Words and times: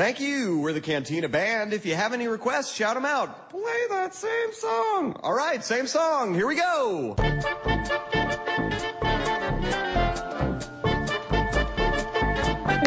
Thank 0.00 0.18
you. 0.18 0.58
We're 0.60 0.72
the 0.72 0.80
Cantina 0.80 1.28
Band. 1.28 1.74
If 1.74 1.84
you 1.84 1.94
have 1.94 2.14
any 2.14 2.26
requests, 2.26 2.74
shout 2.74 2.94
them 2.94 3.04
out. 3.04 3.50
Play 3.50 3.86
that 3.90 4.14
same 4.14 4.50
song. 4.54 5.14
All 5.22 5.34
right, 5.34 5.62
same 5.62 5.86
song. 5.86 6.32
Here 6.32 6.46
we 6.46 6.54
go. 6.56 7.16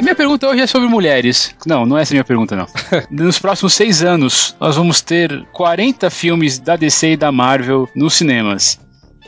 Minha 0.01 0.15
pergunta 0.15 0.47
hoje 0.47 0.61
é 0.61 0.65
sobre 0.65 0.87
mulheres. 0.89 1.53
Não, 1.67 1.85
não 1.85 1.99
é 1.99 2.01
essa 2.01 2.13
a 2.13 2.15
minha 2.15 2.23
pergunta, 2.23 2.55
não. 2.55 2.65
Nos 3.11 3.37
próximos 3.37 3.73
seis 3.75 4.03
anos, 4.03 4.55
nós 4.59 4.75
vamos 4.75 4.99
ter 4.99 5.45
40 5.53 6.09
filmes 6.09 6.57
da 6.57 6.75
DC 6.75 7.11
e 7.11 7.17
da 7.17 7.31
Marvel 7.31 7.87
nos 7.95 8.15
cinemas. 8.15 8.79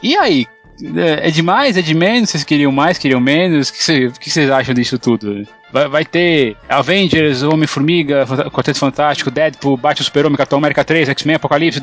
E 0.02 0.18
aí? 0.18 0.48
É 0.96 1.28
é 1.28 1.32
demais? 1.32 1.78
É 1.78 1.84
de 1.84 1.94
menos? 1.94 2.32
Vocês 2.32 2.44
queriam 2.44 2.72
mais? 2.72 2.98
Queriam 2.98 3.22
menos? 3.22 3.70
O 3.70 3.74
que 3.74 3.84
cê- 3.84 4.08
o 4.08 4.12
que 4.14 4.30
vocês 4.32 4.50
acham 4.50 4.74
disso 4.74 4.98
tudo? 4.98 5.48
Vai, 5.76 5.90
vai 5.90 6.06
ter 6.06 6.56
Avengers, 6.70 7.44
Homem-Formiga, 7.44 8.26
Quarteto 8.50 8.80
Fantástico, 8.80 9.30
Deadpool, 9.30 9.76
Batman 9.76 10.06
Super-Homem, 10.06 10.38
Capitão 10.38 10.58
América 10.58 10.86
3, 10.86 11.10
X-Men, 11.10 11.36
Apocalipse, 11.36 11.82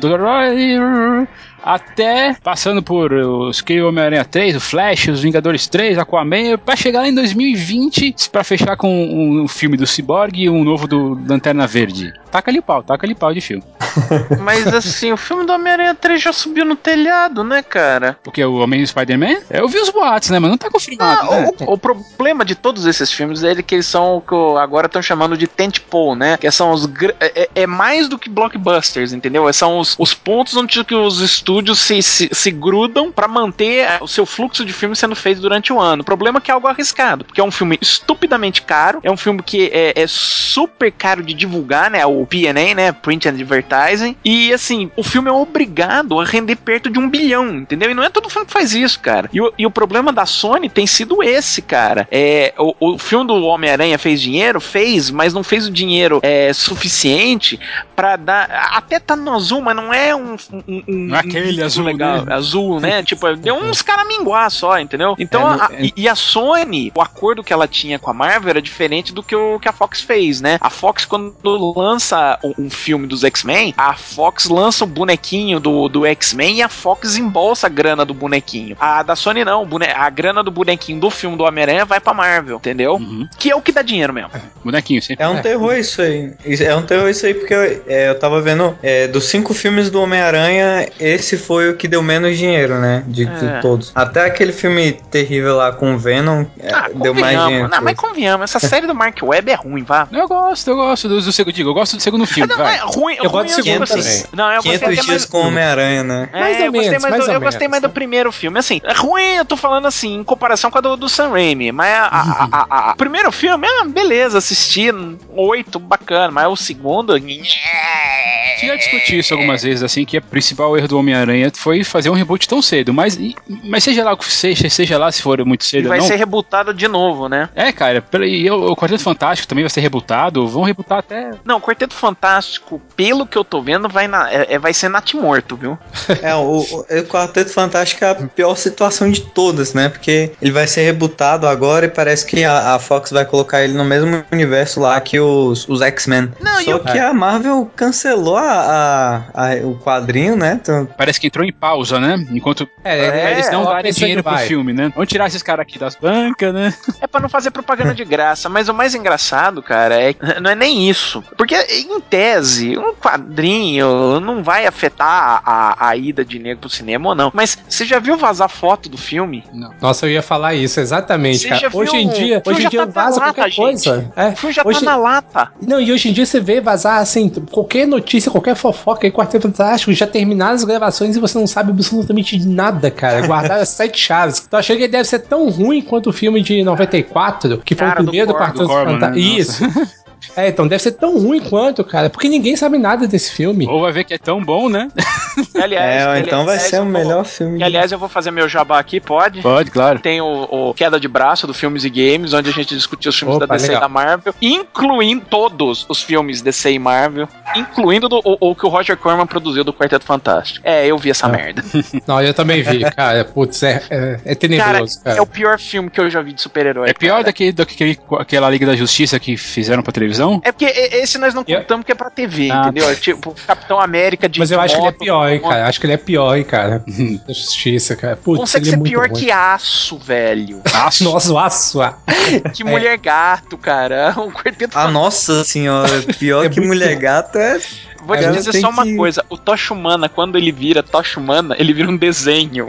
até 1.63 2.35
passando 2.43 2.83
por 2.83 3.13
os 3.13 3.61
que 3.61 3.81
Homem-Aranha 3.81 4.25
3, 4.25 4.55
o 4.55 4.59
Flash, 4.59 5.07
os 5.09 5.21
Vingadores 5.21 5.67
3, 5.67 5.97
Aquaman, 5.97 6.57
pra 6.57 6.75
chegar 6.75 7.01
lá 7.01 7.07
em 7.07 7.13
2020 7.13 8.15
pra 8.31 8.43
fechar 8.43 8.75
com 8.75 8.89
um, 8.89 9.47
filme 9.47 9.77
do 9.77 9.85
Cyborg 9.87 10.41
e 10.41 10.49
um 10.49 10.63
novo 10.63 10.87
do 10.87 11.17
Lanterna 11.27 11.67
Verde. 11.67 12.11
Taca 12.31 12.49
ali 12.49 12.59
o 12.59 12.63
pau, 12.63 12.81
taca 12.81 13.05
ali 13.05 13.13
o 13.13 13.15
pau 13.15 13.33
de 13.33 13.39
filme. 13.41 13.63
Mas 14.41 14.67
assim, 14.67 15.11
o 15.11 15.17
filme 15.17 15.45
do 15.45 15.53
Homem-Aranha 15.53 15.93
3 15.93 16.21
já 16.21 16.33
subiu 16.33 16.65
no 16.65 16.75
telhado, 16.75 17.43
né, 17.43 17.61
cara? 17.61 18.17
Porque 18.23 18.43
o 18.43 18.55
Homem 18.55 18.83
Spider-Man, 18.85 19.37
eu 19.51 19.67
vi 19.67 19.77
os 19.77 19.89
boatos, 19.89 20.31
né, 20.31 20.39
mas 20.39 20.49
não 20.49 20.57
tá 20.57 20.69
confirmado, 20.69 21.31
Ah, 21.31 21.41
né? 21.41 21.51
o, 21.67 21.73
o 21.73 21.77
problema 21.77 22.43
de 22.43 22.55
todos 22.55 22.85
esses 22.85 23.11
filmes 23.11 23.43
é 23.43 23.61
que 23.61 23.75
eles 23.75 23.82
são 23.83 24.17
o 24.17 24.21
que 24.21 24.33
agora 24.59 24.87
estão 24.87 25.01
chamando 25.01 25.37
de 25.37 25.47
tentpole, 25.47 26.19
né? 26.19 26.37
Que 26.37 26.49
são 26.51 26.71
os 26.71 26.85
gr- 26.85 27.13
é, 27.19 27.49
é 27.55 27.67
mais 27.67 28.07
do 28.07 28.17
que 28.17 28.29
blockbusters, 28.29 29.13
entendeu? 29.13 29.51
São 29.53 29.79
os, 29.79 29.95
os 29.99 30.13
pontos 30.13 30.55
onde 30.55 30.83
que 30.83 30.95
os 30.95 31.19
estúdios 31.19 31.79
se, 31.79 32.01
se, 32.01 32.29
se 32.31 32.51
grudam 32.51 33.11
pra 33.11 33.27
manter 33.27 33.87
o 34.01 34.07
seu 34.07 34.25
fluxo 34.25 34.65
de 34.65 34.73
filme 34.73 34.95
sendo 34.95 35.15
feito 35.15 35.41
durante 35.41 35.71
o 35.71 35.79
ano. 35.79 36.01
O 36.01 36.05
problema 36.05 36.39
é 36.39 36.41
que 36.41 36.51
é 36.51 36.53
algo 36.53 36.67
arriscado, 36.67 37.25
porque 37.25 37.41
é 37.41 37.43
um 37.43 37.51
filme 37.51 37.77
estupidamente 37.81 38.61
caro, 38.61 38.99
é 39.03 39.11
um 39.11 39.17
filme 39.17 39.41
que 39.43 39.69
é, 39.73 39.93
é 40.01 40.05
super 40.07 40.91
caro 40.91 41.23
de 41.23 41.33
divulgar, 41.33 41.89
né? 41.91 42.05
O 42.05 42.25
P&A, 42.25 42.53
né? 42.53 42.91
Print 42.91 43.27
and 43.27 43.31
Advertising. 43.31 44.15
E 44.23 44.53
assim, 44.53 44.89
o 44.95 45.03
filme 45.03 45.29
é 45.29 45.31
obrigado 45.33 46.19
a 46.19 46.25
render 46.25 46.55
perto 46.55 46.89
de 46.89 46.99
um 46.99 47.09
bilhão, 47.09 47.49
entendeu? 47.55 47.89
E 47.91 47.93
não 47.93 48.03
é 48.03 48.09
todo 48.09 48.29
filme 48.29 48.45
que 48.47 48.53
faz 48.53 48.73
isso, 48.73 48.99
cara. 48.99 49.29
E 49.33 49.41
o, 49.41 49.53
e 49.57 49.65
o 49.65 49.71
problema 49.71 50.11
da 50.11 50.25
Sony 50.25 50.69
tem 50.69 50.87
sido 50.87 51.21
esse, 51.23 51.61
cara. 51.61 52.07
É, 52.11 52.53
o, 52.57 52.93
o 52.93 52.97
filme 52.97 53.25
do 53.27 53.33
Homem-Aranha 53.73 53.97
fez 53.97 54.21
dinheiro? 54.21 54.59
Fez, 54.61 55.09
mas 55.09 55.33
não 55.33 55.43
fez 55.43 55.67
o 55.67 55.71
dinheiro 55.71 56.19
é, 56.23 56.51
suficiente 56.53 57.59
pra 57.95 58.15
dar. 58.15 58.49
Até 58.73 58.99
tá 58.99 59.15
no 59.15 59.33
azul, 59.33 59.61
mas 59.61 59.75
não 59.75 59.93
é 59.93 60.15
um. 60.15 60.35
um, 60.67 60.83
um 60.87 61.15
é 61.15 61.19
aquele 61.19 61.61
um 61.61 61.65
azul, 61.65 61.85
legal, 61.85 62.25
né? 62.25 62.33
azul, 62.35 62.79
né? 62.79 63.03
tipo, 63.03 63.33
deu 63.35 63.55
uns 63.55 63.81
caraminguá 63.81 64.49
só, 64.49 64.79
entendeu? 64.79 65.15
Então, 65.17 65.41
É, 65.53 65.61
a- 65.61 65.69
é- 65.73 65.89
e, 65.95 66.07
a 66.07 66.15
Sony, 66.15 66.91
o 66.95 67.01
acordo 67.01 67.43
que 67.43 67.51
ela 67.53 67.67
tinha 67.67 67.97
com 67.97 68.09
a 68.09 68.13
Marvel 68.13 68.49
era 68.51 68.61
diferente 68.61 69.13
do 69.13 69.23
que 69.23 69.35
o 69.35 69.59
que 69.59 69.67
a 69.67 69.73
Fox 69.73 70.01
fez, 70.01 70.41
né? 70.41 70.57
A 70.61 70.69
Fox, 70.69 71.05
quando 71.05 71.33
lança 71.75 72.37
um, 72.57 72.69
filme 72.69 73.07
dos 73.07 73.23
X-Men, 73.23 73.73
a 73.77 73.93
Fox 73.93 74.47
lança 74.49 74.83
o 74.83 74.87
bonequinho 74.87 75.59
do, 75.59 75.87
do 75.89 76.05
X-Men 76.05 76.57
e 76.57 76.61
a 76.61 76.69
Fox 76.69 77.17
embolsa 77.17 77.67
a 77.67 77.69
grana 77.69 78.05
do 78.05 78.13
bonequinho. 78.13 78.75
A 78.79 79.03
da 79.03 79.15
Sony 79.15 79.43
não, 79.43 79.67
a 79.95 80.09
grana 80.09 80.43
do 80.43 80.51
bonequinho 80.51 80.99
do 80.99 81.09
filme 81.09 81.37
do 81.37 81.43
Homem-Aranha 81.43 81.85
vai 81.85 81.99
pra 81.99 82.13
Marvel, 82.13 82.57
entendeu? 82.57 82.95
Uhum. 82.95 83.27
Que 83.37 83.52
é 83.53 83.55
o 83.55 83.61
que 83.61 83.71
dá 83.71 83.81
dinheiro 83.81 84.11
mesmo. 84.13 84.29
Bonequinho, 84.63 85.01
sempre. 85.01 85.23
É 85.23 85.27
um 85.27 85.41
terror 85.41 85.73
isso 85.75 86.01
aí. 86.01 86.33
É 86.61 86.75
um 86.75 86.81
terror 86.83 87.09
isso 87.09 87.25
aí, 87.25 87.33
porque 87.33 87.53
é, 87.87 88.09
eu 88.09 88.19
tava 88.19 88.41
vendo, 88.41 88.77
é, 88.81 89.07
dos 89.07 89.25
cinco 89.25 89.53
filmes 89.53 89.89
do 89.89 90.01
Homem-Aranha, 90.01 90.87
esse 90.99 91.37
foi 91.37 91.69
o 91.69 91.75
que 91.77 91.87
deu 91.87 92.01
menos 92.01 92.37
dinheiro, 92.37 92.79
né? 92.79 93.03
De, 93.07 93.25
de 93.25 93.45
É. 93.45 93.59
todos. 93.59 93.91
Até 93.95 94.25
aquele 94.25 94.51
filme 94.51 94.93
terrível 95.11 95.55
lá 95.57 95.71
com 95.71 95.93
o 95.93 95.97
Venom, 95.97 96.45
é, 96.59 96.73
Ah, 96.73 96.89
deu 96.93 97.13
mais 97.13 97.39
dinheiro. 97.39 97.67
Não, 97.69 97.81
mas 97.81 97.95
convenhamos, 97.95 98.43
essa 98.53 98.59
série 98.65 98.87
do 98.87 98.95
Mark 98.95 99.17
Webb 99.21 99.51
é 99.51 99.55
ruim, 99.55 99.83
vá. 99.83 100.07
Eu 100.11 100.27
gosto, 100.27 100.69
eu 100.69 100.75
gosto 100.75 101.07
do, 101.07 101.21
do 101.21 101.31
segundo, 101.31 101.53
digo, 101.53 101.69
eu 101.69 101.73
gosto 101.73 101.95
do 101.97 102.01
segundo 102.01 102.25
filme, 102.25 102.49
Não, 102.49 102.57
vai. 102.57 102.75
é 102.75 102.79
ruim, 102.79 103.15
Eu 103.21 103.29
gosto 103.29 103.45
do 103.45 103.59
eu 103.59 103.63
segundo 103.63 103.87
também. 103.87 104.23
Não, 104.33 104.49
eu 104.51 104.63
gostei 104.63 104.79
500 104.79 104.83
até 104.83 104.85
mais 104.95 105.05
dias 105.05 105.25
com 105.25 105.37
o 105.43 105.47
Homem-Aranha, 105.47 106.03
né? 106.03 106.29
É, 106.33 106.39
Mais 106.39 106.57
ou 106.59 106.65
eu 106.65 106.71
gostei 106.71 106.89
menos, 106.89 107.03
mais, 107.03 107.11
mais 107.15 107.25
do, 107.25 107.31
eu 107.33 107.41
gostei 107.41 107.67
mais 107.67 107.81
do 107.81 107.89
primeiro 107.89 108.31
filme. 108.31 108.57
Assim, 108.59 108.81
é 108.83 108.93
ruim, 108.93 109.35
eu 109.35 109.45
tô 109.45 109.55
falando 109.57 109.87
assim, 109.87 110.15
em 110.15 110.23
comparação 110.23 110.71
com 110.71 110.77
a 110.77 110.81
do, 110.81 110.95
do 110.97 111.09
Sam 111.09 111.29
Raimi. 111.29 111.71
Mas 111.71 111.93
a, 111.93 112.03
a- 112.05 112.47
a- 112.69 112.89
a- 112.91 112.95
primeiro 112.95 113.31
filme, 113.31 113.42
ah, 113.49 113.85
beleza, 113.87 114.37
assisti, 114.37 114.89
oito, 115.35 115.79
bacana. 115.79 116.31
Mas 116.31 116.47
o 116.47 116.55
segundo. 116.55 117.13
já 117.17 118.75
discutiu 118.75 119.19
isso 119.19 119.33
algumas 119.33 119.63
vezes, 119.63 119.83
assim, 119.83 120.05
que 120.05 120.17
o 120.17 120.21
principal 120.21 120.77
erro 120.77 120.87
do 120.87 120.97
Homem-Aranha 120.97 121.51
foi 121.55 121.83
fazer 121.83 122.09
um 122.09 122.13
reboot 122.13 122.47
tão 122.47 122.61
cedo. 122.61 122.93
Mas, 122.93 123.15
e- 123.15 123.35
mas 123.63 123.83
seja 123.83 124.03
lá 124.03 124.13
o 124.13 124.17
que 124.17 124.31
seja, 124.31 124.69
seja 124.69 124.97
lá 124.97 125.11
se 125.11 125.21
for 125.21 125.43
muito 125.45 125.61
E 125.61 125.65
cedo 125.65 125.89
vai 125.89 125.97
ou 125.99 126.03
não. 126.03 126.07
ser 126.09 126.15
rebutado 126.15 126.73
de 126.73 126.87
novo, 126.87 127.27
né? 127.27 127.49
É, 127.55 127.71
cara, 127.71 128.03
e 128.25 128.49
o, 128.49 128.71
o 128.71 128.75
Quarteto 128.75 129.03
Fantástico 129.03 129.47
também 129.47 129.63
vai 129.63 129.69
ser 129.69 129.81
rebutado. 129.81 130.47
Vão 130.47 130.63
rebutar 130.63 130.99
até. 130.99 131.31
Não, 131.43 131.57
o 131.57 131.61
Quarteto 131.61 131.93
Fantástico, 131.93 132.81
pelo 132.95 133.25
que 133.25 133.37
eu 133.37 133.43
tô 133.43 133.61
vendo, 133.61 133.89
vai, 133.89 134.07
na, 134.07 134.31
é, 134.31 134.53
é- 134.55 134.59
vai 134.59 134.73
ser 134.73 134.89
natimorto, 134.89 135.55
viu? 135.55 135.77
É, 136.21 136.33
o, 136.35 136.59
o, 136.59 136.79
o 136.81 137.03
Quarteto 137.05 137.51
Fantástico 137.51 138.03
é 138.05 138.09
a 138.11 138.15
pior 138.15 138.55
situação 138.55 139.09
de 139.11 139.21
todas, 139.21 139.73
né? 139.73 139.89
Porque 139.89 140.31
ele 140.41 140.51
vai 140.51 140.67
ser 140.67 140.83
rebutado 140.83 141.47
agora 141.47 141.85
e 141.85 141.89
parece 141.89 142.25
que 142.25 142.43
a, 142.43 142.75
a 142.75 142.79
Fox 142.79 143.11
vai 143.11 143.25
colocar 143.33 143.63
ele 143.63 143.73
no 143.73 143.83
mesmo 143.83 144.23
universo 144.31 144.79
lá 144.79 145.01
que 145.01 145.19
os, 145.19 145.67
os 145.67 145.81
X-Men. 145.81 146.31
Não, 146.39 146.61
Só 146.61 146.75
o- 146.75 146.79
que 146.81 146.99
a 146.99 147.11
Marvel 147.11 147.67
cancelou 147.75 148.37
a, 148.37 149.23
a- 149.33 149.49
a- 149.53 149.55
o 149.65 149.75
quadrinho, 149.79 150.35
né? 150.35 150.59
Então, 150.61 150.87
Parece 150.95 151.19
que 151.19 151.25
entrou 151.25 151.43
em 151.43 151.51
pausa, 151.51 151.99
né? 151.99 152.23
Enquanto 152.29 152.69
É, 152.83 152.99
É, 152.99 153.31
eles 153.31 153.49
não 153.51 153.63
ó, 153.63 153.73
darem 153.73 153.91
dinheiro 153.91 154.21
pro 154.23 154.37
filme, 154.37 154.71
né? 154.71 154.91
Vamos 154.93 155.09
tirar 155.09 155.25
esses 155.25 155.41
caras 155.41 155.63
aqui 155.63 155.79
das 155.79 155.95
bancas, 155.95 156.53
né? 156.53 156.71
É 157.01 157.07
pra 157.07 157.19
não 157.19 157.27
fazer 157.27 157.49
propaganda 157.49 157.95
de 157.95 158.05
graça, 158.05 158.47
mas 158.49 158.69
o 158.69 158.73
mais 158.73 158.93
engraçado, 158.93 159.63
cara, 159.63 159.95
é 159.99 160.13
não 160.39 160.51
é 160.51 160.55
nem 160.55 160.87
isso. 160.87 161.23
Porque, 161.35 161.55
em 161.55 161.99
tese, 162.01 162.77
um 162.77 162.93
quadrinho 162.93 164.19
não 164.19 164.43
vai 164.43 164.67
afetar 164.67 165.41
a, 165.43 165.87
a 165.89 165.95
ida 165.97 166.23
de 166.23 166.37
nego 166.37 166.61
pro 166.61 166.69
cinema 166.69 167.09
ou 167.09 167.15
não. 167.15 167.31
Mas 167.33 167.57
você 167.67 167.83
já 167.83 167.97
viu 167.97 168.15
vazar 168.15 168.47
foto 168.47 168.87
do 168.89 168.97
filme? 168.97 169.43
Nossa, 169.81 170.05
eu 170.05 170.11
ia 170.11 170.21
falar 170.21 170.53
isso, 170.53 170.79
exatamente, 170.79 171.47
Hoje 171.73 171.97
em 171.97 172.09
dia, 172.09 172.41
hoje 172.45 172.59
em 172.59 172.63
já 172.63 172.69
dia 172.69 172.85
tá 172.85 172.91
vaza 172.91 173.22
lata, 173.27 173.33
qualquer 173.33 173.49
gente. 173.51 173.61
coisa. 173.61 174.11
É. 174.15 174.29
O 174.29 174.35
filme 174.35 174.53
já 174.53 174.61
Hoje- 174.65 174.79
tá 174.79 174.85
na 174.85 174.97
lata. 174.97 175.51
Não, 175.65 175.79
e 175.79 175.91
hoje 175.91 176.09
em 176.09 176.13
dia 176.13 176.25
você 176.25 176.39
vê 176.39 176.59
vazar, 176.61 176.99
assim, 176.99 177.29
qualquer 177.51 177.87
notícia, 177.87 178.31
qualquer 178.31 178.55
fofoca 178.55 179.05
aí, 179.07 179.11
Quarteto 179.11 179.47
Fantástico, 179.47 179.91
já 179.93 180.07
terminaram 180.07 180.53
as 180.55 180.63
gravações 180.63 181.15
e 181.15 181.19
você 181.19 181.37
não 181.37 181.47
sabe 181.47 181.71
absolutamente 181.71 182.37
de 182.37 182.47
nada, 182.47 182.89
cara. 182.91 183.25
Guardaram 183.25 183.61
as 183.61 183.69
sete 183.83 183.99
chaves. 183.99 184.39
Tô 184.49 184.57
achando 184.57 184.77
que 184.77 184.83
ele 184.83 184.91
deve 184.91 185.05
ser 185.05 185.19
tão 185.19 185.49
ruim 185.49 185.81
quanto 185.81 186.09
o 186.09 186.13
filme 186.13 186.41
de 186.41 186.63
94, 186.63 187.59
que 187.59 187.75
foi 187.75 187.87
Cara, 187.87 188.01
o 188.01 188.03
do 188.03 188.07
primeiro 188.09 188.27
do 188.27 188.33
Corman, 188.33 188.47
Quarteto 188.47 188.63
do 188.63 188.69
Corman, 188.69 188.93
Fantástico. 188.99 189.19
né? 189.19 189.39
Isso. 189.39 190.02
É, 190.35 190.47
então 190.47 190.67
deve 190.67 190.81
ser 190.81 190.91
tão 190.93 191.17
ruim 191.19 191.39
quanto, 191.39 191.83
cara, 191.83 192.09
porque 192.09 192.27
ninguém 192.27 192.55
sabe 192.55 192.77
nada 192.77 193.07
desse 193.07 193.31
filme. 193.31 193.67
Ou 193.67 193.81
vai 193.81 193.91
ver 193.91 194.03
que 194.03 194.13
é 194.13 194.17
tão 194.17 194.43
bom, 194.43 194.69
né? 194.69 194.87
Aliás, 195.61 196.17
é, 196.17 196.19
então 196.19 196.45
vai 196.45 196.55
aliás, 196.55 196.69
ser 196.69 196.77
eu 196.77 196.81
o 196.81 196.83
vou- 196.83 196.91
melhor 196.93 197.25
filme. 197.25 197.57
Que, 197.57 197.63
aliás, 197.63 197.91
eu 197.91 197.97
vou 197.99 198.09
fazer 198.09 198.31
meu 198.31 198.47
jabá 198.47 198.79
aqui, 198.79 198.99
pode? 198.99 199.41
Pode, 199.41 199.71
claro. 199.71 199.99
Tem 199.99 200.21
o, 200.21 200.47
o 200.49 200.73
Queda 200.73 200.99
de 200.99 201.07
Braço 201.07 201.47
do 201.47 201.53
Filmes 201.53 201.83
e 201.83 201.89
Games, 201.89 202.33
onde 202.33 202.49
a 202.49 202.53
gente 202.53 202.75
discutiu 202.75 203.09
os 203.09 203.17
filmes 203.17 203.37
Opa, 203.37 203.47
da 203.47 203.55
DC 203.55 203.67
legal. 203.67 203.81
e 203.81 203.81
da 203.81 203.89
Marvel, 203.89 204.33
incluindo 204.41 205.25
todos 205.29 205.85
os 205.89 206.01
filmes 206.03 206.41
DC 206.41 206.71
e 206.71 206.79
Marvel, 206.79 207.27
incluindo 207.55 208.07
do- 208.09 208.21
o, 208.23 208.51
o 208.51 208.55
que 208.55 208.65
o 208.65 208.69
Roger 208.69 208.95
Corman 208.97 209.25
produziu 209.25 209.63
do 209.63 209.73
Quarteto 209.73 210.05
Fantástico. 210.05 210.65
É, 210.67 210.85
eu 210.87 210.97
vi 210.97 211.09
essa 211.09 211.25
Ah. 211.27 211.29
merda. 211.29 211.63
Não, 212.07 212.21
eu 212.21 212.33
também 212.33 212.61
vi, 212.61 212.79
cara. 212.91 213.25
Putz, 213.25 213.63
é, 213.63 213.81
é, 213.89 214.19
é 214.25 214.35
Cara, 214.35 214.35
tenebroso, 214.35 215.03
cara. 215.03 215.17
é 215.17 215.21
o 215.21 215.25
pior 215.25 215.59
filme 215.59 215.89
que 215.89 215.99
eu 215.99 216.09
já 216.09 216.21
vi 216.21 216.33
de 216.33 216.41
super-herói. 216.41 216.89
É 216.89 216.93
pior 216.93 217.13
cara. 217.13 217.23
daquele, 217.25 217.51
daquele, 217.51 217.99
aquela 218.19 218.49
Liga 218.49 218.65
da 218.65 218.75
Justiça 218.75 219.19
que 219.19 219.35
fizeram 219.37 219.81
pra 219.83 219.91
televisão? 219.91 220.12
É 220.43 220.51
porque 220.51 220.65
esse 220.65 221.17
nós 221.17 221.33
não 221.33 221.43
Eu- 221.47 221.59
contamos 221.61 221.85
que 221.85 221.91
é 221.91 221.95
pra 221.95 222.09
TV, 222.09 222.49
Ah, 222.51 222.61
entendeu? 222.63 222.89
É 222.89 222.95
tipo 222.95 223.35
Capitão 223.47 223.79
América 223.79 224.27
de 224.29 224.39
Mas 224.39 224.51
eu 224.51 224.59
acho 224.59 224.75
que 224.75 224.81
ele 224.81 224.87
é 224.87 224.91
pior, 224.91 225.29
hein, 225.29 225.39
cara. 225.41 225.67
Acho 225.67 225.79
que 225.79 225.85
ele 225.85 225.93
é 225.93 225.97
pior, 225.97 226.35
hein, 226.37 226.43
cara. 226.43 226.83
Justiça, 227.27 227.95
cara. 227.95 228.15
Putz, 228.15 228.39
Consegue 228.39 228.65
ele 228.65 228.69
é 228.69 228.71
ser 228.71 228.77
muito 228.77 228.89
pior 228.91 229.09
ruim. 229.09 229.19
que 229.19 229.31
aço, 229.31 229.97
velho. 229.97 230.61
Aço. 230.73 231.03
Nossa, 231.03 231.31
o 231.33 231.37
aço. 231.39 231.81
ah. 231.81 231.97
Que 232.53 232.63
mulher 232.63 232.97
gato, 232.97 233.57
cara. 233.57 234.13
Um 234.17 234.31
quarteto 234.31 234.77
Ah, 234.77 234.87
nossa 234.87 235.43
senhora, 235.43 236.01
pior 236.17 236.45
É 236.45 236.49
que 236.49 236.61
Mulher 236.61 236.95
Gata 236.95 237.39
é. 237.39 237.59
Vou 238.05 238.17
te 238.17 238.29
dizer 238.31 238.59
só 238.59 238.69
uma 238.69 238.83
que- 238.83 238.95
coisa: 238.97 239.23
o 239.29 239.37
Tocha 239.37 239.73
Humana, 239.73 240.09
quando 240.09 240.37
ele 240.37 240.51
vira 240.51 240.83
Tocha 240.83 241.19
Humana, 241.19 241.55
ele 241.57 241.73
vira 241.73 241.89
um 241.89 241.95
desenho. 241.95 242.67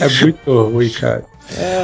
É 0.00 0.08
muito 0.24 0.62
ruim, 0.68 0.88
cara. 0.90 1.24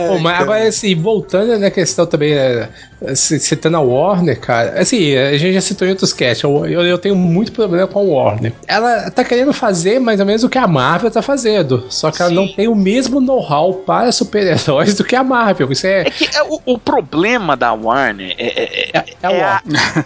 Bom, 0.09 0.19
mas 0.19 0.41
agora, 0.41 0.67
assim, 0.67 0.95
voltando 0.95 1.59
na 1.59 1.71
questão 1.71 2.07
também, 2.07 2.33
é, 2.33 2.69
citando 3.15 3.77
a 3.77 3.81
Warner, 3.81 4.39
cara, 4.41 4.81
assim, 4.81 5.17
a 5.17 5.37
gente 5.37 5.55
já 5.55 5.61
citou 5.61 5.87
em 5.87 5.91
outros 5.91 6.13
casts, 6.13 6.43
eu, 6.43 6.67
eu, 6.67 6.83
eu, 6.83 6.99
tenho 6.99 7.15
muito 7.15 7.53
problema 7.53 7.87
com 7.87 7.99
a 8.01 8.03
Warner. 8.03 8.53
Ela 8.67 9.11
tá 9.11 9.25
querendo 9.25 9.53
fazer 9.53 9.99
mais 9.99 10.21
ou 10.21 10.27
menos 10.27 10.43
o 10.43 10.49
que 10.49 10.59
a 10.59 10.67
Marvel 10.67 11.11
tá 11.11 11.23
fazendo, 11.23 11.87
só 11.89 12.11
que 12.11 12.21
ela 12.21 12.31
Sim. 12.31 12.35
não 12.35 12.49
tem 12.49 12.69
o 12.69 12.75
mesmo 12.75 13.21
know-how 13.21 13.75
para 13.75 14.11
super-heróis 14.11 14.95
do 14.99 15.05
que 15.05 15.15
a 15.15 15.23
Marvel. 15.23 15.71
Isso 15.71 15.87
é... 15.87 16.01
é 16.01 16.11
que 16.11 16.25
é, 16.37 16.43
o, 16.43 16.61
o, 16.65 16.79
problema 16.79 17.57
da 17.57 17.73
Warner 17.73 18.35
é. 18.39 18.47
É, 18.47 18.63
é, 18.63 18.91
é, 18.95 19.05
a 19.23 19.33
é 19.33 19.41
Warner. 19.41 20.05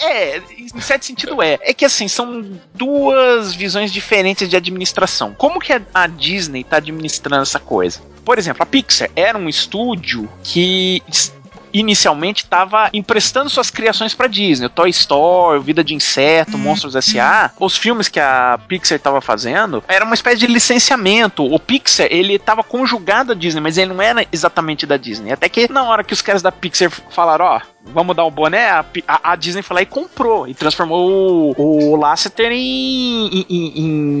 é, 0.00 0.40
em 0.58 0.80
certo 0.80 1.04
sentido 1.04 1.42
é. 1.42 1.58
É 1.62 1.72
que 1.72 1.84
assim, 1.84 2.08
são 2.08 2.44
duas 2.74 3.54
visões 3.54 3.92
diferentes 3.92 4.48
de 4.48 4.56
administração. 4.56 5.34
Como 5.36 5.60
que 5.60 5.72
a, 5.72 5.80
a 5.94 6.06
Disney 6.06 6.64
tá 6.64 6.78
administrando 6.78 7.42
essa 7.42 7.60
coisa? 7.60 8.00
Por 8.24 8.38
exemplo, 8.38 8.62
a 8.62 8.66
Pixar 8.66 9.10
era 9.16 9.36
um 9.36 9.48
estúdio 9.48 10.28
que 10.42 11.02
inicialmente 11.72 12.44
estava 12.44 12.90
emprestando 12.92 13.48
suas 13.48 13.70
criações 13.70 14.14
para 14.14 14.26
Disney, 14.26 14.66
o 14.66 14.70
Toy 14.70 14.90
Story, 14.90 15.60
Vida 15.60 15.82
de 15.82 15.94
Inseto, 15.94 16.52
uhum. 16.52 16.58
Monstros 16.58 16.94
S.A., 16.94 17.50
os 17.58 17.76
filmes 17.76 18.08
que 18.08 18.20
a 18.20 18.58
Pixar 18.68 18.96
estava 18.96 19.20
fazendo, 19.20 19.82
era 19.88 20.04
uma 20.04 20.14
espécie 20.14 20.38
de 20.38 20.46
licenciamento. 20.46 21.44
O 21.44 21.58
Pixar, 21.58 22.06
ele 22.10 22.34
estava 22.34 22.62
conjugado 22.62 23.32
à 23.32 23.34
Disney, 23.34 23.60
mas 23.60 23.78
ele 23.78 23.92
não 23.92 24.02
era 24.02 24.26
exatamente 24.30 24.86
da 24.86 24.96
Disney. 24.96 25.32
Até 25.32 25.48
que 25.48 25.70
na 25.72 25.84
hora 25.84 26.04
que 26.04 26.12
os 26.12 26.22
caras 26.22 26.42
da 26.42 26.52
Pixar 26.52 26.90
falaram, 27.10 27.46
ó, 27.46 27.56
oh, 27.58 27.71
vamos 27.86 28.16
dar 28.16 28.24
um 28.24 28.30
boné, 28.30 28.70
a, 28.70 28.84
a, 29.06 29.32
a, 29.32 29.36
Disney 29.36 29.62
foi 29.62 29.74
lá 29.76 29.82
e 29.82 29.86
comprou 29.86 30.46
e 30.46 30.54
transformou 30.54 31.54
o, 31.56 31.90
o 31.92 31.96
Lasseter 31.96 32.50
em, 32.52 33.44
em, 33.48 33.72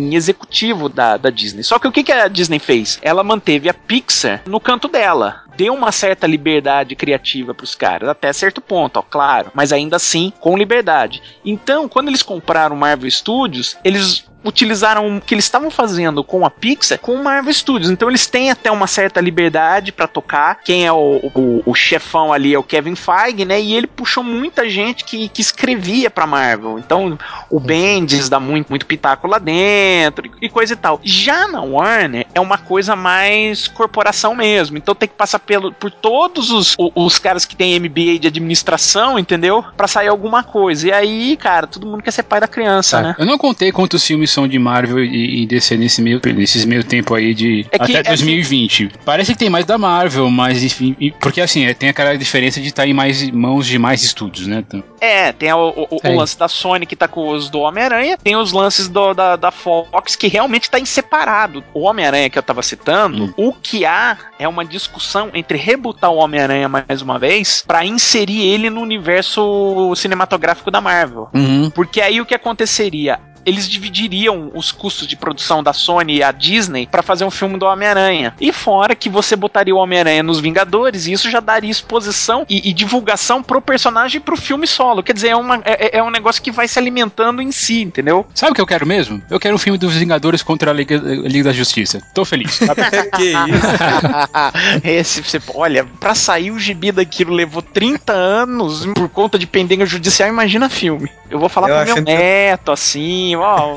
em, 0.08 0.14
executivo 0.14 0.88
da, 0.88 1.16
da 1.16 1.30
Disney. 1.30 1.62
Só 1.62 1.78
que 1.78 1.88
o 1.88 1.92
que, 1.92 2.02
que 2.02 2.12
a 2.12 2.28
Disney 2.28 2.58
fez? 2.58 2.98
Ela 3.02 3.22
manteve 3.22 3.68
a 3.68 3.74
Pixar 3.74 4.42
no 4.46 4.60
canto 4.60 4.88
dela. 4.88 5.42
Deu 5.56 5.74
uma 5.74 5.92
certa 5.92 6.26
liberdade 6.26 6.96
criativa 6.96 7.54
para 7.54 7.64
os 7.64 7.74
caras, 7.74 8.08
até 8.08 8.32
certo 8.32 8.60
ponto, 8.60 8.96
ó, 8.96 9.02
claro, 9.02 9.50
mas 9.54 9.72
ainda 9.72 9.96
assim 9.96 10.32
com 10.40 10.56
liberdade. 10.56 11.22
Então, 11.44 11.88
quando 11.88 12.08
eles 12.08 12.22
compraram 12.22 12.74
Marvel 12.74 13.10
Studios, 13.10 13.76
eles 13.84 14.24
utilizaram 14.44 15.16
o 15.16 15.20
que 15.20 15.34
eles 15.34 15.44
estavam 15.44 15.70
fazendo 15.70 16.24
com 16.24 16.44
a 16.44 16.50
Pixar 16.50 16.98
com 16.98 17.14
o 17.14 17.24
Marvel 17.24 17.52
Studios. 17.52 17.90
Então 17.90 18.08
eles 18.08 18.26
têm 18.26 18.50
até 18.50 18.70
uma 18.70 18.86
certa 18.86 19.20
liberdade 19.20 19.92
para 19.92 20.06
tocar. 20.06 20.60
Quem 20.64 20.86
é 20.86 20.92
o, 20.92 21.30
o, 21.34 21.62
o, 21.66 21.74
chefão 21.74 22.32
ali 22.32 22.54
é 22.54 22.58
o 22.58 22.62
Kevin 22.62 22.94
Feige, 22.94 23.44
né? 23.44 23.60
E 23.60 23.74
ele 23.74 23.86
puxou 23.86 24.22
muita 24.22 24.68
gente 24.68 25.04
que, 25.04 25.28
que 25.28 25.40
escrevia 25.40 26.10
pra 26.10 26.26
Marvel. 26.26 26.78
Então 26.78 27.18
o 27.50 27.60
Bendis 27.60 28.28
dá 28.28 28.40
muito, 28.40 28.68
muito 28.68 28.86
pitaco 28.86 29.26
lá 29.26 29.38
dentro 29.38 30.30
e 30.40 30.48
coisa 30.48 30.72
e 30.72 30.76
tal. 30.76 31.00
Já 31.02 31.48
na 31.48 31.60
Warner 31.60 32.26
é 32.34 32.40
uma 32.40 32.58
coisa 32.58 32.96
mais 32.96 33.68
corporação 33.68 34.34
mesmo. 34.34 34.76
Então 34.76 34.94
tem 34.94 35.08
que 35.08 35.14
passar 35.14 35.38
pelo, 35.38 35.72
por 35.72 35.90
todos 35.90 36.50
os, 36.50 36.76
os 36.78 37.18
caras 37.18 37.44
que 37.44 37.56
têm 37.56 37.78
MBA 37.78 38.18
de 38.20 38.28
administração, 38.28 39.18
entendeu? 39.18 39.64
Para 39.76 39.86
sair 39.86 40.08
alguma 40.08 40.42
coisa. 40.42 40.88
E 40.88 40.92
aí, 40.92 41.36
cara, 41.36 41.66
todo 41.66 41.86
mundo 41.86 42.02
quer 42.02 42.10
ser 42.10 42.22
pai 42.22 42.40
da 42.40 42.48
criança, 42.48 42.96
tá. 42.96 43.02
né? 43.02 43.16
Eu 43.18 43.26
não 43.26 43.38
contei 43.38 43.70
quantos 43.70 44.04
filmes 44.04 44.31
são 44.32 44.48
de 44.48 44.58
Marvel 44.58 45.04
e, 45.04 45.42
e 45.42 45.46
DC 45.46 45.76
nesse 45.76 46.00
meio, 46.00 46.20
nesses 46.34 46.64
meio 46.64 46.82
tempo 46.82 47.14
aí 47.14 47.34
de 47.34 47.66
é 47.70 47.78
que, 47.78 47.96
até 47.96 48.08
2020. 48.08 48.86
Assim, 48.86 48.98
Parece 49.04 49.32
que 49.32 49.38
tem 49.38 49.50
mais 49.50 49.64
da 49.64 49.78
Marvel, 49.78 50.30
mas 50.30 50.62
enfim. 50.62 50.96
Porque 51.20 51.40
assim, 51.40 51.64
é, 51.64 51.74
tem 51.74 51.88
aquela 51.88 52.16
diferença 52.16 52.60
de 52.60 52.68
estar 52.68 52.82
tá 52.82 52.88
em 52.88 52.92
mais 52.92 53.30
mãos 53.30 53.66
de 53.66 53.78
mais 53.78 54.02
estúdios, 54.02 54.46
né? 54.46 54.64
Então. 54.66 54.82
É, 55.00 55.32
tem 55.32 55.52
o, 55.52 55.68
o, 55.90 55.98
o, 56.02 56.16
lance 56.16 56.38
da 56.38 56.48
Sony 56.48 56.86
que 56.86 56.96
tá 56.96 57.08
com 57.08 57.28
os 57.30 57.50
do 57.50 57.60
Homem-Aranha, 57.60 58.16
tem 58.16 58.36
os 58.36 58.52
lances 58.52 58.88
do, 58.88 59.12
da, 59.12 59.36
da 59.36 59.50
Fox 59.50 60.16
que 60.16 60.28
realmente 60.28 60.70
tá 60.70 60.78
em 60.78 60.84
separado. 60.84 61.62
O 61.74 61.80
Homem-Aranha 61.80 62.30
que 62.30 62.38
eu 62.38 62.42
tava 62.42 62.62
citando, 62.62 63.24
hum. 63.24 63.34
o 63.36 63.52
que 63.52 63.84
há 63.84 64.16
é 64.38 64.48
uma 64.48 64.64
discussão 64.64 65.30
entre 65.34 65.58
rebutar 65.58 66.10
o 66.10 66.16
Homem-Aranha 66.16 66.68
mais 66.68 67.02
uma 67.02 67.18
vez 67.18 67.62
para 67.66 67.84
inserir 67.84 68.42
ele 68.42 68.70
no 68.70 68.80
universo 68.80 69.92
cinematográfico 69.96 70.70
da 70.70 70.80
Marvel. 70.80 71.28
Uhum. 71.34 71.70
Porque 71.70 72.00
aí 72.00 72.20
o 72.20 72.26
que 72.26 72.34
aconteceria? 72.34 73.18
Eles 73.44 73.68
dividiriam 73.68 74.50
os 74.54 74.72
custos 74.72 75.06
de 75.06 75.16
produção 75.16 75.62
da 75.62 75.72
Sony 75.72 76.16
e 76.16 76.22
a 76.22 76.32
Disney 76.32 76.86
para 76.86 77.02
fazer 77.02 77.24
um 77.24 77.30
filme 77.30 77.58
do 77.58 77.66
Homem-Aranha. 77.66 78.34
E 78.40 78.52
fora 78.52 78.94
que 78.94 79.08
você 79.08 79.36
botaria 79.36 79.74
o 79.74 79.78
Homem-Aranha 79.78 80.22
nos 80.22 80.40
Vingadores, 80.40 81.06
e 81.06 81.12
isso 81.12 81.30
já 81.30 81.40
daria 81.40 81.70
exposição 81.70 82.46
e, 82.48 82.68
e, 82.68 82.72
divulgação 82.72 83.42
pro 83.42 83.60
personagem 83.60 84.18
e 84.18 84.20
pro 84.20 84.36
filme 84.36 84.66
solo. 84.66 85.02
Quer 85.02 85.12
dizer, 85.12 85.28
é, 85.28 85.36
uma, 85.36 85.60
é, 85.64 85.98
é, 85.98 86.02
um 86.02 86.10
negócio 86.10 86.42
que 86.42 86.50
vai 86.50 86.68
se 86.68 86.78
alimentando 86.78 87.42
em 87.42 87.50
si, 87.50 87.82
entendeu? 87.82 88.26
Sabe 88.34 88.52
o 88.52 88.54
que 88.54 88.60
eu 88.60 88.66
quero 88.66 88.86
mesmo? 88.86 89.22
Eu 89.30 89.40
quero 89.40 89.54
um 89.54 89.58
filme 89.58 89.78
dos 89.78 89.94
Vingadores 89.94 90.42
contra 90.42 90.70
a 90.70 90.74
Liga, 90.74 90.96
a 90.96 91.28
Liga 91.28 91.44
da 91.44 91.52
Justiça. 91.52 92.00
Tô 92.14 92.24
feliz. 92.24 92.58
que 93.16 93.24
isso? 93.24 94.82
Esse, 94.84 95.22
você, 95.22 95.40
olha, 95.54 95.84
pra 96.00 96.14
sair 96.14 96.50
o 96.50 96.58
gibi 96.58 96.92
daquilo 96.92 97.34
levou 97.34 97.62
30 97.62 98.12
anos 98.12 98.86
por 98.94 99.08
conta 99.08 99.38
de 99.38 99.46
pendenga 99.46 99.86
judicial, 99.86 100.28
imagina 100.28 100.68
filme. 100.68 101.10
Eu 101.30 101.38
vou 101.38 101.48
falar 101.48 101.68
eu 101.68 101.76
pro 101.76 101.94
meu 101.94 102.04
neto, 102.04 102.72
assim, 102.72 103.31
velhinho, 103.40 103.76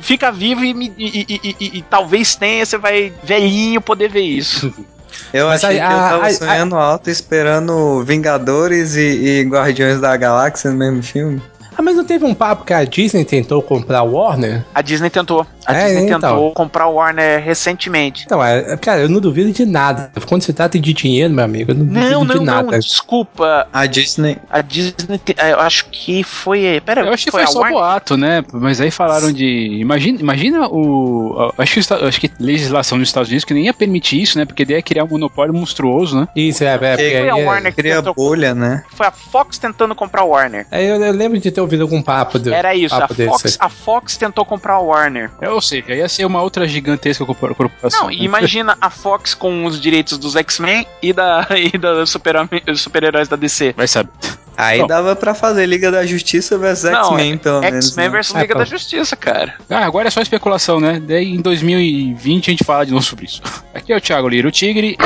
fica 0.00 0.30
vivo 0.30 0.64
e, 0.64 0.92
e, 0.96 1.40
e, 1.42 1.78
e, 1.78 1.82
talvez 1.82 2.34
tenha, 2.34 2.64
você 2.64 2.78
vai 2.78 3.12
velhinho 3.22 3.80
poder 3.80 4.08
ver 4.08 4.22
isso. 4.22 4.72
Eu 5.32 5.48
Mas 5.48 5.64
achei 5.64 5.80
a, 5.80 5.88
que 5.88 5.92
eu 5.92 5.98
tava 5.98 6.26
a, 6.26 6.34
sonhando 6.34 6.76
a, 6.76 6.84
alto 6.84 7.10
esperando 7.10 8.02
Vingadores 8.04 8.94
e, 8.94 9.40
e 9.40 9.42
Guardiões 9.42 10.00
da 10.00 10.16
Galáxia 10.16 10.70
no 10.70 10.76
mesmo 10.76 11.02
filme. 11.02 11.42
Ah, 11.78 11.82
mas 11.82 11.94
não 11.94 12.04
teve 12.04 12.24
um 12.24 12.34
papo 12.34 12.64
que 12.64 12.74
a 12.74 12.82
Disney 12.82 13.24
tentou 13.24 13.62
comprar 13.62 14.02
o 14.02 14.14
Warner? 14.14 14.64
A 14.74 14.82
Disney 14.82 15.10
tentou. 15.10 15.46
A 15.64 15.72
é, 15.72 15.86
Disney 15.86 16.06
então. 16.06 16.18
tentou 16.18 16.52
comprar 16.52 16.88
o 16.88 16.94
Warner 16.94 17.40
recentemente. 17.40 18.24
Então, 18.26 18.44
é, 18.44 18.76
cara, 18.76 19.02
eu 19.02 19.08
não 19.08 19.20
duvido 19.20 19.52
de 19.52 19.64
nada. 19.64 20.10
Quando 20.26 20.42
se 20.42 20.52
trata 20.52 20.76
de 20.76 20.92
dinheiro, 20.92 21.32
meu 21.32 21.44
amigo, 21.44 21.70
eu 21.70 21.76
não, 21.76 21.84
não 21.84 21.94
duvido 21.94 22.24
não, 22.24 22.40
de 22.40 22.44
nada. 22.44 22.72
Não, 22.72 22.78
desculpa. 22.80 23.68
A 23.72 23.86
Disney. 23.86 24.38
A 24.50 24.60
Disney, 24.60 25.20
eu 25.50 25.60
acho 25.60 25.86
que 25.90 26.24
foi. 26.24 26.82
Pera, 26.84 27.02
eu 27.02 27.12
acho 27.12 27.26
que 27.26 27.30
foi, 27.30 27.44
foi 27.44 27.52
só 27.52 27.60
Warner? 27.60 27.78
boato, 27.78 28.16
né? 28.16 28.42
Mas 28.52 28.80
aí 28.80 28.90
falaram 28.90 29.30
de. 29.30 29.78
Imagina, 29.80 30.20
imagina 30.20 30.66
o. 30.66 31.52
Acho 31.56 31.80
que, 31.80 31.94
acho 31.94 32.20
que 32.20 32.28
legislação 32.40 32.98
dos 32.98 33.08
Estados 33.08 33.28
Unidos 33.28 33.44
que 33.44 33.54
nem 33.54 33.66
ia 33.66 33.74
permitir 33.74 34.20
isso, 34.20 34.36
né? 34.36 34.44
Porque 34.44 34.64
daí 34.64 34.76
ia 34.76 34.82
criar 34.82 35.04
um 35.04 35.08
monopólio 35.08 35.54
monstruoso, 35.54 36.18
né? 36.18 36.28
Isso, 36.34 36.64
é, 36.64 36.74
é. 36.74 36.78
Porque 36.78 37.18
foi 37.20 37.28
a 37.28 37.36
Warner 37.36 37.72
que 37.72 37.82
cria 37.82 38.02
bolha, 38.02 38.52
né? 38.52 38.82
Foi 38.90 39.06
a 39.06 39.12
Fox 39.12 39.58
tentando 39.58 39.94
comprar 39.94 40.24
o 40.24 40.30
Warner. 40.30 40.66
É, 40.72 40.82
eu, 40.82 40.96
eu 41.00 41.12
lembro 41.12 41.38
de 41.38 41.52
ter 41.52 41.67
ouvido 41.68 41.82
algum 41.82 42.02
papo. 42.02 42.38
Do, 42.38 42.52
Era 42.52 42.74
isso, 42.74 42.98
papo 42.98 43.12
a, 43.12 43.26
Fox, 43.26 43.56
a 43.60 43.68
Fox 43.68 44.16
tentou 44.16 44.44
comprar 44.44 44.74
a 44.74 44.80
Warner. 44.80 45.30
É, 45.40 45.48
ou 45.48 45.60
seja, 45.60 45.94
ia 45.94 46.08
ser 46.08 46.24
uma 46.24 46.42
outra 46.42 46.66
gigantesca 46.66 47.24
corporação. 47.24 48.02
Não, 48.02 48.08
né? 48.08 48.16
imagina 48.18 48.76
a 48.80 48.90
Fox 48.90 49.34
com 49.34 49.64
os 49.64 49.80
direitos 49.80 50.18
dos 50.18 50.36
X-Men 50.36 50.86
e 51.02 51.12
da, 51.12 51.46
e 51.56 51.76
da 51.78 52.04
super-heróis 52.06 52.80
super 52.80 53.28
da 53.28 53.36
DC. 53.36 53.74
Vai 53.76 53.88
saber. 53.88 54.10
Aí 54.56 54.80
Bom, 54.80 54.88
dava 54.88 55.14
pra 55.14 55.34
fazer 55.34 55.66
Liga 55.66 55.88
da 55.88 56.04
Justiça 56.04 56.58
versus 56.58 56.86
X-Men, 56.86 57.38
pelo 57.38 57.60
menos. 57.60 57.86
X-Men 57.86 58.06
né? 58.06 58.12
versus 58.12 58.36
Liga 58.36 58.54
é, 58.54 58.58
da 58.58 58.64
Justiça, 58.64 59.14
cara. 59.14 59.54
Ah, 59.70 59.84
agora 59.84 60.08
é 60.08 60.10
só 60.10 60.20
especulação, 60.20 60.80
né? 60.80 61.00
Daí 61.00 61.32
em 61.32 61.40
2020 61.40 62.48
a 62.48 62.50
gente 62.50 62.64
fala 62.64 62.84
de 62.84 62.90
novo 62.90 63.04
sobre 63.04 63.26
isso. 63.26 63.40
Aqui 63.72 63.92
é 63.92 63.96
o 63.96 64.00
Thiago 64.00 64.28
Lira, 64.28 64.48
o 64.48 64.50
Tigre. 64.50 64.96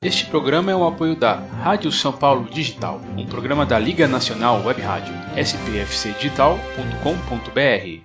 Este 0.02 0.24
programa 0.24 0.72
é 0.72 0.74
um 0.74 0.88
apoio 0.88 1.14
da 1.14 1.34
Rádio 1.34 1.92
São 1.92 2.10
Paulo 2.10 2.48
Digital, 2.48 3.02
um 3.18 3.26
programa 3.26 3.66
da 3.66 3.78
Liga 3.78 4.08
Nacional 4.08 4.64
Web 4.64 4.80
Rádio, 4.80 5.12
spfcdigital.com.br. 5.36 8.00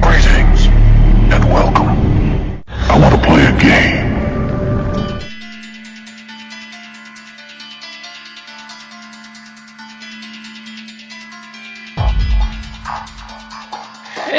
Greetings 0.00 0.68
and 1.30 1.44
welcome. 1.52 1.90
I 2.88 2.98
want 2.98 3.14
to 3.14 3.20
play 3.28 3.46
a 3.46 3.52
game. 3.52 3.99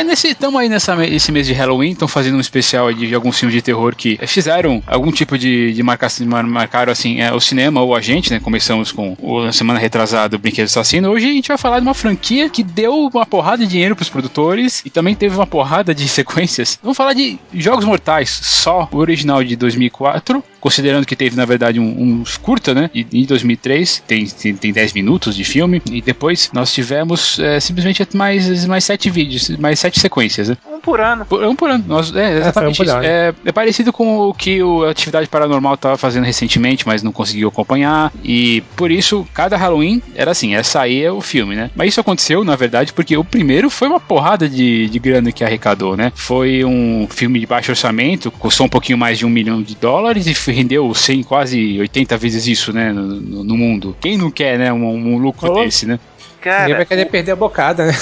É 0.01 0.03
nesse, 0.03 0.29
estamos 0.29 0.60
aí 0.60 0.67
nessa, 0.67 0.96
esse 1.05 1.31
mês 1.31 1.46
de 1.46 1.53
Halloween, 1.53 1.91
estão 1.91 2.08
fazendo 2.08 2.36
um 2.36 2.39
especial 2.39 2.91
de, 2.91 3.08
de 3.08 3.13
alguns 3.13 3.38
filmes 3.38 3.53
de 3.53 3.62
terror 3.62 3.96
que 3.96 4.17
fizeram 4.25 4.81
algum 4.88 5.12
tipo 5.12 5.38
de, 5.38 5.72
de 5.74 5.84
marcação, 5.84 6.25
marcaram 6.25 6.91
assim, 6.91 7.22
é, 7.22 7.31
o 7.31 7.39
cinema 7.39 7.84
ou 7.84 7.96
a 7.96 8.01
gente, 8.01 8.31
né? 8.31 8.39
Começamos 8.39 8.91
com 8.91 9.15
a 9.48 9.51
semana 9.51 9.77
retrasada 9.77 10.36
o 10.36 10.39
Brinquedo 10.39 10.65
Assassino. 10.65 11.12
Hoje 11.12 11.29
a 11.29 11.34
gente 11.34 11.50
vai 11.50 11.58
falar 11.58 11.79
de 11.79 11.86
uma 11.86 11.93
franquia 11.93 12.50
que 12.50 12.63
deu 12.63 13.10
uma 13.13 13.27
porrada 13.27 13.63
de 13.63 13.70
dinheiro 13.70 13.96
pros 13.96 14.10
produtores 14.10 14.81
e 14.84 14.89
também 14.89 15.13
teve 15.13 15.36
uma 15.36 15.46
porrada 15.46 15.93
de 15.93 16.08
sequências. 16.10 16.79
Vamos 16.81 16.98
falar 16.98 17.13
de 17.13 17.38
Jogos 17.53 17.86
Mortais, 17.86 18.27
só 18.41 18.89
o 18.91 18.98
original 18.98 19.43
de 19.43 19.55
2004 19.55 20.43
considerando 20.61 21.05
que 21.05 21.15
teve, 21.15 21.35
na 21.35 21.43
verdade, 21.43 21.79
um, 21.79 21.83
um 21.83 22.23
curta, 22.41 22.73
né? 22.73 22.89
Em 22.93 23.25
2003, 23.25 24.03
tem, 24.07 24.25
tem, 24.27 24.55
tem 24.55 24.71
10 24.71 24.93
minutos 24.93 25.35
de 25.35 25.43
filme, 25.43 25.81
e 25.91 26.01
depois 26.01 26.49
nós 26.53 26.71
tivemos 26.71 27.39
é, 27.39 27.59
simplesmente 27.59 28.07
mais, 28.13 28.65
mais 28.65 28.85
sete 28.85 29.09
vídeos, 29.09 29.49
mais 29.57 29.79
sete 29.79 29.99
sequências, 29.99 30.49
né? 30.49 30.57
Um 30.81 30.83
por 30.83 31.00
ano. 31.00 31.25
Por, 31.25 31.43
um 31.43 31.55
por 31.55 31.69
ano. 31.69 31.83
Nós, 31.88 32.13
é, 32.15 32.38
exatamente 32.39 32.81
um 32.81 32.85
por 32.85 32.91
ano. 32.91 33.03
é, 33.05 33.33
é 33.45 33.51
parecido 33.51 33.93
com 33.93 34.17
o 34.29 34.33
que 34.33 34.63
o 34.63 34.83
Atividade 34.85 35.27
Paranormal 35.27 35.75
estava 35.75 35.95
fazendo 35.95 36.23
recentemente, 36.23 36.88
mas 36.88 37.03
não 37.03 37.11
conseguiu 37.11 37.50
acompanhar, 37.50 38.11
e 38.23 38.61
por 38.75 38.89
isso, 38.91 39.27
cada 39.33 39.55
Halloween 39.57 40.01
era 40.15 40.31
assim, 40.31 40.55
essa 40.55 40.81
aí 40.81 41.03
é 41.03 41.11
o 41.11 41.21
filme, 41.21 41.55
né? 41.55 41.69
Mas 41.75 41.89
isso 41.89 42.00
aconteceu, 42.01 42.43
na 42.43 42.55
verdade, 42.55 42.93
porque 42.93 43.15
o 43.15 43.23
primeiro 43.23 43.69
foi 43.69 43.88
uma 43.88 44.00
porrada 44.00 44.50
de, 44.50 44.89
de 44.89 45.00
grana 45.00 45.31
que 45.31 45.43
arrecadou, 45.43 45.95
né? 45.95 46.11
Foi 46.15 46.65
um 46.65 47.07
filme 47.09 47.39
de 47.39 47.45
baixo 47.45 47.71
orçamento, 47.71 48.31
custou 48.31 48.65
um 48.65 48.69
pouquinho 48.69 48.97
mais 48.97 49.19
de 49.19 49.25
um 49.25 49.29
milhão 49.29 49.61
de 49.61 49.75
dólares 49.75 50.25
e 50.25 50.51
rendeu 50.51 50.91
100, 50.93 51.23
quase 51.23 51.77
80 51.79 52.17
vezes 52.17 52.47
isso, 52.47 52.73
né? 52.73 52.91
No, 52.91 53.03
no- 53.07 53.43
no 53.43 53.57
mundo. 53.57 53.95
Quem 54.01 54.17
não 54.17 54.31
quer, 54.31 54.57
né? 54.57 54.73
Um, 54.73 54.85
um 54.88 55.17
lucro 55.17 55.51
Oh. 55.51 55.63
desse, 55.63 55.85
né? 55.85 56.00
Ninguém 56.43 56.57
Cara, 56.57 56.75
vai 56.75 56.85
querer 56.87 57.05
perder 57.05 57.31
a 57.33 57.35
bocada, 57.35 57.85
né? 57.85 57.93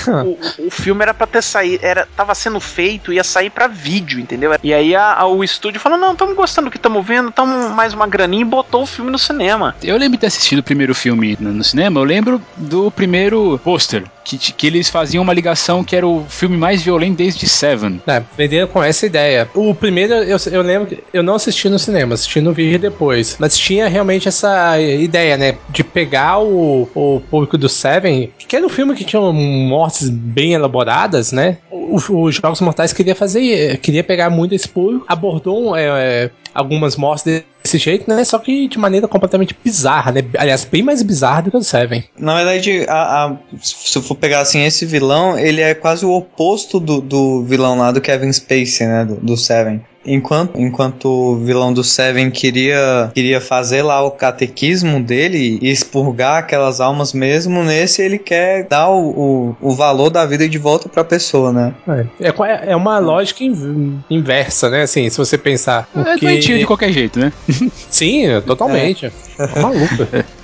o, 0.57 0.67
o 0.67 0.71
filme 0.71 1.01
era 1.01 1.13
pra 1.13 1.27
ter 1.27 1.43
saído, 1.43 1.85
era, 1.85 2.07
tava 2.15 2.33
sendo 2.33 2.57
feito, 2.61 3.11
ia 3.11 3.21
sair 3.23 3.49
pra 3.49 3.67
vídeo, 3.67 4.17
entendeu? 4.17 4.55
E 4.63 4.73
aí 4.73 4.95
a- 4.95 5.13
a- 5.15 5.27
o 5.27 5.43
estúdio 5.43 5.77
falou: 5.81 5.97
não, 5.97 6.13
estamos 6.13 6.37
gostando 6.37 6.69
do 6.69 6.71
que 6.71 6.77
estamos 6.77 7.05
vendo, 7.05 7.29
estamos 7.29 7.69
mais 7.71 7.93
uma 7.93 8.07
graninha 8.07 8.41
e 8.43 8.45
botou 8.45 8.83
o 8.83 8.85
filme 8.85 9.11
no 9.11 9.19
cinema. 9.19 9.75
Eu 9.83 9.97
lembro 9.97 10.13
de 10.17 10.21
ter 10.21 10.27
assistido 10.27 10.59
o 10.59 10.63
primeiro 10.63 10.95
filme 10.95 11.35
no, 11.37 11.51
no 11.51 11.63
cinema, 11.65 11.99
eu 11.99 12.03
lembro 12.05 12.41
do 12.55 12.89
primeiro 12.89 13.59
pôster, 13.61 14.05
que, 14.23 14.37
que 14.37 14.67
eles 14.67 14.89
faziam 14.89 15.21
uma 15.21 15.33
ligação 15.33 15.83
que 15.83 15.93
era 15.93 16.07
o 16.07 16.25
filme 16.29 16.55
mais 16.55 16.81
violento 16.81 17.17
desde 17.17 17.45
Seven. 17.49 18.01
É, 18.07 18.23
venderam 18.37 18.67
com 18.69 18.81
essa 18.81 19.05
ideia. 19.05 19.49
O 19.53 19.75
primeiro, 19.75 20.13
eu, 20.13 20.37
eu 20.49 20.61
lembro 20.61 20.87
que 20.87 21.03
eu 21.11 21.21
não 21.21 21.35
assisti 21.35 21.67
no 21.67 21.77
cinema, 21.77 22.13
assisti 22.13 22.39
no 22.39 22.53
vídeo 22.53 22.79
depois. 22.79 23.35
Mas 23.37 23.57
tinha 23.57 23.89
realmente 23.89 24.29
essa 24.29 24.79
ideia, 24.79 25.35
né? 25.35 25.57
De 25.67 25.83
pegar 25.83 26.39
o, 26.39 26.87
o 26.95 27.21
público 27.29 27.57
do 27.57 27.67
Seven, 27.67 28.08
que 28.37 28.55
era 28.55 28.65
um 28.65 28.69
filme 28.69 28.95
que 28.95 29.03
tinha 29.03 29.21
mortes 29.21 30.09
bem 30.09 30.53
elaboradas, 30.53 31.31
né? 31.31 31.57
Os 31.71 32.35
Jogos 32.35 32.61
Mortais 32.61 32.93
queria 32.93 33.15
fazer, 33.15 33.77
queria 33.77 34.03
pegar 34.03 34.29
muito 34.29 34.53
esse 34.53 34.67
público, 34.69 35.05
abordou 35.07 35.75
é, 35.75 36.29
algumas 36.53 36.95
mortes 36.95 37.23
desse 37.63 37.77
jeito, 37.77 38.09
né? 38.09 38.23
Só 38.23 38.37
que 38.37 38.67
de 38.67 38.77
maneira 38.77 39.07
completamente 39.07 39.55
bizarra, 39.63 40.11
né? 40.11 40.21
Aliás, 40.37 40.65
bem 40.65 40.83
mais 40.83 41.01
bizarra 41.01 41.43
do 41.43 41.51
que 41.51 41.57
o 41.57 41.63
Seven. 41.63 42.03
Na 42.17 42.35
verdade, 42.35 42.85
a- 42.87 43.25
a- 43.25 43.37
se 43.61 43.97
eu 43.97 44.01
for 44.01 44.15
pegar 44.15 44.41
assim, 44.41 44.63
esse 44.63 44.85
vilão, 44.85 45.37
ele 45.37 45.61
é 45.61 45.73
quase 45.73 46.05
o 46.05 46.11
oposto 46.11 46.79
do, 46.79 47.01
do 47.01 47.43
vilão 47.43 47.77
lá 47.77 47.91
do 47.91 48.01
Kevin 48.01 48.31
Spacey, 48.31 48.85
né? 48.87 49.05
Do, 49.05 49.15
do 49.15 49.35
Seven. 49.37 49.81
Enquanto, 50.05 50.57
enquanto 50.59 51.05
o 51.09 51.35
vilão 51.37 51.73
do 51.73 51.83
Seven 51.83 52.31
queria, 52.31 53.11
queria 53.13 53.41
fazer 53.41 53.81
lá 53.81 54.01
o 54.01 54.11
catequismo 54.11 55.01
dele 55.03 55.59
e 55.61 55.69
expurgar 55.69 56.37
aquelas 56.37 56.79
almas 56.79 57.11
mesmo, 57.11 57.63
nesse 57.63 58.01
ele 58.01 58.17
quer 58.17 58.65
dar 58.67 58.89
o, 58.89 59.09
o, 59.09 59.55
o 59.69 59.75
valor 59.75 60.09
da 60.09 60.25
vida 60.25 60.47
de 60.47 60.57
volta 60.57 60.87
pra 60.87 61.03
pessoa, 61.03 61.51
né? 61.51 61.73
É, 62.19 62.29
é- 62.29 62.71
é 62.71 62.75
uma 62.75 62.97
lógica 62.99 63.43
in- 63.43 63.99
inversa, 64.09 64.69
né? 64.69 64.83
Assim, 64.83 65.09
se 65.09 65.17
você 65.17 65.37
pensar. 65.37 65.87
É 65.95 66.01
porque- 66.03 66.25
doentio 66.25 66.57
de 66.57 66.65
qualquer 66.65 66.91
jeito, 66.93 67.19
né? 67.19 67.33
Sim, 67.89 68.23
totalmente. 68.47 69.05
É. 69.37 69.59
maluco. 69.59 69.95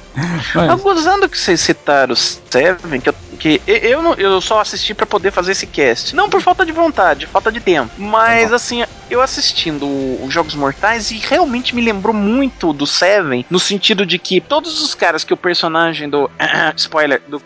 Mas- 0.53 0.81
gozando 0.81 1.27
que 1.29 1.38
vocês 1.38 1.60
citaram 1.62 2.15
Seven, 2.15 3.01
que, 3.01 3.10
eu, 3.10 3.15
que 3.38 3.62
eu, 3.65 4.01
não- 4.01 4.13
eu 4.13 4.39
só 4.39 4.62
assisti 4.62 4.93
pra 4.93 5.05
poder 5.05 5.31
fazer 5.31 5.51
esse 5.51 5.67
cast. 5.67 6.15
Não 6.15 6.29
por 6.29 6.41
falta 6.41 6.65
de 6.65 6.72
vontade, 6.72 7.27
falta 7.27 7.51
de 7.51 7.60
tempo. 7.60 7.91
Mas 7.98 8.53
assim, 8.53 8.84
eu 9.10 9.22
assistindo 9.22 9.86
o- 9.86 10.25
os 10.25 10.34
Jogos 10.34 10.55
Mortais 10.55 11.12
e 11.12 11.17
realmente 11.17 11.75
me 11.75 11.81
lembrou 11.81 12.13
muito 12.13 12.72
do 12.72 12.88
Seven, 12.88 13.45
no 13.50 13.60
sentido 13.60 14.05
de 14.05 14.17
que 14.17 14.39
todos 14.39 14.81
os 14.81 14.95
caras 14.95 15.24
que 15.24 15.34
o 15.34 15.38
personagem 15.38 16.10
do. 16.10 16.29
spoiler, 16.77 17.22
do. 17.27 17.41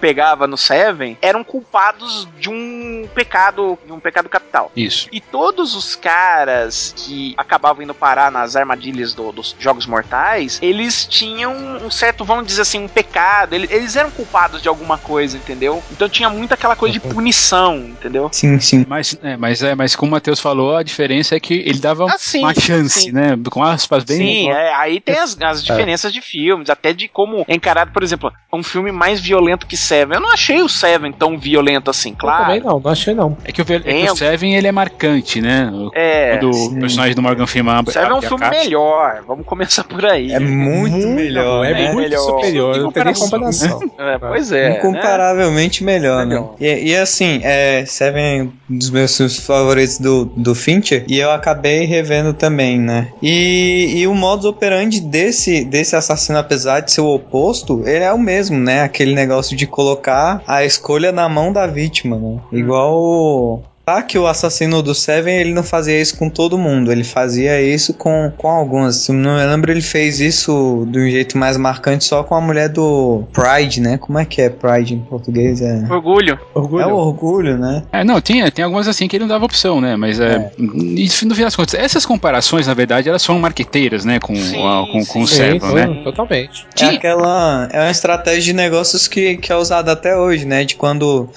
Pegava 0.00 0.46
no 0.46 0.56
Seven 0.56 1.16
eram 1.20 1.44
culpados 1.44 2.26
de 2.38 2.48
um 2.48 3.08
pecado, 3.14 3.78
de 3.84 3.92
um 3.92 4.00
pecado 4.00 4.28
capital. 4.28 4.70
Isso. 4.74 5.08
E 5.12 5.20
todos 5.20 5.74
os 5.74 5.94
caras 5.94 6.94
que 6.96 7.34
acabavam 7.36 7.82
indo 7.82 7.94
parar 7.94 8.30
nas 8.30 8.56
armadilhas 8.56 9.14
do- 9.14 9.32
dos 9.32 9.54
jogos 9.58 9.86
mortais, 9.86 10.58
eles 10.62 11.06
tinham 11.06 11.52
um 11.54 11.90
certo, 11.90 12.24
vamos 12.24 12.46
dizer 12.46 12.62
assim, 12.62 12.78
um 12.84 12.88
pecado. 12.88 13.54
Ele- 13.54 13.68
Eles, 13.70 13.96
eram 13.96 14.10
culpados 14.10 14.60
de 14.62 14.68
alguma 14.68 14.98
coisa, 14.98 15.36
entendeu? 15.36 15.82
Então 15.90 16.08
tinha 16.08 16.28
muito 16.28 16.52
aquela 16.52 16.74
coisa 16.76 16.92
de 16.92 17.00
punição, 17.00 17.76
entendeu? 17.76 18.28
Sim, 18.32 18.58
sim. 18.58 18.84
Mas, 18.88 19.16
é, 19.22 19.36
mas, 19.36 19.62
é, 19.62 19.74
mas 19.74 19.94
como 19.96 20.10
o 20.10 20.12
Matheus 20.12 20.40
falou, 20.40 20.76
a 20.76 20.82
diferença 20.82 21.34
é 21.36 21.40
que 21.40 21.54
ele 21.54 21.78
dava 21.78 22.06
Ah, 22.06 22.16
sim, 22.18 22.40
uma 22.40 22.54
chance, 22.54 23.02
sim. 23.02 23.12
né? 23.12 23.38
Com 23.50 23.62
aspas 23.62 24.04
bem. 24.04 24.16
Sim, 24.18 24.50
é, 24.50 24.74
aí 24.74 25.00
tem 25.00 25.18
as, 25.18 25.36
as 25.40 25.62
diferenças 25.64 26.12
de 26.12 26.20
filmes, 26.20 26.68
até 26.70 26.92
de 26.92 27.08
como 27.08 27.44
é 27.46 27.54
encarado, 27.54 27.90
por 27.92 28.02
exemplo, 28.02 28.32
um 28.52 28.62
filme 28.62 28.90
mais 28.92 29.20
violento 29.20 29.66
que 29.66 29.76
Seven. 29.90 30.14
Eu 30.14 30.20
não 30.20 30.32
achei 30.32 30.62
o 30.62 30.68
Seven 30.68 31.12
tão 31.12 31.36
violento 31.36 31.90
assim, 31.90 32.10
Eu 32.10 32.28
também 32.28 32.60
claro. 32.60 32.64
não, 32.64 32.80
não 32.80 32.90
achei 32.92 33.12
não. 33.12 33.36
É 33.44 33.50
que 33.50 33.60
o, 33.60 33.64
é 33.68 33.80
que 33.80 34.10
o 34.10 34.16
Seven 34.16 34.54
ele 34.54 34.68
é 34.68 34.72
marcante, 34.72 35.40
né? 35.40 35.68
O, 35.72 35.90
É, 35.94 36.36
quando 36.36 36.50
o 36.50 36.52
sim. 36.52 36.78
personagem 36.78 37.14
do 37.14 37.22
Morgan 37.22 37.46
Freeman 37.46 37.74
abre, 37.74 37.92
Seven 37.92 38.10
é 38.10 38.14
um 38.14 38.22
filme 38.22 38.38
caixa. 38.38 38.60
melhor. 38.64 39.22
Vamos 39.26 39.44
começar 39.44 39.82
por 39.82 40.06
aí. 40.06 40.32
É 40.32 40.38
muito, 40.38 41.08
melhor. 41.08 41.64
É, 41.66 41.72
né? 41.72 41.92
muito 41.92 42.08
melhor. 42.08 42.20
superior, 42.20 42.78
não 42.78 42.92
tem 42.92 43.04
nem 43.04 43.14
comparação. 43.14 43.80
É, 44.00 44.18
pois 44.18 44.50
é. 44.50 44.70
né? 44.70 44.78
Incomparavelmente 44.78 45.84
melhor, 45.84 46.24
né? 46.24 46.34
Melhor. 46.34 46.54
E, 46.58 46.90
e 46.90 46.96
assim, 46.96 47.40
é, 47.42 47.84
Seven 47.84 48.22
é 48.40 48.42
um 48.72 48.78
dos 48.78 48.90
meus 48.90 49.14
filmes 49.16 49.38
favoritos 49.38 49.98
do, 49.98 50.24
do 50.36 50.54
Fincher 50.54 51.04
e 51.06 51.18
eu 51.18 51.30
acabei 51.30 51.84
revendo 51.84 52.32
também, 52.32 52.78
né? 52.78 53.08
E, 53.20 53.94
e 53.96 54.06
o 54.06 54.14
modus 54.14 54.46
operandi 54.46 55.00
desse, 55.00 55.64
desse 55.64 55.94
assassino, 55.96 56.38
apesar 56.38 56.80
de 56.80 56.92
ser 56.92 57.02
o 57.02 57.08
oposto, 57.08 57.82
ele 57.86 58.04
é 58.04 58.12
o 58.12 58.18
mesmo, 58.18 58.58
né? 58.58 58.82
Aquele 58.82 59.14
negócio 59.14 59.56
de 59.56 59.66
colocar 59.80 60.42
a 60.46 60.62
escolha 60.62 61.10
na 61.10 61.26
mão 61.26 61.50
da 61.50 61.66
vítima, 61.66 62.16
né? 62.16 62.38
Igual 62.52 63.62
o. 63.82 63.90
Tá 63.90 64.02
que 64.02 64.16
o 64.18 64.26
assassino 64.26 64.82
do 64.82 64.94
Seven 64.94 65.34
ele 65.34 65.52
não 65.52 65.62
fazia 65.64 66.00
isso 66.00 66.16
com 66.16 66.28
todo 66.30 66.56
mundo, 66.58 66.92
ele 66.92 67.02
fazia 67.02 67.60
isso 67.60 67.92
com, 67.94 68.30
com 68.36 68.48
algumas. 68.48 68.96
Se 68.96 69.12
não 69.12 69.36
me 69.36 69.44
lembro, 69.44 69.70
ele 69.72 69.80
fez 69.80 70.20
isso 70.20 70.86
de 70.90 70.98
um 70.98 71.10
jeito 71.10 71.36
mais 71.36 71.56
marcante 71.56 72.04
só 72.04 72.22
com 72.22 72.34
a 72.34 72.40
mulher 72.40 72.68
do 72.68 73.24
Pride, 73.32 73.80
né? 73.80 73.98
Como 73.98 74.18
é 74.18 74.24
que 74.24 74.42
é 74.42 74.48
Pride 74.48 74.94
em 74.94 75.00
português? 75.00 75.60
É, 75.60 75.86
Orgulho. 75.90 76.38
Orgulho. 76.54 76.82
é 76.82 76.86
o 76.86 76.94
orgulho, 76.94 77.58
né? 77.58 77.82
É, 77.92 78.04
não, 78.04 78.20
tinha, 78.20 78.50
tem 78.50 78.64
algumas 78.64 78.86
assim 78.86 79.08
que 79.08 79.16
ele 79.16 79.24
não 79.24 79.28
dava 79.28 79.44
opção, 79.44 79.80
né? 79.80 79.96
Mas 79.96 80.20
é, 80.20 80.52
e 80.58 81.08
no 81.24 81.34
fim 81.34 81.42
das 81.42 81.56
contas, 81.56 81.74
essas 81.74 82.06
comparações, 82.06 82.66
na 82.66 82.74
verdade, 82.74 83.08
elas 83.08 83.22
são 83.22 83.38
marqueteiras, 83.38 84.04
né? 84.04 84.20
Com, 84.20 84.36
Sim, 84.36 84.56
a- 84.64 84.86
com, 84.92 85.04
com 85.04 85.22
o 85.22 85.26
Seven, 85.26 85.60
sim, 85.60 85.74
né? 85.74 86.00
totalmente. 86.04 86.66
É 86.80 86.84
aquela. 86.86 87.68
É 87.72 87.80
uma 87.80 87.90
estratégia 87.90 88.42
de 88.42 88.52
negócios 88.52 89.08
que, 89.08 89.36
que 89.38 89.50
é 89.52 89.56
usada 89.56 89.92
até 89.92 90.16
hoje, 90.16 90.44
né? 90.44 90.64
De 90.64 90.76
quando 90.76 91.28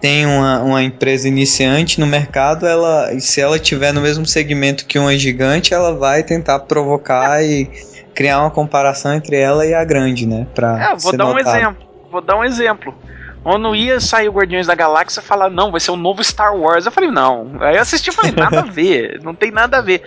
tem 0.00 0.26
uma, 0.26 0.62
uma 0.62 0.82
empresa 0.82 1.26
iniciante 1.28 1.98
no 2.00 2.06
mercado, 2.06 2.66
ela, 2.66 3.12
e 3.12 3.20
se 3.20 3.40
ela 3.40 3.58
tiver 3.58 3.92
no 3.92 4.00
mesmo 4.00 4.26
segmento 4.26 4.86
que 4.86 4.98
uma 4.98 5.16
gigante, 5.16 5.72
ela 5.72 5.94
vai 5.94 6.22
tentar 6.22 6.60
provocar 6.60 7.42
e 7.42 7.70
criar 8.14 8.40
uma 8.40 8.50
comparação 8.50 9.14
entre 9.14 9.36
ela 9.36 9.66
e 9.66 9.74
a 9.74 9.84
grande, 9.84 10.26
né? 10.26 10.46
Pra 10.54 10.92
É, 10.92 10.96
vou 10.96 11.16
dar 11.16 11.26
um 11.26 11.34
notado. 11.34 11.56
exemplo. 11.56 11.86
Vou 12.10 12.20
dar 12.20 12.36
um 12.36 12.44
exemplo. 12.44 12.94
Quando 13.42 13.76
ia 13.76 14.00
sair 14.00 14.28
o 14.28 14.32
Guardiões 14.32 14.66
da 14.66 14.74
Galáxia, 14.74 15.22
falar, 15.22 15.48
não, 15.48 15.70
vai 15.70 15.78
ser 15.78 15.92
o 15.92 15.96
novo 15.96 16.24
Star 16.24 16.56
Wars. 16.56 16.84
Eu 16.84 16.90
falei, 16.90 17.10
não. 17.10 17.52
Aí 17.60 17.76
eu 17.76 17.82
assisti 17.82 18.10
e 18.10 18.12
falei, 18.12 18.32
nada 18.32 18.60
a 18.60 18.64
ver, 18.64 19.20
não 19.22 19.34
tem 19.34 19.50
nada 19.52 19.78
a 19.78 19.80
ver. 19.80 20.02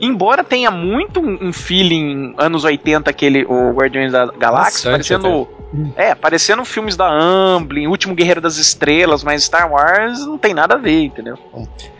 Embora 0.00 0.44
tenha 0.44 0.70
muito 0.70 1.20
um 1.20 1.52
feeling 1.52 2.34
anos 2.38 2.64
80, 2.64 3.10
aquele, 3.10 3.44
o 3.44 3.72
Guardiões 3.72 4.12
da 4.12 4.26
Galáxia, 4.26 4.90
parecendo. 4.90 5.48
É, 5.96 6.14
parecendo 6.14 6.64
filmes 6.64 6.96
da 6.96 7.10
Amblin, 7.10 7.88
Último 7.88 8.14
Guerreiro 8.14 8.40
das 8.40 8.56
Estrelas, 8.56 9.24
mas 9.24 9.44
Star 9.44 9.70
Wars 9.70 10.24
não 10.24 10.38
tem 10.38 10.54
nada 10.54 10.74
a 10.74 10.78
ver, 10.78 11.04
entendeu? 11.04 11.36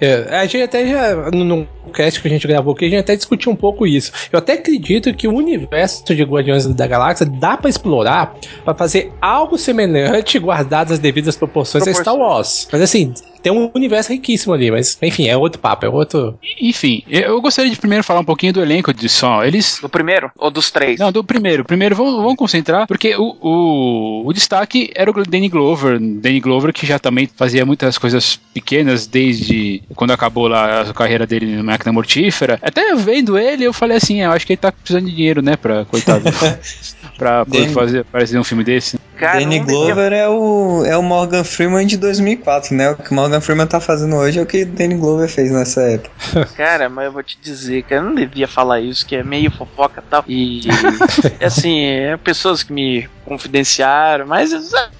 É, 0.01 0.39
a 0.39 0.47
gente 0.47 0.63
até 0.63 0.87
já, 0.87 1.31
no, 1.33 1.67
cast 1.93 2.21
que 2.21 2.29
a 2.29 2.31
gente 2.31 2.47
gravou 2.47 2.75
aqui, 2.75 2.87
a 2.87 2.89
gente 2.89 3.01
até 3.01 3.17
discutiu 3.17 3.51
um 3.51 3.57
pouco 3.57 3.87
isso. 3.87 4.13
Eu 4.33 4.39
até 4.39 4.55
acredito 4.55 5.13
que 5.15 5.27
o 5.27 5.35
universo 5.35 6.05
de 6.05 6.23
Guardiões 6.23 6.67
da 6.67 6.87
Galáxia 6.87 7.27
dá 7.27 7.57
pra 7.57 7.69
explorar 7.69 8.37
pra 8.65 8.75
fazer 8.75 9.13
algo 9.21 9.59
semelhante, 9.59 10.39
guardadas 10.39 10.93
as 10.93 10.99
devidas 10.99 11.37
proporções, 11.37 11.87
a 11.87 11.93
Star 11.93 12.17
Wars. 12.17 12.69
Mas 12.71 12.83
assim, 12.83 13.13
tem 13.47 13.53
um 13.53 13.71
universo 13.77 14.11
riquíssimo 14.11 14.53
ali, 14.53 14.73
mas 14.73 14.99
enfim, 15.01 15.29
é 15.29 15.37
outro 15.37 15.61
papo, 15.61 15.87
é 15.87 15.89
outro. 15.89 16.37
Enfim, 16.61 17.05
eu 17.09 17.41
gostaria 17.41 17.71
de 17.71 17.79
primeiro 17.79 18.03
falar 18.03 18.19
um 18.19 18.25
pouquinho 18.25 18.53
do 18.53 18.61
elenco 18.61 18.93
de 18.93 19.09
som. 19.09 19.41
Eles. 19.41 19.79
Do 19.81 19.89
primeiro 19.89 20.33
ou 20.37 20.51
dos 20.51 20.73
três? 20.73 20.99
Não, 20.99 21.13
do 21.13 21.23
primeiro. 21.23 21.65
Primeiro, 21.65 21.95
vamos, 21.95 22.17
vamos 22.17 22.35
concentrar, 22.35 22.89
porque 22.89 23.15
o, 23.15 23.37
o, 23.41 24.27
o 24.27 24.33
destaque 24.33 24.91
era 24.97 25.09
o 25.09 25.23
Danny 25.23 25.49
Glover. 25.49 25.97
Danny 26.01 26.41
Glover, 26.41 26.73
que 26.73 26.85
já 26.85 26.99
também 26.99 27.31
fazia 27.37 27.65
muitas 27.65 27.97
coisas 27.99 28.35
pequenas 28.53 29.07
desde 29.07 29.81
quando 29.95 30.11
acabou 30.11 30.49
lá 30.49 30.81
a 30.81 30.93
carreira 30.93 31.25
dele 31.25 31.55
na 31.55 31.63
máquina 31.63 31.93
mortífera. 31.93 32.59
Até 32.61 32.97
vendo 32.97 33.39
ele, 33.39 33.63
eu 33.63 33.73
falei 33.73 33.97
assim: 33.97 34.23
eu 34.23 34.33
acho 34.33 34.45
que 34.45 34.55
ele 34.55 34.61
tá 34.61 34.73
precisando 34.73 35.07
de 35.07 35.15
dinheiro, 35.15 35.41
né? 35.41 35.55
Pra, 35.55 35.85
coitado. 35.85 36.25
pra 37.17 37.45
poder 37.45 37.61
Danny- 37.63 37.75
fazer, 37.75 38.01
aparecer 38.01 38.39
um 38.39 38.45
filme 38.45 38.65
desse. 38.65 38.99
Cara, 39.17 39.41
Danny 39.41 39.61
Glover 39.61 40.13
é 40.13 40.29
o, 40.29 40.85
é 40.85 40.95
o 40.97 41.03
Morgan 41.03 41.43
Freeman 41.43 41.87
de 41.87 41.97
2004, 41.97 42.75
né? 42.77 42.91
O 42.91 42.97
que 42.97 43.11
o 43.11 43.15
Morgan 43.15 43.41
Freeman 43.41 43.67
tá 43.67 43.81
fazendo 43.81 44.15
hoje 44.17 44.39
é 44.39 44.43
o 44.43 44.47
que 44.47 44.63
Danny 44.65 44.95
Glover 44.95 45.27
fez 45.27 45.51
nessa 45.51 45.81
época. 45.83 46.11
Cara, 46.55 46.91
mas 46.91 47.07
eu 47.07 47.13
vou 47.13 47.23
te 47.23 47.39
dizer, 47.41 47.83
cara, 47.85 48.03
eu 48.03 48.05
não 48.05 48.15
devia 48.15 48.47
falar 48.47 48.81
isso, 48.81 49.07
que 49.07 49.17
é 49.17 49.23
meio 49.23 49.51
fofoca 49.51 50.03
e 50.07 50.11
tal. 50.11 50.25
E, 50.29 50.61
assim, 51.43 51.81
é 51.85 52.17
pessoas 52.19 52.63
que 52.63 52.73
me 52.73 53.09
confidenciaram, 53.25 54.27
mas 54.27 54.53
ah, 54.75 54.91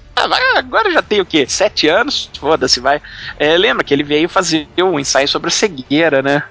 agora 0.57 0.89
eu 0.89 0.93
já 0.93 1.01
tenho 1.03 1.21
o 1.21 1.25
quê? 1.25 1.45
Sete 1.47 1.87
anos? 1.87 2.29
Foda-se, 2.39 2.79
vai. 2.79 2.99
É, 3.37 3.55
lembra 3.55 3.83
que 3.83 3.93
ele 3.93 4.03
veio 4.03 4.27
fazer 4.27 4.67
um 4.79 4.99
ensaio 4.99 5.27
sobre 5.27 5.49
a 5.49 5.51
cegueira, 5.51 6.23
né? 6.23 6.41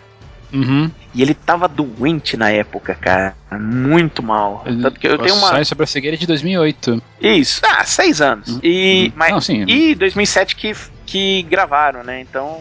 Uhum. 0.52 0.88
E 1.16 1.22
ele 1.22 1.32
tava 1.32 1.66
doente 1.66 2.36
na 2.36 2.50
época, 2.50 2.94
cara. 2.94 3.34
Muito 3.50 4.22
mal. 4.22 4.62
Tanto 4.66 5.00
que 5.00 5.08
eu 5.08 5.16
tenho 5.16 5.34
uma. 5.34 5.64
Sobre 5.64 5.84
a 5.84 5.86
cegueira 5.86 6.14
de 6.14 6.26
2008. 6.26 7.02
Isso, 7.22 7.62
ah, 7.64 7.82
seis 7.86 8.20
anos. 8.20 8.60
E, 8.62 9.10
mas, 9.16 9.30
Não, 9.30 9.40
sim. 9.40 9.64
e 9.66 9.94
2007 9.94 10.54
que, 10.54 10.76
que 11.06 11.42
gravaram, 11.44 12.04
né? 12.04 12.20
Então. 12.20 12.60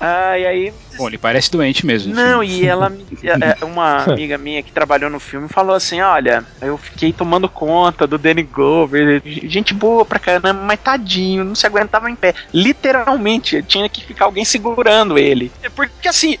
Ah, 0.00 0.38
e 0.38 0.46
aí 0.46 0.72
Bom, 1.00 1.08
ele 1.08 1.18
parece 1.18 1.50
doente 1.50 1.84
mesmo. 1.84 2.14
Não, 2.14 2.42
e 2.42 2.66
ela, 2.66 2.90
é, 3.22 3.62
é, 3.62 3.64
uma 3.64 4.04
amiga 4.04 4.38
minha 4.38 4.62
que 4.62 4.72
trabalhou 4.72 5.10
no 5.10 5.20
filme 5.20 5.46
falou 5.48 5.74
assim: 5.74 6.00
Olha, 6.00 6.44
eu 6.62 6.78
fiquei 6.78 7.12
tomando 7.12 7.48
conta 7.48 8.06
do 8.06 8.16
Danny 8.16 8.42
Glover, 8.42 9.22
gente 9.24 9.74
boa 9.74 10.04
pra 10.04 10.18
caramba, 10.18 10.52
mas 10.54 10.80
tadinho, 10.80 11.44
não 11.44 11.54
se 11.54 11.66
aguentava 11.66 12.10
em 12.10 12.16
pé. 12.16 12.34
Literalmente, 12.54 13.62
tinha 13.62 13.88
que 13.88 14.02
ficar 14.02 14.24
alguém 14.26 14.44
segurando 14.44 15.18
ele. 15.18 15.52
Porque 15.74 16.08
assim, 16.08 16.34
é, 16.34 16.40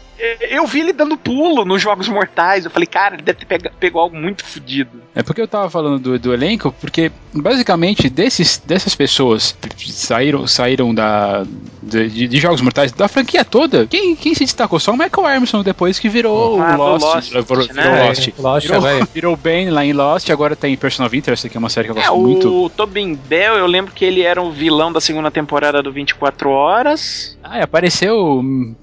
eu 0.50 0.66
vi 0.66 0.80
ele 0.80 0.92
dando 0.92 1.16
pulo 1.16 1.64
nos 1.64 1.80
Jogos 1.80 2.08
Mortais, 2.08 2.64
eu 2.64 2.70
falei, 2.70 2.86
cara, 2.86 3.14
ele 3.14 3.22
deve 3.22 3.38
ter 3.38 3.46
pega, 3.46 3.72
pegou 3.78 4.00
algo 4.02 4.16
muito 4.16 4.44
fodido. 4.44 5.00
É 5.14 5.22
porque 5.22 5.40
eu 5.40 5.48
tava 5.48 5.68
falando 5.70 5.98
do, 5.98 6.18
do 6.18 6.32
elenco, 6.32 6.74
porque 6.80 7.10
basicamente 7.32 8.08
desses, 8.08 8.58
dessas 8.64 8.94
pessoas 8.94 9.56
que 9.76 9.90
saíram, 9.92 10.46
saíram 10.46 10.94
da, 10.94 11.44
de, 11.82 12.28
de 12.28 12.38
Jogos 12.38 12.60
Mortais, 12.60 12.92
da 12.92 13.08
franquia 13.08 13.44
toda, 13.44 13.86
quem, 13.86 14.14
quem 14.14 14.34
se 14.34 14.44
destacou? 14.44 14.78
Só 14.78 14.92
o 14.92 14.96
Michael 14.96 15.26
Armstrong 15.26 15.64
depois 15.64 15.98
que 15.98 16.08
virou 16.08 16.60
Ah, 16.60 16.74
o 16.74 16.76
Lost. 16.76 17.04
Lost, 17.04 17.28
virou, 17.30 17.66
né? 17.74 17.82
virou 17.82 17.94
É, 17.96 18.08
Lost. 18.08 18.28
Lost, 18.38 18.66
virou, 18.66 18.80
velho. 18.82 19.08
virou 19.14 19.36
Bane 19.36 19.70
lá 19.70 19.84
em 19.84 19.92
Lost, 19.92 20.30
agora 20.30 20.54
tem 20.54 20.76
Person 20.76 21.04
of 21.04 21.16
Interest, 21.16 21.48
que 21.48 21.56
é 21.56 21.58
uma 21.60 21.68
série 21.70 21.86
que 21.88 21.92
eu 21.92 21.96
É, 21.96 22.06
gosto 22.06 22.14
o 22.14 22.20
muito. 22.20 22.70
Tobin 22.76 23.14
Bell, 23.14 23.54
eu 23.56 23.66
lembro 23.66 23.92
que 23.92 24.04
ele 24.04 24.22
era 24.22 24.40
o 24.40 24.50
vilão 24.50 24.92
da 24.92 25.00
segunda 25.00 25.30
temporada 25.30 25.82
do 25.82 25.92
24 25.92 26.50
Horas. 26.50 27.36
Ah, 27.52 27.58
e 27.58 27.62
apareceu 27.62 28.40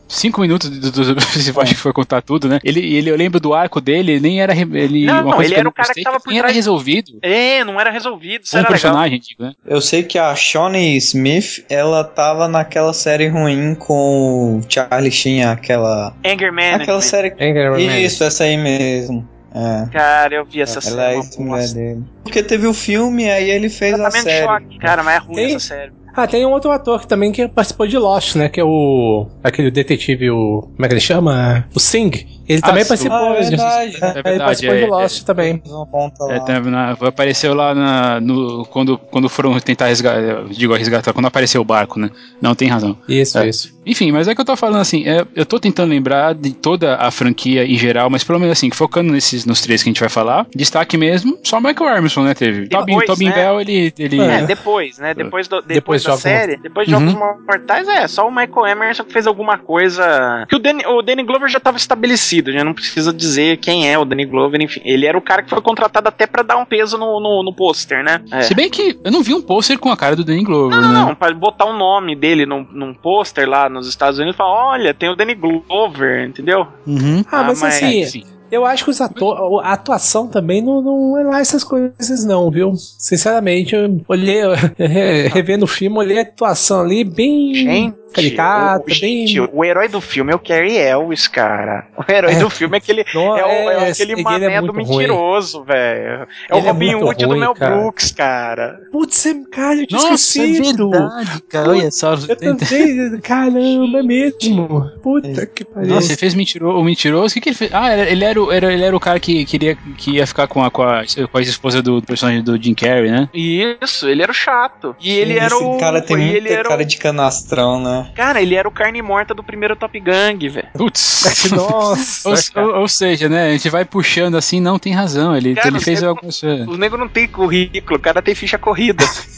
cinco 0.09 0.41
minutos 0.41 0.69
do, 0.69 0.91
do, 0.91 1.15
do 1.15 1.21
se 1.21 1.51
acho 1.57 1.73
que 1.73 1.79
foi 1.79 1.93
contar 1.93 2.21
tudo, 2.21 2.49
né? 2.49 2.59
Ele, 2.63 2.81
ele, 2.95 3.09
eu 3.09 3.15
lembro 3.15 3.39
do 3.39 3.53
arco 3.53 3.79
dele, 3.79 4.19
nem 4.19 4.41
era. 4.41 4.53
Ele, 4.53 5.05
Não, 5.05 5.23
uma 5.23 5.35
coisa 5.35 5.47
ele 5.49 5.53
era 5.55 5.63
não 5.63 5.71
o 5.71 5.73
cara 5.73 5.93
que 5.93 6.01
tava 6.03 6.19
por 6.19 6.29
nem 6.29 6.37
era 6.39 6.47
trás- 6.47 6.55
resolvido. 6.55 7.11
É, 7.21 7.63
não 7.63 7.79
era 7.79 7.89
resolvido, 7.89 8.43
isso 8.43 8.51
Como 8.51 8.59
era 8.65 8.69
legal. 8.69 8.81
personagem, 8.91 9.19
digo, 9.21 9.43
né? 9.43 9.53
Eu 9.65 9.79
sei 9.79 10.03
que 10.03 10.19
a 10.19 10.35
Shawnee 10.35 10.97
Smith, 10.97 11.65
ela 11.69 12.03
tava 12.03 12.47
naquela 12.49 12.91
série 12.93 13.27
ruim 13.29 13.73
com 13.75 14.57
o 14.57 14.61
Charlie 14.67 15.11
Sheen, 15.11 15.43
aquela. 15.45 16.13
Anger 16.25 16.51
Management. 16.51 16.81
Aquela 16.83 17.01
série. 17.01 17.33
Anger. 17.39 17.79
Isso, 17.79 18.23
essa 18.23 18.43
aí 18.43 18.57
mesmo. 18.57 19.27
É. 19.55 19.89
Cara, 19.91 20.35
eu 20.35 20.45
vi 20.45 20.61
essa 20.61 20.79
Ela 20.87 21.03
é 21.03 21.07
série. 21.13 21.17
ex-mulher 21.19 21.69
dele. 21.73 22.03
Porque 22.21 22.43
teve 22.43 22.67
o 22.67 22.73
filme, 22.73 23.31
aí 23.31 23.49
ele 23.49 23.69
fez 23.69 23.93
a 23.93 23.97
Tratamento 23.97 24.23
série. 24.23 24.45
choque. 24.45 24.77
Cara, 24.77 25.01
mas 25.03 25.15
é 25.15 25.19
ruim 25.19 25.35
Tem- 25.35 25.45
essa 25.55 25.59
série. 25.67 25.91
Ah, 26.19 26.25
tem 26.25 26.43
um 26.47 26.51
outro 26.51 26.71
ator 26.71 26.99
que 26.99 27.07
também 27.07 27.31
que 27.31 27.47
participou 27.47 27.85
de 27.85 27.95
Lost, 27.95 28.35
né? 28.37 28.49
Que 28.49 28.59
é 28.59 28.63
o. 28.63 29.27
aquele 29.43 29.69
detetive, 29.69 30.31
o. 30.31 30.63
Como 30.63 30.83
é 30.83 30.87
que 30.87 30.93
ele 30.95 30.99
chama? 30.99 31.69
O 31.75 31.79
Singh. 31.79 32.25
Ele 32.47 32.59
Ah, 32.63 32.67
também 32.67 32.85
participou. 32.85 33.17
Ah, 33.17 33.35
é 33.35 33.41
de- 33.41 33.49
verdade. 33.49 33.97
É 34.01 34.05
ele 34.07 34.13
verdade, 34.13 34.39
participou 34.39 34.75
é- 34.75 34.79
de 34.79 34.85
Lost 34.87 35.23
também. 35.23 35.59
Fez 35.59 35.73
uma 35.73 35.85
ponta 35.85 36.23
lá. 36.23 36.33
É, 36.33 37.07
apareceu 37.07 37.53
lá 37.53 37.75
na, 37.75 38.21
no, 38.21 38.65
quando, 38.65 38.97
quando 38.97 39.27
foram 39.29 39.59
tentar 39.59 39.87
resgatar, 39.87 40.45
digo 40.49 40.73
resgatar, 40.75 41.13
quando 41.13 41.25
apareceu 41.25 41.61
o 41.61 41.65
barco, 41.65 41.99
né? 41.99 42.09
Não 42.41 42.55
tem 42.55 42.67
razão. 42.67 42.97
Isso, 43.07 43.37
É. 43.37 43.47
isso. 43.49 43.75
Enfim, 43.85 44.11
mas 44.11 44.27
é 44.27 44.35
que 44.35 44.41
eu 44.41 44.45
tô 44.45 44.55
falando 44.55 44.81
assim, 44.81 45.07
é, 45.07 45.25
eu 45.35 45.45
tô 45.45 45.59
tentando 45.59 45.89
lembrar 45.89 46.33
de 46.35 46.51
toda 46.53 46.95
a 46.97 47.09
franquia 47.09 47.65
em 47.65 47.77
geral, 47.77 48.09
mas 48.09 48.23
pelo 48.23 48.37
menos 48.39 48.57
assim, 48.57 48.69
focando 48.69 49.11
nesses, 49.13 49.45
nos 49.45 49.61
três 49.61 49.81
que 49.81 49.89
a 49.89 49.91
gente 49.91 49.99
vai 49.99 50.09
falar, 50.09 50.45
destaque 50.53 50.97
mesmo, 50.97 51.37
só 51.43 51.57
o 51.57 51.61
Michael 51.61 51.89
Armstrong, 51.89 52.27
né, 52.27 52.33
teve. 52.33 52.67
Depois, 52.67 52.85
Tobin, 52.87 53.05
Tobin 53.05 53.25
né? 53.29 53.33
Bell, 53.35 53.61
ele... 53.61 53.93
ele 53.97 54.21
É, 54.21 54.41
depois, 54.45 54.97
né? 54.97 55.13
Depois, 55.13 55.47
do, 55.47 55.61
depois, 55.61 55.75
Depois 55.77 56.03
da 56.03 56.17
série, 56.17 56.57
depois 56.57 56.87
de 56.87 56.93
Uhum. 56.93 57.09
Jogos 57.11 57.37
Mortais, 57.45 57.87
é, 57.87 58.07
só 58.07 58.27
o 58.27 58.31
Michael 58.31 58.67
Emerson 58.67 59.03
que 59.05 59.13
fez 59.13 59.25
alguma 59.25 59.57
coisa. 59.57 60.45
Que 60.49 60.55
o 60.55 60.59
Danny, 60.59 60.85
o 60.85 61.01
Danny 61.01 61.23
Glover 61.23 61.47
já 61.49 61.59
tava 61.59 61.77
estabelecido, 61.77 62.36
já 62.45 62.63
não 62.63 62.73
precisa 62.73 63.13
dizer 63.13 63.57
quem 63.57 63.89
é 63.91 63.97
o 63.97 64.05
Danny 64.05 64.25
Glover, 64.25 64.61
enfim. 64.61 64.81
Ele 64.83 65.05
era 65.05 65.17
o 65.17 65.21
cara 65.21 65.41
que 65.43 65.49
foi 65.49 65.61
contratado 65.61 66.07
até 66.07 66.25
pra 66.27 66.43
dar 66.43 66.57
um 66.57 66.65
peso 66.65 66.97
no, 66.97 67.19
no, 67.19 67.43
no 67.43 67.53
pôster, 67.53 68.03
né? 68.03 68.21
É. 68.31 68.41
Se 68.41 68.53
bem 68.53 68.69
que 68.69 68.97
eu 69.03 69.11
não 69.11 69.21
vi 69.23 69.33
um 69.33 69.41
pôster 69.41 69.77
com 69.79 69.91
a 69.91 69.97
cara 69.97 70.15
do 70.15 70.23
Danny 70.23 70.43
Glover, 70.43 70.79
Não, 70.81 70.87
né? 70.93 70.99
não, 71.01 71.15
pra 71.15 71.33
botar 71.33 71.65
o 71.65 71.73
nome 71.77 72.15
dele 72.15 72.45
num, 72.45 72.65
num 72.71 72.93
pôster 72.93 73.47
lá 73.47 73.69
nos 73.69 73.87
Estados 73.87 74.17
Unidos 74.19 74.35
e 74.35 74.37
falar: 74.37 74.71
olha, 74.71 74.93
tem 74.93 75.09
o 75.09 75.15
Danny 75.15 75.35
Glover, 75.35 76.27
entendeu? 76.27 76.67
Uhum. 76.85 77.23
Ah, 77.31 77.43
mas, 77.43 77.61
mas, 77.61 77.75
assim, 77.75 78.01
Enfim. 78.01 78.23
eu 78.51 78.65
acho 78.65 78.83
que 78.85 78.89
os 78.91 79.01
ator, 79.01 79.61
a 79.63 79.73
atuação 79.73 80.27
também 80.27 80.61
não, 80.61 80.81
não 80.81 81.17
é 81.17 81.23
lá 81.23 81.39
essas 81.39 81.63
coisas, 81.63 82.23
não, 82.25 82.49
viu? 82.49 82.73
Sinceramente, 82.75 83.75
eu 83.75 84.01
olhei, 84.07 84.41
re- 84.77 85.27
revendo 85.33 85.65
o 85.65 85.67
filme, 85.67 85.97
olhei 85.97 86.19
a 86.19 86.21
atuação 86.21 86.81
ali 86.81 87.03
bem 87.03 87.53
Gente, 87.53 87.95
caricata, 88.13 88.83
o, 88.87 88.89
gente, 88.93 89.39
bem. 89.39 89.49
o 89.53 89.63
herói 89.65 89.87
do 89.87 90.01
filme 90.01 90.31
é 90.31 90.35
o 90.35 90.39
Carrie 90.39 90.77
Elvis, 90.77 91.27
cara. 91.27 91.87
O 91.97 92.11
herói 92.11 92.33
É. 92.33 92.39
do 92.39 92.49
filme 92.49 92.75
é 92.75 92.79
aquele. 92.79 93.05
Não, 93.13 93.37
É, 93.37 93.43
o, 93.45 93.69
é 93.69 93.87
é, 93.87 93.89
aquele 93.91 94.11
ele 94.13 94.21
é 94.21 94.23
mané 94.23 94.61
do 94.61 94.73
mentiroso, 94.73 95.63
velho. 95.63 96.27
É 96.49 96.55
o 96.55 96.57
Ele 96.57 96.67
é 96.67 96.71
Robin 96.71 96.95
Hood 96.95 97.25
do 97.25 97.35
Mel 97.37 97.53
cara. 97.53 97.75
Brooks, 97.75 98.11
cara. 98.11 98.79
Putz, 98.91 99.25
cara, 99.51 99.75
eu 99.79 99.87
tinha 99.87 100.01
Nossa, 100.01 100.41
é 100.41 100.45
esquecido. 100.45 100.89
verdade, 100.89 101.41
cara, 101.49 101.69
olha 101.69 101.91
só. 101.91 102.13
Eu 102.13 102.35
também, 102.35 103.19
caramba, 103.21 103.99
é 103.99 104.03
mesmo. 104.03 104.91
Puta 105.01 105.45
que 105.45 105.63
pariu. 105.65 105.89
Nossa, 105.89 106.07
ele 106.11 106.17
fez 106.17 106.33
mentiro, 106.33 106.69
o 106.77 106.83
mentiroso. 106.83 107.27
O 107.27 107.33
que, 107.33 107.41
que 107.41 107.49
ele 107.49 107.55
fez? 107.55 107.73
Ah, 107.73 107.95
ele 107.95 108.23
era, 108.23 108.41
o, 108.41 108.51
era, 108.51 108.71
ele 108.73 108.83
era 108.83 108.95
o 108.95 108.99
cara 108.99 109.19
que 109.19 109.45
queria 109.45 109.75
que 109.97 110.11
ia 110.11 110.27
ficar 110.27 110.47
com 110.47 110.63
a, 110.63 110.69
com 110.71 110.83
a, 110.83 111.03
com 111.31 111.37
a 111.37 111.41
esposa 111.41 111.81
do 111.81 112.01
personagem 112.01 112.43
do 112.43 112.61
Jim 112.61 112.73
Carrey, 112.73 113.09
né? 113.11 113.29
Isso, 113.33 114.07
ele 114.07 114.21
era 114.23 114.31
o 114.31 114.35
chato. 114.35 114.95
E 115.01 115.11
ele 115.11 115.33
Esse 115.33 115.43
era 115.45 115.57
o. 115.57 115.77
cara 115.77 116.01
tem 116.01 116.15
e 116.15 116.19
muita 116.19 116.37
ele 116.37 116.49
era 116.53 116.69
cara 116.69 116.81
o, 116.81 116.85
de 116.85 116.97
canastrão, 116.97 117.81
né? 117.81 117.96
Cara, 118.15 118.41
ele 118.41 118.55
era 118.55 118.67
o 118.67 118.71
carne 118.71 119.01
morta 119.01 119.33
do 119.33 119.43
primeiro 119.43 119.75
Top 119.75 119.99
Gang, 119.99 120.47
velho. 120.49 120.67
Putz. 120.73 121.49
Nossa. 121.51 122.29
Ou, 122.61 122.81
ou- 122.81 122.87
seja, 122.87 123.29
né? 123.29 123.49
A 123.49 123.51
gente 123.51 123.69
vai 123.69 123.85
puxando 123.85 124.35
assim, 124.35 124.59
não 124.59 124.79
tem 124.79 124.93
razão. 124.93 125.35
Ele, 125.35 125.55
Cara, 125.55 125.67
ele 125.69 125.79
fez 125.79 126.03
algumas. 126.03 126.41
é. 126.43 126.65
Os 126.67 126.77
negros 126.77 126.99
não 126.99 127.07
tem 127.07 127.27
currículo, 127.27 127.97
o 127.97 128.01
cara 128.01 128.21
tem 128.21 128.33
ficha 128.35 128.57
corrida. 128.57 129.03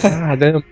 Caramba. 0.00 0.62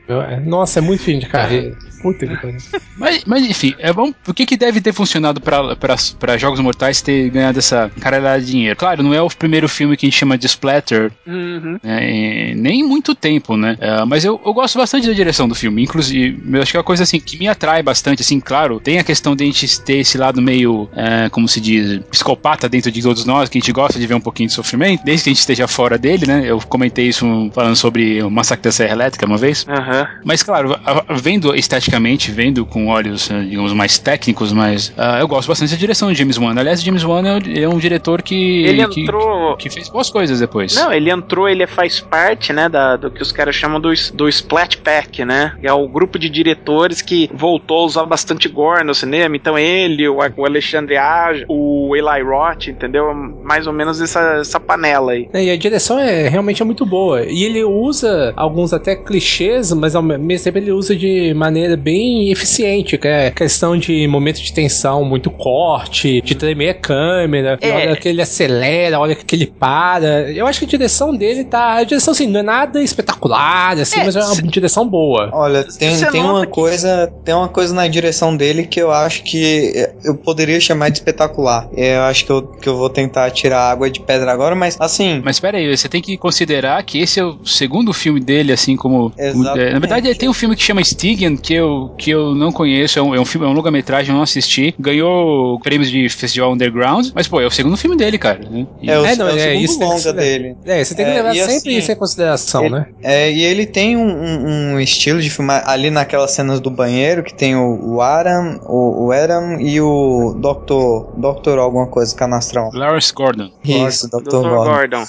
Nossa, 0.45 0.79
é 0.79 0.83
muito 0.83 1.03
fim 1.03 1.19
de 1.19 1.27
carreira. 1.27 1.77
Puta 2.03 2.27
que 2.27 2.37
pariu. 2.37 2.59
Mas, 2.97 3.25
mas 3.25 3.45
enfim, 3.45 3.75
é 3.79 3.93
bom. 3.93 4.13
O 4.27 4.33
que, 4.35 4.47
que 4.47 4.57
deve 4.57 4.81
ter 4.81 4.93
funcionado 4.93 5.41
pra 5.41 6.37
Jogos 6.39 6.61
Mortais 6.61 7.01
ter 7.03 7.29
ganhado 7.31 7.59
essa 7.59 7.91
caralhada 8.01 8.41
de 8.41 8.47
dinheiro? 8.53 8.77
Claro, 8.77 9.03
não 9.03 9.13
é 9.13 9.21
o 9.21 9.29
primeiro 9.29 9.69
filme 9.69 9.97
que 9.97 10.07
a 10.07 10.09
gente 10.09 10.19
chama 10.19 10.39
de 10.39 10.47
splatter, 10.47 11.11
Uhum. 11.27 11.79
né, 11.83 12.09
em- 12.11 12.55
nem 12.55 12.85
muito 12.85 13.15
tempo, 13.15 13.57
né? 13.57 13.77
É, 13.81 14.05
mas 14.05 14.25
eu, 14.25 14.41
eu 14.45 14.53
gosto 14.53 14.79
bastante 14.79 15.07
da 15.09 15.13
direção 15.13 15.49
do 15.49 15.55
filme. 15.57 15.83
Inclusive, 15.83 16.41
eu 16.53 16.63
acho 16.63 16.71
que 16.71 16.77
é 16.77 16.81
uma 16.81 16.85
coisa 16.85 17.03
assim 17.03 17.19
que 17.19 17.37
me 17.39 17.49
atrai 17.49 17.83
bastante, 17.83 18.23
assim, 18.23 18.39
claro, 18.39 18.79
tem 18.79 18.99
a 18.99 19.05
questão 19.05 19.35
de 19.35 19.43
a 19.43 19.47
gente 19.47 19.81
ter 19.81 19.99
esse 19.99 20.17
lado 20.17 20.41
meio, 20.41 20.89
é, 20.95 21.29
como 21.31 21.49
se 21.49 21.61
diz, 21.61 22.01
psicopata 22.11 22.69
dentro 22.69 22.93
de 22.93 23.03
todos 23.03 23.25
nós, 23.25 23.49
que 23.49 23.59
a 23.59 23.61
gente 23.61 23.73
gosta 23.73 23.99
de 23.99 24.07
ver 24.07 24.15
um 24.15 24.21
pouquinho 24.21 24.49
de 24.49 24.55
sofrimento, 24.55 25.03
desde 25.05 25.25
que 25.25 25.31
a 25.31 25.33
gente 25.33 25.41
esteja 25.41 25.67
fora 25.67 25.99
dele, 25.99 26.27
né? 26.27 26.43
Eu 26.45 26.61
comentei 26.61 27.09
isso 27.09 27.27
falando 27.53 27.75
sobre 27.75 28.23
o 28.23 28.31
Massacre 28.39 28.63
da 28.65 28.73
Serra 28.73 28.93
Elétrica 28.93 29.27
uma 29.27 29.37
vez. 29.37 29.67
Aham. 29.69 30.07
Mas 30.25 30.43
claro, 30.43 30.75
vendo 31.21 31.55
esteticamente, 31.55 32.31
vendo 32.31 32.65
com 32.65 32.87
olhos, 32.89 33.31
eh, 33.31 33.41
digamos, 33.43 33.73
mais 33.73 33.99
técnicos, 33.99 34.53
mas 34.53 34.93
ah, 34.97 35.19
eu 35.21 35.29
gosto 35.29 35.49
bastante 35.49 35.71
da 35.73 35.77
direção 35.77 36.11
de 36.13 36.19
James 36.19 36.39
Wan. 36.39 36.55
Aliás, 36.59 36.83
James 36.83 37.05
Wan 37.05 37.23
é, 37.27 37.33
um- 37.35 37.63
é 37.65 37.69
um 37.69 37.79
diretor 37.79 38.23
que, 38.23 38.65
Ele 38.65 38.87
que, 38.89 39.03
entrou. 39.03 39.57
que 39.57 39.69
fez 39.71 39.89
boas 39.89 40.09
coisas 40.11 40.41
depois. 40.41 40.75
Não, 40.75 40.93
ele 40.93 41.11
entrou, 41.11 41.49
ele 41.49 41.67
faz 41.67 42.01
parte, 42.01 42.53
né, 42.53 42.69
da, 42.69 42.97
do 42.97 43.11
que 43.11 43.23
os 43.23 43.33
caras 43.33 43.55
chamam 43.55 43.81
do, 43.81 43.93
do 44.15 44.29
Splat 44.29 44.77
Pack, 44.79 45.25
né? 45.25 45.55
Que 45.61 45.67
é 45.67 45.73
o 45.73 45.89
grupo 45.89 46.19
de 46.19 46.29
diretores 46.29 47.03
que 47.03 47.29
voltou 47.35 47.83
a 47.83 47.85
usar 47.87 48.05
bastante 48.07 48.49
gore 48.49 48.85
no 48.85 48.95
cinema. 48.95 49.37
Então 49.37 49.59
ele, 49.59 50.09
o, 50.09 50.19
o 50.37 50.45
Alexandre 50.47 50.97
Age, 50.97 51.45
o 51.49 51.95
Eli 51.97 52.23
Roth, 52.23 52.69
entendeu? 52.69 53.13
Mais 53.43 53.67
ou 53.67 53.73
menos 53.73 54.01
essa, 54.01 54.39
essa 54.41 54.61
panela 54.61 55.13
aí. 55.13 55.29
É, 55.33 55.45
E 55.45 55.51
a 55.51 55.57
direção 55.57 55.99
é 55.99 56.29
realmente 56.29 56.63
é 56.63 56.65
muito 56.65 56.85
boa. 56.87 57.23
E 57.25 57.45
ele 57.45 57.65
usa 57.65 58.28
alguns 58.37 58.73
até 58.73 58.95
clichês, 58.97 59.73
mas 59.73 59.95
ao 59.95 60.03
mesmo 60.03 60.45
tempo 60.45 60.59
ele 60.59 60.73
usa 60.73 60.95
de 60.95 61.33
maneira 61.35 61.77
bem 61.77 62.31
eficiente, 62.31 62.97
que 62.99 63.09
é 63.09 63.31
questão 63.31 63.77
de 63.77 64.07
momento 64.09 64.41
de 64.43 64.53
tensão, 64.53 65.05
muito 65.05 65.31
corte, 65.31 66.21
de 66.23 66.35
tremer 66.35 66.71
a 66.71 66.75
câmera, 66.75 67.59
É. 67.61 67.71
olha 67.73 67.97
que 67.97 68.09
ele 68.09 68.23
acelera, 68.23 68.99
olha 68.99 69.15
que 69.15 69.35
ele 69.37 69.47
para. 69.47 70.31
Eu 70.31 70.47
acho 70.47 70.61
que 70.61 70.65
a 70.65 70.69
direção 70.69 71.15
dele 71.15 71.45
tá. 71.45 71.75
A 71.75 71.85
direção, 71.85 72.13
assim, 72.13 72.27
não 72.27 72.41
é 72.41 72.43
nada 72.43 72.83
espetacular, 72.83 73.79
assim, 73.79 74.01
É, 74.01 74.05
mas 74.05 74.17
é 74.17 74.21
uma 74.25 74.43
direção 74.43 74.87
boa. 74.89 75.31
Olha, 75.33 75.65
tem, 75.65 75.95
Você 75.95 76.11
tem 76.11 76.21
uma 76.23 76.47
que- 76.47 76.53
coisa, 76.53 77.13
tem 77.25 77.35
uma 77.35 77.49
coisa 77.49 77.75
na 77.75 77.87
direção 77.89 78.37
dele 78.37 78.65
que 78.65 78.81
eu 78.81 78.91
acho 78.91 79.23
que 79.25 79.73
eu 80.05 80.15
poderia 80.17 80.61
chamar 80.61 80.89
de 80.91 80.99
espetacular. 80.99 81.69
Eu 81.73 82.03
acho 82.03 82.25
que 82.25 82.33
eu, 82.33 82.43
que 82.43 82.69
eu 82.69 82.77
vou 82.77 82.89
tentar 82.91 83.31
tirar 83.31 83.71
água 83.71 83.91
de 83.91 84.01
pedra 84.01 84.33
agora, 84.33 84.55
mas 84.55 84.77
assim, 84.81 85.21
Mas 85.25 85.39
pera 85.41 85.59
aí, 85.59 85.77
você 85.77 85.89
tem 85.89 86.01
que 86.03 86.17
considerar 86.17 86.83
que 86.83 86.99
esse 87.01 87.21
é 87.21 87.25
o 87.25 87.39
segundo 87.45 87.93
filme 87.93 88.18
dele, 88.21 88.53
assim 88.53 88.77
como. 88.77 89.13
Exatamente. 89.19 89.61
é, 89.61 89.73
na 89.73 89.79
verdade, 89.79 90.09
ele 90.09 90.15
tem 90.19 90.29
um 90.29 90.35
filme 90.35 90.55
que 90.57 90.63
chama 90.63 90.81
Stygian, 90.81 91.37
que 91.37 91.55
eu, 91.55 91.91
que 91.99 92.11
eu 92.11 92.35
não 92.35 92.51
conheço, 92.53 92.99
é 92.99 93.03
um, 93.03 93.15
é 93.15 93.21
um 93.21 93.25
filme, 93.25 93.47
é 93.47 93.51
um 93.51 93.53
longa-metragem, 93.53 94.11
eu 94.11 94.17
não 94.17 94.23
assisti. 94.23 94.75
Ganhou 94.79 95.59
prêmios 95.61 95.91
de 95.91 96.09
Festival 96.09 96.53
Underground, 96.53 97.09
mas 97.15 97.27
pô, 97.29 97.41
é 97.41 97.47
o 97.47 97.51
segundo 97.51 97.77
filme 97.77 97.97
dele, 97.97 98.19
cara. 98.19 98.41
né? 98.49 98.67
E- 98.81 98.91
é 98.91 98.99
o, 98.99 99.05
É, 99.05 99.13
é 99.13 99.17
não, 99.17 99.27
o 99.27 99.29
é, 99.31 99.39
segundo 99.39 99.65
isso 99.65 99.81
longa 99.81 99.99
ser- 99.99 100.13
dele. 100.15 100.57
É, 100.65 100.85
você 100.85 100.95
tem 100.95 101.05
que 101.05 101.11
É, 101.11 101.15
levar 101.15 101.35
sempre 101.35 101.55
assim, 101.55 101.77
isso 101.79 101.93
em 101.93 101.97
consideração, 101.97 102.65
ele- 102.65 102.75
né? 102.75 102.87
É, 103.03 103.31
e 103.33 103.43
ele 103.43 103.67
tem 103.67 103.97
um, 103.97 104.09
um- 104.09 104.75
um 104.75 104.81
estilo 104.81 105.21
de 105.21 105.31
filmar 105.31 105.63
ali 105.69 105.91
naquelas 105.91 106.31
cenas 106.33 106.61
do 106.61 106.71
banheiro 106.71 107.23
que 107.23 107.35
tem 107.35 107.57
o, 107.57 107.95
o 107.95 108.01
Aram, 108.03 108.61
o, 108.67 109.07
o 109.07 109.13
Adam 109.13 109.61
e 109.61 109.81
o 109.81 110.35
Dr. 110.39 111.19
Dr. 111.19 111.59
alguma 111.59 111.87
coisa, 111.87 112.15
canastrão. 112.15 112.71
Lawrence 112.73 113.13
Gordon. 113.13 113.51
Isso, 113.65 114.09
Dr. 114.09 114.23
Dr. 114.23 114.31
Gordon. 114.31 114.65
Gordon. 114.65 115.05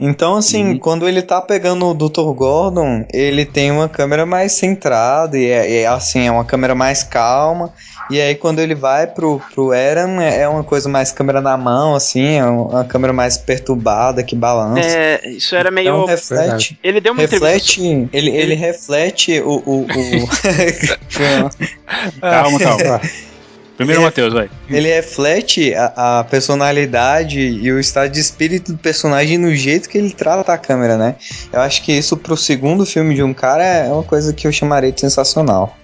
Então, 0.00 0.36
assim, 0.36 0.70
Uhum. 0.70 0.78
quando 0.78 1.06
ele 1.06 1.20
tá 1.22 1.40
pegando 1.40 1.86
o 1.86 1.94
Dr. 1.94 2.32
Gordon, 2.34 3.04
ele 3.12 3.44
tem 3.44 3.70
uma 3.70 3.88
câmera 3.88 4.24
mais 4.24 4.52
centrada 4.52 5.38
e 5.38 5.46
é, 5.46 5.82
é, 5.82 5.86
assim, 5.86 6.26
é 6.26 6.30
uma 6.30 6.44
câmera 6.44 6.74
mais 6.74 7.02
calma. 7.04 7.72
E 8.10 8.20
aí, 8.20 8.34
quando 8.34 8.58
ele 8.58 8.74
vai 8.74 9.06
pro, 9.06 9.40
pro 9.54 9.70
Aaron, 9.70 10.20
é 10.20 10.40
é 10.40 10.48
uma 10.48 10.64
coisa 10.64 10.88
mais 10.88 11.12
câmera 11.12 11.40
na 11.40 11.56
mão, 11.56 11.94
assim, 11.94 12.38
é 12.38 12.44
uma 12.44 12.84
câmera 12.84 13.12
mais 13.12 13.38
perturbada 13.38 14.22
que 14.24 14.34
balança. 14.34 14.88
É, 14.88 15.28
isso 15.28 15.54
era 15.54 15.70
meio. 15.70 15.88
então, 15.88 16.06
reflete. 16.06 16.76
Ele 16.82 17.00
deu 17.00 17.12
uma 17.12 17.22
entrevista. 17.22 17.52
Reflete, 17.52 18.08
ele, 18.12 18.30
ele 18.30 18.54
reflete 18.54 19.40
o. 19.40 19.62
o, 19.64 19.82
o 19.82 19.86
Calma, 22.20 22.58
calma. 22.58 23.00
Primeiro, 23.76 24.02
É. 24.02 24.04
Matheus, 24.04 24.32
vai. 24.32 24.50
ele 24.68 24.88
reflete 24.88 25.74
a, 25.74 26.20
a 26.20 26.24
personalidade 26.24 27.40
e 27.40 27.72
o 27.72 27.80
estado 27.80 28.10
de 28.10 28.20
espírito 28.20 28.72
do 28.72 28.78
personagem 28.78 29.38
no 29.38 29.54
jeito 29.54 29.88
que 29.88 29.98
ele 29.98 30.10
trata 30.10 30.52
a 30.52 30.58
câmera, 30.58 30.96
né? 30.96 31.16
Eu 31.52 31.60
acho 31.60 31.82
que 31.82 31.92
isso 31.92 32.16
pro 32.16 32.36
segundo 32.36 32.84
filme 32.84 33.14
de 33.14 33.22
um 33.22 33.32
cara 33.34 33.64
é 33.64 33.90
uma 33.90 34.02
coisa 34.02 34.32
que 34.32 34.46
eu 34.46 34.52
chamaria 34.52 34.92
de 34.92 35.00
sensacional. 35.00 35.76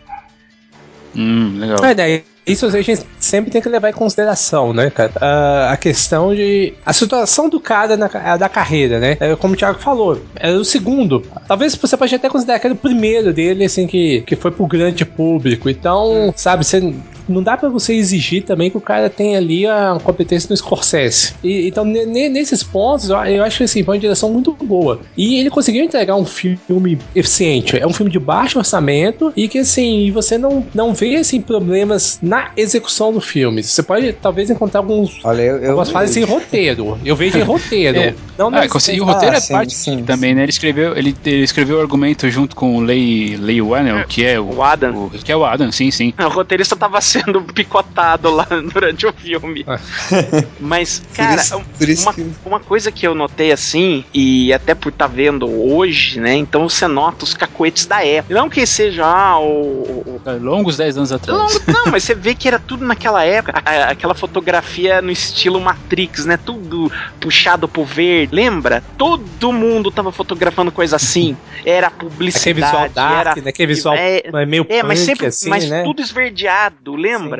Hum, 1.17 1.59
legal. 1.59 1.85
É, 1.85 1.95
né? 1.95 2.23
Isso 2.47 2.65
a 2.65 2.71
gente 2.71 3.03
sempre 3.21 3.51
tem 3.51 3.61
que 3.61 3.69
levar 3.69 3.91
em 3.91 3.93
consideração, 3.93 4.73
né, 4.73 4.89
cara? 4.89 5.13
Ah, 5.21 5.69
a 5.73 5.77
questão 5.77 6.35
de. 6.35 6.73
A 6.85 6.95
situação 6.95 7.47
do 7.47 7.61
cara 7.61 7.95
na, 7.95 8.37
da 8.39 8.49
carreira, 8.49 8.99
né? 8.99 9.19
É, 9.21 9.37
como 9.37 9.53
o 9.53 9.57
Thiago 9.57 9.79
falou, 9.79 10.23
era 10.35 10.57
o 10.57 10.65
segundo. 10.65 11.23
Talvez 11.47 11.75
você 11.75 11.95
pode 11.95 12.15
até 12.15 12.29
considerar 12.31 12.59
que 12.59 12.67
era 12.67 12.75
o 12.75 12.79
primeiro 12.79 13.35
dele, 13.35 13.65
assim, 13.67 13.87
que, 13.87 14.23
que 14.23 14.35
foi 14.35 14.51
pro 14.51 14.67
grande 14.67 15.05
público. 15.05 15.69
Então, 15.69 16.33
sabe, 16.35 16.65
você. 16.65 16.95
Não 17.29 17.43
dá 17.43 17.57
pra 17.57 17.69
você 17.69 17.95
exigir 17.95 18.43
também 18.45 18.71
que 18.71 18.77
o 18.77 18.81
cara 18.81 19.09
tenha 19.11 19.39
ali 19.39 19.67
a 19.67 19.99
competência 20.03 20.49
no 20.51 20.57
Scorsese. 20.57 21.35
E, 21.43 21.69
então, 21.69 21.85
ne- 21.85 22.07
ne- 22.07 22.29
nesses 22.29 22.63
pontos, 22.63 23.09
eu, 23.11 23.17
acho 23.45 23.59
que 23.59 23.65
assim, 23.65 23.83
foi 23.85 23.95
uma 23.97 24.01
direção 24.01 24.31
muito 24.33 24.53
boa. 24.63 25.01
E 25.17 25.39
ele 25.39 25.51
conseguiu 25.51 25.83
entregar 25.85 26.17
um 26.17 26.25
filme 26.25 26.99
eficiente. 27.15 27.77
É 27.79 27.87
um 27.87 27.93
filme 27.93 28.11
de 28.11 28.19
baixo 28.19 28.59
orçamento 28.59 29.33
e 29.37 29.49
que, 29.49 29.59
assim, 29.59 30.11
você 30.13 30.39
não, 30.39 30.67
não 30.75 30.95
vê, 30.95 31.17
assim, 31.17 31.41
problemas 31.41 32.19
na 32.23 32.51
execução 32.57 33.13
do 33.13 33.21
filme. 33.21 33.63
Você 33.63 33.83
pode, 33.83 34.13
talvez, 34.13 34.51
encontrar 34.51 34.81
alguns. 34.81 35.19
Olha, 35.25 35.43
eu. 35.43 35.57
eu 35.59 35.69
Algumas 35.71 35.91
falhas 35.91 36.17
em 36.17 36.25
roteiro. 36.25 36.99
Eu 37.05 37.15
vejo 37.17 37.39
em 37.39 37.43
roteiro. 37.43 37.99
É. 38.09 38.15
Não, 38.39 38.47
Ah, 38.49 38.51
não 38.63 38.69
consegui- 38.69 39.01
o 39.01 39.05
Ah, 39.09 39.13
roteiro 39.15 39.35
é 39.37 39.41
sim, 39.41 39.53
parte 39.53 39.75
sim, 39.75 40.05
também, 40.05 40.33
né? 40.35 40.43
Ele 40.43 40.51
escreveu, 40.51 40.97
ele, 40.97 41.15
ele 41.27 41.43
escreveu 41.43 41.79
o 41.79 41.81
argumento 41.81 42.29
junto 42.31 42.55
com 42.55 42.77
o 42.77 42.81
Leigh, 42.81 43.37
Leigh 43.37 43.61
Whannell, 43.61 44.05
que 44.07 44.25
é 44.25 44.39
o, 44.39 44.55
O 44.59 44.63
Adam. 44.63 45.07
o- 45.07 45.11
que 45.11 45.33
é 45.33 45.37
o 45.37 45.45
Adam, 45.45 45.73
sim, 45.73 45.91
sim. 45.91 46.15
O 46.19 46.29
roteirista 46.29 46.77
tava 46.77 47.01
sendo 47.25 47.43
picotado 47.43 48.31
lá 48.31 48.47
durante 48.73 49.07
o 49.07 49.13
filme. 49.13 49.65
Mas, 50.61 51.01
por 51.01 51.17
cara, 51.17 51.41
isso, 51.41 51.61
por 51.79 51.89
isso 51.89 52.03
uma, 52.03 52.15
que. 52.15 52.27
uma 52.45 52.61
coisa 52.61 52.91
que 52.93 53.07
eu 53.07 53.15
notei 53.15 53.53
assim, 53.53 54.05
e 54.13 54.53
até 54.53 54.75
por 54.75 54.91
estar 54.91 55.07
vendo 55.07 55.47
hoje, 55.49 56.21
né? 56.21 56.35
Então 56.35 56.69
você 56.69 56.87
nota 56.87 57.25
os 57.25 57.35
cacoetes 57.35 57.87
da 57.87 58.05
época. 58.05 58.35
Não 58.35 58.49
que 58.49 58.65
seja 58.67 59.05
ah, 59.07 59.39
o, 59.41 59.45
o- 59.45 60.21
Longos 60.41 60.77
10 60.77 60.99
anos 60.99 61.13
atrás. 61.13 61.39
Longo- 61.39 61.63
não, 61.67 61.93
mas 61.93 62.05
você 62.05 62.15
vê 62.15 62.35
que 62.35 62.47
era 62.49 62.59
tudo 62.59 62.85
naquela 62.85 63.25
época. 63.25 63.61
a- 63.65 63.91
aquela 63.91 64.15
fotografia 64.15 65.01
no 65.01 65.11
estilo 65.11 65.61
Matrix, 65.61 66.25
né? 66.25 66.37
Tudo 66.37 66.91
puxado 67.21 67.67
pro 67.69 67.85
verde. 67.85 68.35
Lembra? 68.35 68.83
Todo 68.97 69.53
mundo 69.53 69.91
tava 69.91 70.13
fotografando 70.13 70.71
coisa 70.71 70.97
assim. 70.97 71.37
Era 71.65 71.89
Aquele 71.89 72.11
publicidade. 72.11 72.53
visual 72.61 72.89
dark, 72.91 73.37
era, 73.37 73.43
né? 73.43 73.51
Aquele 73.51 73.75
visual 73.75 73.95
é, 73.97 74.23
meio 74.47 74.67
é, 74.69 74.83
mas 74.83 74.99
punk, 75.01 75.07
sempre. 75.07 75.27
assim, 75.27 75.49
mas 75.49 75.69
né? 75.69 75.83
tudo 75.83 76.03
esverdeado, 76.03 76.95
lembra? 76.95 77.08
Sim, 77.17 77.31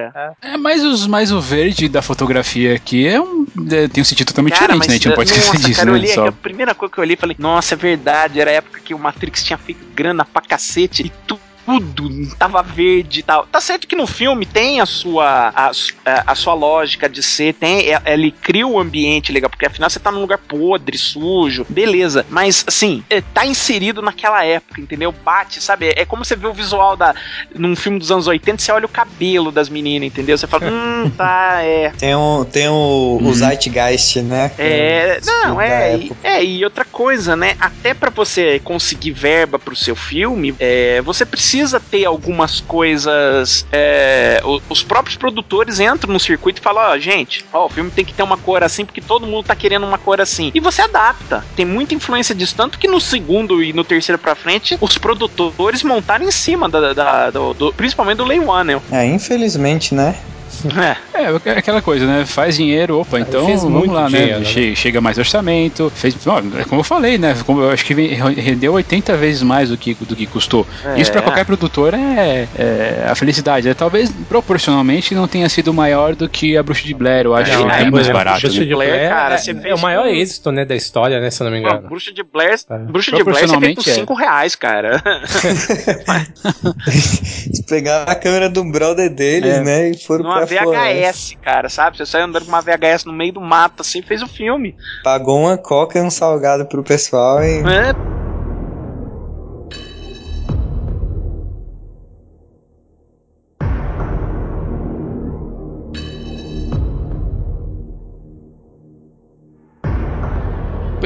é. 0.45 0.53
É, 0.55 0.57
mais, 0.57 0.83
os, 0.85 1.07
mais 1.07 1.31
o 1.33 1.41
verde 1.41 1.89
da 1.89 2.01
fotografia 2.01 2.75
aqui 2.75 3.07
é 3.07 3.21
um, 3.21 3.45
é, 3.71 3.89
tem 3.89 4.01
um 4.01 4.05
sentido 4.05 4.29
totalmente 4.29 4.59
Cara, 4.59 4.75
diferente, 4.75 4.79
mas, 4.79 4.89
né? 4.89 4.95
A 4.95 4.97
gente 4.97 5.09
não 5.09 5.15
pode 5.15 5.31
nossa, 5.35 5.43
esquecer 5.45 5.67
disso, 5.67 5.81
cara, 5.81 5.91
né? 5.93 5.99
olhei, 5.99 6.15
Só- 6.15 6.27
a 6.27 6.33
primeira 6.33 6.75
coisa 6.75 6.93
que 6.95 6.99
eu 7.01 7.03
olhei, 7.03 7.17
falei, 7.17 7.37
nossa, 7.39 7.75
é 7.75 7.77
verdade, 7.77 8.41
era 8.41 8.51
a 8.51 8.55
época 8.55 8.81
que 8.81 8.95
o 8.95 8.99
Matrix 8.99 9.43
tinha 9.45 9.59
feito 9.59 9.85
grana 9.95 10.25
pra 10.25 10.41
cacete 10.43 11.07
e 11.07 11.11
tudo 11.27 11.41
tava 12.39 12.63
verde 12.63 13.21
e 13.21 13.23
tal. 13.23 13.47
Tá 13.47 13.61
certo 13.61 13.87
que 13.87 13.97
no 13.97 14.07
filme 14.07 14.47
tem 14.47 14.81
a 14.81 14.87
sua 14.87 15.53
a, 15.55 15.67
a- 15.71 16.25
a 16.27 16.35
sua 16.35 16.55
lógica 16.55 17.09
de 17.09 17.23
ser, 17.23 17.55
tem 17.55 17.93
é- 17.93 18.01
ele 18.07 18.31
cria 18.31 18.67
o 18.67 18.79
ambiente 18.79 19.33
legal, 19.33 19.51
porque 19.51 19.67
afinal 19.67 19.91
você 19.91 19.99
tá 20.01 20.11
num 20.11 20.21
lugar 20.21 20.39
podre, 20.39 20.97
sujo, 20.97 21.67
beleza. 21.69 22.25
Mas 22.29 22.65
assim, 22.67 23.03
é, 23.11 23.21
tá 23.21 23.45
inserido 23.47 24.01
naquela 24.03 24.45
época, 24.45 24.81
entendeu? 24.81 25.13
Bate, 25.13 25.61
sabe? 25.61 25.93
É 25.97 26.05
como 26.05 26.25
você 26.25 26.37
vê 26.37 26.47
o 26.47 26.53
visual 26.53 26.97
da 26.97 27.15
num 27.55 27.75
filme 27.77 27.99
dos 27.99 28.11
anos 28.11 28.27
80, 28.27 28.63
você 28.63 28.73
olha 28.73 28.87
o 28.87 28.89
cabelo 28.89 29.51
das 29.51 29.69
meninas, 29.69 30.07
entendeu? 30.09 30.37
Você 30.39 30.47
fala, 30.47 30.65
hum, 30.71 31.11
tá, 31.17 31.59
é, 31.63 31.91
Tem, 31.99 32.15
um, 32.15 32.45
tem 32.45 32.69
o, 32.69 33.19
Uhum. 33.21 33.29
o 33.29 33.35
Zeitgeist, 33.35 34.17
né? 34.23 34.51
é, 34.59 35.19
não, 35.25 35.57
da 35.57 35.65
é, 35.65 35.97
e, 35.97 36.13
é, 36.23 36.45
e 36.45 36.65
outra 36.65 36.85
coisa, 36.85 37.35
né? 37.37 37.55
Até 37.61 37.93
pra 37.95 38.11
você 38.11 38.59
conseguir 38.61 39.13
verba 39.13 39.59
pro 39.59 39.75
seu 39.77 39.97
filme, 39.97 40.55
é, 40.59 41.01
você 41.03 41.25
precisa 41.27 41.58
ter 41.91 42.05
algumas 42.05 42.61
coisas. 42.61 43.67
é, 43.73 44.41
os 44.69 44.83
próprios 44.83 45.17
produtores 45.17 45.81
entram 45.81 46.13
no 46.13 46.21
circuito 46.21 46.61
e 46.61 46.63
falam: 46.65 46.93
Ó, 46.93 46.99
gente, 46.99 47.45
ó, 47.53 47.67
o 47.67 47.69
filme 47.69 47.91
tem 47.91 48.05
que 48.05 48.13
ter 48.13 48.23
uma 48.23 48.37
cor 48.37 48.63
assim 48.63 48.85
porque 48.85 49.01
todo 49.01 49.27
mundo 49.27 49.45
tá 49.45 49.57
querendo 49.57 49.87
uma 49.87 49.99
cor 49.99 50.21
assim. 50.21 50.51
E 50.55 50.61
você 50.61 50.83
adapta. 50.83 51.45
Tem 51.57 51.65
muita 51.65 51.95
influência 51.95 52.35
disso, 52.35 52.55
tanto 52.57 52.79
que 52.79 52.87
no 52.89 53.01
segundo 53.01 53.63
e 53.63 53.73
no 53.73 53.85
terceiro 53.85 54.19
pra 54.19 54.35
frente, 54.35 54.77
os 54.81 54.97
produtores 54.99 55.83
montaram 55.83 56.25
em 56.27 56.31
cima 56.31 56.69
da, 56.69 56.93
da- 56.93 57.31
do, 57.31 57.55
do- 57.55 57.73
principalmente 57.73 58.19
do 58.19 58.25
Lei 58.25 58.39
One, 58.41 58.81
É, 58.91 59.05
infelizmente, 59.05 59.95
né? 59.95 60.15
Né? 60.65 60.97
É, 61.15 61.51
é 61.51 61.59
aquela 61.59 61.81
coisa, 61.83 62.07
né? 62.07 62.25
Faz 62.27 62.57
dinheiro, 62.57 62.99
opa, 63.01 63.19
então 63.21 63.43
vamos 63.45 63.65
muito 63.65 63.93
lá, 63.93 64.07
dinheiro, 64.07 64.33
né? 64.33 64.39
né? 64.41 64.45
Che- 64.45 64.75
Chega 64.77 65.01
mais 65.01 65.19
orçamento, 65.19 65.91
fez, 65.95 66.15
é 66.15 66.65
como 66.65 66.81
eu 66.81 66.85
falei, 66.85 67.19
né? 67.19 67.37
Como 67.45 67.61
eu 67.63 67.71
acho 67.71 67.85
que 67.85 67.95
rendeu 67.95 68.73
80 68.75 69.17
vezes 69.17 69.43
mais 69.43 69.69
do 69.71 69.77
que, 69.77 69.95
do 69.95 70.15
que 70.17 70.27
custou. 70.27 70.67
Isso 70.97 71.11
pra 71.11 71.21
É. 71.21 71.25
qualquer 71.25 71.45
produtor 71.45 71.95
é, 71.95 72.47
é 72.57 73.07
a 73.09 73.15
felicidade. 73.15 73.69
É, 73.69 73.75
talvez 73.75 74.11
proporcionalmente 74.29 75.15
não 75.15 75.27
tenha 75.29 75.49
sido 75.49 75.73
maior 75.75 76.15
do 76.15 76.29
que 76.29 76.57
a 76.57 76.63
Bruxa 76.63 76.85
de 76.87 76.95
Blair, 76.95 77.27
eu 77.27 77.35
acho 77.35 77.53
Não, 77.53 77.67
que 77.67 77.73
é, 77.73 77.75
é 77.75 77.79
bem 77.81 77.91
por 77.91 77.97
mais 77.97 78.09
barato. 78.09 78.41
Bruxa 78.41 78.59
né? 78.61 78.65
de 78.67 78.75
Blair, 78.75 79.09
cara, 79.09 79.35
é, 79.37 79.69
é 79.71 79.75
o 79.75 79.79
maior 79.79 80.07
êxito, 80.07 80.51
né, 80.53 80.65
da 80.65 80.75
história, 80.77 81.21
né, 81.21 81.31
se 81.31 81.43
eu 81.43 81.45
não 81.47 81.53
me 81.53 81.59
engano. 81.61 81.89
Bruxa 81.89 82.13
de 82.13 82.23
Blair, 82.23 82.55
É. 82.71 82.79
Bruxa 82.79 83.13
de 83.17 83.25
Blair 83.25 83.47
você 83.49 83.91
é. 83.91 83.95
5 83.95 84.15
reais, 84.15 84.55
cara. 84.55 85.03
Pegaram 87.69 88.11
a 88.11 88.15
câmera 88.15 88.49
do 88.49 88.65
brother 88.65 89.11
deles, 89.11 89.55
É. 89.55 89.61
né? 89.63 89.91
E 89.91 89.99
foram 89.99 90.25
pra. 90.25 90.47
VHS, 90.49 91.37
cara, 91.43 91.69
sabe? 91.69 91.97
Você 91.97 92.07
saiu 92.07 92.25
andando 92.25 92.45
com 92.45 92.49
uma 92.49 92.61
VHS 92.61 93.05
no 93.05 93.13
meio 93.13 93.33
do 93.33 93.41
mato, 93.41 93.81
assim, 93.83 94.03
fez 94.03 94.23
o 94.23 94.27
filme. 94.27 94.77
Pagou 95.05 95.39
uma 95.39 95.57
coca 95.57 95.99
e 95.99 96.03
um 96.03 96.11
salgado 96.11 96.67
pro 96.67 96.83
pessoal 96.83 97.43
e. 97.43 97.61
É, 97.61 98.18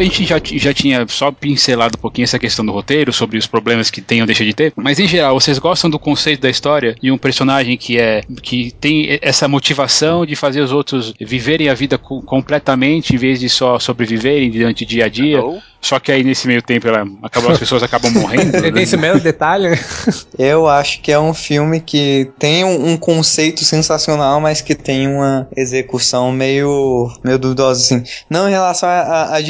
A 0.02 0.04
gente 0.04 0.24
já, 0.24 0.40
já 0.44 0.74
tinha 0.74 1.06
só 1.06 1.30
pincelado 1.30 1.94
um 1.96 2.00
pouquinho 2.00 2.24
essa 2.24 2.36
questão 2.36 2.66
do 2.66 2.72
roteiro, 2.72 3.12
sobre 3.12 3.38
os 3.38 3.46
problemas 3.46 3.88
que 3.88 4.00
tem 4.00 4.20
ou 4.20 4.26
deixa 4.26 4.44
de 4.44 4.52
ter, 4.52 4.72
mas 4.74 4.98
em 4.98 5.06
geral, 5.06 5.38
vocês 5.38 5.60
gostam 5.60 5.88
do 5.88 5.96
conceito 5.96 6.40
da 6.40 6.50
história 6.50 6.96
de 7.00 7.12
um 7.12 7.16
personagem 7.16 7.76
que 7.76 8.00
é 8.00 8.22
que 8.42 8.72
tem 8.80 9.16
essa 9.22 9.46
motivação 9.46 10.26
de 10.26 10.34
fazer 10.34 10.60
os 10.60 10.72
outros 10.72 11.14
viverem 11.20 11.68
a 11.68 11.74
vida 11.74 11.96
co- 11.98 12.20
completamente 12.22 13.14
em 13.14 13.16
vez 13.16 13.38
de 13.38 13.48
só 13.48 13.78
sobreviverem 13.78 14.50
durante 14.50 14.82
o 14.82 14.86
dia 14.86 15.04
a 15.04 15.08
dia? 15.08 15.40
Ou- 15.40 15.62
só 15.80 15.98
que 15.98 16.12
aí 16.12 16.22
nesse 16.22 16.46
meio 16.46 16.62
tempo 16.62 16.86
ela 16.86 17.04
acabou, 17.24 17.50
as 17.50 17.58
pessoas 17.58 17.82
acabam 17.82 18.10
morrendo. 18.14 18.52
Tem 18.52 18.70
né? 18.70 18.82
esse 18.82 18.96
mero 18.96 19.18
detalhe, 19.18 19.68
né? 19.68 19.78
Eu 20.38 20.68
acho 20.68 21.00
que 21.02 21.10
é 21.10 21.18
um 21.18 21.34
filme 21.34 21.80
que 21.80 22.30
tem 22.38 22.64
um, 22.64 22.90
um 22.92 22.96
conceito 22.96 23.64
sensacional, 23.64 24.40
mas 24.40 24.60
que 24.60 24.76
tem 24.76 25.08
uma 25.08 25.48
execução 25.56 26.30
meio, 26.30 27.10
meio 27.24 27.36
duvidosa, 27.36 27.80
assim. 27.96 28.04
Não 28.30 28.48
em 28.48 28.52
relação 28.52 28.88
à- 28.88 29.34
à 29.34 29.40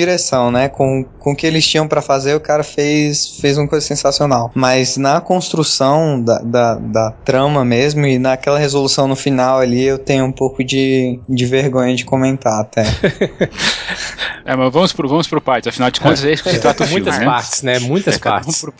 direção, 0.43 0.51
né? 0.51 0.69
Com, 0.69 1.05
com 1.19 1.33
o 1.33 1.37
que 1.37 1.47
eles 1.47 1.67
tinham 1.67 1.87
pra 1.87 2.03
fazer, 2.03 2.35
o 2.35 2.41
cara 2.41 2.63
fez, 2.65 3.37
fez 3.41 3.57
uma 3.59 3.69
coisa 3.69 3.87
sensacional. 3.87 4.51
Mas 4.55 4.97
na 4.97 5.21
construção 5.21 6.21
da, 6.23 6.39
da, 6.39 6.75
da 6.77 7.11
trama 7.25 7.65
mesmo 7.65 8.07
e 8.07 8.19
naquela 8.19 8.59
resolução 8.59 9.07
no 9.07 9.17
final 9.17 9.59
ali, 9.59 9.83
eu 9.85 9.99
tenho 9.99 10.25
um 10.25 10.33
pouco 10.33 10.65
de, 10.65 11.21
de 11.29 11.47
vergonha 11.47 11.95
de 11.95 12.05
comentar 12.05 12.61
até. 12.61 12.85
É, 14.45 14.57
mas 14.57 14.73
vamos 14.73 14.93
pro, 14.93 15.09
vamos 15.09 15.29
pro 15.29 15.41
partes, 15.41 15.69
afinal 15.69 15.89
de 15.89 16.01
contas 16.01 16.25
é 16.25 16.33
isso 16.33 16.43
que 16.43 16.51
se 16.51 16.59
trata 16.59 16.83
o 16.83 16.87
filme, 16.89 17.03
Muitas 17.03 17.21
né? 17.21 17.25
partes, 17.25 17.63
né? 17.63 17.79
Muitas 17.79 18.17
É, 18.17 18.19
partes. 18.19 18.61
pro- 18.61 18.75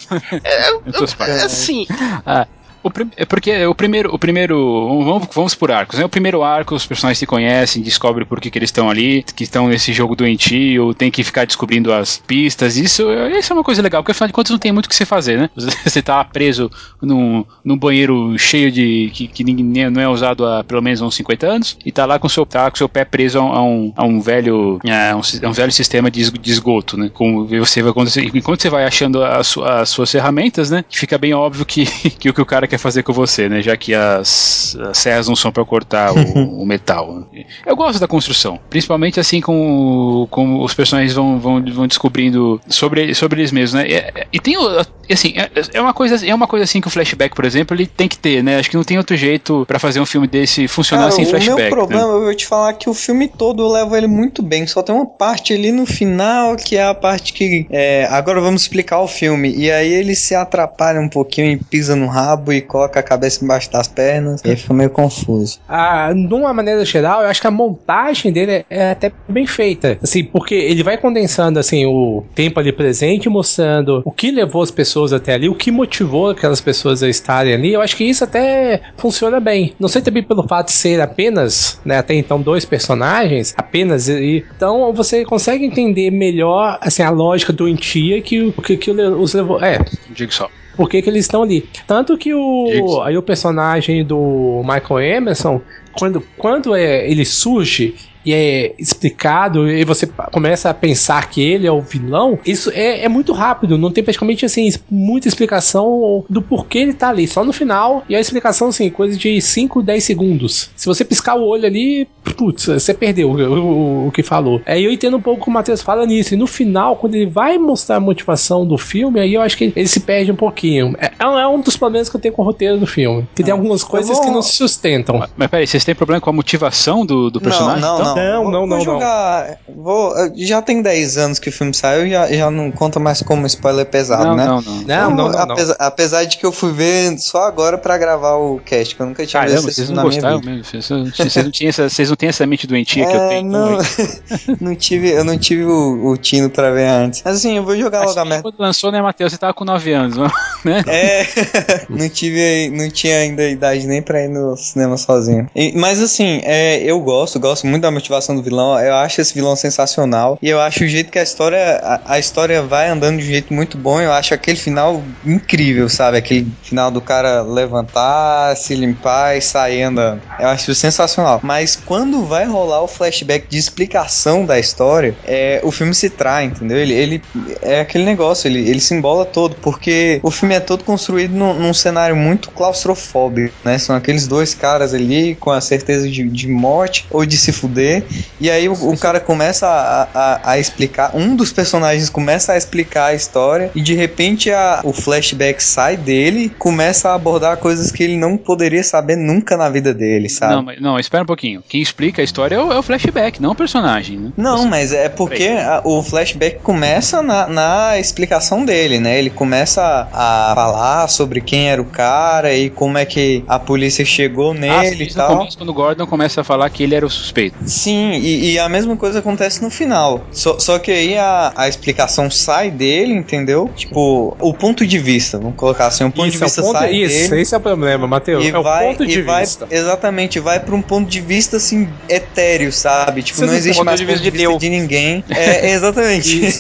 Muitas 0.85 1.15
partes. 1.15 1.43
Assim, 1.45 1.87
Ah, 2.27 2.49
o 2.83 2.91
prim- 2.91 3.11
é 3.17 3.25
porque 3.25 3.65
o 3.67 3.75
primeiro, 3.75 4.15
o 4.15 4.19
primeiro 4.19 5.03
vamos, 5.05 5.29
vamos 5.35 5.55
por 5.55 5.71
arcos, 5.71 5.99
né? 5.99 6.05
O 6.05 6.09
primeiro 6.09 6.43
arco, 6.43 6.75
os 6.75 6.87
personagens 6.87 7.19
se 7.19 7.27
conhecem, 7.27 7.83
descobrem 7.83 8.27
por 8.27 8.41
que, 8.41 8.51
que 8.51 8.59
eles 8.59 8.69
estão 8.69 8.89
ali, 8.91 9.25
que 9.37 9.45
estão 9.45 9.69
nesse 9.69 9.93
jogo 9.93 10.15
doentio, 10.17 10.93
tem 10.95 11.11
que 11.11 11.23
ficar 11.23 11.45
descobrindo 11.47 11.93
as 11.93 12.19
pistas. 12.19 12.77
Isso, 12.77 13.05
isso 13.39 13.53
é 13.53 13.57
uma 13.57 13.65
coisa 13.65 13.81
legal, 13.83 14.03
porque 14.03 14.13
afinal 14.13 14.27
de 14.29 14.33
contas 14.33 14.51
não 14.51 14.59
tem 14.59 14.73
muito 14.73 14.87
o 14.87 14.89
que 14.89 14.95
você 14.97 15.05
fazer, 15.07 15.39
né? 15.39 15.51
Você 15.85 16.03
tá 16.03 16.23
preso 16.25 16.71
num, 17.01 17.45
num 17.65 17.77
banheiro 17.77 18.37
cheio 18.39 18.71
de. 18.71 19.11
que, 19.13 19.27
que 19.29 19.45
ninguém, 19.45 19.91
não 19.91 20.01
é 20.01 20.09
usado 20.09 20.47
há 20.47 20.65
pelo 20.65 20.83
menos 20.83 21.01
uns 21.01 21.15
50 21.15 21.47
anos, 21.47 21.77
e 21.85 21.93
tá 21.93 22.05
lá 22.07 22.19
com 22.19 22.29
seu, 22.29 22.45
tá 22.47 22.71
com 22.71 22.77
seu 22.77 22.89
pé 22.89 23.05
preso 23.05 23.39
a 23.39 23.63
um, 23.63 23.93
a 23.97 24.05
um, 24.05 24.21
velho. 24.21 24.79
A 25.13 25.17
um, 25.17 25.47
a 25.47 25.49
um 25.49 25.53
velho 25.53 25.73
sistema 25.73 26.11
de 26.11 26.21
es- 26.23 26.31
de 26.33 26.51
esgoto, 26.51 26.97
né? 26.97 27.11
Com, 27.13 27.47
você 27.47 27.83
vai, 27.83 27.93
enquanto 28.35 28.61
você 28.63 28.71
vai 28.71 28.85
achando 28.85 29.23
as, 29.23 29.57
as 29.59 29.89
suas 29.89 30.11
ferramentas, 30.11 30.71
né? 30.71 30.85
Fica 30.91 31.17
bem 31.19 31.33
óbvio 31.35 31.65
que, 31.65 31.85
que 32.19 32.29
o 32.29 32.35
que 32.35 32.41
o 32.41 32.47
cara 32.47 32.67
quer 32.73 32.79
fazer 32.79 33.03
com 33.03 33.13
você, 33.13 33.51
né? 33.51 33.61
Já 33.61 33.77
que 33.77 33.95
as, 33.95 34.75
as 34.91 34.97
serras 34.97 35.29
não 35.29 35.37
são 35.37 35.53
para 35.53 35.63
cortar 35.65 36.13
o, 36.15 36.17
o 36.63 36.65
metal. 36.67 37.15
né? 37.33 37.45
Eu 37.67 37.77
gosto 37.77 38.01
da 38.01 38.09
construção, 38.09 38.59
principalmente 38.71 39.21
assim 39.21 39.43
com, 39.43 40.27
com 40.31 40.63
os 40.63 40.73
personagens 40.73 41.15
vão, 41.15 41.39
vão, 41.39 41.63
vão 41.71 41.87
descobrindo 41.87 42.59
sobre, 42.69 43.15
sobre 43.15 43.41
eles 43.43 43.53
mesmos, 43.53 43.75
né? 43.75 43.87
E, 43.89 44.37
e 44.37 44.41
tem 44.41 44.57
o- 44.57 44.81
assim, 45.11 45.35
é, 45.37 45.51
é 45.75 45.81
uma 45.81 45.93
coisa 45.93 46.27
é 46.27 46.35
uma 46.35 46.47
coisa 46.47 46.65
assim 46.65 46.81
que 46.81 46.87
o 46.87 46.91
flashback, 46.91 47.35
por 47.35 47.45
exemplo, 47.45 47.77
ele 47.77 47.87
tem 47.87 48.09
que 48.09 48.17
ter, 48.17 48.43
né? 48.43 48.57
Acho 48.59 48.71
que 48.71 48.77
não 48.77 48.85
tem 48.85 48.97
outro 48.97 49.17
jeito 49.17 49.65
para 49.67 49.79
fazer 49.79 50.01
um 50.01 50.07
filme 50.07 50.27
desse 50.27 50.67
funcionar 50.67 51.05
Cara, 51.05 51.13
sem 51.17 51.25
o 51.27 51.29
flashback. 51.29 51.57
meu 51.57 51.65
né? 51.65 51.71
problema, 51.71 52.03
eu 52.15 52.23
vou 52.23 52.35
te 52.35 52.47
falar 52.47 52.73
que 52.75 52.89
o 52.89 52.95
filme 52.95 53.29
todo 53.29 53.63
eu 53.63 53.69
levo 53.69 53.95
ele 53.95 54.07
muito 54.07 54.43
bem. 54.43 54.67
Só 54.67 54.83
tem 54.83 54.95
uma 54.95 55.05
parte 55.07 55.53
ali 55.53 55.71
no 55.73 55.85
final 55.85 56.57
que 56.57 56.77
é 56.77 56.85
a 56.85 56.95
parte 56.95 57.35
que. 57.35 57.67
é, 57.71 58.07
agora 58.11 58.41
vamos 58.41 58.63
explicar 58.63 59.01
o 59.01 59.09
filme. 59.09 59.53
E 59.55 59.71
aí 59.71 59.93
ele 59.93 60.15
se 60.15 60.35
atrapalha 60.35 61.01
um 61.01 61.09
pouquinho 61.09 61.53
e 61.53 61.57
pisa 61.59 61.95
no 61.95 62.07
rabo 62.07 62.53
e 62.53 62.62
coloca 62.63 62.99
a 63.01 63.03
cabeça 63.03 63.45
embaixo 63.45 63.71
das 63.71 63.89
pernas. 63.89 64.41
E 64.45 64.51
aí 64.51 64.57
fica 64.57 64.73
meio 64.75 64.91
confuso. 64.91 65.59
Ah, 65.69 66.13
de 66.13 66.35
uma 66.35 66.53
maneira 66.53 66.85
geral, 66.85 67.23
eu 67.23 67.29
acho 67.29 67.41
que 67.41 67.47
a 67.47 67.51
montagem 67.51 68.33
dele 68.33 68.53
é- 68.53 68.65
é 68.71 68.91
até 68.91 69.13
bem 69.29 69.47
feita. 69.47 69.99
Assim, 70.03 70.25
porque 70.25 70.55
ele 70.55 70.83
vai 70.83 70.97
condensando 70.97 71.59
assim 71.59 71.85
o 71.87 72.25
tempo 72.35 72.59
ali 72.61 72.73
presente, 72.73 73.29
mostrando 73.29 74.03
o 74.05 74.11
que 74.11 74.31
levou 74.31 74.63
as 74.63 74.71
pessoas 74.71 75.13
até 75.13 75.35
ali, 75.35 75.49
o 75.49 75.55
que 75.55 75.71
motivou 75.71 76.31
aquelas 76.31 76.61
pessoas 76.61 77.03
a 77.03 77.09
estarem 77.09 77.55
ali. 77.55 77.73
Eu 77.73 77.81
acho 77.81 77.97
que 77.97 78.05
isso 78.05 78.25
até 78.25 78.81
funciona 78.97 79.41
bem. 79.41 79.75
Não 79.79 79.89
sei 79.89 80.03
também 80.03 80.23
pelo 80.23 80.47
fato 80.47 80.67
de 80.67 80.73
ser 80.73 81.01
apenas, 81.01 81.81
né, 81.85 81.99
até 81.99 82.15
então 82.15 82.41
dois 82.41 82.65
personagens, 82.65 83.55
apenas 83.57 84.09
e 84.09 84.45
então 84.57 84.93
você 84.93 85.25
consegue 85.25 85.65
entender 85.65 86.11
melhor 86.11 86.79
assim 86.81 87.03
a 87.03 87.11
lógica 87.11 87.53
doentia 87.53 88.21
que 88.23 88.41
o 88.43 88.63
que, 88.63 88.77
que 88.77 88.91
os 88.91 89.35
levou. 89.35 89.63
É, 89.63 89.79
Digo 90.11 90.33
só. 90.33 90.49
Por 90.77 90.89
que, 90.89 91.03
que 91.03 91.11
eles 91.11 91.25
estão 91.25 91.43
ali. 91.43 91.69
Tanto 91.87 92.17
que 92.17 92.33
o 92.35 92.67
Isso. 92.69 93.01
aí 93.03 93.17
o 93.17 93.23
personagem 93.23 94.05
do 94.05 94.63
Michael 94.65 95.01
Emerson, 95.01 95.61
quando, 95.93 96.23
quando 96.37 96.75
é, 96.75 97.09
ele 97.11 97.25
surge 97.25 97.95
e 98.25 98.33
é 98.33 98.75
explicado 98.79 99.69
e 99.69 99.85
você 99.85 100.07
começa 100.33 100.71
a 100.71 100.75
pensar 100.75 101.29
que 101.29 101.43
ele 101.43 101.67
é 101.67 101.73
o 101.73 101.81
vilão, 101.81 102.39
isso 102.47 102.71
é, 102.75 103.05
é 103.05 103.09
muito 103.09 103.33
rápido, 103.33 103.77
não 103.79 103.91
tem 103.91 104.03
praticamente 104.05 104.45
assim 104.45 104.71
muita 104.91 105.29
explicação 105.29 106.25
do 106.29 106.41
porquê 106.43 106.79
ele 106.79 106.93
tá 106.93 107.09
ali, 107.09 107.27
só 107.27 107.45
no 107.45 107.53
final 107.53 108.05
e 108.09 108.15
a 108.17 108.21
explicação 108.21 108.69
assim, 108.69 108.89
coisa 108.91 109.17
de 109.17 109.41
5, 109.41 109.83
10 109.83 110.05
segundos. 110.05 110.71
Se 110.77 110.87
você 110.87 111.05
piscar 111.05 111.35
o 111.37 111.45
olho 111.47 111.67
ali, 111.67 112.07
putz, 112.37 112.67
você 112.67 112.95
perdeu 112.95 113.31
o, 113.31 113.35
o- 113.37 114.09
o 114.09 114.13
que 114.13 114.23
falou. 114.23 114.61
Aí 114.67 114.85
eu 114.85 114.93
entendo 114.93 115.17
um 115.17 115.21
pouco 115.21 115.41
o 115.41 115.45
que 115.45 115.51
o 115.51 115.53
Matheus 115.53 115.83
fala 115.83 116.05
nisso, 116.07 116.35
e 116.35 116.37
no 116.37 116.47
final, 116.47 116.97
quando 116.97 117.15
ele 117.15 117.27
vai 117.27 117.59
mostrar 117.59 117.97
a 117.97 118.01
motivação 118.01 118.67
do 118.67 118.77
filme, 118.79 119.21
aí 119.21 119.35
eu 119.35 119.43
acho 119.43 119.57
que 119.57 119.73
ele 119.75 119.89
se 119.89 120.01
perde 120.01 120.31
um 120.33 120.37
pouquinho. 120.37 120.95
É, 120.99 121.11
é 121.19 121.47
um 121.49 121.61
dos 121.61 121.77
problemas 121.77 122.09
que 122.09 122.17
eu 122.17 122.21
tenho 122.21 122.35
com 122.35 122.43
o 122.43 122.45
roteiro 122.45 122.79
do 122.79 122.87
filme, 122.87 123.27
que 123.35 123.43
tem 123.43 123.53
algumas 123.53 123.83
coisas 123.85 124.17
vou- 124.17 124.25
que 124.27 124.31
não 124.31 124.43
se 124.43 124.55
sustentam. 124.57 125.19
Mas, 125.19 125.31
mas 125.37 125.49
peraí, 125.49 125.67
vocês 125.67 125.85
têm 125.85 125.95
problema 125.95 126.21
com 126.21 126.31
a 126.31 126.33
motivação 126.33 127.05
do, 127.05 127.31
do 127.31 127.41
personagem? 127.41 127.81
Não, 127.81 127.95
então? 127.95 128.07
não, 128.07 128.12
Não, 128.17 128.43
Vou- 128.45 128.53
não, 128.53 128.59
vou 128.61 128.67
não, 128.69 128.77
não. 128.79 128.85
jogar. 128.85 129.59
Vou, 129.69 130.15
já 130.37 130.61
tem 130.63 130.83
10 130.83 131.17
anos 131.19 131.39
que 131.39 131.49
o 131.49 131.53
filme 131.53 131.73
saiu, 131.75 132.09
já, 132.09 132.27
já 132.33 132.51
não 132.51 132.71
conta 132.71 132.99
mais 133.01 133.23
como 133.23 133.47
spoiler 133.47 133.87
pesado, 133.87 134.25
não, 134.25 134.37
né? 134.37 134.47
não, 134.47 134.61
não. 134.63 134.73
Não, 134.83 135.11
não, 135.11 135.17
não, 135.17 135.33
não. 135.33 135.41
apesar, 135.41 135.77
apesar 135.79 136.25
de 136.25 136.37
que 136.39 136.45
eu 136.47 136.53
fui 136.53 136.73
ver 136.73 137.19
só 137.19 137.45
agora 137.45 137.77
pra 137.79 137.97
gravar 137.99 138.37
o 138.37 138.59
cast, 138.65 138.95
que 138.95 139.01
eu 139.03 139.07
nunca 139.07 139.27
tinha 139.27 139.41
Caramba, 139.43 139.61
visto 139.63 139.75
vocês 139.77 139.91
não 139.91 140.03
gostaram 140.03 140.41
mesmo. 140.41 140.65
Vocês, 140.65 140.89
vocês 140.89 141.37
não 141.45 141.51
tinham 141.51 141.69
essa, 141.71 141.89
vocês 141.89 142.09
não 142.09 142.17
têm 142.17 142.29
essa 142.29 142.47
mente 142.47 142.67
doentia 142.67 143.07
que 143.07 143.17
eu 143.17 143.21
É, 143.21 143.29
tenho. 143.29 143.51
não, 143.51 143.79
não 144.61 144.75
tive, 144.75 145.11
eu 145.11 145.25
não 145.25 145.39
tive 145.39 145.65
o, 145.65 146.07
o 146.11 146.17
tino 146.17 146.51
pra 146.51 146.71
ver 146.71 146.87
antes. 146.89 147.23
Mas 147.25 147.37
assim, 147.37 147.57
eu 147.57 147.65
vou 147.65 147.77
jogar 147.77 148.01
Acho 148.01 148.09
logo 148.09 148.21
a 148.21 148.25
merda. 148.25 148.43
quando 148.43 148.59
lançou, 148.59 148.91
né, 148.93 149.01
Matheus? 149.01 149.33
Você 149.33 149.39
tava 149.39 149.55
com 149.55 149.65
9 149.65 149.93
anos, 149.93 150.17
né? 150.65 150.83
É, 150.87 151.27
não 151.89 152.09
tive, 152.09 152.71
não 152.71 152.89
tinha 152.91 153.17
ainda 153.19 153.49
idade 153.49 153.87
nem 153.87 154.03
pra 154.03 154.23
ir 154.23 154.29
no 154.29 154.57
cinema 154.57 154.97
sozinho. 154.97 155.49
E- 155.55 155.73
mas 155.77 156.01
assim, 156.01 156.41
é, 156.45 156.79
eu 156.83 157.01
gosto, 157.01 157.39
gosto 157.41 157.67
muito 157.67 157.83
da 157.83 157.91
motivação 158.03 158.35
do 158.35 158.43
vilão. 158.43 158.79
Eu 158.81 158.95
acho 158.97 159.21
esse 159.21 159.33
vilão 159.33 159.55
sensacional 159.55 160.39
e 160.43 160.49
eu 160.49 160.61
acho 160.61 160.85
o 160.85 160.89
jeito 160.89 161.11
que 161.11 161.19
a 161.19 161.23
história, 161.23 161.81
a, 161.83 162.15
a 162.15 162.19
história 162.19 162.63
vai 162.63 162.89
andando 162.89 163.19
de 163.19 163.25
um 163.25 163.27
jeito 163.27 163.55
muito 163.55 163.79
bom. 163.79 164.01
Eu 164.01 164.13
acho 164.13 164.35
aquele 164.35 164.59
final 164.59 165.03
incrível, 165.25 165.89
sabe? 165.89 166.19
Aquele 166.19 166.51
final 166.63 166.91
do 166.91 167.01
cara 167.01 167.43
levantar, 167.43 168.57
se 168.57 168.75
limpar 168.75 169.37
e 169.37 169.41
sair 169.41 169.83
andando. 169.83 170.21
Eu 170.39 170.49
acho 170.49 170.75
sensacional. 170.75 171.41
Mas 171.43 171.77
quando 171.77 172.25
vai 172.25 172.45
rolar 172.45 172.83
o 172.83 172.89
flashback 172.89 173.47
de 173.49 173.59
explicação 173.59 174.45
da 174.45 174.59
história, 174.59 175.15
é, 175.25 175.61
o 175.63 175.71
filme 175.71 175.95
se 175.95 176.11
trai, 176.11 176.47
entendeu? 176.47 176.79
Ele, 176.79 176.93
ele 176.93 177.23
é 177.61 177.81
aquele 177.81 178.05
negócio, 178.05 178.49
ele, 178.49 178.69
ele 178.69 178.81
se 178.81 178.95
embola 178.95 179.25
todo, 179.25 179.55
porque 179.57 180.21
o 180.23 180.31
filme 180.31 180.55
é 180.55 180.61
todo 180.61 180.83
construído 180.83 181.33
num, 181.33 181.55
num 181.55 181.75
cenário 181.75 182.17
muito 182.17 182.51
claustrofóbico, 182.51 183.55
né? 183.65 183.79
São 183.79 183.95
aqueles 183.95 184.27
dois 184.27 184.55
caras 184.55 184.95
ali 184.95 185.37
com 185.37 185.51
a 185.51 185.61
certeza 185.61 186.09
de, 186.09 186.25
de 186.25 186.49
morte 186.49 187.07
ou 187.11 187.25
de 187.25 187.37
se 187.37 187.53
fuder, 187.53 187.92
e 188.41 188.51
aí 188.51 188.69
o, 188.69 188.73
o 188.73 188.97
cara 188.99 189.21
começa 189.21 189.67
a, 189.67 190.09
a, 190.15 190.53
a 190.53 190.59
explicar, 190.59 191.11
um 191.15 191.35
dos 191.37 191.53
personagens 191.53 192.09
começa 192.09 192.53
a 192.53 192.57
explicar 192.57 193.07
a 193.07 193.15
história, 193.15 193.71
e 193.75 193.81
de 193.83 193.95
repente 193.95 194.51
a, 194.51 194.81
o 194.85 194.93
flashback 194.93 195.63
sai 195.63 195.97
dele, 195.97 196.55
começa 196.59 197.11
a 197.11 197.15
abordar 197.15 197.57
coisas 197.59 197.91
que 197.91 198.03
ele 198.03 198.17
não 198.17 198.37
poderia 198.37 198.83
saber 198.85 199.17
nunca 199.17 199.57
na 199.57 199.69
vida 199.69 199.93
dele, 199.95 200.29
sabe? 200.29 200.55
Não, 200.55 200.63
mas, 200.63 200.81
não, 200.81 200.99
espera 200.99 201.23
um 201.23 201.27
pouquinho. 201.27 201.63
Quem 201.69 201.81
explica 201.81 202.21
a 202.23 202.25
história 202.25 202.57
é 202.57 202.61
o, 202.63 202.73
é 202.73 202.79
o 202.79 202.83
flashback, 202.83 203.41
não 203.41 203.51
o 203.51 203.55
personagem, 203.55 204.19
né? 204.19 204.31
Não, 204.37 204.67
mas 204.67 204.93
é 204.93 205.09
porque 205.09 205.45
a- 205.49 205.81
o 205.85 206.03
flashback 206.03 206.61
começa 206.63 207.23
na, 207.23 207.47
na 207.49 207.99
explicação 207.99 208.65
dele, 208.65 208.99
né? 208.99 209.19
Ele 209.19 209.31
começa 209.31 210.09
a 210.13 210.53
falar 210.55 211.09
sobre 211.09 211.41
quem 211.41 211.69
era 211.71 211.81
o 211.81 211.85
cara 211.87 212.55
e 212.55 212.71
como 212.71 212.99
é 212.99 213.05
que 213.05 213.45
a 213.49 213.59
polícia 213.59 214.05
chegou 214.05 214.53
Ah, 214.53 214.55
nele 214.55 215.05
e 215.05 215.09
no 215.09 215.15
tal. 215.15 215.37
começo, 215.39 215.57
quando 215.59 215.69
o 215.71 215.75
Gordon 215.75 216.07
começa 216.07 216.41
a 216.41 216.45
falar 216.45 216.69
que 216.71 216.83
ele 216.83 216.95
era 216.95 217.07
o 217.07 217.11
suspeito. 217.11 217.57
Sim, 217.83 218.13
e, 218.13 218.53
e 218.53 218.59
a 218.59 218.69
mesma 218.69 218.97
coisa 218.97 219.19
acontece 219.19 219.63
no 219.63 219.71
final. 219.71 220.27
Só, 220.33 220.59
só 220.59 220.79
que 220.79 220.91
aí 220.91 221.17
a, 221.17 221.53
a 221.57 221.69
explicação 221.69 222.31
sai 222.31 222.71
dele, 222.71 223.13
entendeu? 223.13 223.71
Tipo, 223.77 224.37
o 224.41 224.55
ponto 224.55 224.87
de 224.87 224.99
vista, 224.99 225.39
vamos 225.39 225.57
colocar 225.57 225.87
assim, 225.87 226.05
o 226.05 226.11
ponto 226.13 226.29
Isso, 226.29 226.39
de 226.39 226.43
é 226.43 226.47
o 226.47 226.49
vista 226.49 226.63
ponto, 226.63 226.79
sai 226.79 226.95
isso 226.95 227.31
dele. 227.31 227.43
esse 227.43 227.55
é 227.55 227.59
o 227.59 227.61
problema, 227.61 228.07
Matheus. 228.07 228.45
E 228.45 228.49
É 228.51 228.59
o 228.59 228.63
vai, 228.63 228.87
ponto 228.89 229.07
de 229.07 229.19
e 229.19 229.23
vai 229.23 229.43
vista. 229.45 229.67
exatamente, 229.71 230.39
vai 230.41 230.61
pra 230.61 230.75
um 230.75 230.83
ponto 230.83 231.09
de 231.09 231.21
vista 231.21 231.57
assim 231.57 231.89
etéreo, 232.09 232.73
sabe? 232.73 233.23
Tipo, 233.23 233.39
Você 233.41 233.47
não 233.47 233.55
existe 233.55 233.77
ponto 233.79 233.87
mais 233.87 233.99
de 234.01 234.07
ponto 234.07 234.13
vista 234.15 234.31
de 234.31 234.31
de 234.31 234.47
vista 234.47 234.59
de 234.59 234.71
ninguém. 234.71 235.25
É, 235.31 235.71
exatamente. 235.73 236.53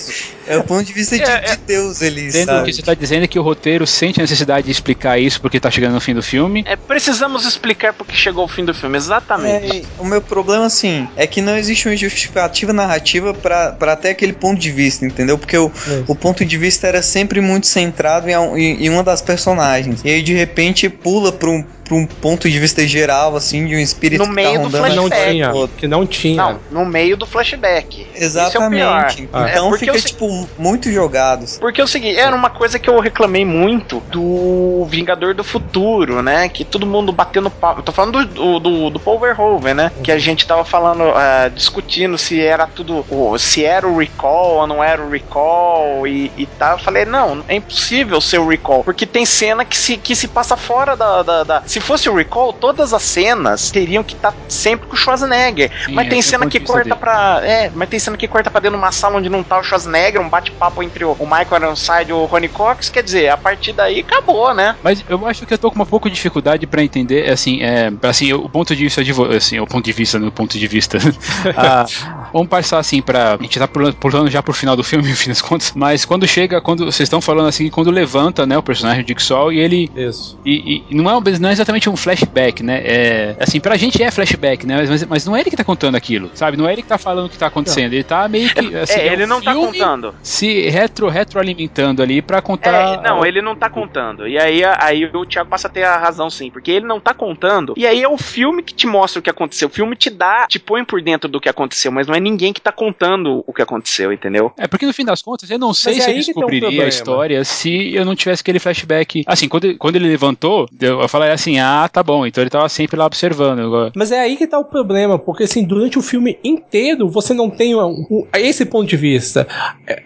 É 0.46 0.56
o 0.58 0.64
ponto 0.64 0.82
de 0.84 0.92
vista 0.92 1.16
de, 1.16 1.22
É, 1.22 1.40
de 1.56 1.62
Deus 1.66 2.02
ali, 2.02 2.26
Entendo 2.28 2.48
o 2.48 2.52
sabe? 2.52 2.66
que 2.70 2.72
você 2.76 2.82
tá 2.82 2.94
dizendo 2.94 3.24
é 3.24 3.28
que 3.28 3.38
o 3.38 3.42
roteiro 3.42 3.86
sente 3.86 4.18
a 4.20 4.22
necessidade 4.24 4.64
de 4.66 4.72
explicar 4.72 5.18
isso 5.18 5.40
porque 5.40 5.60
tá 5.60 5.70
chegando 5.70 5.92
no 5.94 6.00
fim 6.00 6.14
do 6.14 6.22
filme. 6.22 6.64
é, 6.66 6.74
precisamos 6.74 7.44
explicar 7.46 7.92
porque 7.92 8.14
chegou 8.16 8.44
o 8.44 8.48
fim 8.48 8.64
do 8.64 8.74
filme, 8.74 8.96
exatamente. 8.96 9.78
É, 9.78 9.82
o 10.02 10.04
meu 10.04 10.20
problema, 10.20 10.66
assim, 10.66 11.06
é 11.16 11.26
que 11.26 11.40
não 11.42 11.56
existe 11.56 11.88
uma 11.88 11.96
justificativa 11.96 12.72
narrativa 12.72 13.34
pra 13.34 13.72
pra 13.72 13.96
ter 13.96 14.10
aquele 14.10 14.32
ponto 14.32 14.60
de 14.60 14.70
vista, 14.70 15.04
entendeu? 15.04 15.36
Porque 15.38 15.56
o, 15.56 15.66
É. 15.88 16.04
o 16.06 16.14
ponto 16.14 16.44
de 16.44 16.56
vista 16.58 16.86
era 16.86 17.02
sempre 17.02 17.40
muito 17.40 17.66
centrado 17.66 18.28
em, 18.28 18.32
em- 18.34 18.84
em 18.86 18.88
uma 18.90 19.02
das 19.02 19.20
personagens. 19.22 20.00
E 20.04 20.08
aí, 20.10 20.22
de 20.22 20.32
repente, 20.34 20.88
pula 20.88 21.32
pra 21.32 21.50
um, 21.50 21.64
um 21.92 22.06
ponto 22.06 22.48
de 22.48 22.58
vista 22.58 22.86
geral, 22.86 23.36
assim, 23.36 23.66
de 23.66 23.74
um 23.74 23.78
espírito 23.78 24.20
No 24.20 24.26
que 24.28 24.34
meio 24.34 24.52
tá 24.52 24.58
do 24.58 24.64
rondando 24.64 24.88
Que 24.90 24.96
não 24.96 25.10
tinha. 25.10 25.52
Que 25.78 25.86
não 25.88 26.06
tinha. 26.06 26.36
Não, 26.36 26.60
no 26.70 26.84
meio 26.86 27.16
do 27.16 27.26
flashback. 27.26 28.00
É 28.00 28.04
o 28.04 28.06
pior. 28.06 28.22
Exatamente. 28.24 29.28
Ah. 29.32 29.48
É, 29.48 29.52
Então 29.52 29.68
porque 29.70 29.86
fica, 29.92 29.98
tipo, 30.08 30.48
muito 30.58 30.90
jogados. 30.90 31.58
Porque 31.58 31.80
é 31.80 31.84
o 31.84 31.86
seguinte, 31.86 32.18
era 32.18 32.34
uma 32.34 32.50
coisa 32.50 32.78
que 32.78 32.88
eu 32.88 32.98
reclamei 33.00 33.44
muito 33.44 34.00
do 34.10 34.84
Vingador 34.88 35.34
do 35.34 35.44
Futuro, 35.44 36.22
né? 36.22 36.48
Que 36.48 36.64
todo 36.64 36.86
mundo 36.86 37.12
batendo 37.12 37.50
papo. 37.50 37.80
Eu 37.80 37.84
tô 37.84 37.92
falando 37.92 38.24
do, 38.26 38.58
do, 38.58 38.90
do 38.90 39.00
Paul 39.00 39.18
Verhoeven, 39.20 39.74
né? 39.74 39.92
Que 40.02 40.12
a 40.12 40.18
gente 40.18 40.46
tava 40.46 40.64
falando, 40.64 41.02
ah, 41.04 41.50
discutindo 41.54 42.16
se 42.18 42.40
era 42.40 42.66
tudo. 42.66 43.04
se 43.38 43.64
era 43.64 43.86
o 43.86 43.98
recall 43.98 44.56
ou 44.56 44.66
não 44.66 44.82
era 44.82 45.02
o 45.02 45.10
recall 45.10 46.06
e, 46.06 46.30
e 46.36 46.46
tal. 46.46 46.72
Eu 46.72 46.78
falei, 46.78 47.04
não, 47.04 47.44
é 47.48 47.56
impossível 47.56 48.20
ser 48.20 48.38
o 48.38 48.48
recall. 48.48 48.84
Porque 48.84 49.06
tem 49.06 49.24
cena 49.26 49.64
que 49.64 49.76
se, 49.76 49.96
que 49.96 50.14
se 50.14 50.28
passa 50.28 50.56
fora 50.56 50.96
da, 50.96 51.22
da, 51.22 51.44
da- 51.44 51.62
Se 51.66 51.80
fosse 51.82 52.08
o 52.08 52.14
recall, 52.14 52.52
todas 52.52 52.92
as 52.92 53.02
cenas 53.02 53.70
teriam 53.70 54.02
que 54.02 54.14
estar 54.14 54.34
sempre 54.48 54.86
com 54.88 54.94
o 54.94 54.96
Schwarzenegger. 54.96 55.70
Sim, 55.84 55.92
mas 55.94 56.08
tem 56.08 56.18
é 56.18 56.20
o 56.20 56.22
cena 56.22 56.46
que 56.46 56.60
corta 56.60 56.84
dele. 56.84 56.96
pra. 56.96 57.40
É, 57.44 57.70
mas 57.74 57.88
tem 57.88 57.98
cena 57.98 58.16
que 58.16 58.26
corta 58.28 58.50
pra 58.50 58.60
dentro 58.60 58.76
de 58.78 58.82
uma 58.84 58.92
sala 58.92 59.18
onde 59.18 59.28
não 59.28 59.42
tá 59.42 59.58
o 59.58 59.62
Schwarzenegger, 59.62 60.20
um 60.20 60.28
bate-papo 60.28 60.82
entre 60.82 61.04
o, 61.04 61.12
o 61.18 61.24
Michael 61.26 61.62
Ironside 61.62 62.10
e 62.10 62.12
o 62.12 62.24
Ronnie 62.24 62.48
Cox. 62.48 62.88
Quer 62.88 63.02
dizer, 63.02 63.28
a 63.28 63.36
partir 63.36 63.72
daí 63.72 64.00
acabou, 64.00 64.54
né? 64.54 64.76
Mas 64.82 65.04
eu 65.08 65.26
acho 65.26 65.46
que 65.46 65.54
eu 65.54 65.58
tô 65.58 65.70
com 65.70 65.76
uma 65.76 65.86
pouco 65.86 66.08
de 66.08 66.14
dificuldade 66.14 66.66
pra 66.66 66.82
entender, 66.82 67.30
assim, 67.30 67.62
é, 67.62 67.92
assim, 68.02 68.32
o 68.32 68.48
ponto 68.48 68.74
de 68.74 68.84
vista 68.84 69.02
de 69.04 69.12
assim, 69.36 69.58
o 69.58 69.66
ponto 69.66 69.84
de 69.84 69.92
vista 69.92 70.18
no 70.18 70.30
ponto 70.32 70.58
de 70.58 70.66
vista. 70.66 70.98
Ah, 71.56 71.84
vamos 72.32 72.48
passar 72.48 72.78
assim 72.78 73.00
pra. 73.02 73.34
A 73.34 73.42
gente 73.42 73.58
tá 73.58 73.66
pulando, 73.68 73.94
pulando 73.96 74.30
já 74.30 74.42
pro 74.42 74.52
final 74.52 74.76
do 74.76 74.82
filme, 74.84 75.06
no 75.08 75.16
fim 75.16 75.28
das 75.30 75.40
contas. 75.42 75.72
Mas 75.74 76.04
quando 76.04 76.26
chega, 76.26 76.60
quando 76.60 76.84
vocês 76.84 77.06
estão 77.06 77.20
falando 77.20 77.48
assim, 77.48 77.68
quando 77.70 77.90
levanta, 77.90 78.46
né, 78.46 78.56
o 78.56 78.62
personagem 78.62 79.04
de 79.04 79.22
Sol 79.22 79.52
e 79.52 79.58
ele 79.60 79.90
Isso. 79.94 80.38
e, 80.44 80.82
e 80.90 80.94
não, 80.94 81.08
é, 81.10 81.16
um- 81.16 81.22
não 81.40 81.48
é 81.48 81.52
exatamente 81.52 81.71
um 81.88 81.96
flashback, 81.96 82.62
né? 82.62 82.80
É, 82.84 83.36
assim, 83.40 83.60
pra 83.60 83.76
gente 83.76 84.02
é 84.02 84.10
flashback, 84.10 84.66
né? 84.66 84.84
Mas, 84.88 85.04
mas 85.06 85.26
não 85.26 85.36
é 85.36 85.40
ele 85.40 85.50
que 85.50 85.56
tá 85.56 85.64
contando 85.64 85.94
aquilo, 85.96 86.30
sabe? 86.34 86.56
Não 86.56 86.68
é 86.68 86.72
ele 86.72 86.82
que 86.82 86.88
tá 86.88 86.98
falando 86.98 87.26
o 87.26 87.28
que 87.30 87.38
tá 87.38 87.46
acontecendo. 87.46 87.92
Ele 87.92 88.04
tá 88.04 88.28
meio 88.28 88.48
que. 88.52 88.74
Assim, 88.76 89.00
é, 89.00 89.12
ele 89.12 89.24
um 89.24 89.28
não 89.28 89.40
tá 89.40 89.54
contando. 89.54 90.14
Se 90.22 90.68
retro, 90.68 91.08
retroalimentando 91.08 92.02
ali 92.02 92.22
pra 92.22 92.40
contar. 92.40 92.98
É, 92.98 93.08
não, 93.08 93.24
ele 93.24 93.40
não 93.42 93.54
tá 93.56 93.68
contando. 93.68 94.26
E 94.28 94.38
aí, 94.38 94.62
aí 94.78 95.04
o 95.06 95.24
Thiago 95.26 95.48
passa 95.48 95.68
a 95.68 95.70
ter 95.70 95.84
a 95.84 95.96
razão, 95.98 96.30
sim. 96.30 96.50
Porque 96.50 96.70
ele 96.70 96.86
não 96.86 97.00
tá 97.00 97.14
contando. 97.14 97.74
E 97.76 97.86
aí 97.86 98.02
é 98.02 98.08
o 98.08 98.18
filme 98.18 98.62
que 98.62 98.74
te 98.74 98.86
mostra 98.86 99.20
o 99.20 99.22
que 99.22 99.30
aconteceu. 99.30 99.68
O 99.68 99.70
filme 99.70 99.96
te 99.96 100.10
dá, 100.10 100.46
te 100.48 100.58
põe 100.58 100.84
por 100.84 101.00
dentro 101.02 101.28
do 101.28 101.40
que 101.40 101.48
aconteceu, 101.48 101.90
mas 101.92 102.06
não 102.06 102.14
é 102.14 102.20
ninguém 102.20 102.52
que 102.52 102.60
tá 102.60 102.72
contando 102.72 103.42
o 103.46 103.52
que 103.52 103.62
aconteceu, 103.62 104.12
entendeu? 104.12 104.52
É, 104.58 104.66
porque 104.66 104.86
no 104.86 104.92
fim 104.92 105.04
das 105.04 105.22
contas, 105.22 105.50
eu 105.50 105.58
não 105.58 105.72
sei 105.74 105.94
Mas 105.94 106.04
se 106.04 106.10
é 106.10 106.12
eu 106.12 106.16
aí 106.16 106.24
que 106.24 106.32
tem 106.34 106.42
um 106.42 106.46
descobriria 106.46 106.84
a 106.84 106.88
história 106.88 107.44
se 107.44 107.94
eu 107.94 108.04
não 108.04 108.14
tivesse 108.14 108.42
aquele 108.42 108.58
flashback. 108.58 109.24
Assim, 109.26 109.48
quando, 109.48 109.64
ele- 109.64 109.74
quando 109.76 109.96
ele 109.96 110.08
levantou, 110.08 110.68
eu, 110.80 111.00
eu 111.00 111.08
falei 111.08 111.30
assim: 111.30 111.51
ah, 111.58 111.88
tá 111.92 112.02
bom, 112.02 112.26
então 112.26 112.42
ele 112.42 112.50
tava 112.50 112.68
sempre 112.68 112.96
lá 112.96 113.06
observando. 113.06 113.92
Mas 113.94 114.10
é 114.12 114.20
aí 114.20 114.36
que 114.36 114.46
tá 114.46 114.58
o 114.58 114.64
problema, 114.64 115.18
porque 115.18 115.44
assim, 115.44 115.64
durante 115.64 115.98
o 115.98 116.02
filme 116.02 116.38
inteiro 116.44 117.08
você 117.08 117.32
não 117.34 117.48
tem 117.50 117.74
um- 117.74 118.06
um- 118.10 118.26
esse 118.34 118.64
ponto 118.64 118.88
de 118.88 118.96
vista. 118.96 119.46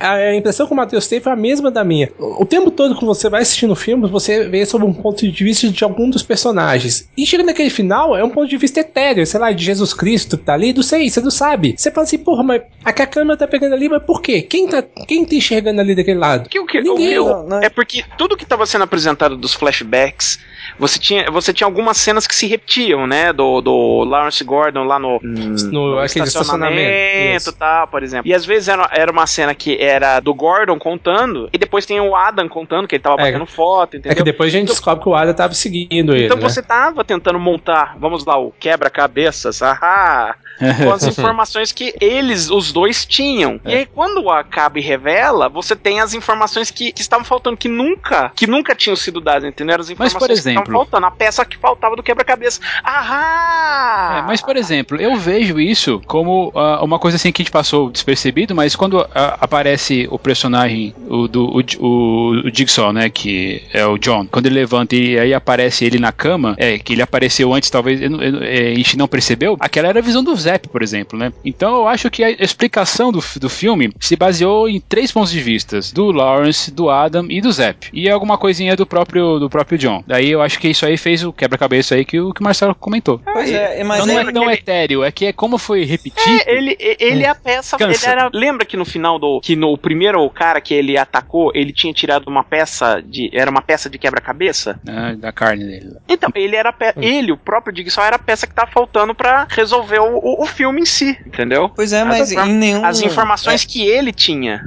A, 0.00 0.12
a 0.12 0.37
impressão 0.37 0.66
que 0.66 0.72
o 0.72 0.76
Matheus 0.76 1.06
teve 1.06 1.22
foi 1.24 1.32
a 1.32 1.37
mesma 1.37 1.70
da 1.70 1.85
minha. 1.85 2.11
O, 2.18 2.42
o 2.42 2.46
tempo 2.46 2.70
todo 2.70 2.96
que 2.98 3.04
você 3.04 3.28
vai 3.28 3.42
assistindo 3.42 3.72
o 3.72 3.76
filme, 3.76 4.09
você 4.09 4.48
vê 4.48 4.64
sob 4.66 4.85
um 4.85 4.92
ponto 4.92 5.26
de 5.30 5.44
vista 5.44 5.68
de 5.68 5.85
algum 5.85 6.09
dos 6.11 6.22
personagens. 6.22 7.09
E 7.16 7.26
chega 7.26 7.42
naquele 7.42 7.70
final, 7.70 8.16
é 8.16 8.24
um 8.24 8.30
ponto 8.30 8.48
de 8.48 8.56
vista 8.56 8.80
etéreo, 8.80 9.26
sei 9.26 9.40
lá, 9.40 9.52
de 9.52 9.64
Jesus 9.64 9.92
Cristo 9.92 10.37
que 10.38 10.44
tá 10.44 10.54
ali, 10.54 10.72
não 10.72 10.82
sei, 10.82 11.09
você 11.11 11.20
não 11.20 11.30
sabe. 11.30 11.74
Você 11.76 11.90
fala 11.90 12.04
assim, 12.04 12.18
porra, 12.18 12.42
mas 12.42 12.62
aqui 12.85 13.02
a 13.02 13.06
câmera 13.06 13.37
tá 13.37 13.46
pegando 13.46 13.74
ali, 13.74 13.88
mas 13.88 14.02
por 14.02 14.20
quê? 14.20 14.42
Quem 14.42 14.68
tá, 14.68 14.82
quem 15.06 15.24
tá 15.24 15.35
enxergando 15.35 15.80
ali 15.80 15.94
daquele 15.94 16.18
lado? 16.18 16.48
Que, 16.48 16.59
o 16.59 16.66
que, 16.66 16.80
Ninguém. 16.80 17.18
o 17.18 17.24
meu- 17.24 17.26
Não, 17.37 17.46
não. 17.48 17.62
É 17.62 17.68
porque 17.68 18.04
tudo 18.16 18.37
que 18.37 18.44
estava 18.44 18.64
sendo 18.66 18.85
apresentado 18.85 19.37
dos 19.37 19.54
flashbacks, 19.54 20.38
você 20.79 20.99
tinha, 20.99 21.31
você 21.31 21.53
tinha 21.53 21.67
algumas 21.67 21.97
cenas 21.97 22.27
que 22.27 22.35
se 22.35 22.47
repetiam, 22.47 23.07
né? 23.07 23.33
Do, 23.33 23.61
do 23.61 24.05
Lawrence 24.05 24.43
Gordon 24.45 24.85
lá 24.85 24.99
no, 24.99 25.19
No, 25.23 25.99
aquele 25.99 26.25
estacionamento. 26.27 27.51
e 27.51 27.53
tal, 27.53 27.87
por 27.89 28.03
exemplo. 28.03 28.29
E 28.29 28.35
às 28.35 28.45
vezes 28.45 28.69
era, 28.69 28.89
era 28.93 29.11
uma 29.11 29.27
cena 29.27 29.55
que 29.55 29.77
era 29.81 30.21
do 30.21 30.35
Gordon 30.35 30.79
contando, 30.79 31.49
e 31.53 31.59
depois 31.59 31.87
tem 31.87 32.01
o 32.01 32.15
Adam 32.15 32.49
contando, 32.49 32.87
que 32.87 32.95
ele 32.97 33.03
tava 33.03 33.21
É. 33.21 33.25
batendo 33.27 33.47
foto, 33.47 33.95
É 33.95 33.99
entendeu? 33.99 34.17
que 34.19 34.23
depois 34.23 34.55
a 34.55 34.59
gente 34.59 34.69
descobre 34.69 35.03
que 35.03 35.09
o 35.09 35.15
Ada 35.15 35.33
tava 35.35 35.55
seguindo 35.55 36.15
ele. 36.15 36.27
Então 36.27 36.37
né? 36.37 36.43
você 36.43 36.62
tava 36.62 37.05
tentando 37.05 37.39
montar, 37.39 37.97
vamos 37.99 38.25
lá, 38.25 38.39
o 38.39 38.53
quebra-cabeças, 38.59 39.62
ahá, 39.62 40.35
com 40.83 40.92
as 40.92 41.05
informações 41.05 41.73
que 41.73 41.95
eles, 42.01 42.51
os 42.51 42.73
dois, 42.73 43.05
tinham. 43.05 43.61
É. 43.64 43.71
E 43.71 43.75
aí, 43.79 43.87
quando 43.87 44.29
acaba 44.31 44.79
e 44.79 44.83
revela, 44.83 45.49
você 45.49 45.75
tem 45.77 46.01
as 46.01 46.14
informações 46.14 46.71
que, 46.71 46.92
que 46.92 47.01
estavam 47.03 47.25
faltando, 47.25 47.57
que 47.57 47.69
nunca, 47.69 48.31
que 48.35 48.47
nunca 48.47 48.75
tinham 48.75 48.97
sido 48.97 49.21
dadas, 49.21 49.45
entendeu? 49.45 49.75
As 49.75 49.81
Mas, 49.81 49.90
informações 49.90 50.19
por 50.19 50.27
que 50.29 50.33
exemplo- 50.33 50.62
estavam 50.62 50.81
faltando, 50.81 51.07
a 51.07 51.11
peça 51.11 51.45
que 51.45 51.57
faltava 51.57 51.97
do 51.97 52.03
quebra-cabeça. 52.03 52.61
Ahá! 52.83 54.19
É, 54.19 54.23
mas, 54.27 54.40
por 54.40 54.57
exemplo, 54.57 54.97
eu 55.01 55.16
vejo 55.16 55.59
isso 55.61 56.01
como 56.07 56.53
ah, 56.55 56.81
uma 56.83 56.99
coisa 56.99 57.16
assim 57.16 57.33
que 57.33 57.42
a 57.42 57.45
gente 57.45 57.53
passou 57.53 57.90
despercebido, 57.90 58.55
mas 58.55 58.75
quando 58.77 59.01
ah, 59.14 59.37
aparece 59.40 60.07
o 60.11 60.19
personagem 60.19 60.95
o, 61.09 61.29
do 61.29 61.45
o, 61.47 61.61
o, 61.79 62.31
o 62.47 62.51
Jigsaw, 62.55 62.92
né, 62.92 63.09
que 63.11 63.62
é 63.73 63.87
o 63.87 63.99
John, 63.99 64.27
quando 64.27 64.47
ele 64.47 64.55
levanta 64.57 64.95
e 64.95 65.19
aí 65.19 65.35
aparece 65.35 65.85
ele 65.85 65.99
na 65.99 66.12
cama, 66.12 66.55
é, 66.59 66.79
que 66.79 66.92
ele 66.92 67.03
apareceu 67.03 67.53
antes, 67.53 67.71
talvez 67.71 68.01
eu 68.01 68.07
eu 68.07 68.11
não- 68.11 68.23
é, 68.42 68.71
a 68.71 68.75
gente 68.75 68.97
não 68.97 69.09
percebeu, 69.09 69.57
aquela 69.59 69.88
era 69.88 69.99
a 69.99 70.03
visão 70.03 70.23
do 70.23 70.35
Zep, 70.46 70.68
por 70.68 70.82
exemplo, 70.82 71.18
né? 71.18 71.32
Então 71.44 71.74
eu 71.76 71.88
acho 71.88 72.11
que 72.11 72.22
a 72.22 72.30
explicação 72.30 73.11
do, 73.12 73.22
do 73.40 73.48
filme 73.48 73.92
se 74.00 74.14
baseou 74.16 74.68
em 74.68 74.80
três 74.80 75.11
pontos 75.12 75.30
de 75.32 75.40
vista, 75.40 75.80
do 75.92 76.12
Lawrence, 76.12 76.70
do 76.70 76.88
Adam 76.88 77.26
e 77.28 77.40
do 77.40 77.50
Zep. 77.52 77.88
E 77.92 78.09
alguma 78.09 78.38
coisinha 78.38 78.76
do 78.76 78.87
próprio, 78.87 79.38
do 79.38 79.50
próprio 79.50 79.76
John. 79.78 80.02
Daí 80.06 80.30
eu 80.30 80.40
acho 80.42 80.59
que 80.59 80.68
isso 80.68 80.87
aí 80.87 80.96
fez 80.96 81.24
o 81.24 81.32
quebra-cabeça 81.32 81.94
aí 81.94 82.04
que 82.04 82.20
o, 82.20 82.32
que 82.32 82.40
o 82.40 82.44
Marcelo 82.44 82.74
comentou. 82.74 83.20
Pois 83.24 83.50
é, 83.50 83.82
mas 83.85 83.98
Então 84.02 84.06
não, 84.14 84.20
aí- 84.22 84.28
é, 84.28 84.32
não 84.32 84.50
é 84.50 84.54
etéreo, 84.54 85.02
é 85.04 85.11
que 85.11 85.26
é 85.26 85.32
como 85.32 85.59
foi 85.59 85.85
repetido. 85.85 86.40
É, 86.46 86.54
ele, 86.56 86.76
ele 86.78 87.24
é 87.24 87.28
a 87.28 87.35
peça. 87.35 87.76
Era, 88.06 88.30
lembra 88.32 88.64
que 88.64 88.76
no 88.76 88.85
final 88.85 89.18
do. 89.18 89.40
Que 89.40 89.56
no 89.56 89.76
primeiro 89.76 90.28
cara 90.30 90.61
que 90.61 90.72
ele 90.74 90.96
atacou, 90.96 91.50
ele 91.54 91.72
tinha 91.72 91.92
tirado 91.92 92.28
uma 92.28 92.44
peça 92.44 93.02
de. 93.04 93.30
Era 93.32 93.50
uma 93.50 93.62
peça 93.62 93.88
de 93.90 93.98
quebra-cabeça? 93.98 94.78
né, 94.85 95.16
da 95.18 95.32
carne 95.32 95.64
dele. 95.64 95.96
Então, 96.09 96.30
ele 96.35 96.54
era 96.56 96.68
a 96.68 96.72
pe- 96.72 96.94
ele, 96.96 97.32
o 97.32 97.37
próprio 97.37 97.74
Jigsaw, 97.76 98.04
era 98.04 98.16
a 98.16 98.18
peça 98.18 98.46
que 98.46 98.54
tá 98.54 98.66
faltando 98.66 99.14
pra 99.14 99.46
resolver 99.48 99.98
o, 99.98 100.18
o, 100.18 100.36
o 100.42 100.46
filme 100.46 100.83
em 100.83 100.87
si, 100.87 101.16
entendeu? 101.27 101.70
Pois 101.75 101.92
é, 101.92 102.05
mas 102.05 102.33
As- 102.37 102.46
em 102.49 102.53
nenhum. 102.55 102.85
As 102.85 103.01
informações 103.01 103.64
que 103.64 103.83
ele 103.87 104.12
tinha. 104.12 104.61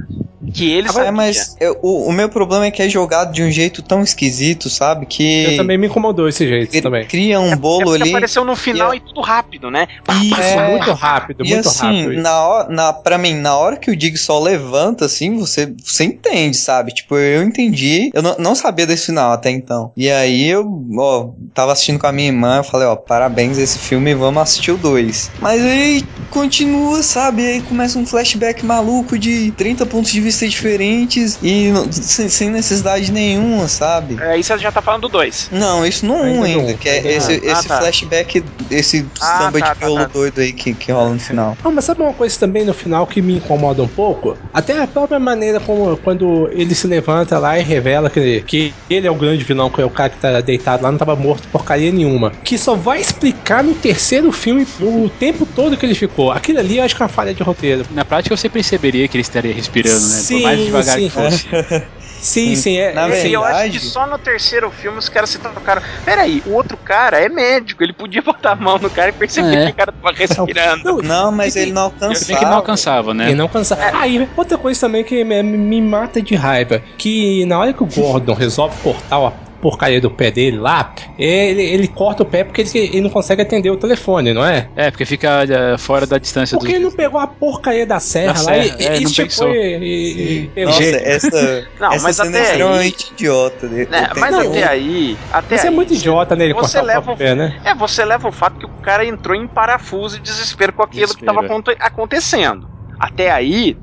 Que 0.54 0.70
ele 0.72 0.88
É, 0.88 0.92
sabia. 0.92 1.12
mas 1.12 1.54
eu- 1.60 1.78
o, 1.82 2.08
o 2.08 2.12
meu 2.12 2.28
problema 2.28 2.64
é 2.64 2.70
que 2.70 2.82
é 2.82 2.88
jogado 2.88 3.30
de 3.32 3.42
um 3.42 3.50
jeito 3.50 3.82
tão 3.82 4.02
esquisito, 4.02 4.70
sabe? 4.70 5.04
Que 5.06 5.44
Eu 5.52 5.56
também 5.58 5.76
me 5.76 5.86
incomodou 5.86 6.26
esse 6.28 6.48
jeito 6.48 6.70
cri- 6.70 6.80
também. 6.80 7.06
cria 7.06 7.38
um 7.38 7.52
É 7.52 7.56
bolo 7.56 7.84
porque 7.84 8.02
ali. 8.02 8.10
apareceu 8.10 8.44
no 8.44 8.56
final 8.56 8.92
e 8.94 8.96
e, 8.96 9.00
tudo 9.00 9.20
rápido, 9.20 9.70
né? 9.70 9.86
Isso, 10.22 10.40
é. 10.40 10.70
muito 10.70 10.92
rápido, 10.92 11.44
E 11.44 11.50
muito 11.54 11.68
assim, 11.68 12.04
rápido. 12.04 12.22
na 12.22 12.40
hora, 12.46 12.68
na, 12.70 12.92
pra 12.92 13.18
mim, 13.18 13.34
na 13.34 13.54
hora 13.56 13.76
que 13.76 13.90
o 13.90 14.00
Jigsaw 14.00 14.42
levanta, 14.42 15.04
assim, 15.04 15.38
você, 15.38 15.72
você 15.84 16.04
entende, 16.04 16.56
sabe? 16.56 16.92
Tipo, 16.94 17.16
eu 17.18 17.42
entendi. 17.42 18.10
Eu 18.12 18.22
não, 18.22 18.34
não 18.38 18.54
sabia 18.54 18.86
desse 18.86 19.06
final 19.06 19.32
até 19.32 19.50
então. 19.50 19.92
E 19.96 20.10
aí 20.10 20.48
eu, 20.48 20.66
ó, 20.98 21.28
tava 21.54 21.72
assistindo 21.72 21.98
com 21.98 22.06
a 22.06 22.12
minha 22.12 22.28
irmã, 22.28 22.56
eu 22.56 22.64
falei, 22.64 22.86
ó, 22.88 22.96
parabéns 22.96 23.58
esse 23.58 23.78
filme, 23.78 24.14
vamos 24.14 24.42
assistir 24.42 24.72
o 24.72 24.78
2. 24.78 25.32
Mas 25.38 25.59
aí 25.68 26.04
continua, 26.30 27.02
sabe? 27.02 27.44
Aí 27.44 27.60
começa 27.60 27.98
um 27.98 28.06
flashback 28.06 28.64
maluco 28.64 29.18
de 29.18 29.50
30 29.52 29.84
pontos 29.84 30.10
de 30.12 30.20
vista 30.20 30.46
diferentes 30.48 31.38
e 31.42 31.68
não- 31.70 31.90
sem, 31.90 32.28
sem 32.28 32.50
necessidade 32.50 33.10
nenhuma, 33.10 33.66
sabe? 33.68 34.16
Aí 34.22 34.42
você 34.42 34.56
já 34.58 34.70
tá 34.70 34.80
falando 34.80 35.02
do 35.02 35.08
2. 35.08 35.48
Não, 35.50 35.84
isso 35.84 36.06
no 36.06 36.14
1 36.14 36.22
Ainda 36.22 36.46
ainda, 36.46 36.72
não, 36.72 36.78
que 36.78 36.88
é 36.88 37.12
esse. 37.16 37.32
Ah, 37.32 37.52
esse 37.52 37.68
tá. 37.68 37.78
flashback, 37.78 38.44
esse 38.70 39.06
Ah, 39.20 39.38
samba 39.38 39.58
tá, 39.58 39.72
de 39.74 39.78
tá, 39.80 39.86
violo 39.86 40.00
tá. 40.02 40.06
doido 40.12 40.40
aí 40.40 40.52
que, 40.52 40.72
que 40.74 40.92
rola 40.92 41.10
no 41.10 41.18
final. 41.20 41.56
Não, 41.64 41.72
mas 41.72 41.84
sabe 41.84 42.00
uma 42.02 42.12
coisa 42.14 42.38
também 42.38 42.64
no 42.64 42.72
final 42.72 43.06
que 43.06 43.20
me 43.20 43.34
incomoda 43.36 43.82
um 43.82 43.88
pouco? 43.88 44.36
Até 44.54 44.80
a 44.80 44.86
própria 44.86 45.18
maneira 45.18 45.58
como 45.60 45.96
quando 45.96 46.48
ele 46.52 46.74
se 46.74 46.86
levanta 46.86 47.38
lá 47.38 47.58
e 47.58 47.62
revela 47.62 48.08
que, 48.08 48.42
que 48.42 48.72
ele 48.88 49.06
é 49.06 49.10
o 49.10 49.14
grande 49.16 49.44
vilão, 49.44 49.68
que 49.70 49.80
é 49.80 49.84
o 49.84 49.90
cara 49.90 50.10
que 50.10 50.18
tá 50.18 50.40
deitado 50.40 50.82
lá, 50.82 50.90
não 50.92 50.98
tava 50.98 51.16
morto 51.16 51.48
porcaria 51.48 51.90
nenhuma. 51.90 52.32
Que 52.44 52.56
só 52.56 52.74
vai 52.74 53.00
explicar 53.00 53.64
no 53.64 53.74
terceiro 53.74 54.30
filme 54.32 54.66
o 54.80 55.08
tempo 55.10 55.44
todo 55.50 55.76
que 55.76 55.84
ele 55.86 55.94
ficou. 55.94 56.30
Aquilo 56.32 56.58
ali 56.58 56.78
eu 56.78 56.84
acho 56.84 56.94
que 56.96 57.02
é 57.02 57.04
uma 57.04 57.08
falha 57.08 57.34
de 57.34 57.42
roteiro. 57.42 57.84
Na 57.90 58.04
prática 58.04 58.36
você 58.36 58.48
perceberia 58.48 59.06
que 59.08 59.16
ele 59.16 59.22
estaria 59.22 59.52
respirando, 59.52 60.00
né? 60.00 60.16
Sim, 60.20 60.34
Por 60.36 60.42
mais 60.42 60.60
devagar 60.64 60.96
sim. 60.98 61.04
que 61.04 61.10
fosse. 61.10 61.48
Sim, 62.20 62.54
sim, 62.54 62.76
é. 62.76 62.92
Na 62.92 63.08
é- 63.08 63.26
E 63.28 63.32
eu 63.32 63.42
acho 63.42 63.54
verdade- 63.56 63.78
que 63.78 63.84
só 63.86 64.06
no 64.06 64.18
terceiro 64.18 64.70
filme 64.70 64.98
os 64.98 65.08
caras 65.08 65.30
se 65.30 65.38
tocaram. 65.38 65.80
Peraí, 66.04 66.42
o 66.44 66.52
outro 66.52 66.76
cara 66.76 67.18
é 67.18 67.30
médico, 67.30 67.82
ele 67.82 67.94
podia 67.94 68.20
botar 68.20 68.52
a 68.52 68.56
mão 68.56 68.76
no 68.78 68.90
cara 68.90 69.08
e 69.08 69.12
perceber 69.14 69.56
É. 69.56 69.64
que 69.66 69.72
o 69.72 69.74
cara 69.74 69.90
tava 69.90 70.14
respirando. 70.14 70.82
Não, 70.84 70.98
Não, 71.00 71.32
mas 71.32 71.56
ele 71.56 71.72
não 71.72 71.84
alcançava. 71.84 72.38
que 72.38 72.44
não 72.44 72.52
alcançava, 72.56 73.14
né? 73.14 73.30
E 73.30 73.34
não 73.34 73.48
cansar. 73.48 73.94
Aí, 73.96 74.28
outra 74.36 74.58
coisa 74.58 74.78
também 74.78 75.02
que 75.02 75.24
me, 75.24 75.42
me 75.42 75.80
mata 75.80 76.20
de 76.20 76.34
raiva, 76.34 76.82
que 76.98 77.46
na 77.46 77.58
hora 77.58 77.72
que 77.72 77.82
o 77.82 77.86
Gordon 77.86 78.34
resolve 78.34 78.76
cortar 78.82 79.18
o, 79.18 79.32
porcaria 79.60 80.00
do 80.00 80.10
pé 80.10 80.30
dele 80.30 80.58
lá, 80.58 80.92
ele, 81.18 81.62
ele 81.62 81.88
corta 81.88 82.22
o 82.22 82.26
pé 82.26 82.44
porque 82.44 82.62
ele, 82.62 82.70
ele 82.74 83.00
não 83.02 83.10
consegue 83.10 83.42
atender 83.42 83.70
o 83.70 83.76
telefone, 83.76 84.32
não 84.32 84.44
é? 84.44 84.70
É, 84.74 84.90
porque 84.90 85.04
fica 85.04 85.44
é, 85.44 85.76
fora 85.78 86.06
da 86.06 86.18
distância 86.18 86.56
Por 86.58 86.66
que 86.66 86.72
ele 86.72 86.84
não 86.84 86.90
pegou 86.92 87.20
a 87.20 87.26
porcaria 87.26 87.86
da 87.86 88.00
serra 88.00 88.32
Da 88.34 88.42
lá 88.42 88.56
e, 88.58 88.68
serra, 88.68 88.82
é, 88.94 88.96
e 88.98 89.04
não 89.04 89.12
pensou. 89.12 89.48
e, 89.54 89.76
e- 89.76 90.52
e? 90.56 90.64
Nossa, 90.64 90.82
essa, 90.82 91.68
Não, 91.80 91.92
essa 91.92 92.02
mas 92.04 92.16
cena 92.16 92.28
até 92.30 92.38
é 92.38 92.40
aí- 92.40 92.46
extremamente 92.50 93.12
idiota. 93.12 93.68
né? 93.68 93.86
Né, 93.90 94.08
mas 94.16 94.34
até 94.34 94.66
aí. 94.68 95.18
Até 95.30 95.56
Você 95.56 95.66
é 95.66 95.70
aí, 95.70 95.76
muito 95.76 95.94
idiota 95.94 96.36
nele 96.36 96.54
você 96.54 96.78
cortar 96.78 96.82
o 96.82 96.86
leva 96.86 97.12
o- 97.12 97.16
pé, 97.16 97.34
né? 97.34 97.60
É, 97.64 97.74
você 97.74 98.04
leva 98.04 98.28
o 98.28 98.32
fato 98.32 98.58
que 98.58 98.66
o 98.66 98.70
cara 98.82 99.04
entrou 99.04 99.36
em 99.36 99.46
parafuso 99.46 100.16
e 100.16 100.20
desespero 100.20 100.72
com 100.72 100.82
aquilo 100.82 101.08
que 101.14 101.24
Desespero, 101.24 101.42
estava 101.54 101.86
acontecendo. 101.86 102.66
Até 102.98 103.30
aí, 103.30 103.76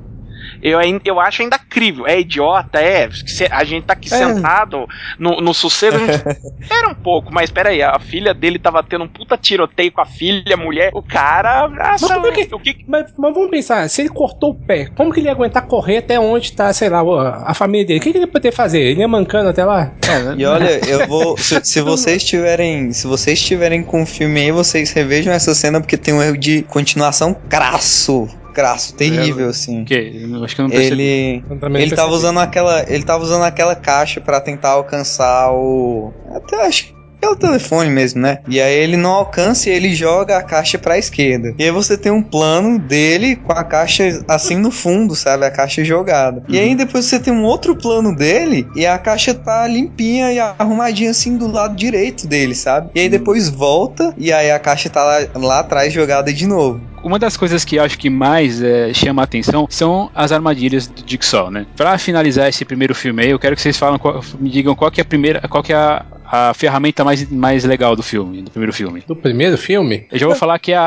eu, 0.62 0.78
eu 1.04 1.20
acho 1.20 1.42
ainda 1.42 1.58
crível. 1.58 2.06
É 2.06 2.20
idiota, 2.20 2.80
é. 2.80 3.08
se- 3.26 3.48
A 3.50 3.64
gente 3.64 3.84
tá 3.84 3.92
aqui 3.92 4.12
É. 4.12 4.16
sentado 4.16 4.86
no, 5.18 5.40
no 5.40 5.52
sossego. 5.54 5.96
A 5.96 5.98
gente... 6.00 6.24
Era 6.70 6.88
um 6.90 6.94
pouco, 6.94 7.32
mas 7.32 7.50
peraí, 7.50 7.82
a 7.82 7.98
filha 7.98 8.32
dele 8.34 8.58
tava 8.58 8.82
tendo 8.82 9.04
um 9.04 9.08
puta 9.08 9.36
tiroteio 9.36 9.92
com 9.92 10.00
a 10.00 10.06
filha, 10.06 10.54
a 10.54 10.56
mulher. 10.56 10.90
O 10.94 11.02
cara. 11.02 11.68
Mas 11.68 12.00
como 12.00 12.26
é 12.26 12.32
que- 12.32 12.54
o 12.54 12.58
que 12.58 12.76
Mas, 12.86 13.12
mas 13.18 13.34
vamos 13.34 13.50
pensar, 13.50 13.88
se 13.88 14.02
ele 14.02 14.08
cortou 14.08 14.50
o 14.50 14.54
pé, 14.54 14.86
como 14.96 15.12
que 15.12 15.20
ele 15.20 15.26
ia 15.26 15.32
aguentar 15.32 15.66
correr 15.66 15.98
até 15.98 16.18
onde 16.18 16.52
tá, 16.52 16.72
sei 16.72 16.88
lá, 16.88 17.00
a 17.46 17.54
família 17.54 17.86
dele? 17.86 17.98
O 17.98 18.02
que, 18.02 18.10
que 18.12 18.18
ele 18.18 18.24
ia 18.26 18.30
poder 18.32 18.52
fazer? 18.52 18.80
Ele 18.80 19.00
ia 19.00 19.08
mancando 19.08 19.48
até 19.48 19.64
lá? 19.64 19.92
E 20.36 20.44
olha, 20.44 20.80
eu 20.88 21.06
vou. 21.06 21.36
Se, 21.38 21.60
se 21.64 21.80
vocês 21.80 22.24
tiverem. 22.24 22.92
Se 22.92 23.06
vocês 23.06 23.40
tiverem 23.40 23.82
com 23.82 24.02
o 24.02 24.06
filme 24.06 24.40
aí, 24.40 24.50
vocês 24.52 24.92
revejam 24.92 25.32
essa 25.32 25.54
cena 25.54 25.80
porque 25.80 25.96
tem 25.96 26.14
um 26.14 26.22
erro 26.22 26.36
de 26.36 26.62
continuação 26.62 27.34
crasso. 27.48 28.28
Crasso, 28.58 28.92
terrível, 28.94 29.50
assim. 29.50 29.84
Que? 29.84 30.26
Acho 30.42 30.56
que 30.56 30.60
eu 30.60 30.64
não 30.64 30.70
percebi. 30.70 31.02
Ele. 31.02 31.44
Eu 31.48 31.76
Ele 31.76 31.94
tava 31.94 32.10
usando 32.10 32.40
aquela. 32.40 32.84
Ele 32.92 33.04
tava 33.04 33.22
usando 33.22 33.44
aquela 33.44 33.76
caixa 33.76 34.20
pra 34.20 34.40
tentar 34.40 34.70
alcançar 34.70 35.52
o. 35.52 36.12
Até 36.34 36.66
acho 36.66 36.86
que 36.86 36.98
é 37.22 37.28
o 37.28 37.36
telefone 37.36 37.88
mesmo, 37.88 38.20
né? 38.20 38.38
E 38.48 38.60
aí 38.60 38.74
ele 38.74 38.96
não 38.96 39.10
alcança 39.10 39.70
e 39.70 39.72
ele 39.72 39.94
joga 39.94 40.38
a 40.38 40.42
caixa 40.42 40.76
pra 40.76 40.98
esquerda. 40.98 41.54
E 41.56 41.62
aí 41.62 41.70
você 41.70 41.96
tem 41.96 42.10
um 42.10 42.22
plano 42.22 42.80
dele 42.80 43.36
com 43.36 43.52
a 43.52 43.62
caixa 43.62 44.24
assim 44.26 44.56
no 44.56 44.72
fundo, 44.72 45.14
sabe? 45.14 45.44
A 45.44 45.50
caixa 45.50 45.84
jogada. 45.84 46.42
E 46.48 46.58
aí 46.58 46.74
depois 46.74 47.04
você 47.04 47.20
tem 47.20 47.32
um 47.32 47.44
outro 47.44 47.76
plano 47.76 48.14
dele 48.14 48.66
e 48.74 48.84
a 48.84 48.98
caixa 48.98 49.34
tá 49.34 49.68
limpinha 49.68 50.32
e 50.32 50.38
arrumadinha 50.40 51.10
assim 51.10 51.36
do 51.36 51.46
lado 51.46 51.76
direito 51.76 52.26
dele, 52.26 52.54
sabe? 52.56 52.90
E 52.92 53.00
aí 53.00 53.08
depois 53.08 53.48
volta 53.48 54.12
e 54.16 54.32
aí 54.32 54.50
a 54.50 54.58
caixa 54.58 54.90
tá 54.90 55.04
lá, 55.04 55.18
lá 55.34 55.60
atrás 55.60 55.92
jogada 55.92 56.32
de 56.32 56.46
novo. 56.46 56.80
Uma 57.02 57.18
das 57.18 57.36
coisas 57.36 57.64
que 57.64 57.76
eu 57.76 57.82
acho 57.84 57.98
que 57.98 58.10
mais 58.10 58.62
é, 58.62 58.92
chama 58.92 59.22
a 59.22 59.24
atenção 59.24 59.66
são 59.70 60.10
as 60.14 60.32
armadilhas 60.32 60.86
do 60.86 61.02
Jigsaw, 61.08 61.50
né? 61.50 61.66
Pra 61.76 61.96
finalizar 61.98 62.48
esse 62.48 62.64
primeiro 62.64 62.94
filme 62.94 63.22
aí, 63.22 63.30
eu 63.30 63.38
quero 63.38 63.54
que 63.56 63.62
vocês 63.62 63.76
falam 63.76 63.98
qual- 63.98 64.20
me 64.38 64.50
digam 64.50 64.74
qual 64.74 64.90
que 64.90 65.00
é 65.00 65.02
a 65.02 65.04
primeira, 65.04 65.40
qual 65.48 65.62
que 65.62 65.72
é 65.72 65.76
a, 65.76 66.04
a 66.30 66.54
ferramenta 66.54 67.04
mais, 67.04 67.28
mais 67.30 67.64
legal 67.64 67.94
do 67.96 68.02
filme, 68.02 68.42
do 68.42 68.50
primeiro 68.50 68.72
filme. 68.72 69.02
Do 69.06 69.16
primeiro 69.16 69.56
filme? 69.56 70.06
Eu 70.12 70.18
já 70.18 70.26
vou 70.26 70.34
falar 70.36 70.58
que 70.58 70.72
é 70.72 70.76
a, 70.76 70.82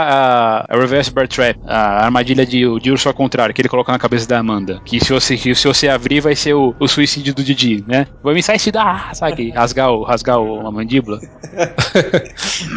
a, 0.69 0.75
a 0.75 0.77
Reverse 0.79 1.11
Bear 1.11 1.27
Trap, 1.27 1.57
a 1.65 2.03
armadilha 2.05 2.45
de, 2.45 2.61
de 2.79 2.91
urso 2.91 3.07
ao 3.07 3.13
contrário, 3.13 3.53
que 3.55 3.61
ele 3.61 3.69
coloca 3.69 3.91
na 3.91 3.97
cabeça 3.99 4.27
da 4.27 4.37
Amanda. 4.39 4.81
Que 4.85 4.99
se 5.03 5.11
você, 5.11 5.35
que 5.37 5.55
se 5.55 5.67
você 5.67 5.87
abrir, 5.87 6.19
vai 6.19 6.35
ser 6.35 6.53
o, 6.53 6.75
o 6.79 6.87
suicídio 6.87 7.33
do 7.33 7.43
Didi, 7.43 7.83
né? 7.87 8.07
Vou 8.23 8.33
me 8.33 8.43
sair 8.43 8.59
se 8.59 8.71
dá, 8.71 9.09
sabe? 9.13 9.49
Rasgar, 9.51 9.89
o, 9.91 10.03
rasgar 10.03 10.39
o, 10.39 10.67
a 10.67 10.71
mandíbula. 10.71 11.19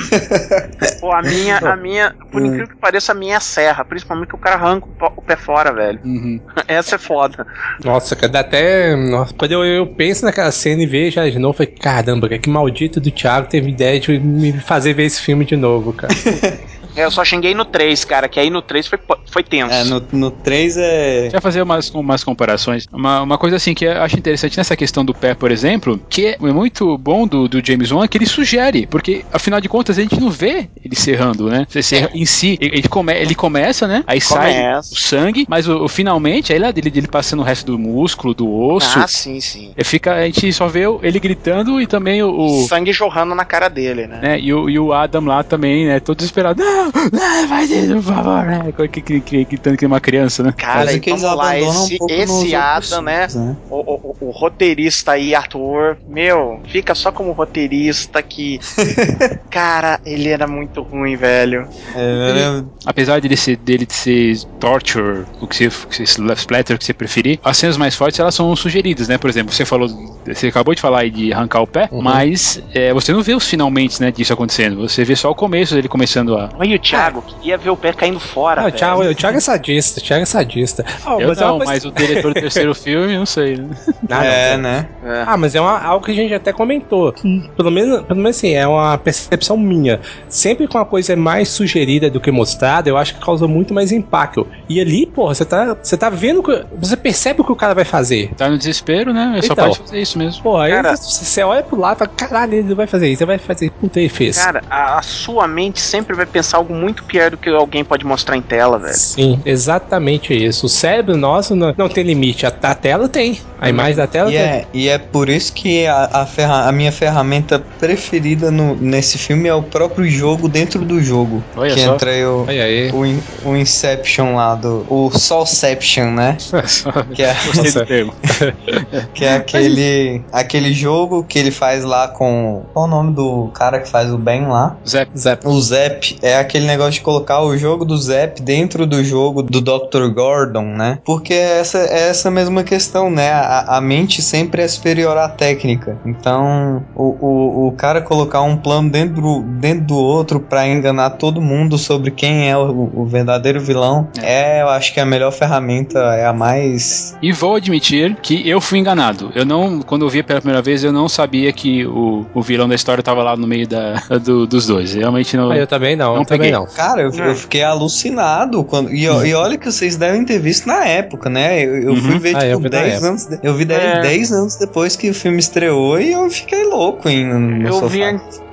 Pô, 1.01 1.13
a 1.13 1.23
minha, 1.23 1.59
a 1.59 1.77
minha, 1.77 2.15
por 2.31 2.43
incrível 2.45 2.69
que 2.69 2.77
pareça, 2.77 3.13
a 3.13 3.15
minha 3.15 3.24
é 3.31 3.41
serra. 3.41 3.85
Principalmente 3.85 4.29
que 4.29 4.35
o 4.35 4.39
cara 4.39 4.57
arranca 4.57 4.87
o 5.17 5.23
pé 5.23 5.37
fora, 5.37 5.73
velho. 5.73 6.01
Uhum. 6.05 6.41
Essa 6.67 6.97
é 6.97 6.99
foda. 6.99 7.47
Nossa, 7.85 8.17
cara, 8.17 8.33
dá 8.33 8.41
até. 8.41 8.95
Nossa, 8.97 9.35
quando 9.35 9.53
eu, 9.53 9.65
eu 9.65 9.87
penso 9.87 10.25
naquela 10.25 10.51
cena 10.51 10.83
e 10.83 10.87
vejo 10.87 11.19
ela 11.19 11.31
de 11.31 11.39
novo, 11.39 11.55
eu 11.55 11.67
falei, 11.67 11.73
caramba, 11.73 12.29
cara, 12.29 12.41
que 12.41 12.51
maldito 12.51 13.01
do 13.01 13.11
Thiago 13.11 13.49
teve 13.49 13.71
ideia 13.71 14.01
de 14.01 14.19
me 14.19 14.53
fazer 14.53 14.95
ver 14.95 15.05
esse 15.05 15.21
filme 15.21 15.45
de 15.45 15.57
novo, 15.57 15.93
cara. 15.93 16.13
É, 16.97 17.05
Eu 17.05 17.11
só 17.11 17.25
xinguei 17.25 17.55
no 17.55 17.65
3, 17.65 18.05
cara, 18.05 18.29
que 18.29 18.39
aí 18.39 18.51
no 18.51 18.63
3 18.63 18.87
foi, 18.87 18.99
foi 19.31 19.43
tenso. 19.43 19.73
É, 19.75 19.85
no, 19.85 20.03
no 20.13 20.31
3 20.31 20.77
é. 20.77 21.21
Deixa 21.23 21.37
eu 21.37 21.41
fazer 21.41 21.63
umas, 21.63 21.91
umas 21.91 22.23
comparações. 22.25 22.87
Uma, 22.93 23.23
uma 23.23 23.39
coisa 23.39 23.57
assim 23.57 23.75
que 23.75 23.85
eu 23.85 24.03
acho 24.03 24.17
interessante 24.19 24.57
nessa 24.57 24.77
questão 24.77 25.05
do 25.05 25.13
pé, 25.15 25.35
por 25.35 25.51
exemplo, 25.51 26.01
que 26.09 26.27
é 26.27 26.37
muito 26.39 26.97
bom 26.99 27.27
do, 27.27 27.49
do 27.49 27.65
James 27.65 27.91
Wan, 27.91 28.05
é 28.05 28.09
que 28.09 28.19
ele 28.19 28.27
sugere, 28.27 28.87
porque 28.87 29.25
afinal 29.33 29.61
de 29.61 29.69
contas 29.69 29.99
a 29.99 30.03
gente 30.03 30.19
não 30.21 30.31
vê 30.31 30.69
ele 30.85 30.95
serrando, 30.97 31.49
né? 31.49 31.67
Você 31.69 31.83
serra 31.83 32.11
em 32.15 32.25
si, 32.27 32.57
ele, 32.61 32.89
come, 32.89 33.13
ele 33.13 33.35
começa, 33.35 33.87
né? 33.87 34.05
Aí 34.07 34.21
sai 34.21 34.55
Começa. 34.55 34.95
o 34.95 34.99
sangue, 34.99 35.47
mas 35.49 35.69
o, 35.69 35.85
o 35.85 35.89
finalmente, 35.89 36.53
aí 36.53 36.59
lá 36.59 36.71
dele, 36.71 36.91
dele 36.91 37.09
passando 37.09 37.41
o 37.41 37.45
resto 37.45 37.67
do 37.67 37.79
músculo, 37.79 38.35
do 38.35 38.51
osso. 38.53 38.99
Ah, 38.99 39.07
sim, 39.09 39.41
sim. 39.41 39.73
e 39.77 39.85
Fica, 39.85 40.15
a 40.15 40.25
gente 40.27 40.53
só 40.53 40.67
vê 40.67 40.87
o- 40.87 41.01
ele 41.03 41.19
gritando 41.21 41.81
e 41.81 41.87
também 41.87 42.23
o. 42.23 42.31
o- 42.31 42.67
Sangue 42.69 42.93
jorrando 42.93 43.35
na 43.35 43.45
cara 43.45 43.69
dele, 43.69 44.07
né? 44.07 44.21
né, 44.23 44.41
e, 44.41 44.53
o, 44.53 44.69
e 44.71 44.79
o 44.79 44.93
Adam 44.93 45.25
lá 45.25 45.43
também, 45.43 45.87
né? 45.87 46.01
Todo 46.01 46.17
desesperado. 46.19 46.63
Não, 46.63 46.84
não, 47.13 47.49
vai 47.49 47.67
dentro, 47.67 47.97
por 48.03 48.15
favor, 48.15 48.45
né? 48.45 48.73
que- 48.73 49.03
que- 49.03 49.21
que- 49.21 49.45
Gritando 49.45 49.77
que 49.77 49.85
nem 49.85 49.93
uma 49.93 50.01
criança, 50.01 50.43
né? 50.43 50.53
Cara, 50.57 50.79
Parece 50.81 50.97
e 50.97 51.01
que 51.01 51.11
eles 51.11 51.23
vamos 51.23 51.37
lá, 51.39 51.51
abandonam 51.51 51.83
um 51.83 51.85
esse, 51.85 51.99
esse 52.13 52.55
Adam, 52.55 53.03
né? 53.03 53.29
filmes, 53.29 53.57
O, 53.71 53.77
o- 53.77 54.17
o 54.21 54.31
roteirista 54.31 55.13
aí, 55.13 55.35
ator, 55.35 55.97
meu, 56.07 56.61
fica 56.69 56.95
só 56.95 57.11
como 57.13 57.33
roteirista 57.33 58.23
que. 58.23 58.59
cara, 59.51 60.01
ele 60.05 60.29
era 60.29 60.47
muito 60.47 60.83
ruim, 60.83 61.17
velho. 61.17 61.69
É, 61.95 62.61
é, 62.61 62.65
Apesar 62.87 63.21
dele 63.21 63.37
ser, 63.37 63.57
dele 63.57 63.87
ser 63.89 64.37
torture, 64.61 65.25
o 65.41 65.47
que 65.47 65.57
você, 65.57 65.69
que 65.69 65.97
você 65.97 66.03
splatter, 66.35 66.77
o 66.77 66.79
que 66.79 66.85
você 66.85 66.93
preferir, 66.95 67.39
as 67.45 67.57
cenas 67.57 67.77
mais 67.77 67.95
fortes 67.95 68.19
elas 68.21 68.35
são 68.35 68.55
sugeridas, 68.57 69.09
né? 69.09 69.19
Por 69.19 69.31
exemplo, 69.31 69.53
você 69.53 69.65
falou, 69.65 69.89
você 70.27 70.49
acabou 70.49 70.75
de 70.75 70.81
falar 70.81 71.01
aí 71.01 71.11
de 71.11 71.33
arrancar 71.33 71.61
o 71.61 71.67
pé, 71.67 71.89
Uhum. 71.91 72.03
mas 72.03 72.61
é, 72.75 72.93
você 72.93 73.13
não 73.13 73.23
vê 73.23 73.35
os 73.35 73.47
finalmente, 73.47 74.01
né, 74.01 74.11
disso 74.11 74.33
acontecendo. 74.33 74.77
Você 74.89 75.05
vê 75.05 75.15
só 75.17 75.31
o 75.31 75.35
começo 75.35 75.75
dele 75.75 75.89
começando 75.89 76.37
a. 76.37 76.51
Olha 76.75 76.81
o 76.81 76.83
Thiago, 76.83 77.23
queria 77.23 77.57
ver 77.57 77.71
o 77.71 77.77
pé 77.77 77.93
caindo 77.93 78.19
fora. 78.19 78.63
Ah, 78.63 78.67
o. 78.67 78.71
Thiago, 78.73 79.03
o 79.05 79.15
Thiago 79.15 79.37
é 79.37 79.41
sadista, 79.41 80.01
o 80.01 80.03
Thiago 80.03 80.23
é 80.23 80.27
sadista. 80.27 80.85
Ah, 81.07 81.17
Eu 81.21 81.29
mas 81.29 81.39
é 81.41 81.45
uma 81.45 81.51
não, 81.51 81.57
coisa- 81.59 81.73
mas 81.73 81.85
o 81.85 81.93
diretor 81.93 82.35
do 82.35 82.41
terceiro 82.41 82.75
filme, 82.77 83.17
não 83.17 83.27
sei, 83.27 83.57
né? 83.57 83.69
Ah, 83.87 83.95
não, 84.09 84.23
é, 84.23 84.57
né? 84.57 84.89
É. 85.05 85.25
Ah, 85.27 85.37
mas 85.37 85.55
é 85.55 85.61
uma- 85.61 85.79
algo 85.81 86.05
que 86.05 86.11
a 86.11 86.15
gente 86.15 86.35
até 86.35 86.53
comentou. 86.53 87.13
Pelo 87.57 87.71
menos, 87.71 88.03
pelo 88.03 88.17
menos 88.21 88.37
assim, 88.37 88.55
é 88.55 88.67
uma 88.67 88.99
percepção 88.99 89.57
minha. 89.57 90.01
Sempre 90.29 90.67
que 90.67 90.77
uma 90.77 90.85
coisa 90.85 91.13
é 91.13 91.17
mais 91.17 91.49
sugerida 91.49 92.11
do 92.11 92.21
que 92.21 92.31
mostrada, 92.31 92.89
eu 92.89 92.97
acho 92.97 93.15
que 93.15 93.25
causa 93.25 93.47
muito 93.47 93.73
mais 93.73 93.93
impacto. 93.93 94.47
E 94.69 94.81
ali, 94.81 95.07
porra, 95.07 95.35
você 95.35 95.45
tá, 95.45 95.77
você 95.81 95.97
tá 95.97 96.11
vendo 96.11 96.43
que. 96.43 96.65
Você 96.79 96.97
percebe 96.97 97.41
o 97.41 97.45
que 97.45 97.53
o 97.53 97.57
cara 97.57 97.75
vai 97.75 97.85
fazer. 97.85 98.33
Tá 98.37 98.49
no 98.49 98.59
desespero, 98.59 99.13
né? 99.13 99.33
Ele 99.35 99.43
só 99.47 99.53
Então. 99.53 99.67
pode 99.69 99.79
fazer 99.79 100.01
isso 100.01 100.19
mesmo. 100.19 100.43
Porra, 100.43 100.65
aí 100.65 100.73
Cara- 100.73 100.97
você 100.97 101.25
você 101.25 101.43
olha 101.43 101.63
pro 101.63 101.79
lado 101.79 101.97
e 101.97 101.99
fala, 102.01 102.11
caralho, 102.17 102.55
ele 102.55 102.75
vai 102.75 102.87
fazer 102.87 103.09
isso, 103.09 103.23
ele 103.23 103.27
vai 103.29 103.39
fazer. 103.39 103.71
Puta, 103.71 104.01
ele 104.01 104.09
fez. 104.09 104.39
Cara, 104.43 104.63
a, 104.71 104.99
a 104.99 105.03
sua 105.03 105.47
mente 105.47 105.81
sempre 105.81 106.15
vai 106.17 106.27
pensar 106.27 106.59
algo 106.65 106.75
muito 106.75 107.05
pior 107.05 107.31
do 107.31 107.37
que 107.39 107.49
alguém 107.51 107.85
pode 107.85 108.05
mostrar 108.05 108.37
em 108.37 108.43
tela, 108.43 108.79
velho. 108.79 108.95
Sim, 108.97 109.41
exatamente 109.45 110.33
isso. 110.35 110.67
O 110.67 110.69
cérebro 110.69 111.17
nosso 111.17 111.55
não, 111.55 111.75
não 111.77 111.89
tem 111.89 112.05
limite. 112.05 112.47
A, 112.47 112.49
a 112.63 112.75
tela 112.75 113.09
tem. 113.09 113.39
A 113.59 113.69
imagem 113.69 113.95
da 113.97 114.07
tela 114.07 114.31
E 114.31 114.33
tem. 114.35 114.43
é, 114.43 114.67
e 114.75 114.89
é 114.89 114.99
por 114.99 115.29
isso 115.29 115.53
que 115.53 115.87
a, 115.87 116.09
a, 116.13 116.27
ferra- 116.27 116.69
a 116.69 116.73
minha 116.73 116.93
ferramenta 116.93 117.59
preferida 117.79 118.51
no- 118.51 118.75
nesse 118.77 119.17
filme 119.19 119.49
é 119.49 119.55
o 119.55 119.63
próprio 119.63 120.09
jogo 120.09 120.49
dentro 120.49 120.85
do 120.85 121.03
jogo. 121.03 121.43
Olha 121.57 121.75
que 121.75 121.81
só. 121.81 121.95
entra 121.95 122.11
aí 122.11 122.25
o, 122.25 122.45
Olha 122.47 122.65
aí. 122.65 122.91
o, 122.93 123.07
In- 123.07 123.23
o 123.45 123.57
Inception 123.57 124.35
lá 124.35 124.55
do. 124.55 124.85
O 124.89 125.11
Soulception, 125.19 126.11
né? 126.11 126.37
Que 127.15 127.23
é, 127.23 127.35
que 129.15 129.25
é 129.25 129.35
aquele, 129.35 130.23
aquele 130.33 130.73
jogo 130.73 131.25
que 131.25 131.39
ele 131.39 131.51
faz 131.51 131.85
lá 131.85 132.09
com. 132.09 132.65
Qual 132.73 132.87
o 132.87 132.89
nome 132.89 133.15
do 133.15 133.51
cara 133.55 133.81
que 133.81 133.89
faz 133.89 134.13
o 134.13 134.19
Ben 134.19 134.47
lá? 134.47 134.77
Zé, 134.89 135.07
Zé, 135.17 135.39
O 135.45 135.61
Zep 135.61 136.19
é 136.23 136.37
aquele 136.37 136.54
negócio 136.61 136.93
de 136.95 137.01
colocar 137.01 137.43
o 137.43 137.57
jogo 137.57 137.85
do 137.85 137.97
Zep 137.97 138.41
dentro 138.43 138.87
do 138.87 139.03
jogo 139.05 139.43
do 139.43 139.61
Dr. 139.61 140.09
Gordon, 140.15 140.63
né? 140.77 140.99
Porque 141.05 141.35
essa 141.35 141.79
é 141.79 142.09
essa 142.09 142.31
mesma 142.31 142.63
questão, 142.63 143.11
né? 143.11 143.31
A, 143.33 143.77
a 143.77 143.81
mente 143.81 144.23
sempre 144.23 144.63
é 144.63 144.69
superior 144.69 145.17
à 145.17 145.29
técnica. 145.29 145.99
Então, 146.05 146.85
o, 146.95 147.03
o, 147.21 147.69
o 147.69 147.73
cara 147.73 148.01
colocar 148.01 148.43
um 148.43 148.57
plano 148.57 148.91
dentro, 148.91 149.21
do- 149.23 149.43
dentro 149.43 149.85
do 149.87 149.97
outro 149.97 150.41
pra 150.41 150.67
enganar 150.67 151.11
todo 151.11 151.41
mundo 151.41 151.77
sobre 151.79 152.11
quem 152.11 152.51
é 152.51 152.57
o, 152.57 152.91
o 152.95 153.05
verdadeiro 153.07 153.61
vilão 153.61 154.09
é, 154.23 154.63
eu 154.63 154.69
acho 154.69 154.93
que 154.93 155.01
a 155.01 155.07
melhor 155.07 155.33
ferramenta, 155.33 155.99
é 156.15 156.27
a 156.27 156.33
mais. 156.33 157.17
E 157.23 157.33
vou 157.33 157.57
admitir 157.57 158.17
que 158.23 158.49
eu 158.49 158.61
fui 158.61 158.79
enganado. 158.79 159.31
Eu 159.35 159.45
não, 159.45 159.81
quando 159.81 160.05
eu 160.05 160.09
vi 160.09 160.23
pela 160.23 160.41
primeira 160.41 160.63
vez, 160.63 160.85
eu 160.85 160.93
não 160.93 161.09
sabia 161.09 161.53
que 161.53 161.87
o, 161.87 162.25
o 162.35 162.43
vilão 162.43 162.69
da 162.69 162.75
história 162.75 163.03
tava 163.03 163.23
lá 163.23 163.37
no 163.37 163.47
meio 163.47 163.67
da, 163.67 163.95
do- 164.25 164.47
dos 164.47 164.67
dois. 164.67 164.95
Realmente 164.95 165.37
não. 165.37 165.51
Ah, 165.51 165.57
eu 165.57 165.67
também 165.67 165.97
não, 165.97 166.15
Não 166.15 166.23
eu 166.23 166.27
também 166.47 166.53
não. 166.53 166.67
Cara, 166.67 167.03
eu, 167.03 167.11
Não. 167.11 167.25
eu 167.27 167.35
fiquei 167.35 167.63
alucinado 167.63 168.63
quando. 168.65 168.93
E, 168.93 169.05
e 169.05 169.35
olha 169.35 169.57
que 169.59 169.67
vocês 169.71 169.97
devem 169.97 170.25
ter 170.25 170.39
visto 170.39 170.67
na 170.67 170.85
época, 170.87 171.29
né? 171.31 171.65
Eu, 171.65 171.77
eu 171.77 171.97
fui 171.97 172.13
Uhum. 172.13 172.19
ver, 172.19 172.37
Ah, 172.37 172.41
tipo, 172.41 172.59
vi 172.59 172.65
na 172.65 172.69
10 172.71 172.93
época. 172.95 173.09
anos. 173.09 173.27
de- 173.27 173.39
Eu 173.43 173.55
vi 173.55 173.65
10, 173.65 173.83
É. 173.83 174.01
10 174.01 174.33
anos 174.33 174.57
depois 174.57 174.97
que 174.97 175.11
o 175.11 175.15
filme 175.15 175.39
estreou 175.39 176.01
e 176.01 176.13
eu 176.13 176.29
fiquei 176.31 176.65
louco 176.65 177.09
ainda 177.09 177.39
no 177.39 177.67
Eu 177.67 177.73
sofá. 177.75 177.87
vi, 177.89 178.01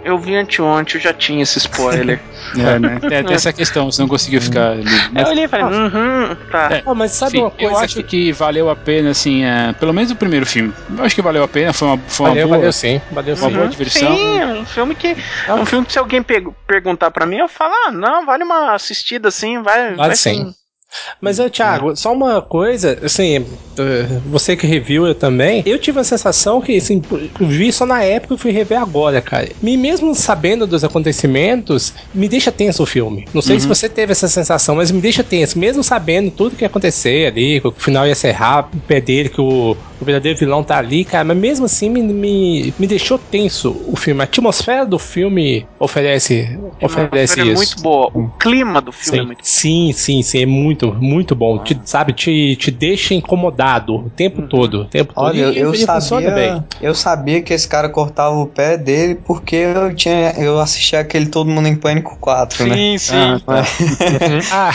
eu 0.03 0.17
vi 0.17 0.35
anteontem, 0.35 0.95
eu 0.95 1.01
já 1.01 1.13
tinha 1.13 1.43
esse 1.43 1.57
spoiler. 1.57 2.19
É, 2.57 2.79
né? 2.79 2.99
Tem, 2.99 3.23
tem 3.23 3.33
essa 3.33 3.53
questão, 3.53 3.91
você 3.91 4.01
não 4.01 4.09
conseguiu 4.09 4.41
ficar 4.41 4.71
ali. 4.71 4.85
Eu 5.15 5.27
olhei 5.27 5.45
e 5.45 5.47
falei, 5.47 5.65
uhum, 5.65 6.35
tá. 6.51 6.69
É. 6.71 6.83
Oh, 6.85 6.93
mas 6.93 7.11
sabe 7.11 7.37
Enfim, 7.37 7.41
uma 7.45 7.51
coisa 7.51 7.73
eu 7.73 7.77
acho 7.77 8.03
que... 8.03 8.31
valeu 8.31 8.69
a 8.69 8.75
pena, 8.75 9.11
assim, 9.11 9.43
é, 9.43 9.73
pelo 9.73 9.93
menos 9.93 10.11
o 10.11 10.15
primeiro 10.15 10.45
filme. 10.45 10.73
Eu 10.97 11.03
acho 11.03 11.15
que 11.15 11.21
valeu 11.21 11.43
a 11.43 11.47
pena, 11.47 11.73
foi 11.73 11.87
uma, 11.87 11.97
foi 11.97 12.25
uma 12.25 12.29
valeu, 12.29 12.47
boa. 12.47 12.57
valeu 12.57 12.73
sim, 12.73 13.01
valeu 13.11 13.35
Uma 13.35 13.49
sim. 13.49 13.55
boa 13.55 13.67
diversão. 13.67 14.15
Sim, 14.15 14.39
é 14.39 14.45
um 14.47 14.65
filme 14.65 14.95
que. 14.95 15.15
É 15.47 15.53
um 15.53 15.65
filme 15.65 15.85
que 15.85 15.93
se 15.93 15.99
alguém 15.99 16.23
perguntar 16.67 17.11
pra 17.11 17.25
mim, 17.25 17.37
eu 17.37 17.47
falo, 17.47 17.73
ah, 17.87 17.91
não, 17.91 18.25
vale 18.25 18.43
uma 18.43 18.73
assistida 18.73 19.29
assim, 19.29 19.61
vai. 19.61 19.95
vai 19.95 20.15
sim. 20.15 20.53
Mas, 21.19 21.39
ô, 21.39 21.49
Thiago, 21.49 21.95
só 21.95 22.13
uma 22.13 22.41
coisa, 22.41 22.99
assim, 23.03 23.45
eh, 23.77 24.21
você 24.25 24.55
que 24.55 24.67
reviu 24.67 25.05
eu 25.07 25.15
também, 25.15 25.63
eu 25.65 25.79
tive 25.79 25.99
a 25.99 26.03
sensação 26.03 26.61
que, 26.61 26.75
assim, 26.77 27.01
eu 27.09 27.47
vi 27.47 27.71
só 27.71 27.85
na 27.85 28.03
época 28.03 28.35
e 28.35 28.37
fui 28.37 28.51
rever 28.51 28.79
agora, 28.79 29.21
cara. 29.21 29.49
E 29.61 29.77
mesmo 29.77 30.13
sabendo 30.15 30.67
dos 30.67 30.83
acontecimentos, 30.83 31.93
me 32.13 32.27
deixa 32.27 32.51
tenso 32.51 32.83
o 32.83 32.85
filme. 32.85 33.25
Não 33.33 33.41
sei 33.41 33.59
se 33.59 33.67
você 33.67 33.87
teve 33.87 34.11
essa 34.11 34.27
sensação, 34.27 34.75
mas 34.75 34.91
me 34.91 35.01
deixa 35.01 35.23
tenso. 35.23 35.57
Mesmo 35.57 35.83
sabendo 35.83 36.31
tudo 36.31 36.55
que 36.55 36.63
ia 36.63 36.67
acontecer 36.67 37.27
ali, 37.27 37.59
que 37.61 37.67
o 37.67 37.71
final 37.71 38.07
ia 38.07 38.15
serrar 38.15 38.69
o 38.73 38.81
pé 38.81 38.99
dele, 39.01 39.29
que 39.29 39.41
o, 39.41 39.77
o 39.99 40.05
verdadeiro 40.05 40.37
vilão 40.37 40.63
tá 40.63 40.77
ali, 40.77 41.05
cara, 41.05 41.23
mas 41.23 41.37
mesmo 41.37 41.65
assim 41.65 41.89
me, 41.89 42.01
me, 42.01 42.73
me 42.77 42.87
deixou 42.87 43.17
tenso 43.17 43.81
o 43.87 43.95
filme. 43.95 44.21
A 44.21 44.23
atmosfera 44.23 44.85
do 44.85 44.97
filme 44.99 45.65
oferece, 45.79 46.59
oferece 46.81 47.39
é 47.39 47.45
isso. 47.45 47.53
muito 47.55 47.81
boa. 47.81 48.09
O 48.13 48.29
clima 48.39 48.81
do 48.81 48.91
filme 48.91 49.19
é 49.19 49.21
Sim, 49.21 49.27
muito 49.27 49.47
sim, 49.47 49.91
sim, 49.93 50.21
sim, 50.21 50.41
é 50.41 50.45
muito, 50.45 50.80
muito 50.87 51.35
bom. 51.35 51.57
Te, 51.63 51.79
sabe, 51.85 52.13
te, 52.13 52.55
te 52.55 52.71
deixa 52.71 53.13
incomodado 53.13 53.95
o 53.95 54.09
tempo 54.09 54.41
todo. 54.47 54.81
O 54.81 54.85
tempo 54.85 55.13
todo. 55.13 55.25
Olha, 55.25 55.51
E- 55.51 55.59
eu 55.59 55.73
e 55.73 55.85
funciona 55.85 56.21
sabia, 56.31 56.63
eu 56.81 56.95
sabia 56.95 57.41
que 57.41 57.53
esse 57.53 57.67
cara 57.67 57.89
cortava 57.89 58.35
o 58.35 58.47
pé 58.47 58.77
dele 58.77 59.15
porque 59.15 59.55
eu 59.55 59.93
tinha, 59.95 60.31
eu 60.37 60.59
assisti 60.59 60.95
aquele 60.95 61.25
Todo 61.27 61.49
Mundo 61.49 61.67
em 61.67 61.75
Pânico 61.75 62.17
4, 62.19 62.65
né? 62.65 62.75
Sim, 62.75 62.97
sim. 62.97 63.15
Ah, 63.15 63.39
tá. 63.45 63.63
Ah, 64.51 64.71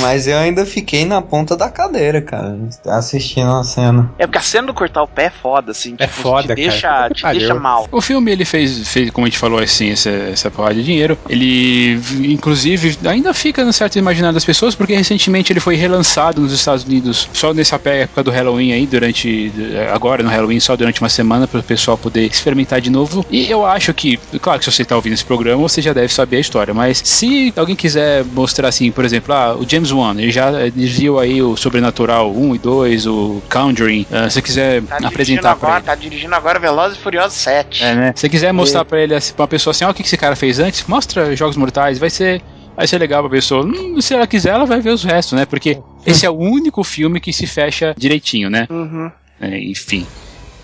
Mas 0.00 0.26
eu 0.26 0.38
ainda 0.38 0.64
fiquei 0.64 1.04
na 1.04 1.20
ponta 1.22 1.56
da 1.56 1.68
cadeira, 1.68 2.20
cara, 2.22 2.56
assistindo 2.86 3.50
a 3.50 3.62
cena. 3.64 4.10
É 4.18 4.26
porque 4.26 4.38
a 4.38 4.42
cena 4.42 4.66
do 4.68 4.74
cortar 4.74 5.02
o 5.02 5.08
pé 5.08 5.24
é 5.26 5.30
foda, 5.30 5.70
assim. 5.72 5.94
É 5.98 6.06
tipo, 6.06 6.20
foda, 6.22 6.54
te 6.54 6.54
deixa, 6.54 6.88
cara. 6.88 7.10
Te 7.14 7.26
deixa 7.32 7.54
mal. 7.54 7.86
O 7.92 8.00
filme 8.00 8.30
ele 8.32 8.44
fez, 8.44 8.88
fez, 8.88 9.10
como 9.10 9.26
a 9.26 9.30
gente 9.30 9.38
falou 9.38 9.58
assim, 9.60 9.90
essa, 9.90 10.10
essa 10.10 10.50
porrada 10.50 10.74
de 10.74 10.82
dinheiro. 10.84 11.16
Ele, 11.28 11.98
inclusive, 12.32 12.98
ainda 13.06 13.32
fica 13.34 13.64
no 13.64 13.72
certo 13.72 13.98
imaginário 13.98 14.34
das 14.34 14.44
pessoas, 14.44 14.74
porque 14.74 14.94
recentemente 14.94 15.49
ele 15.52 15.60
foi 15.60 15.74
relançado 15.76 16.40
nos 16.40 16.52
Estados 16.52 16.84
Unidos 16.84 17.28
só 17.32 17.52
nessa 17.52 17.80
época 17.84 18.22
do 18.22 18.30
Halloween 18.30 18.72
aí, 18.72 18.86
durante. 18.86 19.52
Agora 19.92 20.22
no 20.22 20.28
Halloween, 20.30 20.60
só 20.60 20.76
durante 20.76 21.00
uma 21.00 21.08
semana, 21.08 21.46
para 21.48 21.60
o 21.60 21.62
pessoal 21.62 21.98
poder 21.98 22.24
experimentar 22.26 22.80
de 22.80 22.90
novo. 22.90 23.24
E 23.30 23.50
eu 23.50 23.64
acho 23.66 23.92
que, 23.92 24.16
claro 24.40 24.58
que 24.58 24.64
se 24.64 24.72
você 24.72 24.82
está 24.82 24.96
ouvindo 24.96 25.14
esse 25.14 25.24
programa, 25.24 25.60
você 25.60 25.82
já 25.82 25.92
deve 25.92 26.12
saber 26.12 26.36
a 26.36 26.40
história, 26.40 26.72
mas 26.72 27.00
se 27.04 27.52
alguém 27.56 27.74
quiser 27.76 28.24
mostrar 28.24 28.68
assim, 28.68 28.90
por 28.90 29.04
exemplo, 29.04 29.34
ah, 29.34 29.54
o 29.56 29.68
James 29.68 29.90
Wan, 29.90 30.14
ele 30.18 30.30
já 30.30 30.50
viu 30.74 31.18
aí 31.18 31.42
o 31.42 31.56
Sobrenatural 31.56 32.32
1 32.32 32.54
e 32.54 32.58
2, 32.58 33.06
o 33.06 33.42
Conjuring, 33.50 34.06
ah, 34.10 34.28
se 34.28 34.34
você 34.34 34.42
quiser 34.42 34.82
Tá 34.82 34.98
apresentar 35.08 35.56
pra 35.56 35.68
agora, 35.68 35.76
ele. 35.78 35.86
tá 35.86 35.94
dirigindo 35.94 36.34
agora 36.34 36.58
Velozes 36.58 36.96
e 36.98 37.00
Furiosos 37.00 37.36
7. 37.38 37.82
É, 37.84 37.94
né? 37.94 38.12
Se 38.14 38.20
você 38.22 38.28
quiser 38.28 38.52
mostrar 38.52 38.84
pra 38.84 39.00
ele, 39.00 39.14
assim, 39.14 39.32
pra 39.34 39.42
uma 39.42 39.48
pessoa 39.48 39.72
assim, 39.72 39.84
ó, 39.84 39.90
o 39.90 39.94
que 39.94 40.02
que 40.02 40.08
esse 40.08 40.16
cara 40.16 40.36
fez 40.36 40.58
antes, 40.58 40.84
mostra 40.86 41.34
Jogos 41.36 41.56
Mortais, 41.56 41.98
vai 41.98 42.10
ser, 42.10 42.40
vai 42.80 42.86
ser 42.86 42.98
legal 42.98 43.20
pra 43.22 43.30
pessoa. 43.30 43.66
Hum, 43.66 44.00
se 44.00 44.14
ela 44.14 44.26
quiser, 44.26 44.54
ela 44.54 44.64
vai 44.64 44.80
ver 44.80 44.90
os 44.90 45.04
restos, 45.04 45.38
né? 45.38 45.44
Porque 45.44 45.78
esse 46.06 46.24
é 46.24 46.30
o 46.30 46.38
único 46.38 46.82
filme 46.82 47.20
que 47.20 47.30
se 47.30 47.46
fecha 47.46 47.94
direitinho, 47.96 48.48
né? 48.48 48.66
Uhum. 48.70 49.10
É, 49.38 49.58
enfim. 49.58 50.06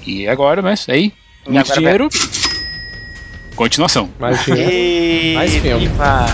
E 0.06 0.26
agora, 0.26 0.62
mas 0.62 0.88
aí, 0.88 1.12
muito 1.46 1.60
agora 1.60 1.78
dinheiro. 1.78 2.08
Continuação. 3.54 4.08
mais 4.18 4.42
dinheiro. 4.46 4.72
E... 4.72 5.34
Mais 5.34 5.54
filme. 5.56 5.88
Viva. 5.88 6.26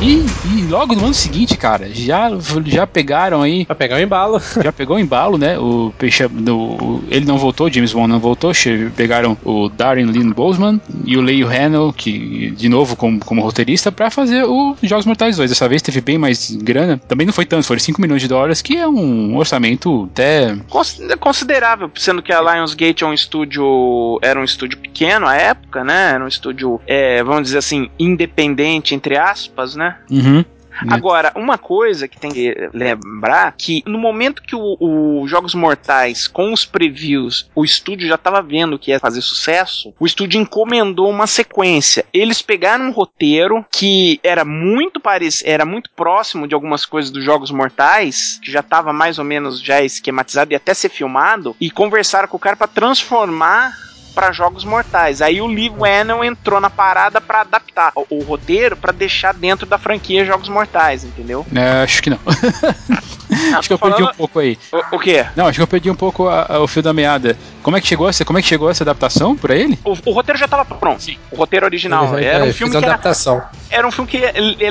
E, 0.00 0.24
e 0.44 0.57
logo 0.62 0.94
no 0.94 1.04
ano 1.06 1.14
seguinte, 1.14 1.56
cara, 1.56 1.88
já, 1.92 2.30
já 2.66 2.86
pegaram 2.86 3.42
aí 3.42 3.64
Pra 3.64 3.74
pegar 3.74 3.96
o 3.96 4.00
embalo. 4.00 4.40
já 4.62 4.72
pegou 4.72 4.96
o 4.96 5.00
embalo, 5.00 5.36
né? 5.38 5.58
O 5.58 5.92
Peixe, 5.98 6.26
no, 6.30 7.02
ele 7.10 7.24
não 7.26 7.38
voltou, 7.38 7.70
James 7.70 7.94
Wan 7.94 8.06
não 8.08 8.18
voltou. 8.20 8.52
Pegaram 8.96 9.36
o 9.44 9.68
Darren 9.68 10.06
Lynn 10.06 10.32
Boseman 10.32 10.80
e 11.04 11.16
o 11.16 11.20
Leio 11.20 11.46
Hannell, 11.48 11.92
que 11.96 12.50
de 12.50 12.68
novo 12.68 12.96
como, 12.96 13.18
como 13.20 13.42
roteirista, 13.42 13.90
pra 13.92 14.10
fazer 14.10 14.44
o 14.44 14.76
Jogos 14.82 15.06
Mortais 15.06 15.36
2. 15.36 15.50
Dessa 15.50 15.68
vez 15.68 15.82
teve 15.82 16.00
bem 16.00 16.18
mais 16.18 16.50
grana. 16.56 16.98
Também 17.08 17.26
não 17.26 17.32
foi 17.32 17.44
tanto, 17.44 17.66
foram 17.66 17.80
5 17.80 18.00
milhões 18.00 18.22
de 18.22 18.28
dólares, 18.28 18.62
que 18.62 18.76
é 18.76 18.86
um 18.88 19.36
orçamento 19.36 20.08
até. 20.12 20.56
Cons- 20.68 20.98
Considerável, 21.20 21.90
sendo 21.96 22.22
que 22.22 22.32
a 22.32 22.40
Lionsgate 22.40 23.04
é 23.04 23.06
um 23.06 23.12
estúdio. 23.12 24.18
Era 24.22 24.40
um 24.40 24.44
estúdio 24.44 24.78
pequeno 24.78 25.26
à 25.26 25.34
época, 25.36 25.84
né? 25.84 26.12
Era 26.14 26.24
um 26.24 26.28
estúdio, 26.28 26.80
é, 26.86 27.22
vamos 27.22 27.44
dizer 27.44 27.58
assim, 27.58 27.88
independente, 27.98 28.94
entre 28.94 29.16
aspas, 29.16 29.74
né? 29.74 29.96
Uhum. 30.10 30.44
Né? 30.84 30.94
Agora, 30.94 31.32
uma 31.34 31.58
coisa 31.58 32.08
que 32.08 32.18
tem 32.18 32.30
que 32.30 32.54
lembrar 32.72 33.54
que 33.56 33.82
no 33.86 33.98
momento 33.98 34.42
que 34.42 34.54
o, 34.54 35.26
Jogos 35.26 35.54
Mortais, 35.54 36.26
com 36.26 36.52
os 36.52 36.64
previews, 36.64 37.48
o 37.54 37.64
estúdio 37.64 38.08
já 38.08 38.14
estava 38.14 38.40
vendo 38.42 38.78
que 38.78 38.90
ia 38.90 39.00
fazer 39.00 39.20
sucesso, 39.20 39.92
o 39.98 40.06
estúdio 40.06 40.40
encomendou 40.40 41.10
uma 41.10 41.26
sequência. 41.26 42.04
Eles 42.12 42.42
pegaram 42.42 42.86
um 42.86 42.92
roteiro 42.92 43.64
que 43.70 44.20
era 44.22 44.44
muito 44.44 45.00
parecido, 45.00 45.50
era 45.50 45.64
muito 45.64 45.90
próximo 45.90 46.46
de 46.46 46.54
algumas 46.54 46.84
coisas 46.86 47.10
dos 47.10 47.24
Jogos 47.24 47.50
Mortais, 47.50 48.38
que 48.42 48.50
já 48.50 48.60
estava 48.60 48.92
mais 48.92 49.18
ou 49.18 49.24
menos 49.24 49.60
já 49.60 49.82
esquematizado 49.82 50.52
e 50.52 50.56
até 50.56 50.74
ser 50.74 50.88
filmado, 50.88 51.56
e 51.60 51.70
conversaram 51.70 52.28
com 52.28 52.36
o 52.36 52.40
cara 52.40 52.56
para 52.56 52.68
transformar 52.68 53.87
para 54.18 54.32
jogos 54.32 54.64
mortais. 54.64 55.22
Aí 55.22 55.40
o 55.40 55.46
Lee 55.46 55.70
Whannell 55.70 56.24
entrou 56.24 56.60
na 56.60 56.68
parada 56.68 57.20
para 57.20 57.42
adaptar 57.42 57.92
o, 57.94 58.04
o 58.10 58.22
roteiro 58.24 58.76
para 58.76 58.90
deixar 58.90 59.32
dentro 59.32 59.64
da 59.64 59.78
franquia 59.78 60.24
Jogos 60.24 60.48
Mortais, 60.48 61.04
entendeu? 61.04 61.46
É, 61.54 61.84
acho 61.84 62.02
que 62.02 62.10
não. 62.10 62.18
acho 63.56 63.68
que 63.68 63.74
eu 63.74 63.78
tô 63.78 63.86
perdi 63.86 64.02
um 64.02 64.06
falando- 64.06 64.16
pouco 64.16 64.40
aí. 64.40 64.58
O, 64.72 64.96
o 64.96 64.98
quê? 64.98 65.24
Não, 65.36 65.46
acho 65.46 65.56
que 65.58 65.62
eu 65.62 65.66
perdi 65.68 65.88
um 65.88 65.94
pouco 65.94 66.26
a- 66.28 66.46
a- 66.48 66.60
o 66.60 66.66
fio 66.66 66.82
da 66.82 66.92
meada. 66.92 67.38
Como 67.62 67.76
é 67.76 67.80
que 67.80 67.86
chegou 67.86 68.08
essa, 68.08 68.24
como 68.24 68.40
é 68.40 68.42
que 68.42 68.48
chegou 68.48 68.68
essa 68.68 68.82
adaptação 68.82 69.36
pra 69.36 69.54
ele? 69.54 69.78
O, 69.84 69.92
o 70.06 70.12
roteiro 70.12 70.36
já 70.36 70.46
estava 70.46 70.64
pronto. 70.64 71.04
O 71.30 71.36
roteiro 71.36 71.64
original. 71.66 72.16
Ele- 72.18 72.26
Era 72.26 72.44
um 72.44 72.52
filme 72.52 72.72
que 72.72 72.76
uma 72.76 72.84
era, 72.84 72.94
adaptação. 72.94 73.40
era 73.70 73.86
um 73.86 73.92
filme 73.92 74.10
que 74.10 74.18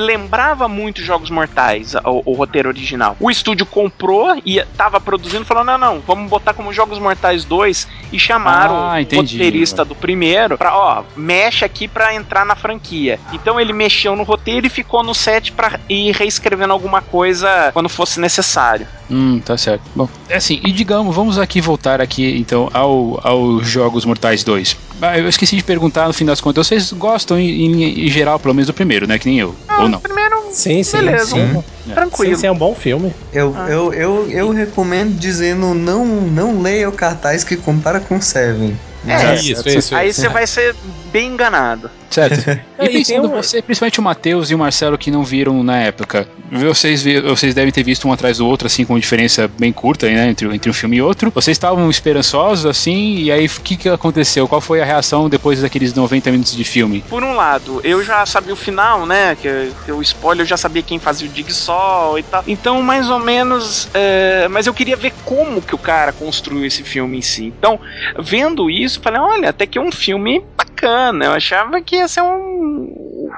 lembrava 0.00 0.68
muito 0.68 1.00
Jogos 1.00 1.30
Mortais, 1.30 1.94
o, 2.04 2.32
o 2.32 2.34
roteiro 2.34 2.68
original. 2.68 3.16
O 3.18 3.30
estúdio 3.30 3.64
comprou 3.64 4.38
e 4.44 4.62
tava 4.76 5.00
produzindo, 5.00 5.46
falou: 5.46 5.64
não, 5.64 5.78
não, 5.78 6.00
vamos 6.00 6.28
botar 6.28 6.52
como 6.52 6.70
Jogos 6.70 6.98
Mortais 6.98 7.44
2 7.46 7.88
e 8.12 8.18
chamaram 8.18 8.90
Ah, 8.90 9.00
entendi. 9.00 9.37
Roteirista 9.38 9.84
do 9.84 9.94
primeiro 9.94 10.58
pra, 10.58 10.76
ó, 10.76 11.02
mexe 11.16 11.64
aqui 11.64 11.86
pra 11.88 12.14
entrar 12.14 12.44
na 12.44 12.54
franquia. 12.56 13.18
Então 13.32 13.58
ele 13.60 13.72
mexeu 13.72 14.14
no 14.16 14.22
roteiro 14.22 14.66
e 14.66 14.70
ficou 14.70 15.02
no 15.02 15.14
set 15.14 15.52
pra 15.52 15.78
ir 15.88 16.12
reescrevendo 16.14 16.72
alguma 16.72 17.00
coisa 17.00 17.70
quando 17.72 17.88
fosse 17.88 18.20
necessário. 18.20 18.86
Hum, 19.10 19.40
tá 19.44 19.56
certo. 19.56 19.82
Bom, 19.94 20.08
é 20.28 20.36
assim, 20.36 20.60
e 20.64 20.70
digamos, 20.72 21.14
vamos 21.14 21.38
aqui 21.38 21.60
voltar 21.60 22.00
aqui 22.00 22.36
então 22.38 22.68
ao, 22.74 23.20
aos 23.26 23.66
Jogos 23.66 24.04
Mortais 24.04 24.44
2. 24.44 24.76
Ah, 25.00 25.18
eu 25.18 25.28
esqueci 25.28 25.56
de 25.56 25.62
perguntar 25.62 26.06
no 26.08 26.12
fim 26.12 26.24
das 26.26 26.40
contas, 26.40 26.66
vocês 26.66 26.92
gostam 26.92 27.38
em, 27.38 27.48
em- 27.66 28.06
em 28.06 28.08
geral, 28.08 28.38
pelo 28.38 28.52
menos 28.54 28.66
do 28.66 28.74
primeiro, 28.74 29.06
né? 29.06 29.18
Que 29.18 29.28
nem 29.28 29.38
eu. 29.38 29.54
Ou 29.78 29.88
não? 29.88 30.00
Primeiro, 30.00 30.38
Sim, 30.50 30.82
sim. 30.82 30.96
Beleza. 30.98 31.36
Sim. 31.36 31.62
tranquilo. 31.94 32.34
Sim, 32.34 32.40
sim, 32.40 32.46
é 32.46 32.50
um 32.52 32.56
bom 32.56 32.74
filme. 32.74 33.14
Eu, 33.32 33.54
Ah. 33.56 33.68
eu, 33.68 33.92
eu, 33.94 34.30
eu 34.30 34.50
recomendo 34.50 35.14
dizendo 35.18 35.72
não, 35.74 36.04
não 36.04 36.60
leia 36.60 36.88
o 36.88 36.92
cartaz 36.92 37.44
que 37.44 37.56
compara 37.56 38.00
com 38.00 38.20
Seven. 38.20 38.76
É, 39.06 39.34
isso, 39.36 39.68
isso. 39.68 39.94
Aí 39.94 40.08
isso. 40.08 40.20
você 40.20 40.28
vai 40.28 40.46
ser 40.46 40.74
bem 41.12 41.32
enganado. 41.32 41.90
Certo. 42.10 42.58
E 42.80 42.84
e 42.84 42.88
pensando 42.90 43.26
um- 43.26 43.30
você, 43.32 43.60
principalmente 43.60 43.98
o 43.98 44.02
Matheus 44.04 44.50
e 44.52 44.54
o 44.54 44.58
Marcelo 44.58 44.96
que 44.96 45.10
não 45.10 45.24
viram 45.24 45.64
na 45.64 45.78
época, 45.78 46.28
vocês, 46.52 47.02
vocês 47.24 47.52
devem 47.52 47.72
ter 47.72 47.82
visto 47.82 48.06
um 48.06 48.12
atrás 48.12 48.38
do 48.38 48.46
outro, 48.46 48.66
assim, 48.68 48.84
com 48.84 48.96
diferença 49.00 49.48
bem 49.58 49.72
curta, 49.72 50.08
né, 50.08 50.28
entre, 50.30 50.46
entre 50.54 50.70
um 50.70 50.72
filme 50.72 50.96
e 50.98 51.02
outro. 51.02 51.32
Vocês 51.34 51.56
estavam 51.56 51.90
esperançosos, 51.90 52.64
assim, 52.66 53.16
e 53.16 53.32
aí 53.32 53.46
o 53.46 53.50
que, 53.62 53.76
que 53.76 53.88
aconteceu? 53.88 54.46
Qual 54.46 54.60
foi 54.60 54.80
a 54.80 54.84
reação 54.84 55.28
depois 55.28 55.60
daqueles 55.60 55.92
90 55.92 56.30
minutos 56.30 56.54
de 56.54 56.62
filme? 56.64 57.04
Por 57.08 57.24
um 57.24 57.34
lado, 57.34 57.80
eu 57.82 58.00
já 58.04 58.24
sabia 58.24 58.52
o 58.52 58.56
final, 58.56 59.04
né? 59.04 59.34
Que, 59.34 59.72
que 59.84 59.90
o 59.90 60.00
spoiler 60.00 60.44
eu 60.44 60.48
já 60.48 60.56
sabia 60.56 60.82
quem 60.82 61.00
fazia 61.00 61.28
o 61.28 61.34
Jigsaw 61.34 62.16
e 62.16 62.22
tal. 62.22 62.44
Então, 62.46 62.80
mais 62.80 63.10
ou 63.10 63.18
menos. 63.18 63.88
é, 63.92 64.46
mas 64.48 64.68
eu 64.68 64.72
queria 64.72 64.96
ver 64.96 65.12
como 65.24 65.60
que 65.60 65.74
o 65.74 65.78
cara 65.78 66.12
construiu 66.12 66.64
esse 66.64 66.84
filme 66.84 67.18
em 67.18 67.22
si. 67.22 67.46
Então, 67.58 67.80
vendo 68.20 68.70
isso, 68.70 68.98
eu 68.98 69.02
falei, 69.02 69.20
olha, 69.20 69.48
até 69.50 69.66
que 69.66 69.78
é 69.78 69.80
um 69.80 69.90
filme 69.90 70.42
bacana. 70.56 71.24
Eu 71.24 71.32
achava 71.32 71.80
que 71.80 71.97
ia 71.98 72.08
ser 72.08 72.22
um. 72.22 73.28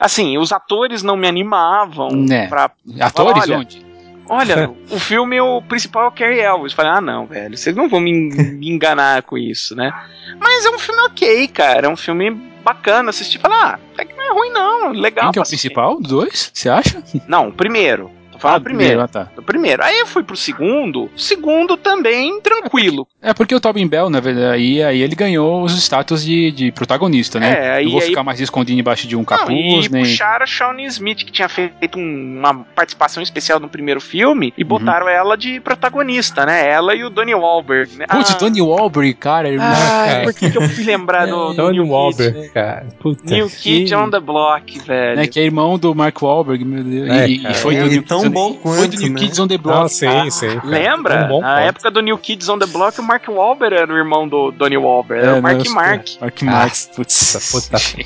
Assim, 0.00 0.38
os 0.38 0.52
atores 0.52 1.02
não 1.02 1.16
me 1.16 1.28
animavam 1.28 2.08
Né. 2.10 2.46
pra. 2.48 2.70
Atores 3.00 3.42
Olha, 3.44 3.58
onde? 3.58 3.84
Olha, 4.28 4.70
o 4.90 4.98
filme, 4.98 5.40
o 5.40 5.60
principal 5.62 6.04
é 6.04 6.08
o 6.08 6.12
Carrie 6.12 6.40
Elvis. 6.40 6.72
Falei, 6.72 6.92
ah, 6.92 7.00
não, 7.00 7.26
velho, 7.26 7.56
vocês 7.56 7.74
não 7.76 7.88
vão 7.88 8.00
me, 8.00 8.10
en- 8.10 8.28
me 8.58 8.70
enganar 8.70 9.22
com 9.22 9.36
isso, 9.36 9.76
né? 9.76 9.92
Mas 10.40 10.64
é 10.64 10.70
um 10.70 10.78
filme 10.78 11.00
ok, 11.02 11.48
cara. 11.48 11.86
É 11.86 11.90
um 11.90 11.96
filme 11.96 12.30
bacana 12.64 13.10
assistir. 13.10 13.38
Falar, 13.38 13.74
ah, 13.74 13.78
até 13.92 14.04
que 14.06 14.14
não 14.16 14.24
é 14.24 14.32
ruim, 14.32 14.50
não. 14.50 14.88
Legal. 14.92 15.24
Quem 15.26 15.32
que 15.32 15.38
é 15.38 15.40
o 15.40 15.42
assistir. 15.42 15.68
principal 15.68 16.00
dois? 16.00 16.50
Você 16.54 16.68
acha? 16.70 17.02
Não, 17.28 17.48
o 17.48 17.52
primeiro. 17.52 18.10
Ah, 18.48 18.58
no 18.58 18.64
primeiro. 18.64 19.00
ah, 19.00 19.08
tá. 19.08 19.28
No 19.36 19.42
primeiro. 19.42 19.82
Aí 19.82 19.98
eu 20.00 20.06
fui 20.06 20.22
pro 20.22 20.36
segundo. 20.36 21.10
Segundo 21.16 21.76
também 21.76 22.40
tranquilo. 22.40 23.06
É 23.22 23.32
porque 23.32 23.54
o 23.54 23.60
Tobin 23.60 23.86
Bell, 23.86 24.10
na 24.10 24.20
verdade, 24.20 24.46
aí, 24.54 24.82
aí 24.82 25.00
ele 25.02 25.14
ganhou 25.14 25.62
os 25.62 25.72
status 25.78 26.24
de, 26.24 26.50
de 26.50 26.72
protagonista, 26.72 27.40
né? 27.40 27.52
É, 27.58 27.70
aí- 27.76 27.84
Não 27.84 27.92
vou 27.92 28.00
aí- 28.00 28.08
ficar 28.08 28.22
mais 28.22 28.40
escondido 28.40 28.78
embaixo 28.78 29.06
de 29.08 29.16
um 29.16 29.20
Não, 29.20 29.24
capuz, 29.24 29.86
e 29.86 29.88
nem. 29.90 30.02
puxaram 30.04 30.42
a 30.42 30.46
Shawnee 30.46 30.86
Smith, 30.86 31.24
que 31.24 31.32
tinha 31.32 31.48
feito 31.48 31.98
um- 31.98 32.38
uma 32.38 32.54
participação 32.74 33.22
especial 33.22 33.58
no 33.58 33.68
primeiro 33.68 34.00
filme, 34.00 34.46
Uhum. 34.48 34.52
e 34.58 34.64
botaram 34.64 35.08
ela 35.08 35.36
de 35.36 35.58
protagonista, 35.60 36.44
né? 36.46 36.68
Ela 36.68 36.94
e 36.94 37.04
o 37.04 37.10
Donnie 37.10 37.34
Wahlberg. 37.34 37.96
Né? 37.96 38.06
Putz, 38.06 38.30
Ah, 38.32 38.36
o 38.36 38.38
Donnie 38.40 38.60
Wahlberg, 38.62 39.14
cara. 39.14 39.48
Ah, 39.60 40.04
cara. 40.06 40.22
por 40.24 40.34
que, 40.34 40.50
que 40.50 40.58
eu 40.58 40.68
fui 40.68 40.84
lembrar 40.84 41.26
do, 41.26 41.52
do 41.54 41.70
New 41.70 41.88
Wahlberg, 41.88 42.40
Kid? 42.40 42.52
cara. 42.52 42.86
Puta. 43.00 43.22
New 43.34 43.48
Kid 43.48 43.84
que- 43.88 43.94
on 43.94 44.10
the 44.10 44.20
Block, 44.20 44.78
velho. 44.80 45.16
né, 45.16 45.26
que 45.26 45.40
é 45.40 45.44
irmão 45.44 45.78
do 45.78 45.94
Mark 45.94 46.20
Wahlberg, 46.20 46.64
meu 46.64 46.84
Deus. 46.84 47.08
É, 47.10 47.28
e, 47.28 47.46
e 47.50 47.54
foi 47.54 47.76
do 47.76 47.86
New 47.86 48.02
tão 48.02 48.22
Bom 48.34 48.58
Foi 48.62 48.88
do 48.88 48.92
quanto, 48.96 49.00
New 49.00 49.12
né? 49.12 49.18
Kids 49.20 49.38
on 49.38 49.48
the 49.48 49.58
Block. 49.58 49.80
Não, 49.80 49.88
sim, 49.88 50.30
sim. 50.30 50.46
cara. 50.56 50.60
Lembra? 50.66 51.14
Um 51.14 51.20
Na 51.20 51.28
ponto. 51.28 51.46
época 51.46 51.90
do 51.90 52.00
New 52.02 52.18
Kids 52.18 52.48
on 52.48 52.58
the 52.58 52.66
Block, 52.66 53.00
o 53.00 53.02
Mark 53.02 53.26
Wahlberg 53.28 53.74
era 53.76 53.92
o 53.92 53.96
irmão 53.96 54.28
do 54.28 54.50
Donnie 54.50 54.76
Wahlberg. 54.78 55.22
Era 55.26 55.36
É, 55.36 55.38
o 55.38 55.42
Mark 55.42 55.64
não, 55.64 55.74
Mark. 55.74 56.06
Mark 56.20 56.42
Mark. 56.42 56.74
Putz. 56.94 57.34
Essa 57.36 57.60
puta. 57.60 58.04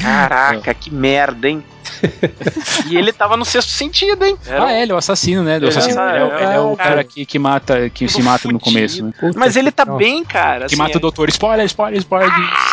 Caraca, 0.00 0.74
que 0.74 0.92
merda, 0.92 1.48
hein? 1.48 1.64
e 2.88 2.96
ele 2.96 3.12
tava 3.12 3.36
no 3.36 3.44
sexto 3.44 3.70
sentido, 3.70 4.24
hein? 4.24 4.36
Era 4.46 4.64
Ah, 4.66 4.72
é, 4.72 4.82
ele 4.82 4.92
é 4.92 4.94
o 4.94 4.98
assassino, 4.98 5.42
né? 5.42 5.58
Do 5.58 5.66
Ele 5.66 5.74
é 5.74 5.78
assassino. 5.78 6.00
essa- 6.00 6.10
Ele 6.16 6.18
é, 6.18 6.24
o- 6.24 6.36
ele 6.38 6.52
é 6.54 6.60
o 6.60 6.72
é, 6.72 6.76
cara 6.76 7.04
que, 7.04 7.26
que 7.26 7.38
mata, 7.38 7.90
que 7.90 8.06
Tudo 8.06 8.16
se 8.16 8.22
mata 8.22 8.48
no 8.48 8.58
fudido. 8.58 8.64
começo, 8.64 9.04
né? 9.04 9.12
Puta 9.18 9.38
Mas 9.38 9.56
ele 9.56 9.70
tá 9.70 9.84
que- 9.84 9.92
bem, 9.92 10.24
cara. 10.24 10.60
Que 10.60 10.64
assim, 10.66 10.76
mata 10.76 10.96
o 10.98 11.00
doutor. 11.00 11.28
Spoiler, 11.28 11.66
spoiler, 11.66 11.98
spoiler. 12.00 12.30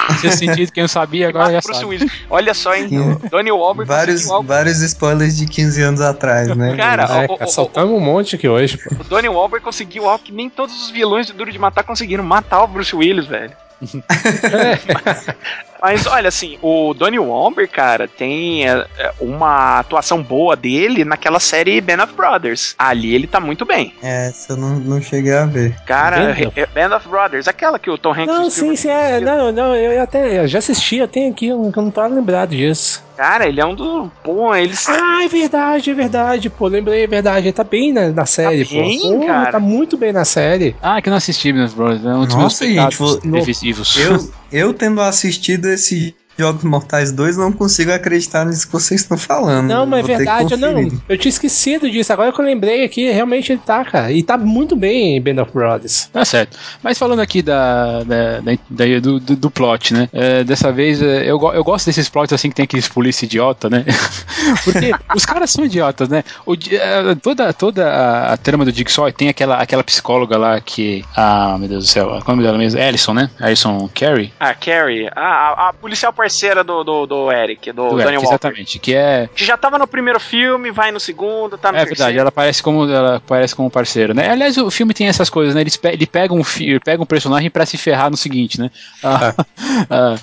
De 0.09 0.13
sexto 0.19 0.37
sentido, 0.39 0.71
quem 0.71 0.83
não 0.83 0.87
sabia, 0.87 1.27
agora 1.29 1.51
já 1.51 1.59
Bruce 1.59 1.73
sabe. 1.81 1.85
Willis. 1.85 2.11
Olha 2.29 2.53
só, 2.53 2.73
hein? 2.75 2.87
Donnie 3.29 3.51
Wahlberg 3.51 3.87
Vários, 3.89 4.27
vários 4.43 4.81
spoilers 4.81 5.35
de 5.37 5.45
15 5.45 5.81
anos 5.81 6.01
atrás, 6.01 6.47
né? 6.55 6.75
Cara, 6.77 7.03
É, 7.03 7.05
o- 7.05 7.23
o- 7.33 7.37
cara, 7.37 7.49
o- 7.49 7.51
soltamos 7.51 7.93
um 7.95 7.99
monte 7.99 8.35
aqui 8.35 8.47
hoje, 8.47 8.77
pô. 8.77 8.95
O 8.99 9.03
Donnie 9.03 9.29
Wahlberg 9.29 9.63
conseguiu 9.63 10.07
algo 10.07 10.23
que 10.23 10.31
nem 10.31 10.49
todos 10.49 10.75
os 10.83 10.89
vilões 10.89 11.27
de 11.27 11.33
Duro 11.33 11.51
de 11.51 11.59
Matar 11.59 11.83
conseguiram, 11.83 12.23
matar 12.23 12.63
o 12.63 12.67
Bruce 12.67 12.95
Willis, 12.95 13.25
velho. 13.27 13.51
Mas 15.81 16.05
olha 16.07 16.27
assim, 16.27 16.57
o 16.61 16.93
Donnie 16.93 17.19
Wahlberg, 17.19 17.71
cara, 17.71 18.07
tem 18.07 18.67
é, 18.67 18.85
é, 18.97 19.11
uma 19.19 19.79
atuação 19.79 20.21
boa 20.21 20.55
dele 20.55 21.03
naquela 21.05 21.39
série 21.39 21.79
Band 21.81 22.03
of 22.03 22.13
Brothers. 22.13 22.75
Ali 22.77 23.13
ele 23.13 23.27
tá 23.27 23.39
muito 23.39 23.65
bem. 23.65 23.93
É, 24.01 24.27
essa 24.29 24.53
eu 24.53 24.57
não, 24.57 24.79
não 24.79 25.01
cheguei 25.01 25.33
a 25.33 25.45
ver. 25.45 25.75
Cara, 25.85 26.17
Band 26.17 26.51
é- 26.55 26.61
é 26.61 26.65
Band 26.65 26.95
of 26.95 27.07
Brothers, 27.07 27.47
aquela 27.47 27.77
que 27.79 27.89
o 27.89 27.97
Tom 27.97 28.11
Hanks 28.11 28.25
Não, 28.27 28.49
sim, 28.49 28.75
sim, 28.75 28.89
é. 28.89 29.19
Não, 29.19 29.51
não, 29.51 29.75
eu 29.75 30.01
até 30.01 30.39
eu 30.39 30.47
já 30.47 30.59
assisti, 30.59 30.97
eu 30.97 31.07
tenho 31.07 31.31
aqui, 31.31 31.47
eu 31.47 31.71
não 31.75 31.91
tô 31.91 32.05
lembrado 32.07 32.49
disso. 32.49 33.05
Cara, 33.17 33.47
ele 33.47 33.59
é 33.59 33.65
um 33.65 33.73
do. 33.73 34.11
Pô, 34.23 34.53
eles. 34.53 34.87
Ah, 34.87 35.23
é 35.23 35.27
verdade, 35.27 35.89
é 35.89 35.93
verdade, 35.95 36.49
pô. 36.51 36.67
Lembrei, 36.67 37.03
é 37.03 37.07
verdade. 37.07 37.47
Ele 37.47 37.53
tá 37.53 37.63
bem 37.63 37.91
na, 37.91 38.09
na 38.09 38.27
série, 38.27 38.63
Tá 38.63 38.71
bem, 38.75 38.99
pô. 38.99 39.19
Pô, 39.19 39.25
cara. 39.25 39.51
Tá 39.53 39.59
muito 39.59 39.97
bem 39.97 40.13
na 40.13 40.23
série. 40.23 40.75
Ah, 40.79 41.01
que 41.01 41.09
eu 41.09 41.11
não 41.11 41.17
assisti, 41.17 41.51
meus 41.51 41.73
brothers. 41.73 42.05
É 42.05 42.09
um 42.09 42.25
dos 42.27 42.35
Nossa, 42.35 42.63
meus 42.63 42.75
gente, 42.75 42.95
vou- 42.97 43.19
defensivos. 43.19 43.95
Eu, 43.97 44.29
eu 44.51 44.71
tendo 44.77 45.01
assistido 45.01 45.66
esse 45.67 46.15
Jogos 46.37 46.63
Mortais 46.63 47.11
2, 47.11 47.37
não 47.37 47.51
consigo 47.51 47.91
acreditar 47.91 48.45
nisso 48.45 48.67
que 48.67 48.73
vocês 48.73 49.01
estão 49.01 49.17
falando. 49.17 49.67
Não, 49.67 49.85
mas 49.85 50.07
é 50.07 50.17
verdade, 50.17 50.53
eu 50.53 50.57
não. 50.57 50.87
Eu 51.09 51.17
tinha 51.17 51.29
esquecido 51.29 51.89
disso. 51.89 52.13
Agora 52.13 52.31
que 52.31 52.39
eu 52.39 52.45
lembrei 52.45 52.83
aqui, 52.83 53.09
realmente 53.11 53.51
ele 53.51 53.61
tá, 53.65 53.83
cara. 53.83 54.11
E 54.11 54.21
tá 54.23 54.37
muito 54.37 54.75
bem 54.75 55.17
em 55.17 55.21
Band 55.21 55.41
of 55.41 55.51
Brothers. 55.51 56.09
Tá 56.13 56.23
certo. 56.23 56.57
Mas 56.83 56.97
falando 56.97 57.19
aqui 57.21 57.41
da, 57.41 58.03
da, 58.03 58.39
da- 58.39 58.51
da- 58.69 58.99
do, 58.99 59.19
do, 59.19 59.35
do 59.35 59.51
plot, 59.51 59.93
né? 59.93 60.09
É, 60.13 60.43
dessa 60.43 60.71
vez, 60.71 61.01
é, 61.01 61.23
eu, 61.23 61.39
eu 61.53 61.63
gosto 61.63 61.85
desses 61.87 62.07
plots 62.09 62.31
assim 62.33 62.49
que 62.49 62.55
tem 62.55 62.63
aqueles 62.63 62.87
polícia 62.87 63.25
idiota, 63.25 63.69
né? 63.69 63.83
Porque 64.63 64.91
os 65.15 65.25
caras 65.25 65.49
são 65.51 65.65
idiotas, 65.65 66.09
né? 66.09 66.23
O 66.45 66.53
é, 66.53 67.15
toda 67.15 67.51
toda 67.53 67.87
a, 67.89 68.33
a 68.33 68.37
trama 68.37 68.63
do 68.65 68.71
Jigsaw 68.71 69.11
tem 69.11 69.29
aquela, 69.29 69.57
aquela 69.57 69.83
psicóloga 69.83 70.37
lá 70.37 70.59
que. 70.61 71.03
Ah, 71.15 71.55
meu 71.59 71.67
Deus 71.67 71.85
do 71.85 71.89
céu. 71.89 72.07
Qual 72.07 72.19
é 72.19 72.23
o 72.23 72.29
nome 72.31 72.43
dela 72.43 72.57
mesmo? 72.57 72.79
Alison, 72.79 73.13
né? 73.13 73.29
Alison 73.39 73.89
Carey? 73.93 74.31
Ah, 74.39 74.53
Carrie, 74.53 75.09
a, 75.15 75.21
a, 75.21 75.69
a 75.69 75.73
policial 75.73 76.13
parceira 76.27 76.63
do, 76.63 76.83
do, 76.83 77.05
do 77.05 77.31
Eric, 77.31 77.71
do, 77.71 77.75
Do 77.75 77.81
Eric, 77.99 78.03
Wahlberg. 78.05 78.23
exatamente. 78.27 78.79
Que 78.79 78.93
é. 78.95 79.29
Que 79.33 79.45
já 79.45 79.55
tava 79.57 79.77
no 79.77 79.87
primeiro 79.87 80.19
filme, 80.19 80.71
vai 80.71 80.91
no 80.91 80.99
segundo, 80.99 81.57
tá 81.57 81.71
no 81.71 81.77
É 81.77 81.81
verdade, 81.85 81.97
terceiro. 81.97 82.19
ela 82.21 82.31
parece 82.31 82.61
como 82.61 82.83
ela 82.89 83.21
parece 83.25 83.55
como 83.55 83.69
parceiro, 83.69 84.13
né? 84.13 84.29
Aliás, 84.29 84.57
o 84.57 84.69
filme 84.69 84.93
tem 84.93 85.07
essas 85.07 85.29
coisas, 85.29 85.55
né? 85.55 85.61
Ele, 85.61 85.71
pe- 85.71 85.89
ele 85.93 86.05
pega 86.05 86.33
um 86.33 86.41
ele 86.59 86.79
pega 86.79 87.01
um 87.01 87.05
personagem 87.05 87.49
pra 87.49 87.65
se 87.65 87.77
ferrar 87.77 88.09
no 88.11 88.17
seguinte, 88.17 88.59
né? 88.59 88.69
Ah, 89.03 89.33
ah, 89.89 90.15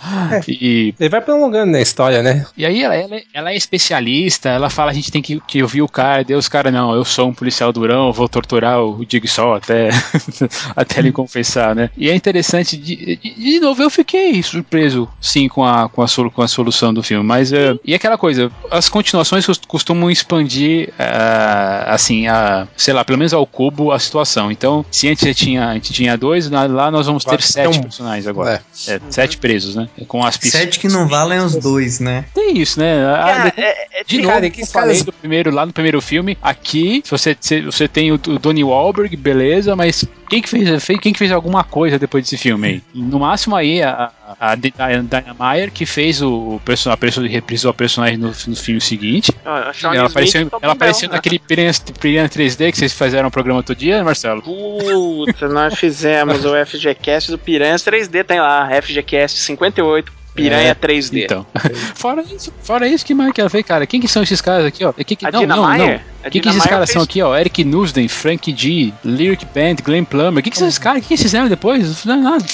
e, 0.48 0.94
Ele 1.00 1.08
vai 1.08 1.20
prolongando 1.20 1.72
na 1.72 1.80
história, 1.80 2.22
né? 2.22 2.44
e 2.56 2.64
aí 2.66 2.82
ela, 2.82 2.94
ela, 2.94 3.16
é- 3.16 3.22
ela 3.32 3.50
é 3.52 3.56
especialista, 3.56 4.48
ela 4.48 4.68
fala 4.70 4.90
a 4.90 4.94
gente 4.94 5.10
tem 5.10 5.22
que, 5.22 5.40
que 5.46 5.62
ouvir 5.62 5.82
o 5.82 5.88
cara, 5.88 6.20
e 6.22 6.24
daí 6.24 6.36
os 6.36 6.48
caras, 6.48 6.72
não, 6.72 6.94
eu 6.94 7.04
sou 7.04 7.28
um 7.28 7.34
policial 7.34 7.72
durão, 7.72 8.12
vou 8.12 8.28
torturar 8.28 8.80
o 8.80 9.04
Jigsaw 9.08 9.54
até, 9.54 9.88
até 10.76 11.00
ele 11.00 11.12
confessar, 11.12 11.74
né? 11.74 11.90
E 11.96 12.10
é 12.10 12.14
interessante, 12.14 12.76
de, 12.76 13.16
de, 13.16 13.34
de 13.34 13.60
novo, 13.60 13.82
eu 13.82 13.90
fiquei 13.90 14.42
surpreso, 14.42 15.08
sim, 15.20 15.48
com 15.48 15.64
a, 15.64 15.88
com 15.94 16.02
a, 16.02 16.08
solu- 16.08 16.30
com 16.30 16.42
a 16.42 16.48
solução 16.48 16.92
do 16.92 17.02
filme, 17.02 17.24
mas, 17.24 17.52
é, 17.52 17.76
e 17.84 17.94
aquela 17.94 18.18
coisa, 18.18 18.50
as 18.70 18.88
continuações 18.88 19.46
cos- 19.46 19.60
costumam 19.66 20.10
expandir, 20.10 20.92
ah, 20.98 21.84
assim, 21.94 22.26
a, 22.26 22.66
sei 22.76 22.92
lá, 22.92 23.04
pelo 23.04 23.18
menos 23.18 23.32
ao 23.32 23.46
cubo 23.46 23.92
a 23.92 23.98
situação, 23.98 24.50
então, 24.50 24.84
se 24.90 25.08
antes 25.08 25.26
já 25.26 25.32
tinha, 25.34 25.68
a 25.68 25.74
gente 25.74 25.92
tinha 25.92 26.16
dois, 26.16 26.50
lá 26.50 26.90
nós 26.90 27.06
vamos 27.06 27.24
ter 27.24 27.40
sete 27.40 27.70
tem 27.70 27.78
um- 27.80 27.82
personagens 27.84 28.26
agora, 28.26 28.62
É, 28.88 29.00
sete 29.08 29.36
presos, 29.38 29.74
né? 29.74 29.88
Com 30.08 30.24
as 30.24 30.36
pistas. 30.36 30.60
Sete 30.60 30.78
que 30.80 30.88
não 30.88 31.06
valem 31.08 31.38
os 31.38 31.54
dois, 31.56 32.00
né? 32.00 32.24
Tem 32.34 32.58
isso, 32.58 32.78
né? 32.80 33.06
A- 33.06 33.24
Cara, 33.24 33.50
de- 33.50 33.60
é, 33.60 33.86
é, 34.00 34.04
de 34.04 34.22
cara, 34.22 34.40
novo, 34.40 34.52
que 34.52 34.62
eu 34.62 34.66
falei 34.66 35.02
do 35.02 35.12
primeiro, 35.12 35.50
lá 35.50 35.64
no 35.64 35.72
primeiro 35.72 36.00
filme, 36.00 36.36
aqui, 36.42 37.02
se 37.04 37.10
você, 37.10 37.36
se 37.40 37.60
você 37.62 37.86
tem 37.88 38.10
o, 38.12 38.14
o 38.14 38.38
Donnie 38.38 38.64
Wahlberg, 38.64 39.16
beleza, 39.16 39.74
mas 39.76 40.04
quem 40.28 40.42
que 40.42 40.48
fez, 40.48 40.82
fez- 40.82 40.98
quem 41.00 41.12
que 41.12 41.18
fez 41.18 41.30
alguma 41.30 41.62
coisa 41.62 41.98
depois 41.98 42.24
desse 42.24 42.36
filme 42.36 42.66
aí? 42.68 42.82
No 42.94 43.20
máximo 43.20 43.54
aí, 43.54 43.82
a, 43.82 44.10
a 44.40 44.54
Diana 44.54 45.36
Meyer, 45.38 45.70
que 45.70 45.83
fez 45.86 46.22
o, 46.22 46.60
person- 46.64 46.90
a 46.90 46.96
pessoa 46.96 47.26
reprisou 47.26 47.70
a 47.70 47.74
personagem 47.74 48.16
no, 48.16 48.28
no 48.28 48.56
filme 48.56 48.80
seguinte. 48.80 49.32
a 49.44 49.72
Shawnee 49.72 49.98
ela 49.98 50.08
apareceu, 50.08 50.48
ela 50.60 50.72
apareceu 50.72 51.08
né? 51.08 51.14
naquele 51.14 51.38
Piranha, 51.38 51.72
Piranha 52.00 52.28
3D 52.28 52.70
que 52.72 52.78
vocês 52.78 52.92
fizeram 52.92 53.28
o 53.28 53.30
programa 53.30 53.62
todo 53.62 53.76
dia, 53.76 54.02
Marcelo? 54.04 54.42
Puta, 54.42 55.48
nós 55.48 55.74
fizemos 55.74 56.44
o 56.44 56.52
FGCast 56.66 57.30
do 57.30 57.38
Piranhas 57.38 57.82
3D, 57.82 58.24
tem 58.24 58.40
lá, 58.40 58.68
FGCast 58.82 59.38
58, 59.40 60.12
Piranha 60.34 60.70
É, 60.70 60.74
3D. 60.74 61.24
Então. 61.24 61.46
fora 61.94 62.22
isso, 62.22 62.52
fora 62.62 62.86
isso, 62.88 63.04
que 63.04 63.14
mais 63.14 63.32
que 63.32 63.40
ela 63.40 63.50
fez, 63.50 63.64
cara? 63.64 63.86
Quem 63.86 64.00
que 64.00 64.08
são 64.08 64.22
esses 64.22 64.40
caras 64.40 64.66
aqui, 64.66 64.84
ó? 64.84 64.92
Que, 64.92 65.16
que, 65.16 65.26
A 65.26 65.30
não, 65.30 65.40
Dina 65.40 65.56
não, 65.56 65.62
não. 65.68 66.00
Quem 66.30 66.40
que 66.40 66.48
esses 66.48 66.64
caras 66.64 66.88
são 66.90 67.00
fez- 67.02 67.08
aqui, 67.10 67.22
ó? 67.22 67.36
Eric 67.36 67.62
Nusden, 67.64 68.08
Frank 68.08 68.54
G, 68.56 68.92
Lyric 69.04 69.44
Band, 69.46 69.76
Glenn 69.84 70.04
Plummer. 70.04 70.42
Quem 70.42 70.50
que 70.50 70.58
são 70.58 70.66
esses 70.66 70.78
caras? 70.78 70.98
O 70.98 71.02
que, 71.02 71.08
que 71.08 71.14
eles 71.14 71.22
fizeram 71.22 71.48
depois? 71.48 71.86
Não 71.86 71.94
fizeram 71.94 72.22
nada. 72.22 72.44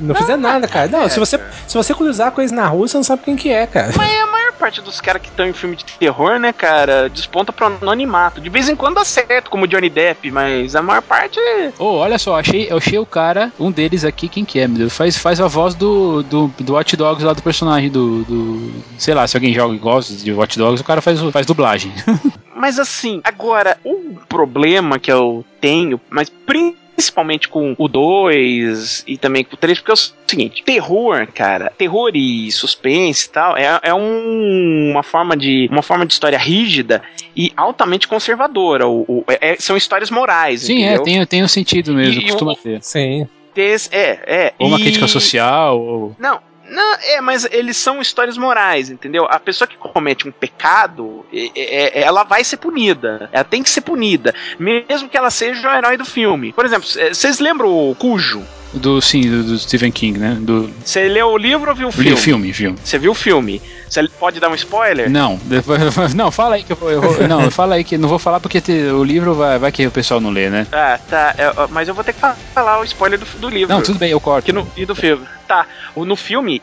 Não 0.00 0.14
fizer 0.14 0.36
nada, 0.36 0.68
cara. 0.68 0.88
Não, 0.88 1.08
se 1.08 1.18
você, 1.18 1.38
se 1.66 1.74
você 1.76 1.92
cruzar 1.94 2.30
com 2.30 2.40
eles 2.40 2.52
na 2.52 2.66
rua, 2.66 2.86
você 2.86 2.96
não 2.96 3.04
sabe 3.04 3.22
quem 3.24 3.34
que 3.36 3.50
é, 3.50 3.66
cara. 3.66 3.92
Mas 3.96 4.12
a 4.22 4.26
maior 4.26 4.52
parte 4.52 4.80
dos 4.80 5.00
caras 5.00 5.20
que 5.20 5.28
estão 5.28 5.46
em 5.46 5.52
filme 5.52 5.74
de 5.76 5.84
terror, 5.84 6.38
né, 6.38 6.52
cara, 6.52 7.08
desponta 7.10 7.52
pro 7.52 7.66
anonimato. 7.66 8.40
De 8.40 8.48
vez 8.48 8.68
em 8.68 8.76
quando 8.76 8.94
dá 8.94 9.04
certo, 9.04 9.50
como 9.50 9.66
Johnny 9.66 9.90
Depp, 9.90 10.30
mas 10.30 10.76
a 10.76 10.80
maior 10.82 11.02
parte 11.02 11.38
é. 11.38 11.72
Ô, 11.78 11.96
olha 11.96 12.18
só, 12.18 12.38
achei, 12.38 12.68
eu 12.70 12.76
achei 12.78 12.98
o 12.98 13.04
cara, 13.06 13.52
um 13.58 13.70
deles 13.72 14.04
aqui, 14.04 14.28
quem 14.28 14.44
que 14.44 14.58
é, 14.60 14.68
meu 14.68 14.78
Deus? 14.78 14.96
Faz, 14.96 15.16
faz 15.18 15.40
a 15.40 15.48
voz 15.48 15.74
do, 15.74 16.22
do, 16.22 16.46
do 16.60 16.72
Watch 16.74 16.96
Dogs 16.96 17.25
lá 17.26 17.32
do 17.32 17.42
personagem 17.42 17.90
do, 17.90 18.24
do. 18.24 18.72
Sei 18.98 19.12
lá, 19.14 19.26
se 19.26 19.36
alguém 19.36 19.52
joga 19.52 19.74
e 19.74 19.78
gosta 19.78 20.14
de 20.14 20.32
Watch 20.32 20.56
Dogs, 20.58 20.80
o 20.82 20.86
cara 20.86 21.00
faz, 21.02 21.20
faz 21.20 21.44
dublagem. 21.46 21.92
Mas 22.54 22.78
assim, 22.78 23.20
agora, 23.22 23.76
o 23.84 24.14
problema 24.28 24.98
que 24.98 25.12
eu 25.12 25.44
tenho, 25.60 26.00
mas 26.08 26.30
principalmente 26.30 27.48
com 27.48 27.74
o 27.76 27.86
2 27.86 29.04
e 29.06 29.18
também 29.18 29.44
com 29.44 29.54
o 29.54 29.58
3, 29.58 29.78
porque 29.78 29.90
é 29.90 29.94
o 29.94 29.96
seguinte, 30.26 30.62
terror, 30.64 31.28
cara, 31.34 31.70
terror 31.76 32.10
e 32.14 32.50
suspense 32.50 33.26
e 33.26 33.30
tal, 33.30 33.56
é, 33.58 33.78
é 33.82 33.92
um- 33.92 34.90
uma 34.90 35.02
forma 35.02 35.36
de 35.36 35.68
uma 35.70 35.82
forma 35.82 36.06
de 36.06 36.14
história 36.14 36.38
rígida 36.38 37.02
e 37.36 37.52
altamente 37.54 38.08
conservadora. 38.08 38.88
O, 38.88 39.02
o- 39.06 39.24
é- 39.28 39.56
são 39.58 39.76
histórias 39.76 40.10
morais, 40.10 40.62
Sim, 40.62 40.82
é, 40.82 40.94
entendeu? 40.94 41.02
tem, 41.02 41.26
tem 41.26 41.44
um 41.44 41.48
sentido 41.48 41.92
mesmo, 41.92 42.22
E 42.22 42.30
costuma 42.30 42.52
o- 42.52 42.56
ter. 42.56 42.82
Sim. 42.82 43.26
Des- 43.54 43.90
é, 43.92 44.18
é. 44.26 44.52
Ou 44.58 44.68
uma 44.68 44.78
e- 44.78 44.82
crítica 44.82 45.06
social, 45.06 45.78
ou. 45.78 46.16
Não, 46.18 46.38
não, 46.68 46.94
é, 47.02 47.20
mas 47.20 47.46
eles 47.50 47.76
são 47.76 48.00
histórias 48.00 48.36
morais, 48.36 48.90
entendeu? 48.90 49.26
A 49.28 49.38
pessoa 49.38 49.66
que 49.68 49.76
comete 49.76 50.28
um 50.28 50.32
pecado, 50.32 51.24
é- 51.32 51.98
é- 52.00 52.02
ela 52.02 52.24
vai 52.24 52.42
ser 52.44 52.56
punida. 52.56 53.28
Ela 53.32 53.44
tem 53.44 53.62
que 53.62 53.70
ser 53.70 53.80
punida. 53.80 54.34
Mesmo 54.58 55.08
que 55.08 55.16
ela 55.16 55.30
seja 55.30 55.70
o 55.70 55.74
herói 55.74 55.96
do 55.96 56.04
filme. 56.04 56.52
Por 56.52 56.64
exemplo, 56.64 56.86
vocês 56.88 57.38
lembram 57.38 57.68
o 57.90 57.94
Cujo? 57.94 58.44
Do, 58.72 59.00
sim, 59.00 59.22
do, 59.22 59.42
do 59.44 59.58
Stephen 59.58 59.90
King, 59.90 60.18
né? 60.18 60.36
Do 60.40 60.70
Você 60.84 61.08
leu 61.08 61.28
o 61.28 61.38
livro 61.38 61.70
ou 61.70 61.76
viu 61.76 61.88
o 61.88 61.92
filme, 61.92 62.08
filme? 62.16 62.22
filme, 62.22 62.52
filme. 62.52 62.78
Você 62.84 62.98
viu 62.98 63.12
o 63.12 63.14
filme? 63.14 63.62
Você 63.88 64.06
pode 64.18 64.38
dar 64.38 64.50
um 64.50 64.54
spoiler? 64.54 65.08
Não, 65.08 65.38
depois, 65.44 65.80
não, 66.14 66.30
fala 66.30 66.56
aí 66.56 66.62
que 66.64 66.72
eu 66.72 66.76
vou. 66.76 66.90
eu 66.90 67.00
vou- 67.00 67.26
não, 67.28 67.50
fala 67.50 67.76
aí 67.76 67.84
que 67.84 67.96
não 67.96 68.08
vou 68.08 68.18
falar 68.18 68.38
porque 68.40 68.60
te- 68.60 68.72
o 68.90 69.02
livro 69.02 69.34
vai, 69.34 69.58
vai 69.58 69.72
que 69.72 69.86
o 69.86 69.90
pessoal 69.90 70.20
não 70.20 70.30
lê, 70.30 70.50
né? 70.50 70.66
Ah, 70.72 70.98
tá. 71.08 71.34
é, 71.38 71.52
mas 71.70 71.88
eu 71.88 71.94
vou 71.94 72.04
ter 72.04 72.12
que 72.12 72.20
fa- 72.20 72.36
falar 72.54 72.80
o 72.80 72.84
spoiler 72.84 73.18
do, 73.18 73.26
do 73.38 73.48
livro. 73.48 73.74
Não, 73.74 73.82
tudo 73.82 73.98
bem, 73.98 74.10
eu 74.10 74.20
corto. 74.20 74.52
No, 74.52 74.68
e 74.76 74.84
do 74.84 74.94
filme. 74.94 75.24
Tá. 75.48 75.66
No 75.96 76.16
filme. 76.16 76.60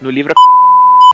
No 0.00 0.10
livro. 0.10 0.32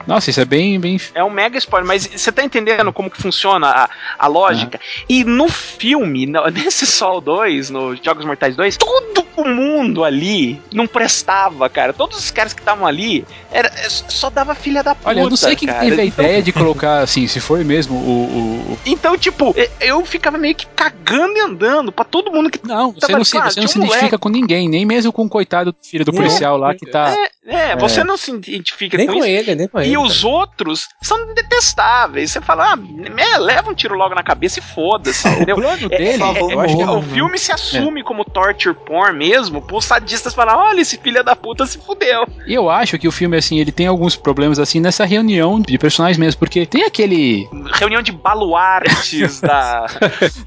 Nossa, 0.07 0.31
isso 0.31 0.41
é 0.41 0.45
bem, 0.45 0.79
bem. 0.79 1.01
É 1.15 1.23
um 1.25 1.31
mega 1.31 1.59
spoiler, 1.59 1.87
mas 1.87 2.07
você 2.07 2.31
tá 2.31 2.43
entendendo 2.43 2.93
como 2.93 3.11
que 3.11 3.21
funciona 3.21 3.67
a, 3.69 3.91
a 4.19 4.27
lógica? 4.27 4.79
E 5.09 5.25
no 5.25 5.49
filme, 5.49 6.27
nesse 6.55 6.87
Sol 6.87 7.21
2, 7.21 7.71
no 7.71 7.97
Jogos 7.97 8.25
Mortais 8.25 8.55
2, 8.57 8.77
todo 8.77 9.25
mundo 9.45 10.05
ali 10.05 10.61
não 10.73 10.87
prestava, 10.87 11.69
cara. 11.69 11.93
Todos 11.93 12.19
os 12.19 12.31
caras 12.31 12.53
que 12.53 12.61
estavam 12.61 12.87
ali 12.87 13.25
era, 13.51 13.69
é, 13.69 13.89
só 13.89 14.31
dava 14.31 14.55
filha 14.55 14.83
da 14.83 14.95
puta. 14.95 15.09
Olha, 15.09 15.21
eu 15.21 15.29
não 15.31 15.37
sei 15.37 15.55
quem 15.57 15.69
cara. 15.69 15.81
teve 15.81 16.01
a 16.01 16.05
Então- 16.05 16.25
ideia 16.25 16.43
de 16.43 16.53
colocar, 16.53 17.01
assim, 17.01 17.27
se 17.27 17.41
foi 17.41 17.63
mesmo 17.65 17.97
o. 17.97 18.73
o- 18.73 18.79
Então, 18.87 19.17
tipo, 19.19 19.55
eu 19.81 20.05
ficava 20.05 20.39
meio 20.39 20.55
que 20.55 20.67
cagando 20.69 21.37
e 21.37 21.41
andando 21.41 21.91
pra 21.93 22.05
todo 22.05 22.31
mundo 22.33 22.51
que. 22.51 22.61
Não, 22.67 22.93
você 22.93 23.01
Tava 23.01 23.19
não 23.19 23.25
se, 23.25 23.33
claro, 23.33 23.51
você 23.51 23.61
não 23.61 23.67
tinha 23.67 23.73
se 23.73 23.79
um 23.79 23.85
identifica 23.85 24.19
com 24.19 24.29
ninguém, 24.29 24.69
nem 24.69 24.85
mesmo 24.87 25.13
com 25.13 25.25
o 25.25 25.29
coitado 25.29 25.73
do 25.73 25.79
filho 25.83 26.05
do 26.05 26.13
Não, 26.13 26.19
policial 26.19 26.57
lá 26.57 26.75
que 26.75 26.87
tá. 26.87 27.15
É, 27.47 27.71
é, 27.73 27.77
você 27.77 28.03
não 28.03 28.17
se 28.17 28.31
identifica 28.31 28.97
Nem 28.97 29.07
com 29.07 29.13
com 29.15 29.19
isso. 29.21 29.29
ele, 29.29 29.55
nem 29.55 29.69
com 29.69 29.79
ele. 29.81 29.96
E 29.97 30.07
os 30.07 30.25
outros 30.25 30.89
são 31.01 31.35
detestáveis. 31.35 32.31
Você 32.33 32.41
fala, 32.41 32.73
ah, 32.75 33.39
leva 33.39 33.71
um 33.71 33.75
tiro 33.75 33.95
logo 33.95 34.15
na 34.15 34.23
cabeça 34.23 34.59
e 34.59 34.63
foda-se, 34.63 35.27
O 35.29 35.33
entendeu? 35.33 35.57
plano 35.57 35.87
É, 35.91 35.97
dele, 35.99 36.23
é, 36.23 36.27
é, 36.27 36.53
eu 36.53 36.61
acho 36.61 36.77
que 36.77 36.83
é, 36.83 36.91
o 36.91 37.03
filme 37.03 37.39
se 37.39 37.53
assume 37.53 38.03
como 38.03 38.25
torture 38.25 38.75
porn 38.75 39.17
mesmo, 39.17 39.63
pros 39.63 39.85
sadistas 39.85 40.35
falar, 40.35 40.57
olha, 40.57 40.81
esse 40.81 40.97
filho 40.99 41.23
da 41.25 41.35
puta 41.35 41.67
se 41.67 41.79
fudeu. 41.79 42.27
E 42.47 42.55
eu 42.55 42.69
acho 42.71 42.99
que 42.99 43.09
o 43.09 43.13
filme, 43.13 43.37
assim, 43.37 43.59
ele 43.59 43.73
tem 43.73 43.87
alguns 43.87 44.17
problemas, 44.17 44.59
assim, 44.59 44.81
nessa 44.81 45.05
reunião 45.05 45.61
de 45.61 45.79
personagens 45.79 46.19
mesmo, 46.19 46.39
porque 46.39 46.67
tem 46.67 46.85
aquele. 46.85 47.49
Reunião 47.75 48.03
de 48.03 48.13
baluartes 48.13 49.41
da. 49.41 49.87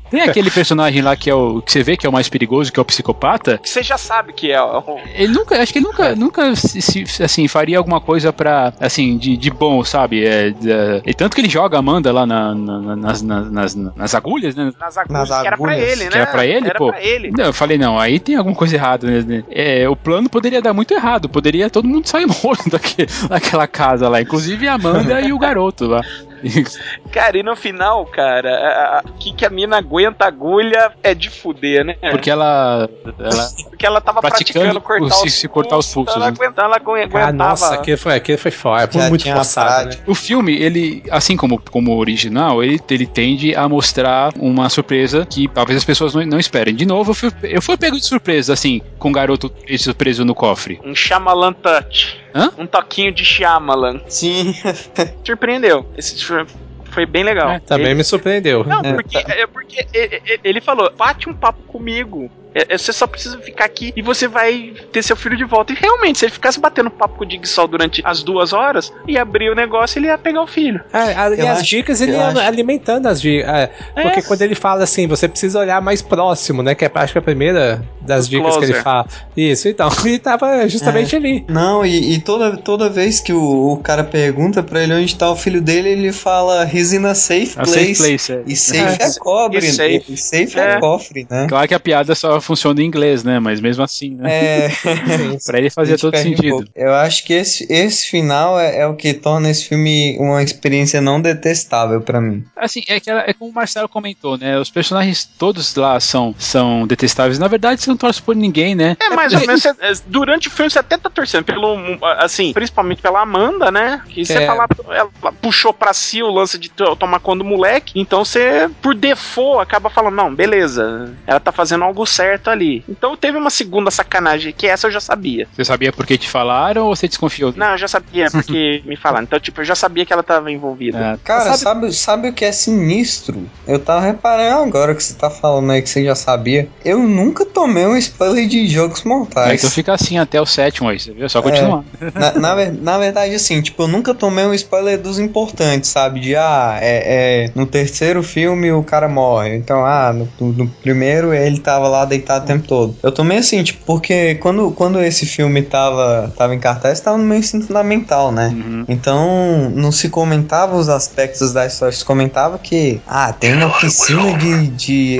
Tem 0.09 0.21
aquele 0.21 0.51
personagem 0.51 1.01
lá 1.01 1.15
que 1.15 1.29
é 1.29 1.33
o. 1.35 1.61
que 1.61 1.71
você 1.71 1.83
vê 1.83 1.97
que 1.97 2.05
é 2.05 2.09
o 2.09 2.13
mais 2.13 2.29
perigoso, 2.29 2.71
que 2.71 2.79
é 2.79 2.81
o 2.81 2.85
psicopata. 2.85 3.57
que 3.57 3.69
você 3.69 3.83
já 3.83 3.97
sabe 3.97 4.33
que 4.33 4.51
é. 4.51 4.61
o- 4.61 4.99
Ele 5.13 5.33
nunca, 5.33 5.61
acho 5.61 5.71
que 5.71 5.79
ele 5.79 5.85
nunca, 5.85 6.15
nunca 6.15 6.55
se, 6.55 6.81
se- 6.81 7.23
assim, 7.23 7.47
faria 7.47 7.77
alguma 7.77 7.99
coisa 8.01 8.31
pra, 8.33 8.73
assim, 8.79 9.17
de, 9.17 9.35
de 9.39 9.49
bom, 9.49 9.83
sabe? 9.83 10.25
É, 10.25 10.51
da- 10.51 11.01
e 11.05 11.13
tanto 11.13 11.35
que 11.35 11.41
ele 11.41 11.49
joga 11.49 11.77
a 11.77 11.79
Amanda 11.79 12.11
lá 12.11 12.25
na- 12.25 12.53
na- 12.53 12.95
nas, 12.95 13.21
nas, 13.21 13.51
nas, 13.51 13.75
nas 13.75 14.15
agulhas, 14.15 14.55
né? 14.55 14.71
Nas 14.79 14.97
agulhas, 14.97 15.29
Nas 15.29 15.41
que 15.41 15.47
era 15.47 15.57
pra 15.57 15.77
ele, 15.77 16.03
né? 16.05 16.09
Que 16.11 16.17
era 16.17 16.27
pra 16.27 16.45
ele, 16.45 16.67
Era 16.67 16.77
pô. 16.77 16.89
pra 16.89 17.01
ele. 17.03 17.31
Não, 17.35 17.45
eu 17.45 17.53
falei, 17.53 17.77
não, 17.77 17.97
aí 17.99 18.19
tem 18.19 18.35
alguma 18.35 18.55
coisa 18.55 18.75
errada, 18.75 19.07
né? 19.21 19.43
É, 19.49 19.87
o 19.89 19.95
plano 19.95 20.29
poderia 20.29 20.61
dar 20.61 20.73
muito 20.73 20.93
errado, 20.93 21.27
poderia 21.29 21.69
todo 21.69 21.87
mundo 21.87 22.07
sair 22.07 22.25
morto 22.43 22.69
daque- 22.69 23.07
daquela 23.27 23.67
casa 23.67 24.07
lá, 24.09 24.21
inclusive 24.21 24.67
a 24.67 24.73
Amanda 24.73 25.21
e 25.21 25.31
o 25.33 25.39
garoto 25.39 25.87
lá. 25.87 26.01
Cara, 27.11 27.37
e 27.37 27.43
no 27.43 27.55
final, 27.55 28.05
cara, 28.05 29.01
o 29.05 29.13
que, 29.13 29.33
que 29.33 29.45
a 29.45 29.49
mina 29.49 29.77
aguenta 29.77 30.25
agulha 30.25 30.91
é 31.03 31.13
de 31.13 31.29
fuder, 31.29 31.83
né? 31.83 31.95
Porque 32.11 32.29
ela. 32.29 32.89
ela 33.19 33.49
Porque 33.69 33.85
ela 33.85 34.01
tava 34.01 34.19
Praticando 34.21 34.79
praticando, 34.79 34.81
cortar, 34.81 35.15
se- 35.15 35.27
os 35.27 35.33
se 35.33 35.47
cortar 35.47 35.77
os 35.77 35.93
pulsos, 35.93 36.15
Ela, 36.15 36.25
né? 36.31 36.33
aguenta, 36.37 36.61
ela 36.61 36.75
agu- 36.75 36.91
aguentava. 36.95 37.29
Ah, 37.29 37.31
nossa, 37.31 37.73
aquele 37.75 37.97
foi, 37.97 38.15
aquele 38.15 38.37
foi 38.37 38.51
foda. 38.51 38.87
Foi 38.87 39.01
Já 39.01 39.09
muito 39.09 39.31
forçado, 39.31 39.89
né? 39.89 39.95
O 40.05 40.13
filme, 40.15 40.55
ele, 40.55 41.03
assim 41.11 41.35
como, 41.37 41.59
como 41.71 41.91
o 41.93 41.97
original, 41.97 42.63
ele, 42.63 42.79
ele 42.89 43.07
tende 43.07 43.55
a 43.55 43.67
mostrar 43.69 44.31
uma 44.37 44.69
surpresa 44.69 45.25
que 45.25 45.47
talvez 45.47 45.77
as 45.77 45.85
pessoas 45.85 46.13
não, 46.13 46.25
não 46.25 46.39
esperem. 46.39 46.75
De 46.75 46.85
novo, 46.85 47.11
eu 47.11 47.15
fui, 47.15 47.31
eu 47.43 47.61
fui 47.61 47.77
pego 47.77 47.97
de 47.97 48.05
surpresa, 48.05 48.53
assim, 48.53 48.81
com 48.97 49.09
o 49.09 49.13
garoto 49.13 49.49
preso, 49.49 49.95
preso 49.95 50.25
no 50.25 50.35
cofre. 50.35 50.79
Um 50.83 50.93
Shyamalan 50.95 51.53
touch. 51.53 52.17
Hã? 52.33 52.51
Um 52.57 52.67
toquinho 52.67 53.11
de 53.11 53.23
Shyamalan. 53.25 53.99
Sim. 54.07 54.53
Surpreendeu. 55.25 55.85
Esse 55.97 56.23
foi, 56.23 57.05
bem 57.05 57.23
legal. 57.23 57.49
É, 57.51 57.59
Também 57.59 57.87
Ele- 57.87 57.95
me 57.95 58.03
surpreendeu. 58.03 58.63
Não, 58.63 58.81
É, 58.81 58.93
porque, 58.93 59.17
é 59.17 59.47
porque 59.47 59.85
e- 59.93 60.21
e- 60.35 60.39
ele 60.43 60.61
falou, 60.61 60.91
bate 60.95 61.29
um 61.29 61.33
papo 61.33 61.61
comigo. 61.63 62.29
É, 62.53 62.73
é, 62.73 62.77
Você 62.77 62.91
só 62.91 63.05
precisa 63.07 63.37
ficar 63.39 63.65
aqui 63.65 63.93
e 63.95 64.01
você 64.01 64.27
vai 64.27 64.73
ter 64.91 65.03
seu 65.03 65.15
filho 65.15 65.37
de 65.37 65.43
volta. 65.43 65.71
E 65.73 65.75
realmente, 65.75 66.19
se 66.19 66.25
ele 66.25 66.31
ficasse 66.31 66.59
batendo 66.59 66.89
papo 66.89 67.17
com 67.17 67.23
o 67.23 67.27
Digsol 67.27 67.67
durante 67.67 68.01
as 68.03 68.23
duas 68.23 68.53
horas 68.53 68.91
e 69.07 69.17
abrir 69.17 69.49
o 69.51 69.55
negócio, 69.55 69.99
ele 69.99 70.07
ia 70.07 70.17
pegar 70.17 70.41
o 70.41 70.47
filho. 70.47 70.81
Ah, 70.91 71.05
ah, 71.25 71.29
e 71.35 71.41
as 71.41 71.59
acho- 71.59 71.69
dicas 71.69 72.01
ele 72.01 72.13
ia 72.13 72.27
acho. 72.27 72.39
alimentando 72.39 73.07
as 73.07 73.21
dicas. 73.21 73.49
é, 73.49 73.67
porque 74.01 74.21
quando 74.23 74.41
ele 74.41 74.55
fala 74.55 74.83
assim, 74.83 75.07
você 75.07 75.27
precisa 75.27 75.59
olhar 75.59 75.81
mais 75.81 76.01
próximo, 76.01 76.63
né? 76.63 76.73
Que 76.75 76.85
é 76.85 76.91
acho 76.93 77.13
que 77.13 77.17
é 77.19 77.21
a 77.21 77.23
primeira 77.23 77.81
das 78.01 78.25
O 78.25 78.29
dicas 78.29 78.57
que 78.57 78.63
ele 78.63 78.73
closer. 78.73 78.83
fala. 78.83 79.05
Isso, 79.37 79.67
então. 79.67 79.89
Ele 80.03 80.17
tava 80.19 80.67
justamente 80.67 81.15
ali. 81.15 81.45
Não, 81.47 81.85
e, 81.85 82.15
e 82.15 82.19
toda, 82.21 82.57
toda 82.57 82.89
vez 82.89 83.19
que 83.19 83.31
o, 83.31 83.73
o 83.73 83.77
cara 83.77 84.03
pergunta 84.03 84.63
pra 84.63 84.81
ele 84.83 84.93
onde 84.93 85.15
tá 85.15 85.29
o 85.29 85.35
filho 85.35 85.61
dele, 85.61 85.89
ele 85.89 86.11
fala 86.11 86.63
he's 86.73 86.93
in 86.93 87.05
a 87.05 87.13
safe 87.13 87.53
A 87.57 87.63
place. 87.63 87.95
safe 87.95 87.95
place, 87.97 88.33
é. 88.33 88.41
E 88.47 88.55
safe 88.55 89.03
é, 89.03 89.19
cobre, 89.19 89.59
E 89.59 89.71
safe. 89.71 90.03
e 90.09 90.17
safe 90.17 90.59
é, 90.59 90.73
É. 90.73 90.79
cofre, 90.79 91.27
né? 91.29 91.45
Claro 91.47 91.67
que 91.67 91.73
a 91.75 91.79
piada 91.79 92.15
só 92.15 92.38
funciona 92.41 92.81
em 92.81 92.85
inglês, 92.85 93.23
né? 93.23 93.39
Mas 93.39 93.59
mesmo 93.59 93.83
assim, 93.83 94.15
né? 94.15 94.65
É, 94.65 94.69
Pra 95.45 95.57
ele 95.57 95.69
fazia 95.69 95.97
todo 95.97 96.15
um 96.15 96.17
sentido. 96.21 96.49
pouco. 96.49 96.65
Eu 96.75 96.93
acho 96.93 97.23
que 97.25 97.33
esse, 97.33 97.65
esse 97.71 98.09
final 98.09 98.59
é, 98.59 98.79
é 98.79 98.87
o 98.87 98.95
que 98.95 99.13
torna 99.13 99.49
esse 99.49 99.65
filme 99.67 100.17
uma 100.19 100.41
experiência 100.43 101.01
não 101.01 101.21
detestável 101.21 102.01
pra 102.01 102.19
mim. 102.21 102.43
Assim, 102.55 102.81
é, 102.87 102.99
que 102.99 103.09
ela- 103.09 103.23
é 103.27 103.33
como 103.33 103.51
o 103.51 103.53
Marcelo 103.53 103.87
comentou, 103.89 104.37
né? 104.37 104.57
Os 104.59 104.69
personagens 104.69 105.25
todos 105.37 105.75
lá 105.75 105.99
são, 105.99 106.33
são 106.37 106.85
detestáveis. 106.87 107.39
Na 107.39 107.47
verdade, 107.47 107.81
você 107.81 107.89
não 107.89 107.97
torce 107.97 108.21
por 108.21 108.35
ninguém, 108.35 108.75
né? 108.75 108.95
É, 108.99 109.09
mais 109.15 109.33
ou 109.33 109.39
menos, 109.41 109.61
você- 109.61 109.69
é, 109.79 109.93
durante 110.07 110.47
o 110.47 110.51
filme 110.51 110.69
você 110.69 110.79
até 110.79 110.97
tá 110.97 111.09
torcendo 111.09 111.43
pelo, 111.45 111.75
assim, 112.19 112.53
principalmente 112.53 113.01
pela 113.01 113.21
Amanda, 113.21 113.71
né? 113.71 114.01
Que 114.09 114.25
você 114.25 114.33
É. 114.39 114.45
falar, 114.45 114.67
ela 114.89 115.09
puxou 115.41 115.73
pra 115.73 115.93
si 115.93 116.21
o 116.23 116.29
lance 116.31 116.57
de 116.57 116.69
to- 116.69 116.95
tomar 116.95 117.19
conta 117.19 117.39
do 117.39 117.45
moleque, 117.45 117.99
então 117.99 118.23
você, 118.23 118.69
por 118.81 118.93
default, 118.95 119.61
acaba 119.61 119.89
falando, 119.89 120.15
não, 120.15 120.33
beleza, 120.33 121.13
ela 121.25 121.39
tá 121.39 121.51
fazendo 121.51 121.83
algo 121.83 122.05
certo 122.05 122.28
ali. 122.45 122.83
Então 122.87 123.15
teve 123.15 123.37
uma 123.37 123.49
segunda 123.49 123.89
sacanagem, 123.91 124.53
que 124.55 124.67
essa 124.67 124.87
eu 124.87 124.91
já 124.91 124.99
sabia. 124.99 125.47
Você 125.53 125.63
sabia 125.65 125.91
por 125.91 126.05
que 126.05 126.17
te 126.17 126.29
falaram 126.29 126.85
ou 126.87 126.95
você 126.95 127.07
desconfiou? 127.07 127.53
Não, 127.55 127.71
eu 127.71 127.77
já 127.77 127.87
sabia, 127.87 128.27
porque 128.31 128.81
me 128.85 128.95
falaram. 128.95 129.23
Então, 129.23 129.39
tipo, 129.39 129.61
eu 129.61 129.65
já 129.65 129.75
sabia 129.75 130.05
que 130.05 130.13
ela 130.13 130.23
tava 130.23 130.51
envolvida. 130.51 131.13
Ah, 131.13 131.17
Cara, 131.23 131.43
Sabe- 131.53 131.57
sabe, 131.59 131.93
sabe, 131.93 132.29
o 132.29 132.33
que 132.33 132.45
é 132.45 132.51
sinistro? 132.51 133.49
Eu 133.67 133.79
tava 133.79 134.01
reparando 134.01 134.63
agora 134.63 134.95
que 134.95 135.03
você 135.03 135.13
tá 135.13 135.29
falando 135.29 135.71
aí 135.71 135.81
que 135.81 135.89
você 135.89 136.03
já 136.03 136.15
sabia. 136.15 136.67
Eu 136.83 136.99
nunca 136.99 137.45
tomei 137.45 137.85
um 137.85 137.95
spoiler 137.97 138.47
de 138.47 138.67
jogos 138.67 139.05
é, 139.05 139.09
mortais. 139.09 139.59
então 139.59 139.69
fica 139.69 139.93
assim 139.93 140.17
até 140.17 140.41
o 140.41 140.45
sétimo 140.45 140.89
aí, 140.89 140.99
você 140.99 141.11
viu? 141.11 141.25
É 141.25 141.29
só 141.29 141.41
continuar. 141.41 141.83
Na, 142.15 142.33
na, 142.33 142.55
ver- 142.55 142.71
na 142.73 142.97
verdade, 142.97 143.35
assim, 143.35 143.61
tipo, 143.61 143.83
eu 143.83 143.87
nunca 143.87 144.13
tomei 144.13 144.45
um 144.45 144.53
spoiler 144.53 144.99
dos 145.01 145.19
importantes, 145.19 145.89
sabe? 145.89 146.19
De, 146.19 146.35
ah, 146.35 146.77
é, 146.81 147.45
é, 147.45 147.51
no 147.55 147.65
terceiro 147.65 148.23
filme 148.23 148.71
o 148.71 148.83
cara 148.83 149.07
morre. 149.07 149.55
Então, 149.55 149.85
ah, 149.85 150.11
no, 150.13 150.27
no- 150.39 150.53
no 150.53 150.69
primeiro 150.69 151.33
ele 151.33 151.59
tava 151.59 151.87
lá 151.87 152.05
deitado 152.19 152.43
o 152.43 152.47
tempo 152.47 152.67
todo. 152.67 152.97
Eu 153.01 153.11
tomei 153.11 153.37
assim, 153.37 153.63
tipo, 153.63 153.83
porque 153.85 154.35
quando, 154.35 154.71
quando 154.71 155.01
esse 155.01 155.25
filme 155.25 155.61
tava, 155.61 156.31
tava 156.37 156.53
em 156.53 156.59
cartaz, 156.59 156.99
tava 156.99 157.17
no 157.17 157.23
meu 157.23 157.37
ensino 157.37 157.63
fundamental, 157.63 158.31
né? 158.31 158.49
Uhum. 158.53 158.85
Então, 158.87 159.71
não 159.73 159.91
se 159.91 160.09
comentava 160.09 160.75
os 160.75 160.89
aspectos 160.89 161.53
da 161.53 161.65
história, 161.65 161.95
se 161.95 162.05
comentava 162.05 162.59
que, 162.59 163.01
ah, 163.07 163.33
tem 163.33 163.53
uma 163.53 163.69
piscina 163.79 164.37
de. 164.37 164.67
de 164.67 165.19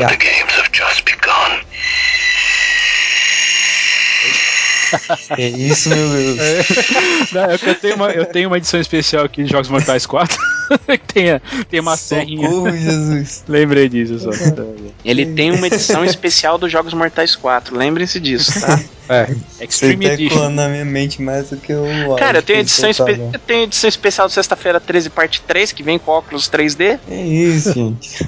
é 5.38 5.48
isso, 5.50 5.90
meu 5.90 6.10
Deus. 6.10 6.68
Não, 7.32 7.44
é 7.46 7.54
eu, 7.62 7.76
tenho 7.76 7.96
uma, 7.96 8.12
eu 8.12 8.26
tenho 8.26 8.50
uma 8.50 8.58
edição 8.58 8.80
especial 8.80 9.26
aqui 9.26 9.44
de 9.44 9.52
Jogos 9.52 9.70
Mortais 9.70 10.06
4 10.06 10.38
que 10.88 11.14
tem, 11.14 11.32
a- 11.32 11.42
tem 11.70 11.80
uma 11.80 11.98
serrinha. 11.98 12.50
Socorro, 12.50 12.72
Jesus. 12.78 13.44
Lembrei 13.48 13.90
disso 13.90 14.20
só. 14.20 14.30
Ele 15.04 15.26
tem 15.28 15.52
uma 15.52 15.68
edição 15.68 16.04
especial 16.06 16.58
dos 16.58 16.72
Jogos 16.72 16.94
Mortais 16.94 17.36
4, 17.36 17.76
lembrem-se 17.76 18.20
disso, 18.20 18.60
tá? 18.62 18.80
É. 19.10 19.26
Você 19.26 19.64
Extreme 19.66 20.06
tá 20.08 20.14
Edition. 20.14 20.50
na 20.52 20.68
minha 20.70 20.86
mente 20.86 21.20
mais 21.22 21.50
do 21.50 21.58
que 21.58 21.74
o. 21.74 22.16
Cara, 22.16 22.38
eu 22.38 22.44
tenho 22.44 22.60
edição, 22.60 22.94
você 22.94 23.04
tá 23.04 23.12
espe- 23.12 23.24
eu 23.34 23.40
tenho 23.40 23.64
edição 23.64 23.88
especial 23.88 24.28
do 24.28 24.34
Sexta-feira 24.34 24.80
13, 24.80 25.10
parte 25.10 25.42
3, 25.42 25.72
que 25.72 25.82
vem 25.82 25.98
com 25.98 26.12
óculos 26.12 26.48
3D. 26.48 27.00
É 27.10 27.22
isso, 27.26 27.74
gente. 27.74 28.20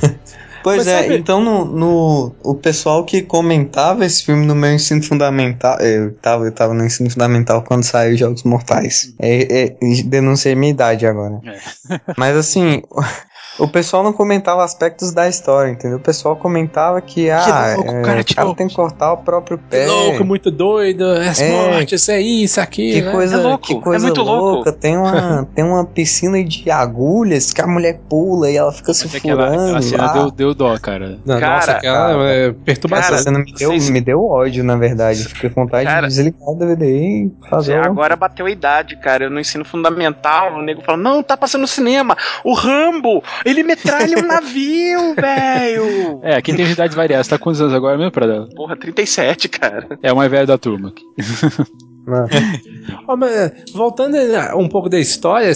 Pois 0.64 0.78
Mas 0.80 0.88
é, 0.88 1.02
sabe- 1.04 1.18
então 1.18 1.42
no, 1.44 1.66
no- 1.66 2.36
o 2.44 2.56
pessoal 2.56 3.04
que 3.06 3.22
comentava 3.22 4.06
esse 4.06 4.24
filme 4.24 4.46
no 4.46 4.56
meu 4.56 4.72
ensino 4.74 5.02
fundamental, 5.02 5.80
eu 5.80 6.14
tava, 6.16 6.46
eu 6.46 6.52
tava 6.52 6.74
no 6.74 6.86
ensino 6.86 7.10
fundamental 7.10 7.64
quando 7.64 7.84
saiu 7.84 8.16
Jogos 8.18 8.44
Mortais. 8.44 9.14
É, 9.20 9.64
é, 9.66 9.78
denunciei 10.06 10.56
minha 10.56 10.72
idade 10.72 11.06
agora. 11.06 11.40
É. 11.46 12.00
Mas 12.18 12.36
assim, 12.36 12.82
o 13.64 13.68
pessoal 13.68 14.04
não 14.04 14.12
comentava 14.14 14.64
aspectos 14.64 15.14
da 15.14 15.28
história, 15.28 15.72
entendeu? 15.72 15.98
O 15.98 16.02
pessoal 16.02 16.36
comentava 16.36 17.00
que, 17.02 17.30
ah, 17.30 17.74
louco, 17.76 17.90
é, 17.90 17.94
cara, 17.94 18.02
o 18.02 18.04
cara 18.06 18.24
tipo- 18.24 18.56
tem 18.56 18.68
que 18.68 18.76
cortar 18.76 19.14
o 19.14 19.18
próprio 19.18 19.58
pé. 19.58 19.86
Louco, 19.88 20.24
muito 20.26 20.50
doido, 20.52 21.06
as 21.06 21.40
É. 21.40 21.50
mortes, 21.52 22.08
é 22.10 22.20
isso, 22.22 22.60
aquilo. 22.60 22.94
Que 22.94 23.02
né? 23.02 23.12
coisa, 23.12 23.36
É 23.36 23.42
louco, 23.42 23.66
que 23.68 23.74
é 23.74 23.80
coisa 23.82 24.06
muito 24.06 24.22
louco. 24.22 24.42
louca. 24.56 24.72
Tem 24.72 24.98
uma, 24.98 25.48
tem 25.56 25.64
uma 25.64 25.86
piscina 25.86 26.44
de 26.44 26.70
agulhas 26.72 27.54
que 27.54 27.62
a 27.62 27.68
mulher 27.68 28.00
pula 28.10 28.50
e 28.50 28.58
ela 28.58 28.72
fica 28.72 28.94
se 28.94 29.06
Mas 29.06 29.16
aquela, 29.16 29.46
furando. 29.48 29.64
aquela 29.66 29.82
cena 29.82 30.06
lá. 30.06 30.14
deu, 30.14 30.32
deu 30.32 30.54
dó, 30.54 30.78
cara. 30.80 31.20
Não, 31.26 31.40
Cara, 31.40 31.56
nossa, 31.56 31.72
aquela 31.74 32.08
cara, 32.08 32.30
é 32.34 32.52
perturbação. 32.52 33.16
Essa 33.16 33.24
cena 33.24 33.40
me 33.40 33.54
deu, 33.54 33.70
vocês- 33.72 33.90
me 33.90 34.02
deu 34.02 34.24
ódio, 34.26 34.64
na 34.64 34.76
verdade. 34.76 35.24
Fiquei 35.26 35.50
com 35.50 35.62
vontade 35.64 35.86
Cara, 35.86 36.08
de 36.08 36.14
desligar 36.16 36.50
o 36.50 36.56
DVD 36.56 36.86
e 36.88 37.32
fazer 37.50 37.80
um- 37.80 37.84
Agora 37.86 38.16
bateu 38.16 38.46
a 38.46 38.52
idade, 38.52 38.96
cara. 38.98 39.26
Eu 39.26 39.30
no 39.30 39.40
ensino 39.40 39.64
fundamental, 39.66 40.54
o 40.56 40.62
nego 40.62 40.82
fala: 40.82 40.98
Não, 40.98 41.22
tá 41.24 41.36
passando 41.38 41.62
no 41.62 41.68
cinema. 41.68 42.16
O 42.44 42.54
Rambo, 42.54 43.24
ele 43.52 43.64
metralha 43.64 44.18
um 44.18 44.26
navio, 44.26 45.14
velho. 45.20 46.20
É, 46.24 46.36
aqui 46.36 46.54
tem 46.54 46.70
idades 46.70 46.96
variadas. 46.96 47.28
Tá 47.28 47.38
com 47.38 47.46
quantos 47.46 47.62
anos 47.62 47.74
agora 47.74 47.98
mesmo, 47.98 48.12
Pradela? 48.12 48.48
Porra, 48.56 48.76
37, 48.76 49.50
cara. 49.50 49.88
É 50.02 50.12
o 50.12 50.16
mais 50.16 50.32
velho 50.32 50.48
da 50.48 50.58
turma 50.58 50.94
Ó, 53.08 53.16
mas, 53.16 53.52
voltando 53.74 54.18
um 54.58 54.68
pouco 54.68 54.90
da 54.90 55.00
história, 55.00 55.52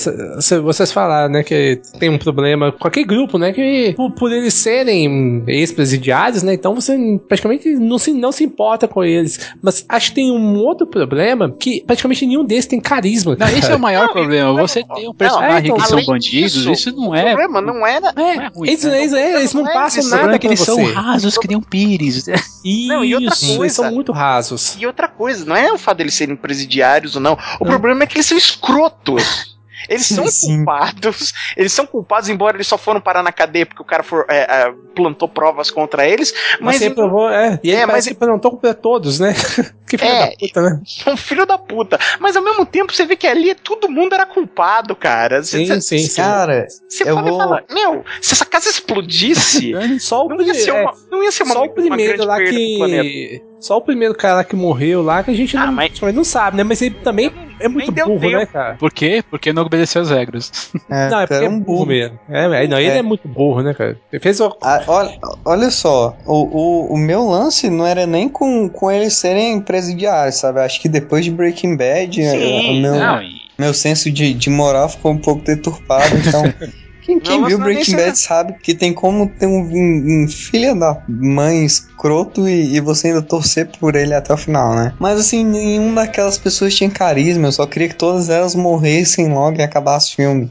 vocês 0.63 0.91
falaram, 0.91 1.31
né, 1.31 1.43
que 1.43 1.81
tem 1.99 2.09
um 2.09 2.17
problema 2.17 2.71
com 2.71 2.87
aquele 2.87 3.05
grupo, 3.05 3.37
né, 3.37 3.51
que 3.51 3.93
por, 3.95 4.11
por 4.11 4.31
eles 4.31 4.53
serem 4.53 5.43
ex-presidiários, 5.47 6.43
né, 6.43 6.53
então 6.53 6.75
você 6.75 6.95
praticamente 7.27 7.69
não 7.75 7.97
se, 7.97 8.13
não 8.13 8.31
se 8.31 8.43
importa 8.43 8.87
com 8.87 9.03
eles. 9.03 9.53
Mas 9.61 9.85
acho 9.89 10.09
que 10.09 10.15
tem 10.15 10.31
um 10.31 10.57
outro 10.57 10.85
problema 10.85 11.51
que 11.51 11.83
praticamente 11.85 12.25
nenhum 12.25 12.45
desses 12.45 12.67
tem 12.67 12.79
carisma. 12.79 13.35
Não, 13.37 13.47
esse 13.47 13.71
é 13.71 13.75
o 13.75 13.79
maior 13.79 14.09
problema. 14.11 14.53
Você 14.61 14.83
tem 14.83 15.09
um 15.09 15.13
personagem 15.13 15.69
não, 15.69 15.75
é, 15.75 15.77
então, 15.77 15.77
que 15.77 15.87
são 15.87 16.05
bandidos, 16.05 16.53
disso, 16.53 16.71
isso 16.71 16.95
não 16.95 17.15
é. 17.15 17.33
O 17.33 17.37
problema 17.37 17.61
não 17.61 17.85
era. 17.87 18.13
É, 18.15 18.35
é 18.35 18.47
ruim, 18.47 18.69
eles, 18.69 18.83
né? 18.83 18.99
eles, 18.99 19.13
eles, 19.13 19.53
não, 19.53 19.63
passam 19.63 20.05
é 20.05 20.21
nada 20.21 20.39
que 20.39 20.47
eles 20.47 20.59
você. 20.59 20.65
são 20.65 20.93
rasos, 20.93 21.37
que 21.37 21.47
nem 21.47 21.57
um 21.57 21.61
pires. 21.61 22.27
Isso, 22.63 22.87
não, 22.87 23.03
e 23.03 23.13
outra 23.15 23.29
coisa, 23.29 23.61
eles 23.61 23.73
são 23.73 23.91
muito 23.91 24.11
rasos. 24.11 24.77
E 24.79 24.85
outra 24.85 25.07
coisa, 25.07 25.45
não 25.45 25.55
é 25.55 25.71
o 25.71 25.77
fato 25.77 25.97
deles 25.97 26.13
serem 26.13 26.34
presidiários 26.35 27.15
ou 27.15 27.21
não. 27.21 27.37
O 27.59 27.65
problema 27.65 28.03
é 28.03 28.07
que 28.07 28.15
eles 28.15 28.25
são 28.25 28.37
escrotos. 28.37 29.54
Eles 29.89 30.05
são 30.05 30.27
Sim. 30.27 30.57
culpados, 30.57 31.33
eles 31.55 31.71
são 31.71 31.85
culpados, 31.85 32.29
embora 32.29 32.57
eles 32.57 32.67
só 32.67 32.77
foram 32.77 33.01
parar 33.01 33.23
na 33.23 33.31
cadeia 33.31 33.65
porque 33.65 33.81
o 33.81 33.85
cara 33.85 34.03
for, 34.03 34.25
é, 34.29 34.37
é, 34.37 34.73
plantou 34.95 35.27
provas 35.27 35.69
contra 35.71 36.07
eles. 36.07 36.33
Mas, 36.59 36.75
mas 36.75 36.81
ele 36.81 36.95
provou, 36.95 37.29
é. 37.29 37.59
E 37.63 37.71
ele 37.71 37.81
é, 37.81 37.85
mas 37.85 38.07
ele 38.07 38.15
plantou 38.15 38.51
contra 38.51 38.73
todos, 38.73 39.19
né? 39.19 39.33
que 39.87 39.97
filho 39.97 40.11
é, 40.11 40.29
da 40.29 40.37
puta, 40.37 40.61
né? 40.61 40.81
Um 41.07 41.17
filho 41.17 41.45
da 41.45 41.57
puta. 41.57 41.99
Mas 42.19 42.35
ao 42.35 42.43
mesmo 42.43 42.65
tempo 42.65 42.93
você 42.93 43.05
vê 43.05 43.15
que 43.15 43.27
ali 43.27 43.53
todo 43.55 43.89
mundo 43.89 44.13
era 44.13 44.25
culpado, 44.25 44.95
cara. 44.95 45.43
Sim, 45.43 45.65
cê, 45.65 45.81
sim, 45.81 45.97
sim. 45.99 46.21
Cara, 46.21 46.67
você 46.89 47.05
pode 47.05 47.29
vou... 47.29 47.37
falar, 47.37 47.63
meu, 47.69 48.03
se 48.21 48.33
essa 48.33 48.45
casa 48.45 48.69
explodisse, 48.69 49.73
só 49.99 50.25
o 50.25 50.29
não, 50.29 50.41
ia 50.41 50.53
ser 50.53 50.71
uma, 50.71 50.93
não 51.11 51.23
ia 51.23 51.31
ser 51.31 51.43
uma, 51.43 51.53
só 51.53 51.63
o 51.63 51.69
primeiro 51.69 52.25
lá 52.25 52.37
que 52.37 53.41
só 53.59 53.77
o 53.77 53.81
primeiro 53.81 54.13
cara 54.13 54.43
que 54.43 54.55
morreu 54.55 55.01
lá 55.01 55.23
que 55.23 55.31
a 55.31 55.33
gente 55.33 55.57
ah, 55.57 55.67
não, 55.67 55.73
mas... 55.73 55.99
não 56.13 56.23
sabe, 56.23 56.57
né? 56.57 56.63
Mas 56.63 56.81
ele 56.81 56.95
também 57.03 57.31
é 57.59 57.67
muito 57.67 57.91
burro, 57.91 58.19
tempo. 58.19 58.37
né, 58.37 58.45
cara? 58.45 58.75
Por 58.75 58.91
quê? 58.91 59.23
Porque 59.29 59.53
não 59.53 59.63
obedeceu 59.63 60.01
as 60.01 60.09
regras. 60.09 60.71
É, 60.89 61.09
não, 61.09 61.19
é 61.21 61.27
porque 61.27 61.45
é 61.45 61.49
um 61.49 61.59
burro 61.59 61.85
mesmo. 61.85 62.19
É, 62.29 62.67
não, 62.67 62.79
ele 62.79 62.89
é. 62.89 62.97
é. 62.97 63.01
muito 63.01 63.27
burro, 63.27 63.61
né, 63.61 63.73
cara? 63.73 63.97
Ele 64.11 64.21
fez 64.21 64.39
o... 64.39 64.55
ah, 64.61 64.83
olha, 64.87 65.19
olha 65.43 65.71
só, 65.71 66.15
o, 66.25 66.33
o, 66.33 66.93
o, 66.93 66.97
meu 66.97 67.25
lance 67.25 67.69
não 67.69 67.85
era 67.85 68.05
nem 68.05 68.29
com, 68.29 68.69
com 68.69 68.91
eles 68.91 69.13
serem 69.13 69.59
presidiários, 69.61 70.35
sabe? 70.35 70.59
Acho 70.59 70.81
que 70.81 70.89
depois 70.89 71.25
de 71.25 71.31
Breaking 71.31 71.75
Bad, 71.75 72.23
Sim, 72.23 72.77
o 72.77 72.81
meu, 72.81 72.95
não, 72.95 73.21
e... 73.21 73.41
meu 73.57 73.73
senso 73.73 74.11
de, 74.11 74.33
de 74.33 74.49
moral 74.49 74.89
ficou 74.89 75.11
um 75.11 75.17
pouco 75.17 75.43
deturpado, 75.43 76.15
então. 76.17 76.43
Quem, 77.05 77.19
quem 77.19 77.45
viu 77.45 77.59
Breaking 77.59 77.95
Bad 77.95 78.17
sabe 78.17 78.55
que 78.61 78.73
tem 78.73 78.91
como 78.91 79.27
ter 79.27 79.45
um, 79.45 79.61
um, 79.61 80.23
um 80.23 80.27
filho 80.27 80.77
da 80.77 80.97
mãe 81.07 81.63
escroto 81.63 82.49
e, 82.49 82.75
e, 82.75 82.79
você 82.79 83.09
ainda 83.09 83.21
torcer 83.21 83.67
por 83.79 83.95
ele 83.95 84.13
até 84.13 84.33
o 84.33 84.37
final, 84.37 84.73
né? 84.73 84.91
Mas 84.99 85.19
assim, 85.19 85.45
nenhum 85.45 85.93
daquelas 85.93 86.39
pessoas 86.39 86.73
tinha 86.73 86.89
carisma, 86.89 87.47
eu 87.47 87.51
só 87.51 87.67
queria 87.67 87.89
que 87.89 87.95
todas 87.95 88.29
elas 88.29 88.55
morressem 88.55 89.31
logo 89.31 89.59
e 89.59 89.61
acabasse 89.61 90.13
o 90.13 90.15
filme. 90.15 90.49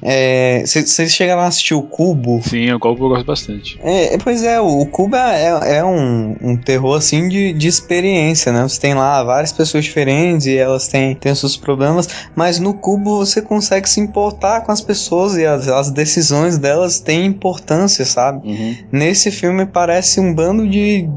Vocês 0.64 0.98
é, 0.98 1.06
chegaram 1.06 1.42
a 1.42 1.46
assistir 1.46 1.74
o 1.74 1.82
Cubo? 1.82 2.40
Sim, 2.44 2.70
o 2.72 2.78
Cubo 2.78 3.06
eu 3.06 3.08
gosto 3.08 3.26
bastante. 3.26 3.78
É, 3.82 4.16
pois 4.18 4.44
é, 4.44 4.60
o, 4.60 4.80
o 4.80 4.86
Cubo 4.86 5.16
é, 5.16 5.78
é 5.78 5.84
um, 5.84 6.36
um 6.40 6.56
terror 6.56 6.96
assim 6.96 7.28
de, 7.28 7.52
de 7.52 7.66
experiência, 7.66 8.52
né? 8.52 8.62
Você 8.62 8.80
tem 8.80 8.94
lá 8.94 9.24
várias 9.24 9.50
pessoas 9.50 9.84
diferentes 9.84 10.46
e 10.46 10.56
elas 10.56 10.86
têm, 10.86 11.16
têm 11.16 11.34
seus 11.34 11.56
problemas, 11.56 12.08
mas 12.36 12.60
no 12.60 12.74
Cubo 12.74 13.18
você 13.18 13.42
consegue 13.42 13.88
se 13.88 13.98
importar 13.98 14.60
com 14.60 14.70
as 14.70 14.80
pessoas 14.80 15.36
e 15.36 15.44
as, 15.44 15.66
as 15.66 15.90
decisões 15.90 16.43
decisões 16.44 16.58
delas 16.58 17.00
têm 17.00 17.26
importância, 17.26 18.04
sabe? 18.04 18.46
Uhum. 18.46 18.76
Nesse 18.92 19.30
filme 19.30 19.66
parece 19.66 20.20
um 20.20 20.34
bando 20.34 20.68
de. 20.68 21.08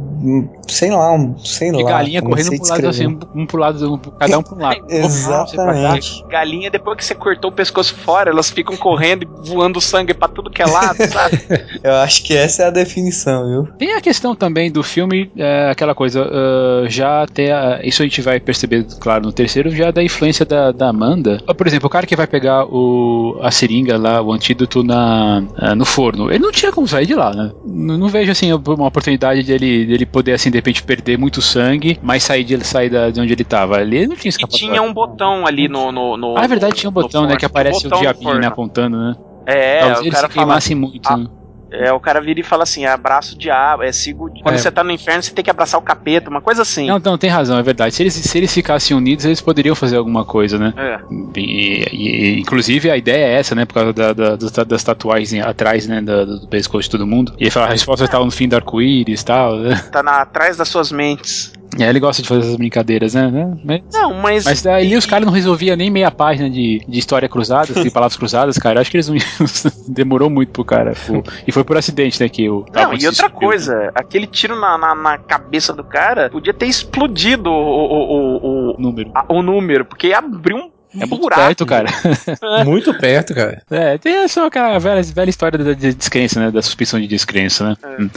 sei 0.67 0.91
lá, 0.91 1.13
um, 1.13 1.37
sei 1.37 1.71
de 1.71 1.83
lá. 1.83 1.91
galinha 1.91 2.21
correndo 2.21 2.49
pro 2.57 2.67
lado 2.67 2.87
assim, 2.87 3.07
um 3.35 3.45
pro 3.45 3.59
lado, 3.59 4.01
cada 4.19 4.39
um 4.39 4.43
pro 4.43 4.57
lado. 4.57 4.85
Exatamente. 4.89 6.23
Galinha, 6.27 6.69
depois 6.69 6.97
que 6.97 7.05
você 7.05 7.15
cortou 7.15 7.51
o 7.51 7.53
pescoço 7.53 7.95
fora, 7.95 8.29
elas 8.29 8.49
ficam 8.49 8.75
correndo 8.77 9.23
e 9.23 9.49
voando 9.49 9.79
sangue 9.81 10.13
pra 10.13 10.27
tudo 10.27 10.49
que 10.49 10.61
é 10.61 10.65
lado, 10.65 10.97
sabe? 11.07 11.39
Eu 11.83 11.93
acho 11.95 12.23
que 12.23 12.35
essa 12.35 12.63
é 12.63 12.67
a 12.67 12.71
definição, 12.71 13.47
viu? 13.47 13.73
Tem 13.77 13.93
a 13.93 14.01
questão 14.01 14.35
também 14.35 14.71
do 14.71 14.83
filme, 14.83 15.31
é, 15.37 15.69
aquela 15.71 15.93
coisa, 15.93 16.23
uh, 16.23 16.89
já 16.89 17.23
até. 17.23 17.53
Uh, 17.53 17.87
isso 17.87 18.01
a 18.01 18.05
gente 18.05 18.21
vai 18.21 18.39
perceber, 18.39 18.85
claro, 18.99 19.23
no 19.23 19.31
terceiro, 19.31 19.69
já 19.69 19.91
da 19.91 20.03
influência 20.03 20.45
da, 20.45 20.71
da 20.71 20.89
Amanda. 20.89 21.41
Por 21.57 21.67
exemplo, 21.67 21.87
o 21.87 21.89
cara 21.89 22.05
que 22.05 22.15
vai 22.15 22.27
pegar 22.27 22.65
o, 22.65 23.37
a 23.41 23.51
seringa 23.51 23.97
lá, 23.97 24.21
o 24.21 24.31
antídoto 24.31 24.83
na 24.83 25.16
uh, 25.17 25.75
no 25.75 25.85
forno. 25.85 26.29
Ele 26.29 26.39
não 26.39 26.51
tinha 26.51 26.71
como 26.71 26.87
sair 26.87 27.05
de 27.05 27.15
lá, 27.15 27.33
né? 27.33 27.51
Não, 27.65 27.97
não 27.97 28.07
vejo 28.07 28.31
assim 28.31 28.51
uma 28.51 28.87
oportunidade 28.87 29.43
dele, 29.43 29.85
dele 29.85 30.05
poder 30.05 30.33
assim 30.33 30.49
de 30.49 30.57
repente 30.57 30.83
perder 30.83 31.17
muito 31.17 31.41
sangue, 31.41 31.97
mas 32.01 32.23
sair 32.23 32.43
de 32.43 32.63
sair 32.63 32.89
da, 32.89 33.09
de 33.09 33.19
onde 33.19 33.33
ele 33.33 33.43
tava. 33.43 33.77
Ali 33.77 33.97
ele 33.97 34.07
não 34.07 34.15
tinha 34.15 34.29
escapatória. 34.29 34.65
E 34.65 34.69
tinha 34.69 34.81
um 34.81 34.93
botão 34.93 35.45
ali 35.45 35.67
no, 35.67 35.91
no, 35.91 36.17
no 36.17 36.37
Ah, 36.37 36.43
é 36.43 36.47
verdade, 36.47 36.75
tinha 36.75 36.89
um 36.89 36.93
botão, 36.93 37.25
né, 37.25 37.35
que 37.35 37.45
aparece 37.45 37.87
o, 37.87 37.95
o 37.95 37.99
diabinho 37.99 38.39
né, 38.39 38.47
apontando, 38.47 38.97
né? 38.97 39.15
É, 39.47 39.79
Talvez 39.79 40.07
o 40.07 40.09
cara 40.09 40.27
se 40.27 40.33
queimasse 40.33 40.69
fala, 40.69 40.81
muito, 40.81 41.07
a, 41.07 41.17
né? 41.17 41.25
É, 41.71 41.91
o 41.91 41.99
cara 41.99 42.21
vira 42.21 42.39
e 42.39 42.43
fala 42.43 42.63
assim: 42.63 42.85
abraço 42.85 43.37
diabo, 43.37 43.83
é 43.83 43.91
sigo. 43.91 44.29
Quando 44.41 44.55
é. 44.55 44.57
você 44.57 44.71
tá 44.71 44.83
no 44.83 44.91
inferno, 44.91 45.21
você 45.21 45.33
tem 45.33 45.43
que 45.43 45.49
abraçar 45.49 45.79
o 45.79 45.83
capeta, 45.83 46.29
uma 46.29 46.41
coisa 46.41 46.61
assim. 46.61 46.87
Não, 46.87 46.99
não, 46.99 47.17
tem 47.17 47.29
razão, 47.29 47.57
é 47.57 47.63
verdade. 47.63 47.93
Se 47.93 48.03
eles, 48.03 48.13
se 48.13 48.37
eles 48.37 48.53
ficassem 48.53 48.95
unidos, 48.95 49.25
eles 49.25 49.41
poderiam 49.41 49.75
fazer 49.75 49.97
alguma 49.97 50.23
coisa, 50.23 50.57
né? 50.57 50.73
É. 50.77 50.99
E, 51.35 51.85
e, 51.91 52.39
inclusive 52.39 52.89
a 52.89 52.97
ideia 52.97 53.25
é 53.25 53.33
essa, 53.33 53.53
né? 53.53 53.65
Por 53.65 53.73
causa 53.73 53.93
da, 53.93 54.13
da, 54.13 54.35
das 54.35 54.83
tatuagens 54.83 55.43
atrás, 55.43 55.87
né? 55.87 56.01
Do, 56.01 56.39
do 56.39 56.47
pescoço 56.47 56.83
de 56.83 56.91
todo 56.91 57.05
mundo. 57.05 57.33
E 57.37 57.43
ele 57.43 57.51
fala: 57.51 57.67
a 57.67 57.71
resposta 57.71 58.05
estava 58.05 58.23
no 58.23 58.31
fim 58.31 58.47
do 58.47 58.55
arco-íris 58.55 59.21
e 59.21 59.25
tal. 59.25 59.57
Né? 59.57 59.75
Tá 59.91 60.01
na, 60.01 60.21
atrás 60.21 60.57
das 60.57 60.69
suas 60.69 60.91
mentes. 60.91 61.51
É, 61.79 61.89
ele 61.89 61.99
gosta 61.99 62.21
de 62.21 62.27
fazer 62.27 62.41
essas 62.41 62.55
brincadeiras, 62.55 63.13
né? 63.13 63.57
Mas, 63.63 63.81
não, 63.91 64.13
mas. 64.13 64.45
Mas 64.45 64.61
daí 64.61 64.95
os 64.95 65.05
caras 65.05 65.25
não 65.25 65.33
resolviam 65.33 65.75
nem 65.75 65.89
meia 65.89 66.09
página 66.09 66.49
de, 66.49 66.81
de 66.87 66.99
história 66.99 67.27
cruzada, 67.27 67.73
de 67.73 67.89
palavras 67.91 68.17
cruzadas, 68.17 68.57
cara. 68.57 68.79
Acho 68.79 68.89
que 68.89 68.97
eles 68.97 69.09
não. 69.09 69.17
Demorou 69.87 70.29
muito 70.29 70.51
pro 70.51 70.65
cara. 70.65 70.93
Pô. 71.05 71.23
E 71.45 71.51
foi 71.51 71.63
por 71.63 71.77
acidente, 71.77 72.21
né? 72.21 72.29
Que 72.29 72.49
o. 72.49 72.65
Não, 72.73 72.93
e 72.93 73.05
outra 73.05 73.29
coisa, 73.29 73.91
aquele 73.93 74.27
tiro 74.27 74.59
na, 74.59 74.77
na, 74.77 74.95
na, 74.95 75.17
cabeça 75.17 75.73
do 75.73 75.83
cara 75.83 76.29
podia 76.29 76.53
ter 76.53 76.67
explodido 76.67 77.49
o, 77.49 77.53
o, 77.53 78.71
o, 78.71 78.75
o 78.75 78.81
número. 78.81 79.11
A, 79.13 79.25
o 79.27 79.41
número, 79.41 79.85
porque 79.85 80.13
abriu 80.13 80.57
um 80.57 80.69
é 80.93 81.05
muito 81.05 81.21
buraco. 81.21 81.41
perto, 81.41 81.65
cara. 81.65 81.89
muito 82.65 82.93
perto, 82.93 83.35
cara. 83.35 83.61
É, 83.69 83.97
tem 83.97 84.13
essa 84.13 84.45
aquela 84.45 84.79
velha, 84.79 85.03
velha 85.03 85.29
história 85.29 85.59
da 85.59 85.73
descrença, 85.73 86.39
né? 86.39 86.51
Da 86.51 86.61
suspensão 86.61 86.99
de 86.99 87.07
descrença, 87.07 87.69
né? 87.69 87.77
É. 87.83 88.01
Hum. 88.01 88.09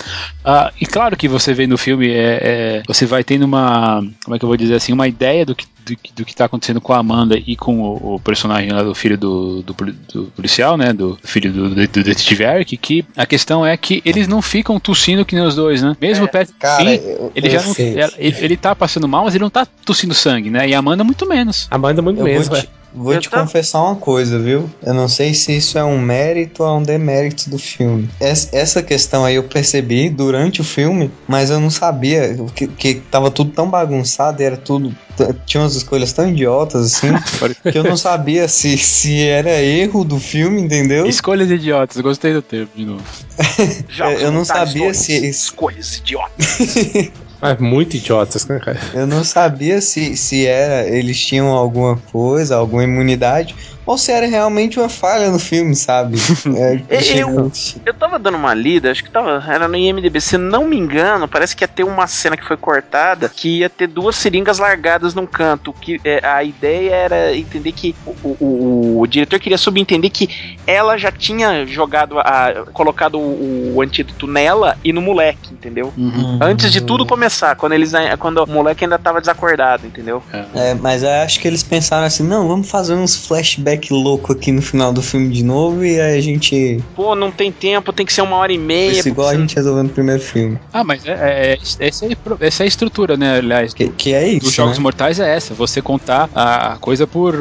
Ah, 0.44 0.72
e 0.80 0.86
claro 0.86 1.16
que 1.16 1.28
você 1.28 1.52
vê 1.52 1.66
no 1.66 1.76
filme, 1.76 2.08
é, 2.08 2.38
é, 2.42 2.82
você 2.86 3.06
vai 3.06 3.24
tendo 3.24 3.44
uma. 3.44 4.04
Como 4.24 4.36
é 4.36 4.38
que 4.38 4.44
eu 4.44 4.48
vou 4.48 4.56
dizer 4.56 4.74
assim? 4.74 4.92
Uma 4.92 5.08
ideia 5.08 5.44
do 5.44 5.54
que, 5.54 5.66
do, 5.84 5.96
do 6.16 6.24
que 6.24 6.34
tá 6.34 6.44
acontecendo 6.44 6.80
com 6.80 6.92
a 6.92 6.98
Amanda 6.98 7.36
e 7.36 7.56
com 7.56 7.80
o, 7.80 8.14
o 8.14 8.20
personagem 8.20 8.70
lá 8.70 8.82
do 8.82 8.94
filho 8.94 9.18
do, 9.18 9.62
do, 9.62 9.74
do, 10.12 10.24
policial, 10.36 10.76
né? 10.76 10.92
Do 10.92 11.18
filho 11.22 11.52
do, 11.52 11.68
do, 11.70 11.74
do 11.74 12.02
detetive 12.02 12.44
Eric, 12.44 12.76
que 12.76 13.04
a 13.16 13.26
questão 13.26 13.66
é 13.66 13.76
que 13.76 14.02
eles 14.04 14.28
não 14.28 14.40
ficam 14.40 14.78
tossindo 14.78 15.24
que 15.24 15.34
nem 15.34 15.44
os 15.44 15.54
dois, 15.54 15.82
né? 15.82 15.96
Mesmo 16.00 16.26
é, 16.26 16.28
perto 16.28 16.54
fim, 16.78 16.88
eu, 16.88 17.32
ele 17.34 17.48
eu 17.48 17.50
já 17.50 17.62
não. 17.62 17.74
Ele, 17.76 18.36
ele 18.38 18.56
tá 18.56 18.74
passando 18.74 19.08
mal, 19.08 19.24
mas 19.24 19.34
ele 19.34 19.42
não 19.42 19.50
tá 19.50 19.66
tossindo 19.84 20.14
sangue, 20.14 20.50
né? 20.50 20.68
E 20.68 20.74
a 20.74 20.78
Amanda 20.78 21.02
muito 21.02 21.26
menos. 21.26 21.66
Amanda 21.70 22.00
muito 22.00 22.20
eu 22.20 22.24
menos, 22.24 22.48
te, 22.48 22.69
Vou 22.93 23.14
eu 23.14 23.20
te 23.20 23.30
tô... 23.30 23.38
confessar 23.38 23.82
uma 23.82 23.97
coisa, 23.97 24.38
viu? 24.38 24.68
Eu 24.82 24.95
não 24.95 25.09
sei 25.09 25.32
se 25.32 25.57
isso 25.57 25.78
é 25.78 25.84
um 25.84 25.99
mérito 25.99 26.62
ou 26.62 26.78
um 26.78 26.82
demérito 26.82 27.49
do 27.49 27.59
filme. 27.59 28.09
Essa 28.20 28.82
questão 28.82 29.24
aí 29.24 29.36
eu 29.36 29.45
percebi 29.45 30.09
durante 30.09 30.61
o 30.61 30.64
filme, 30.64 31.11
mas 31.28 31.51
eu 31.51 31.61
não 31.61 31.70
sabia 31.70 32.36
que, 32.55 32.66
que 32.66 32.95
tava 32.95 33.30
tudo 33.30 33.53
tão 33.53 33.68
bagunçado, 33.68 34.43
era 34.43 34.57
tudo. 34.57 34.95
Tinha 35.45 35.62
umas 35.62 35.76
escolhas 35.76 36.12
tão 36.12 36.28
idiotas 36.28 36.86
assim, 36.86 37.09
que 37.70 37.76
eu 37.76 37.84
não 37.84 37.97
sabia 37.97 38.49
se, 38.49 38.76
se 38.78 39.22
era 39.22 39.62
erro 39.62 40.05
do 40.05 40.18
filme, 40.18 40.61
entendeu? 40.61 41.07
Escolhas 41.07 41.51
idiotas, 41.51 42.01
gostei 42.01 42.32
do 42.32 42.43
termo 42.43 42.70
de 42.74 42.86
novo. 42.86 43.05
eu 44.20 44.32
não 44.32 44.45
sabia 44.45 44.93
se. 44.95 45.12
Escolhas 45.26 45.99
idiotas. 45.99 47.11
Mas 47.41 47.59
muito 47.59 47.97
idiotas, 47.97 48.47
né, 48.47 48.59
cara? 48.59 48.78
Eu 48.93 49.07
não 49.07 49.24
sabia 49.24 49.80
se, 49.80 50.16
se 50.16 50.47
era 50.47 50.86
eles 50.86 51.18
tinham 51.18 51.49
alguma 51.49 51.97
coisa, 51.97 52.57
alguma 52.57 52.84
imunidade, 52.84 53.55
ou 53.91 53.99
se 53.99 54.12
era 54.12 54.24
realmente 54.26 54.78
uma 54.78 54.88
falha 54.88 55.30
no 55.30 55.38
filme, 55.38 55.74
sabe? 55.74 56.16
É, 56.88 57.18
eu, 57.18 57.51
eu 57.84 57.95
tava 57.95 58.20
dando 58.20 58.36
uma 58.36 58.55
lida, 58.55 58.88
acho 58.88 59.03
que 59.03 59.11
tava, 59.11 59.45
era 59.49 59.66
no 59.66 59.74
IMDB, 59.74 60.20
se 60.20 60.38
não 60.38 60.64
me 60.64 60.76
engano, 60.76 61.26
parece 61.26 61.57
que 61.57 61.64
ia 61.64 61.68
ter 61.68 61.82
uma 61.82 62.07
cena 62.07 62.36
que 62.36 62.47
foi 62.47 62.57
cortada, 62.57 63.28
que 63.28 63.59
ia 63.59 63.68
ter 63.68 63.88
duas 63.88 64.14
seringas 64.14 64.61
largadas 64.61 65.12
num 65.12 65.26
canto, 65.26 65.72
que 65.72 66.01
é, 66.05 66.24
a 66.24 66.45
ideia 66.45 66.95
era 66.95 67.36
entender 67.36 67.72
que 67.72 67.97
o, 68.07 68.28
o, 68.28 69.01
o, 69.01 69.07
diretor 69.09 69.41
queria 69.41 69.59
subentender 69.59 70.09
que 70.09 70.57
ela 70.68 70.97
já 70.97 71.11
tinha 71.11 71.66
jogado, 71.66 72.20
a, 72.20 72.66
colocado 72.72 73.18
o, 73.18 73.74
o 73.74 73.82
antídoto 73.82 74.28
nela 74.28 74.78
e 74.84 74.93
no 74.93 75.03
moleque, 75.03 75.53
entendeu? 75.53 75.93
Uhum. 75.99 76.38
Antes 76.41 76.70
de 76.70 76.80
tudo 76.80 77.05
começar, 77.05 77.57
quando 77.57 77.72
eles 77.72 77.91
quando 78.20 78.38
o 78.38 78.47
moleque 78.47 78.84
ainda 78.84 79.01
tava 79.01 79.20
desacordado, 79.20 79.84
entendeu? 79.84 80.22
É, 80.55 80.74
mas 80.74 81.03
eu 81.03 81.11
acho 81.11 81.41
que 81.41 81.49
eles 81.49 81.64
pensaram 81.64 82.07
assim, 82.07 82.22
não, 82.22 82.47
vamos 82.47 82.70
fazer 82.70 82.95
uns 82.95 83.26
flashbacks 83.26 83.79
flashback 83.80 83.92
louco 83.92 84.32
aqui 84.32 84.52
no 84.52 84.62
final 84.62 84.92
do 84.92 85.02
filme 85.02 85.28
de 85.32 85.42
novo 85.44 85.84
e 85.84 86.00
aí 86.00 86.18
a 86.18 86.20
gente. 86.20 86.78
Pô, 86.94 87.14
não 87.14 87.30
tem 87.30 87.50
tempo, 87.50 87.92
tem 87.92 88.04
que 88.06 88.12
ser 88.12 88.22
uma 88.22 88.36
hora 88.36 88.52
e 88.52 88.58
meia. 88.58 88.92
Isso 88.92 89.08
igual 89.08 89.28
a 89.28 89.34
gente 89.36 89.56
resolveu 89.56 89.82
no 89.84 89.88
primeiro 89.90 90.20
filme. 90.22 90.58
Ah, 90.72 90.84
mas 90.84 91.04
é, 91.04 91.10
é- 91.10 91.52
é- 91.52 91.58
essa, 91.88 92.06
é, 92.06 92.10
essa 92.40 92.62
é 92.62 92.64
a 92.64 92.68
estrutura, 92.68 93.16
né, 93.16 93.38
aliás. 93.38 93.72
Que, 93.74 93.88
que 93.88 94.12
é 94.14 94.28
isso. 94.28 94.40
Dos 94.46 94.54
Jogos 94.54 94.76
né? 94.78 94.82
Mortais 94.82 95.18
é 95.18 95.34
essa, 95.34 95.54
você 95.54 95.80
contar 95.80 96.28
a 96.34 96.76
coisa 96.80 97.06
por, 97.06 97.34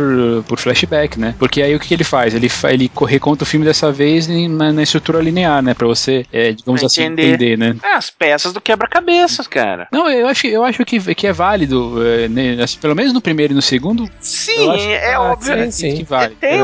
por 0.47 0.57
flashback, 0.59 1.19
né? 1.19 1.35
Porque 1.37 1.61
aí 1.61 1.75
o 1.75 1.79
que, 1.79 1.87
que 1.89 1.93
ele 1.93 2.03
faz? 2.03 2.33
Ele, 2.33 2.49
ele 2.69 2.89
co- 2.89 3.05
reconta 3.05 3.43
o 3.43 3.47
filme 3.47 3.65
dessa 3.65 3.91
vez 3.91 4.29
em- 4.29 4.47
na, 4.47 4.71
na 4.71 4.83
estrutura 4.83 5.21
linear, 5.21 5.61
né? 5.61 5.73
Pra 5.73 5.87
você, 5.87 6.23
é, 6.31 6.51
digamos 6.51 6.81
Pra 6.81 6.87
assim, 6.87 7.03
entender. 7.03 7.27
entender, 7.33 7.57
né? 7.57 7.75
É, 7.83 7.93
as 7.95 8.09
peças 8.09 8.53
do 8.53 8.61
quebra-cabeças, 8.61 9.47
cara. 9.47 9.87
Não, 9.91 10.09
eu 10.09 10.27
acho, 10.27 10.47
eu 10.47 10.63
acho 10.63 10.85
que, 10.85 11.15
que 11.15 11.27
é 11.27 11.33
válido, 11.33 12.01
é, 12.05 12.27
né, 12.29 12.61
assim, 12.61 12.77
pelo 12.79 12.95
menos 12.95 13.13
no 13.13 13.21
primeiro 13.21 13.53
e 13.53 13.55
no 13.55 13.61
segundo, 13.61 14.07
Sim, 14.21 14.69
acho 14.69 14.85
que 14.85 14.91
é 14.93 15.13
ah, 15.13 15.21
óbvio. 15.21 15.71
sim, 15.71 15.71
sim. 15.71 15.97
que 15.97 16.03
vale. 16.03 16.28
Tem 16.39 16.61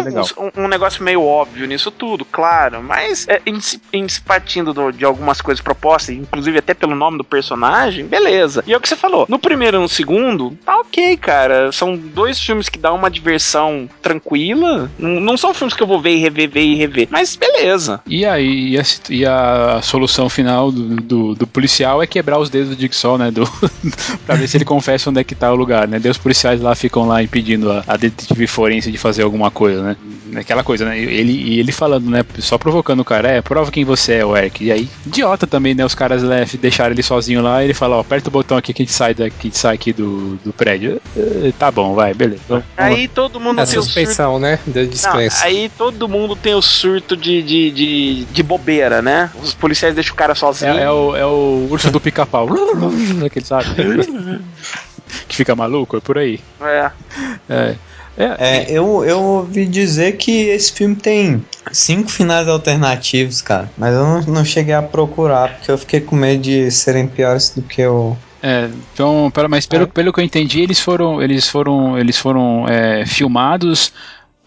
um, 0.57 0.63
um 0.65 0.67
negócio 0.67 1.03
meio 1.03 1.21
óbvio 1.23 1.65
nisso 1.67 1.91
tudo, 1.91 2.25
claro, 2.25 2.81
mas 2.83 3.27
é, 3.27 3.41
em, 3.45 3.59
se- 3.59 3.81
em 3.93 4.07
se 4.07 4.21
partindo 4.21 4.73
do- 4.73 4.91
de 4.91 5.05
algumas 5.05 5.41
coisas 5.41 5.61
propostas, 5.61 6.15
inclusive 6.15 6.57
até 6.59 6.73
pelo 6.73 6.95
nome 6.95 7.17
do 7.17 7.23
personagem, 7.23 8.05
beleza. 8.05 8.63
E 8.67 8.73
é 8.73 8.77
o 8.77 8.81
que 8.81 8.89
você 8.89 8.95
falou, 8.95 9.25
no 9.29 9.39
primeiro 9.39 9.77
e 9.77 9.79
no 9.79 9.89
segundo, 9.89 10.57
tá 10.65 10.77
ok, 10.79 11.17
cara. 11.17 11.71
São 11.71 11.95
dois 11.95 12.39
filmes 12.39 12.69
que 12.69 12.77
dão 12.79 12.95
uma 12.95 13.09
diversão 13.09 13.89
tranquila. 14.01 14.89
Não, 14.97 15.19
não 15.19 15.37
são 15.37 15.53
filmes 15.53 15.73
que 15.75 15.83
eu 15.83 15.87
vou 15.87 15.99
ver 16.01 16.11
e 16.15 16.19
rever, 16.19 16.49
ver 16.49 16.61
e 16.63 16.75
rever, 16.75 17.07
mas 17.11 17.35
beleza. 17.35 18.01
E 18.07 18.25
aí, 18.25 18.69
e 18.75 18.79
a, 18.79 18.83
e 19.09 19.25
a 19.25 19.79
solução 19.81 20.29
final 20.29 20.71
do, 20.71 20.95
do, 20.95 21.35
do 21.35 21.47
policial 21.47 22.01
é 22.01 22.07
quebrar 22.07 22.39
os 22.39 22.49
dedos 22.49 22.69
do 22.69 22.75
Dixon, 22.75 23.17
né? 23.17 23.31
Do, 23.31 23.43
pra 24.25 24.35
ver 24.35 24.47
se 24.47 24.57
ele 24.57 24.65
confessa 24.65 25.09
onde 25.09 25.19
é 25.19 25.23
que 25.23 25.35
tá 25.35 25.51
o 25.51 25.55
lugar, 25.55 25.87
né? 25.87 25.99
Daí 25.99 26.11
os 26.11 26.17
policiais 26.17 26.61
lá 26.61 26.73
ficam 26.75 27.07
lá 27.07 27.21
impedindo 27.21 27.71
a, 27.71 27.83
a 27.87 27.97
detetive 27.97 28.47
forense 28.47 28.91
de 28.91 28.97
fazer 28.97 29.23
alguma 29.23 29.44
coisa, 29.51 29.81
né? 29.81 29.95
Aquela 30.35 30.63
coisa, 30.63 30.85
né? 30.85 30.97
Ele, 30.99 31.31
e 31.31 31.59
ele 31.59 31.71
falando, 31.71 32.09
né? 32.09 32.25
Só 32.39 32.57
provocando 32.57 32.99
o 32.99 33.05
cara, 33.05 33.29
é, 33.29 33.41
prova 33.41 33.71
quem 33.71 33.85
você 33.85 34.15
é, 34.15 34.25
o 34.25 34.35
Eric. 34.35 34.63
E 34.65 34.71
aí, 34.71 34.89
idiota 35.05 35.47
também, 35.47 35.73
né? 35.73 35.85
Os 35.85 35.95
caras 35.95 36.23
né, 36.23 36.45
deixaram 36.59 36.91
ele 36.91 37.03
sozinho 37.03 37.41
lá 37.41 37.61
e 37.61 37.67
ele 37.67 37.73
fala, 37.73 37.95
ó, 37.97 37.99
aperta 38.01 38.27
o 38.29 38.31
botão 38.31 38.57
aqui 38.57 38.73
que 38.73 38.81
a 38.81 38.85
gente 38.85 38.93
sai 38.93 39.13
daqui, 39.13 39.47
gente 39.47 39.57
sai 39.57 39.75
aqui 39.75 39.93
do, 39.93 40.35
do 40.43 40.51
prédio. 40.51 41.01
Eh, 41.15 41.53
Tá 41.57 41.71
bom, 41.71 41.93
vai, 41.93 42.13
beleza. 42.13 42.41
Vamos- 42.49 42.65
vamos. 42.75 42.95
Aí 42.97 43.07
todo 43.07 43.39
mundo 43.39 43.59
A 43.61 43.65
tem 43.65 43.79
o 43.79 43.83
surto. 43.83 44.39
né? 44.39 44.59
Da 44.67 44.81
Não, 44.81 44.89
aí 45.43 45.69
todo 45.77 46.09
mundo 46.09 46.35
tem 46.35 46.53
o 46.53 46.61
surto 46.61 47.15
de, 47.15 47.41
de, 47.41 47.71
de, 47.71 48.25
de 48.25 48.43
bobeira, 48.43 49.01
né? 49.01 49.29
Os 49.41 49.53
policiais 49.53 49.95
deixam 49.95 50.13
o 50.13 50.17
cara 50.17 50.35
sozinho. 50.35 50.73
É, 50.77 50.83
é 50.83 50.91
o, 50.91 51.15
é 51.15 51.25
o 51.25 51.67
urso 51.69 51.89
do 51.91 51.99
pica-pau. 52.01 52.49
Aquele, 53.25 53.45
sabe? 53.45 53.65
que 55.27 55.35
fica 55.35 55.55
maluco, 55.55 55.97
é 55.97 55.99
por 55.99 56.17
aí. 56.17 56.39
É. 56.61 56.91
É. 57.49 57.75
É, 58.17 58.35
É, 58.39 58.71
eu, 58.71 59.03
eu 59.03 59.21
ouvi 59.21 59.65
dizer 59.65 60.13
que 60.13 60.31
esse 60.47 60.71
filme 60.71 60.95
tem 60.95 61.43
cinco 61.71 62.09
finais 62.09 62.47
alternativos, 62.47 63.41
cara. 63.41 63.69
Mas 63.77 63.93
eu 63.93 64.03
não, 64.05 64.21
não 64.21 64.45
cheguei 64.45 64.73
a 64.73 64.81
procurar, 64.81 65.55
porque 65.55 65.71
eu 65.71 65.77
fiquei 65.77 65.99
com 66.01 66.15
medo 66.15 66.41
de 66.41 66.71
serem 66.71 67.07
piores 67.07 67.49
do 67.49 67.61
que 67.61 67.85
o. 67.85 68.15
é, 68.41 68.69
então, 68.93 69.29
pera- 69.33 69.49
mas 69.49 69.65
pelo, 69.65 69.87
pelo 69.87 70.13
que 70.13 70.19
eu 70.19 70.23
entendi, 70.23 70.61
eles 70.61 70.79
foram, 70.79 71.21
eles 71.21 71.47
foram, 71.49 71.97
eles 71.99 72.17
foram 72.17 72.65
é, 72.69 73.05
filmados, 73.05 73.91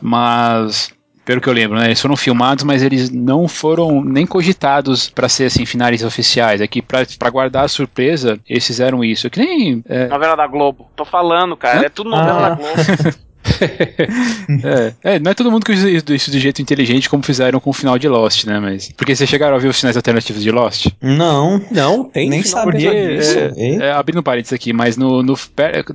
mas 0.01 0.91
pelo 1.25 1.43
que 1.43 1.49
eu 1.49 1.53
lembro, 1.53 1.79
né, 1.79 1.87
eles 1.89 2.01
foram 2.01 2.17
filmados, 2.17 2.65
mas 2.65 2.83
eles 2.83 3.11
não 3.11 3.47
foram 3.47 4.03
nem 4.03 4.25
cogitados 4.27 5.11
pra 5.11 5.29
ser 5.29 5.45
assim 5.45 5.67
finais 5.67 6.03
oficiais. 6.03 6.63
Aqui 6.63 6.81
pra 6.81 7.05
pra 7.19 7.29
guardar 7.29 7.67
a 7.67 7.69
surpresa, 7.69 8.39
eles 8.49 8.67
fizeram 8.67 9.05
isso. 9.05 9.29
Que 9.29 9.41
nem 9.41 9.83
é, 9.87 10.07
Novela 10.09 10.35
da 10.37 10.47
Globo. 10.47 10.87
Tô 10.97 11.05
falando, 11.05 11.55
cara. 11.55 11.81
Hã? 11.81 11.85
É 11.85 11.89
tudo 11.91 12.09
novela 12.09 12.47
Ah. 12.47 12.49
da 12.49 12.55
Globo. 12.55 13.19
é, 15.03 15.15
é, 15.15 15.19
não 15.19 15.31
é 15.31 15.35
todo 15.35 15.51
mundo 15.51 15.65
que 15.65 15.73
usa 15.73 15.89
isso 15.91 16.31
de 16.31 16.39
jeito 16.41 16.61
inteligente 16.63 17.09
como 17.09 17.23
fizeram 17.23 17.61
com 17.61 17.71
o 17.71 17.73
final 17.73 17.99
de 17.99 18.09
Lost, 18.09 18.45
né? 18.45 18.59
Mas 18.61 18.91
porque 18.97 19.15
vocês 19.15 19.29
chegaram 19.29 19.57
a 19.57 19.59
ver 19.59 19.69
os 19.69 19.79
finais 19.79 19.97
alternativos 19.97 20.43
de 20.43 20.51
Lost? 20.51 20.87
Não, 21.01 21.61
Não, 21.71 22.05
tem 22.05 22.29
nem 22.29 22.43
final 22.43 22.65
sabia 22.65 22.91
Porque, 22.91 23.17
disso. 23.17 23.39
é, 23.57 23.75
é, 23.87 23.93
abrindo 23.93 24.23
parênteses 24.23 24.53
aqui, 24.53 24.73
mas 24.73 24.97
no, 24.97 25.23
no- 25.23 25.39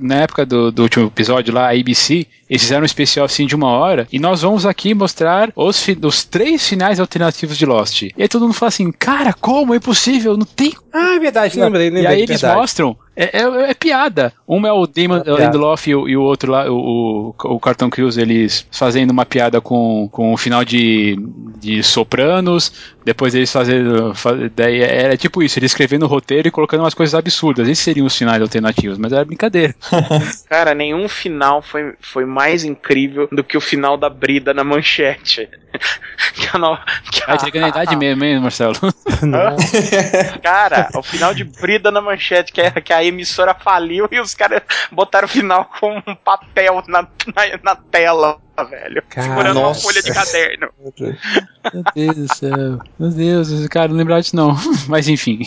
na 0.00 0.16
época 0.16 0.44
do, 0.46 0.70
do 0.70 0.82
último 0.82 1.06
episódio 1.06 1.52
lá, 1.52 1.66
a 1.68 1.70
ABC, 1.72 2.26
eles 2.48 2.62
fizeram 2.62 2.82
um 2.82 2.86
especial 2.86 3.26
assim 3.26 3.46
de 3.46 3.54
uma 3.54 3.68
hora, 3.68 4.06
e 4.12 4.18
nós 4.18 4.42
vamos 4.42 4.66
aqui 4.66 4.94
mostrar 4.94 5.50
os, 5.56 5.84
os 6.02 6.24
três 6.24 6.66
finais 6.68 7.00
alternativos 7.00 7.56
de 7.56 7.66
Lost. 7.66 8.02
E 8.02 8.12
aí 8.18 8.28
todo 8.28 8.42
mundo 8.42 8.54
fala 8.54 8.68
assim, 8.68 8.90
cara, 8.92 9.32
como 9.32 9.74
é 9.74 9.80
possível? 9.80 10.36
Não 10.36 10.46
tem. 10.46 10.72
Ah, 10.92 11.16
é 11.16 11.18
verdade, 11.18 11.58
lembrei, 11.58 11.86
lembrei. 11.90 12.02
e 12.04 12.06
aí 12.06 12.22
eles 12.22 12.40
verdade. 12.40 12.60
mostram. 12.60 12.96
É, 13.16 13.38
é- 13.40 13.70
é 13.70 13.74
piada. 13.74 14.32
Um 14.48 14.66
é 14.66 14.72
o 14.72 14.86
Damon 14.86 15.22
É. 15.24 15.44
Lindelof 15.44 15.88
e 15.88 15.94
o, 15.94 16.08
e 16.08 16.16
o 16.16 16.22
outro 16.22 16.50
lá, 16.50 16.70
o, 16.70 17.34
o, 17.38 17.54
o 17.54 17.60
Cartão 17.60 17.88
Cruz, 17.88 18.18
eles 18.18 18.66
fazendo 18.72 19.10
uma 19.10 19.24
piada 19.24 19.60
com, 19.60 20.08
com 20.10 20.32
o 20.32 20.36
final 20.36 20.64
de, 20.64 21.16
de 21.60 21.82
Sopranos. 21.82 22.72
Depois 23.04 23.34
eles 23.34 23.52
fazendo. 23.52 24.14
fa- 24.14 24.32
Daí 24.54 24.80
era 24.80 25.16
tipo 25.16 25.42
isso, 25.42 25.58
ele 25.58 25.66
escrevendo 25.66 26.04
o 26.04 26.08
roteiro 26.08 26.48
e 26.48 26.50
colocando 26.50 26.80
umas 26.80 26.94
coisas 26.94 27.14
absurdas. 27.14 27.68
Esses 27.68 27.84
seriam 27.84 28.06
os 28.06 28.16
finais 28.16 28.40
alternativos, 28.40 28.96
mas 28.98 29.12
era 29.12 29.24
brincadeira. 29.24 29.74
Cara, 30.48 30.74
nenhum 30.74 31.06
final 31.08 31.60
foi, 31.60 31.94
foi 32.00 32.24
mais 32.24 32.64
incrível 32.64 33.28
do 33.30 33.44
que 33.44 33.56
o 33.56 33.60
final 33.60 33.96
da 33.96 34.08
brida 34.08 34.54
na 34.54 34.64
manchete. 34.64 35.48
que 36.34 36.48
a 36.54 36.58
no- 36.58 36.78
que 37.10 37.22
a- 37.30 37.36
Vai 37.36 37.62
a 37.62 37.68
idade 37.68 37.96
mesmo, 37.96 38.24
hein, 38.24 38.40
Marcelo? 38.40 38.74
Cara, 40.42 40.88
o 40.94 41.02
final 41.02 41.34
de 41.34 41.44
brida 41.44 41.90
na 41.90 42.00
manchete, 42.00 42.52
que, 42.52 42.60
é, 42.60 42.70
que 42.70 42.92
a 42.92 43.04
emissora 43.04 43.54
faliu 43.54 44.08
e 44.10 44.18
os 44.20 44.34
caras 44.34 44.62
botaram 44.90 45.26
o 45.26 45.30
final 45.30 45.70
com 45.78 46.02
um 46.06 46.14
papel 46.14 46.82
na, 46.88 47.02
na, 47.02 47.58
na 47.62 47.76
tela, 47.76 48.38
velho. 48.62 49.02
Cara, 49.08 49.28
segurando 49.28 49.56
uma 49.58 49.68
nossa. 49.68 49.80
folha 49.80 50.00
de 50.02 50.12
caderno. 50.12 50.68
Meu 51.74 51.82
Deus 51.94 52.16
do 52.16 52.34
céu. 52.36 52.78
Meu 53.00 53.10
Deus, 53.10 53.66
cara, 53.68 53.88
não 53.88 53.96
lembrar 53.96 54.20
disso 54.20 54.36
não. 54.36 54.54
Mas 54.86 55.08
enfim. 55.08 55.40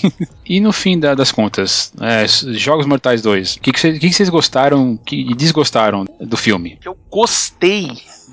E 0.46 0.60
no 0.60 0.74
fim 0.74 1.00
da- 1.00 1.16
das 1.16 1.32
contas, 1.32 1.94
é, 2.02 2.26
Jogos 2.58 2.86
Mortais 2.86 3.22
2, 3.22 3.56
o 3.56 3.60
que, 3.62 3.72
que, 3.72 3.80
vocês- 3.80 4.30
gostaram 4.30 4.98
que- 4.98 5.30
e 5.32 5.34
desgostaram 5.36 6.06
do 6.20 6.36
filme? 6.36 6.78
eu 6.84 6.98
gostei 7.10 7.88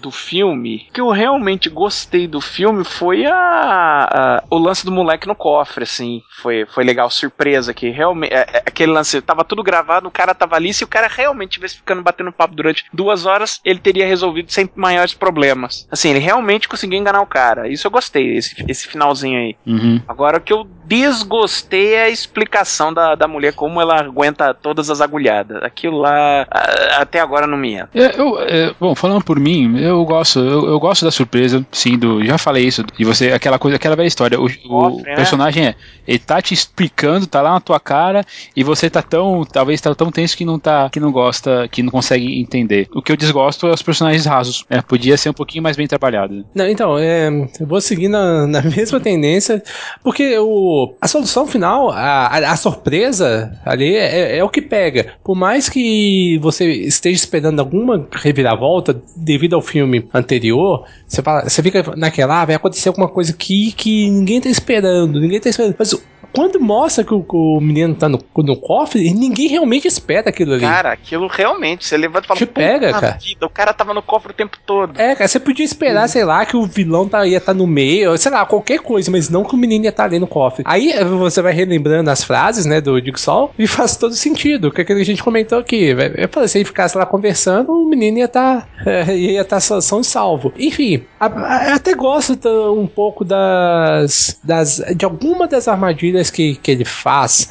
do 0.04 0.10
filme, 0.10 0.86
que 0.92 1.00
eu 1.00 1.08
realmente 1.08 1.70
gostei 1.70 2.26
do 2.28 2.38
filme 2.38 2.84
foi 2.84 3.24
a, 3.24 3.32
a- 3.34 4.42
o 4.50 4.58
lance 4.58 4.84
do 4.84 4.92
moleque 4.92 5.26
no 5.26 5.34
cofre, 5.34 5.84
assim, 5.84 6.20
foi, 6.42 6.66
foi 6.66 6.84
legal, 6.84 7.08
surpresa 7.08 7.72
que 7.72 7.88
realmente, 7.88 8.34
é- 8.34 8.46
é 8.52 8.62
aquele 8.66 8.92
lance, 8.92 9.22
tava 9.22 9.42
tudo 9.44 9.62
gravado, 9.62 10.06
o 10.06 10.10
cara 10.10 10.34
tava 10.34 10.56
ali, 10.56 10.74
se 10.74 10.84
o 10.84 10.88
cara 10.88 11.08
realmente 11.08 11.52
tivesse 11.52 11.76
ficando 11.76 12.02
batendo 12.02 12.30
papo 12.30 12.54
durante 12.54 12.84
duas 12.92 13.24
horas, 13.24 13.60
ele 13.64 13.78
teria 13.78 14.06
resolvido 14.06 14.52
sem 14.52 14.68
maiores 14.74 15.14
problemas. 15.14 15.86
Assim, 15.90 16.10
ele 16.10 16.18
realmente 16.18 16.68
conseguiu 16.68 16.98
enganar 16.98 17.22
o 17.22 17.26
cara, 17.26 17.66
isso 17.68 17.86
eu 17.86 17.90
gostei, 17.90 18.36
esse, 18.36 18.62
esse 18.68 18.86
finalzinho 18.86 19.38
aí. 19.38 19.56
Uhum. 19.66 20.02
Agora, 20.06 20.36
o 20.36 20.40
que 20.40 20.52
eu 20.52 20.66
desgostei 20.84 21.94
é 21.94 22.02
a 22.04 22.08
explicação 22.10 22.92
da, 22.92 23.14
da 23.14 23.26
mulher, 23.28 23.54
como 23.54 23.80
ela 23.80 24.00
aguenta 24.00 24.52
todas 24.52 24.90
as 24.90 25.00
agulhadas. 25.00 25.62
Aquilo 25.62 25.98
lá, 25.98 26.46
a- 26.50 27.00
até 27.02 27.20
agora 27.20 27.46
não 27.46 27.56
me 27.56 27.74
entra. 27.74 27.88
É, 27.94 28.20
eu, 28.20 28.38
é, 28.40 28.74
bom, 28.78 28.94
falando 28.94 29.24
por 29.24 29.38
mim, 29.38 29.78
eu 29.78 29.93
gosto, 30.02 30.38
eu, 30.38 30.66
eu 30.66 30.80
gosto 30.80 31.04
da 31.04 31.10
surpresa, 31.10 31.64
sim, 31.70 31.98
do, 31.98 32.24
já 32.24 32.38
falei 32.38 32.64
isso, 32.64 32.82
e 32.98 33.04
você, 33.04 33.32
aquela 33.32 33.58
coisa, 33.58 33.76
aquela 33.76 33.94
velha 33.94 34.06
história, 34.06 34.40
o, 34.40 34.46
o 34.46 34.68
Cofre, 34.68 35.02
né? 35.02 35.14
personagem 35.14 35.66
é, 35.66 35.74
ele 36.08 36.18
tá 36.18 36.40
te 36.40 36.54
explicando, 36.54 37.26
tá 37.26 37.42
lá 37.42 37.52
na 37.52 37.60
tua 37.60 37.78
cara, 37.78 38.24
e 38.56 38.64
você 38.64 38.88
tá 38.88 39.02
tão, 39.02 39.44
talvez 39.44 39.80
tá 39.80 39.94
tão 39.94 40.10
tenso 40.10 40.36
que 40.36 40.44
não 40.44 40.58
tá, 40.58 40.88
que 40.90 40.98
não 40.98 41.12
gosta, 41.12 41.68
que 41.68 41.82
não 41.82 41.90
consegue 41.90 42.40
entender. 42.40 42.88
O 42.94 43.02
que 43.02 43.12
eu 43.12 43.16
desgosto 43.16 43.66
é 43.66 43.72
os 43.72 43.82
personagens 43.82 44.24
rasos, 44.24 44.64
é, 44.70 44.80
podia 44.80 45.16
ser 45.16 45.28
um 45.28 45.34
pouquinho 45.34 45.62
mais 45.62 45.76
bem 45.76 45.86
trabalhado. 45.86 46.44
Não, 46.54 46.66
então, 46.66 46.98
é, 46.98 47.28
eu 47.60 47.66
vou 47.66 47.80
seguir 47.80 48.08
na, 48.08 48.46
na 48.46 48.62
mesma 48.64 48.98
tendência, 49.00 49.62
porque 50.02 50.38
o, 50.38 50.94
a 51.00 51.06
solução 51.06 51.46
final, 51.46 51.90
a, 51.90 52.26
a, 52.26 52.52
a 52.52 52.56
surpresa 52.56 53.58
ali 53.64 53.94
é, 53.94 54.38
é 54.38 54.44
o 54.44 54.48
que 54.48 54.62
pega. 54.62 55.14
Por 55.22 55.34
mais 55.34 55.68
que 55.68 56.38
você 56.40 56.70
esteja 56.70 57.16
esperando 57.16 57.60
alguma 57.60 58.06
reviravolta 58.12 59.02
devido 59.16 59.54
ao 59.54 59.62
filme 59.62 59.83
anterior, 60.12 60.86
você, 61.06 61.22
fala, 61.22 61.48
você 61.48 61.62
fica 61.62 61.82
naquela, 61.96 62.42
ah, 62.42 62.44
vai 62.44 62.54
acontecer 62.56 62.88
alguma 62.88 63.08
coisa 63.08 63.32
aqui 63.32 63.72
que 63.72 64.10
ninguém 64.10 64.40
tá 64.40 64.48
esperando, 64.48 65.20
ninguém 65.20 65.40
tá 65.40 65.48
esperando. 65.48 65.74
Mas 65.78 65.94
quando 66.34 66.60
mostra 66.60 67.04
que 67.04 67.14
o, 67.14 67.24
o 67.28 67.60
menino 67.60 67.94
tá 67.94 68.08
no, 68.08 68.18
no 68.38 68.56
cofre, 68.56 69.12
ninguém 69.12 69.48
realmente 69.48 69.86
espera 69.86 70.28
aquilo 70.30 70.52
ali. 70.54 70.62
Cara, 70.62 70.92
aquilo 70.92 71.26
realmente, 71.26 71.84
você 71.86 71.96
levanta 71.96 72.26
e 72.26 72.28
fala, 72.28 72.38
Te 72.38 72.46
pega, 72.46 72.88
"Puta 72.88 73.00
cara." 73.00 73.18
vida, 73.22 73.46
o 73.46 73.50
cara 73.50 73.72
tava 73.72 73.94
no 73.94 74.02
cofre 74.02 74.32
o 74.32 74.34
tempo 74.34 74.56
todo. 74.66 74.98
É, 75.00 75.14
cara, 75.14 75.28
você 75.28 75.38
podia 75.40 75.64
esperar, 75.64 76.08
sei 76.08 76.24
lá, 76.24 76.44
que 76.44 76.56
o 76.56 76.64
vilão 76.66 77.08
tá, 77.08 77.26
ia 77.26 77.38
estar 77.38 77.54
no 77.54 77.66
meio, 77.66 78.16
sei 78.18 78.30
lá, 78.32 78.44
qualquer 78.46 78.80
coisa, 78.80 79.10
mas 79.10 79.28
não 79.28 79.44
que 79.44 79.54
o 79.54 79.58
menino 79.58 79.84
ia 79.84 79.90
estar 79.90 80.04
ali 80.04 80.18
no 80.18 80.26
cofre. 80.26 80.64
Aí 80.66 80.90
eh, 80.92 81.04
você 81.04 81.40
vai 81.40 81.52
relembrando 81.52 82.10
as 82.10 82.24
frases, 82.24 82.66
né, 82.66 82.80
do 82.80 82.98
Jigsaw 82.98 83.52
e 83.58 83.66
faz 83.66 83.96
todo 83.96 84.14
sentido. 84.14 84.68
O 84.68 84.70
que, 84.72 84.80
é 84.80 84.84
que 84.84 84.92
a 84.92 85.04
gente 85.04 85.22
comentou 85.22 85.58
aqui. 85.58 85.94
velho. 85.94 86.14
Eu 86.18 86.28
falei, 86.28 86.48
se 86.48 86.58
ele 86.58 86.64
ficasse 86.64 86.96
lá 86.98 87.06
conversando, 87.06 87.72
o 87.72 87.86
menino 87.88 88.18
ia 88.18 88.24
estar 88.24 88.68
ia 89.14 89.40
estar 89.42 89.60
são 89.60 90.00
e 90.00 90.04
salvo. 90.04 90.52
Enfim, 90.58 91.04
a- 91.18 91.26
a- 91.26 91.68
eu 91.70 91.74
até 91.76 91.94
gosto 91.94 92.36
tá, 92.36 92.48
um 92.70 92.86
pouco 92.86 93.24
das, 93.24 94.38
das. 94.42 94.82
de 94.96 95.04
alguma 95.04 95.46
das 95.46 95.68
armadilhas 95.68 96.23
que, 96.30 96.56
que 96.56 96.70
ele 96.70 96.84
faz. 96.84 97.48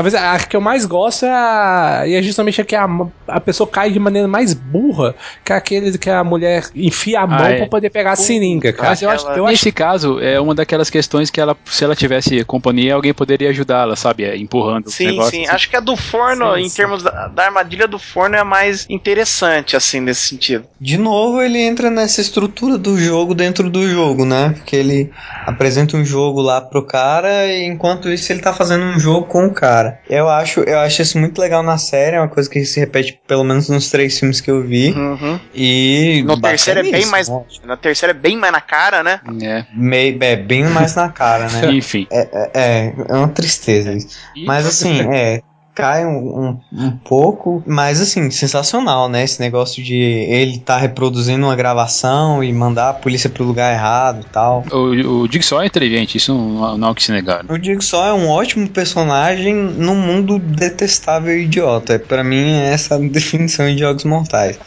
Talvez 0.00 0.14
a 0.14 0.38
que 0.38 0.56
eu 0.56 0.62
mais 0.62 0.86
gosto 0.86 1.26
é 1.26 1.30
a. 1.30 2.04
E 2.06 2.14
é 2.14 2.22
justamente 2.22 2.58
a 2.58 2.64
que 2.64 2.74
a, 2.74 2.88
a 3.28 3.38
pessoa 3.38 3.68
cai 3.68 3.90
de 3.90 3.98
maneira 3.98 4.26
mais 4.26 4.54
burra, 4.54 5.14
que 5.44 5.52
aquele 5.52 5.98
que 5.98 6.08
a 6.08 6.24
mulher 6.24 6.64
enfia 6.74 7.20
a 7.20 7.26
mão 7.26 7.38
Ah, 7.44 7.50
é. 7.50 7.56
pra 7.58 7.66
poder 7.66 7.90
pegar 7.90 8.12
a 8.12 8.16
seringa, 8.16 8.72
cara. 8.72 8.88
Mas 8.88 9.02
eu 9.02 9.10
acho, 9.10 9.28
Aquela- 9.28 9.50
nesse 9.50 9.70
caso, 9.70 10.18
é 10.20 10.40
uma 10.40 10.54
daquelas 10.54 10.88
questões 10.88 11.28
que 11.28 11.38
ela, 11.38 11.54
se 11.66 11.84
ela 11.84 11.94
tivesse 11.94 12.42
companhia, 12.44 12.94
alguém 12.94 13.12
poderia 13.12 13.50
ajudá-la, 13.50 13.94
sabe? 13.94 14.24
É, 14.24 14.38
Empurrando 14.38 14.86
o 14.86 14.90
Sim, 14.90 15.06
negócio. 15.08 15.32
sim. 15.32 15.42
assim. 15.44 15.54
Acho 15.54 15.68
que 15.68 15.76
a 15.76 15.80
do 15.80 15.94
forno, 15.96 16.54
Sim, 16.54 16.60
em 16.62 16.68
sim. 16.70 16.76
termos 16.76 17.02
da, 17.02 17.28
da 17.28 17.44
armadilha 17.44 17.86
do 17.86 17.98
forno, 17.98 18.36
é 18.36 18.38
a 18.40 18.44
mais 18.44 18.86
interessante, 18.88 19.76
assim, 19.76 20.00
nesse 20.00 20.28
sentido. 20.28 20.64
De 20.80 20.96
novo, 20.96 21.42
ele 21.42 21.58
entra 21.60 21.90
nessa 21.90 22.22
estrutura 22.22 22.78
do 22.78 22.96
jogo 22.98 23.34
dentro 23.34 23.68
do 23.68 23.86
jogo, 23.86 24.24
né? 24.24 24.54
Porque 24.56 24.76
ele 24.76 25.10
apresenta 25.44 25.94
um 25.96 26.04
jogo 26.06 26.40
lá 26.40 26.58
pro 26.60 26.82
cara 26.82 27.46
e 27.48 27.66
enquanto 27.66 28.08
isso 28.08 28.32
ele 28.32 28.40
tá 28.40 28.52
fazendo 28.54 28.84
um 28.84 28.98
jogo 28.98 29.26
com 29.26 29.44
o 29.46 29.52
cara. 29.52 29.89
Eu 30.08 30.28
acho, 30.28 30.60
eu 30.60 30.78
acho 30.78 31.02
isso 31.02 31.18
muito 31.18 31.40
legal 31.40 31.62
na 31.62 31.78
série, 31.78 32.16
é 32.16 32.20
uma 32.20 32.28
coisa 32.28 32.48
que 32.48 32.64
se 32.64 32.80
repete 32.80 33.20
pelo 33.26 33.44
menos 33.44 33.68
nos 33.68 33.90
três 33.90 34.18
filmes 34.18 34.40
que 34.40 34.50
eu 34.50 34.62
vi. 34.62 34.92
Uhum. 34.92 35.40
E 35.54 36.22
No 36.26 36.40
terceiro 36.40 36.80
é 36.80 36.82
bem 36.82 37.06
mais. 37.06 37.28
Na 37.64 37.76
terceira 37.76 38.12
é 38.12 38.14
bem 38.14 38.36
mais 38.36 38.52
na 38.52 38.60
cara, 38.60 39.02
né? 39.02 39.20
É, 39.42 39.64
Meio, 39.74 40.18
é, 40.22 40.36
bem 40.36 40.64
mais 40.64 40.94
na 40.94 41.08
cara, 41.08 41.48
né? 41.48 41.70
enfim. 41.72 42.06
É, 42.10 42.50
é, 42.54 42.94
é 43.08 43.14
uma 43.14 43.28
tristeza 43.28 43.92
isso. 43.92 44.18
Mas 44.46 44.66
assim, 44.66 45.00
é. 45.12 45.42
Cai 45.74 46.04
um, 46.04 46.18
um, 46.18 46.60
um 46.72 46.90
pouco, 46.90 47.62
mas 47.66 48.00
assim, 48.00 48.30
sensacional, 48.30 49.08
né? 49.08 49.22
Esse 49.22 49.40
negócio 49.40 49.82
de 49.82 49.94
ele 49.94 50.58
tá 50.58 50.76
reproduzindo 50.76 51.46
uma 51.46 51.54
gravação 51.54 52.42
e 52.42 52.52
mandar 52.52 52.90
a 52.90 52.94
polícia 52.94 53.30
pro 53.30 53.44
lugar 53.44 53.72
errado 53.72 54.26
e 54.26 54.30
tal. 54.30 54.64
O, 54.72 55.22
o 55.22 55.30
Jigsaw 55.30 55.62
é 55.62 55.66
inteligente, 55.66 56.16
isso 56.16 56.34
não, 56.34 56.76
não 56.76 56.88
há 56.88 56.90
o 56.90 56.94
que 56.94 57.02
se 57.02 57.12
negar. 57.12 57.44
Digo 57.60 57.82
só, 57.82 58.06
é 58.06 58.12
um 58.12 58.28
ótimo 58.28 58.68
personagem 58.68 59.54
num 59.54 59.94
mundo 59.94 60.38
detestável 60.38 61.34
e 61.38 61.44
idiota. 61.44 61.98
Pra 61.98 62.24
mim, 62.24 62.52
é 62.52 62.72
essa 62.72 62.96
a 62.96 62.98
definição 63.08 63.66
de 63.66 63.78
jogos 63.78 64.04
mortais. 64.04 64.58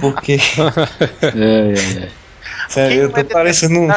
Porque, 0.00 0.38
É, 1.22 1.28
é, 1.34 2.04
é. 2.04 2.08
sério, 2.68 2.90
Quem 2.90 2.98
eu 2.98 3.12
tô 3.12 3.20
é 3.20 3.24
parecendo 3.24 3.80
um. 3.80 3.88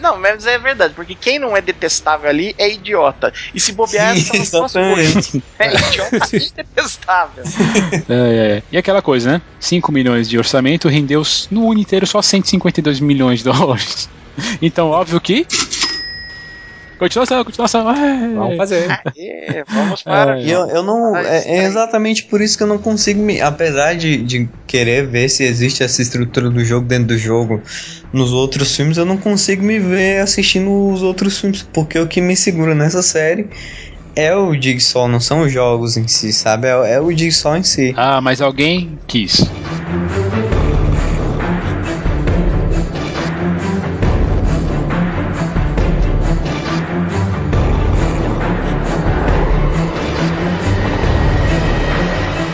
Não, 0.00 0.18
mas 0.18 0.46
é 0.46 0.58
verdade, 0.58 0.94
porque 0.94 1.14
quem 1.14 1.38
não 1.38 1.56
é 1.56 1.60
detestável 1.60 2.28
ali 2.28 2.54
é 2.56 2.70
idiota. 2.72 3.32
E 3.54 3.60
se 3.60 3.72
bobear, 3.72 4.16
Sim, 4.16 4.44
são 4.44 4.64
as 4.64 4.72
coisas. 4.72 5.36
É 5.58 5.74
idiota 5.74 6.36
e 6.36 6.50
detestável. 6.50 7.44
É, 8.08 8.14
é, 8.14 8.56
é. 8.56 8.62
E 8.72 8.78
aquela 8.78 9.02
coisa, 9.02 9.32
né? 9.32 9.42
5 9.58 9.92
milhões 9.92 10.28
de 10.28 10.38
orçamento 10.38 10.88
rendeu 10.88 11.22
no 11.50 11.60
mundo 11.60 11.80
inteiro 11.80 12.06
só 12.06 12.22
152 12.22 13.00
milhões 13.00 13.40
de 13.40 13.44
dólares. 13.44 14.08
Então, 14.62 14.88
óbvio 14.88 15.20
que. 15.20 15.46
Continuação, 17.00 17.42
continuação. 17.42 17.90
É. 17.90 18.28
Vamos 18.28 18.56
fazer. 18.58 18.90
Aê, 18.90 19.64
vamos 19.66 20.02
para. 20.02 20.38
E 20.38 20.50
eu, 20.50 20.66
eu 20.68 20.82
não. 20.82 21.16
É, 21.16 21.48
é 21.48 21.64
exatamente 21.64 22.24
por 22.24 22.42
isso 22.42 22.58
que 22.58 22.62
eu 22.62 22.66
não 22.66 22.76
consigo 22.76 23.22
me. 23.22 23.40
Apesar 23.40 23.94
de, 23.94 24.18
de 24.18 24.46
querer 24.66 25.06
ver 25.06 25.30
se 25.30 25.42
existe 25.42 25.82
essa 25.82 26.02
estrutura 26.02 26.50
do 26.50 26.62
jogo 26.62 26.86
dentro 26.86 27.06
do 27.06 27.18
jogo 27.18 27.62
nos 28.12 28.32
outros 28.32 28.76
filmes, 28.76 28.98
eu 28.98 29.06
não 29.06 29.16
consigo 29.16 29.64
me 29.64 29.78
ver 29.78 30.20
assistindo 30.20 30.70
os 30.90 31.02
outros 31.02 31.40
filmes. 31.40 31.62
Porque 31.62 31.98
o 31.98 32.06
que 32.06 32.20
me 32.20 32.36
segura 32.36 32.74
nessa 32.74 33.00
série 33.00 33.48
é 34.14 34.36
o 34.36 34.52
Jigsaw, 34.52 35.08
não 35.08 35.20
são 35.20 35.40
os 35.40 35.50
jogos 35.50 35.96
em 35.96 36.06
si, 36.06 36.34
sabe? 36.34 36.68
É, 36.68 36.92
é 36.92 37.00
o 37.00 37.10
Jigsaw 37.10 37.56
em 37.56 37.62
si. 37.62 37.94
Ah, 37.96 38.20
mas 38.20 38.42
alguém 38.42 38.98
quis. 39.06 39.50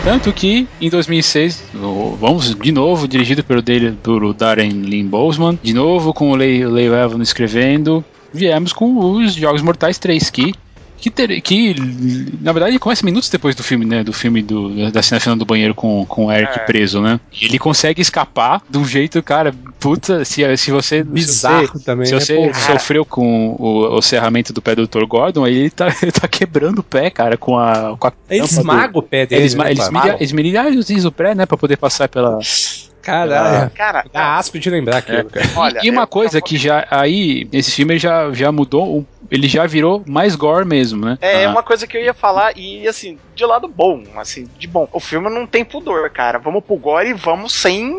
Tanto 0.07 0.31
que, 0.31 0.65
em 0.79 0.89
2006, 0.89 1.63
o- 1.75 2.15
vamos 2.15 2.55
de 2.55 2.71
novo, 2.71 3.09
dirigido 3.09 3.43
pelo, 3.43 3.61
dele, 3.61 3.91
pelo 4.01 4.33
Darren 4.33 4.69
Lynn 4.69 5.05
Bousman, 5.09 5.59
de 5.61 5.73
novo 5.73 6.13
com 6.13 6.31
o 6.31 6.35
Lei 6.35 6.61
Evans 6.63 7.27
escrevendo, 7.27 8.05
viemos 8.33 8.71
com 8.71 8.97
os 8.97 9.33
Jogos 9.33 9.61
Mortais 9.61 9.99
3, 9.99 10.29
que, 10.29 10.53
que, 10.97 11.09
ter- 11.11 11.39
que 11.41 11.75
na 12.41 12.51
verdade 12.51 12.77
começa 12.79 13.05
minutos 13.05 13.29
depois 13.29 13.55
do 13.55 13.63
filme, 13.63 13.85
né? 13.85 14.03
Do 14.03 14.11
filme 14.13 14.41
do, 14.41 14.91
da 14.91 15.01
cena 15.01 15.19
final 15.19 15.35
do 15.37 15.45
banheiro 15.45 15.73
com, 15.75 16.05
com 16.05 16.25
o 16.27 16.31
Eric 16.31 16.59
É. 16.59 16.63
preso, 16.63 17.01
né? 17.01 17.19
Ele 17.41 17.59
consegue 17.59 18.01
escapar 18.01 18.61
de 18.69 18.77
um 18.77 18.85
jeito, 18.85 19.21
cara, 19.23 19.53
puta, 19.79 20.25
se, 20.25 20.57
se 20.57 20.71
você... 20.71 21.03
Bizarro 21.03 21.79
também, 21.79 22.05
Se 22.07 22.13
né? 22.13 22.19
você 22.19 22.35
Pô, 22.35 22.53
sofreu 22.53 23.05
com 23.05 23.55
o, 23.59 23.97
o 23.97 24.01
serramento 24.01 24.51
do 24.53 24.61
pé 24.61 24.75
do 24.75 24.87
Dr. 24.87 25.05
Gordon, 25.05 25.43
aí 25.45 25.55
ele 25.55 25.69
tá, 25.69 25.87
ele 26.01 26.11
tá 26.11 26.27
quebrando 26.27 26.79
o 26.79 26.83
pé, 26.83 27.09
cara, 27.09 27.37
com 27.37 27.57
a. 27.57 27.95
Com 27.97 28.07
a 28.07 28.13
Ele 28.29 28.41
tampa 28.41 28.53
do- 28.53 28.59
esmaga 28.59 28.97
o 28.99 29.01
pé 29.03 29.25
dele. 29.25 29.41
Ele, 29.41 29.45
esma, 29.47 29.63
né, 29.65 29.71
ele 29.71 30.23
esmerilha 30.23 30.67
os 30.69 30.85
dedos 30.85 31.03
do 31.03 31.11
pé, 31.11 31.33
né? 31.35 31.45
Pra 31.45 31.57
poder 31.57 31.77
passar 31.77 32.07
pela. 32.09 32.39
Caralho. 33.07 33.71
Cara, 33.71 34.05
Dá 34.11 34.35
asco 34.37 34.59
de 34.59 34.69
lembrar 34.69 34.97
aquilo, 34.97 35.29
cara. 35.29 35.47
olha. 35.55 35.79
e 35.83 35.89
uma 35.89 36.03
eu- 36.03 36.07
coisa 36.07 36.41
que 36.41 36.57
já. 36.57 36.85
Aí, 36.91 37.47
esse 37.53 37.71
filme 37.71 37.97
já, 37.97 38.31
já 38.33 38.51
mudou. 38.51 39.05
Ele 39.31 39.47
já 39.47 39.65
virou 39.65 40.03
mais 40.07 40.35
gore 40.35 40.65
mesmo, 40.65 41.05
né? 41.05 41.17
É 41.21 41.45
Ah, 41.45 41.49
uma 41.49 41.61
coisa 41.63 41.85
que 41.87 41.97
eu 41.97 42.01
ia 42.01 42.13
falar, 42.13 42.51
e 42.57 42.87
assim, 42.87 43.17
de 43.35 43.45
lado 43.45 43.67
bom, 43.67 44.03
assim, 44.17 44.47
de 44.57 44.67
bom. 44.67 44.87
O 44.93 44.99
filme 44.99 45.29
não 45.29 45.45
tem 45.47 45.65
pudor, 45.65 46.09
cara. 46.09 46.37
Vamos 46.39 46.63
pro 46.63 46.75
gore 46.77 47.09
e 47.09 47.13
vamos 47.13 47.51
sem. 47.53 47.93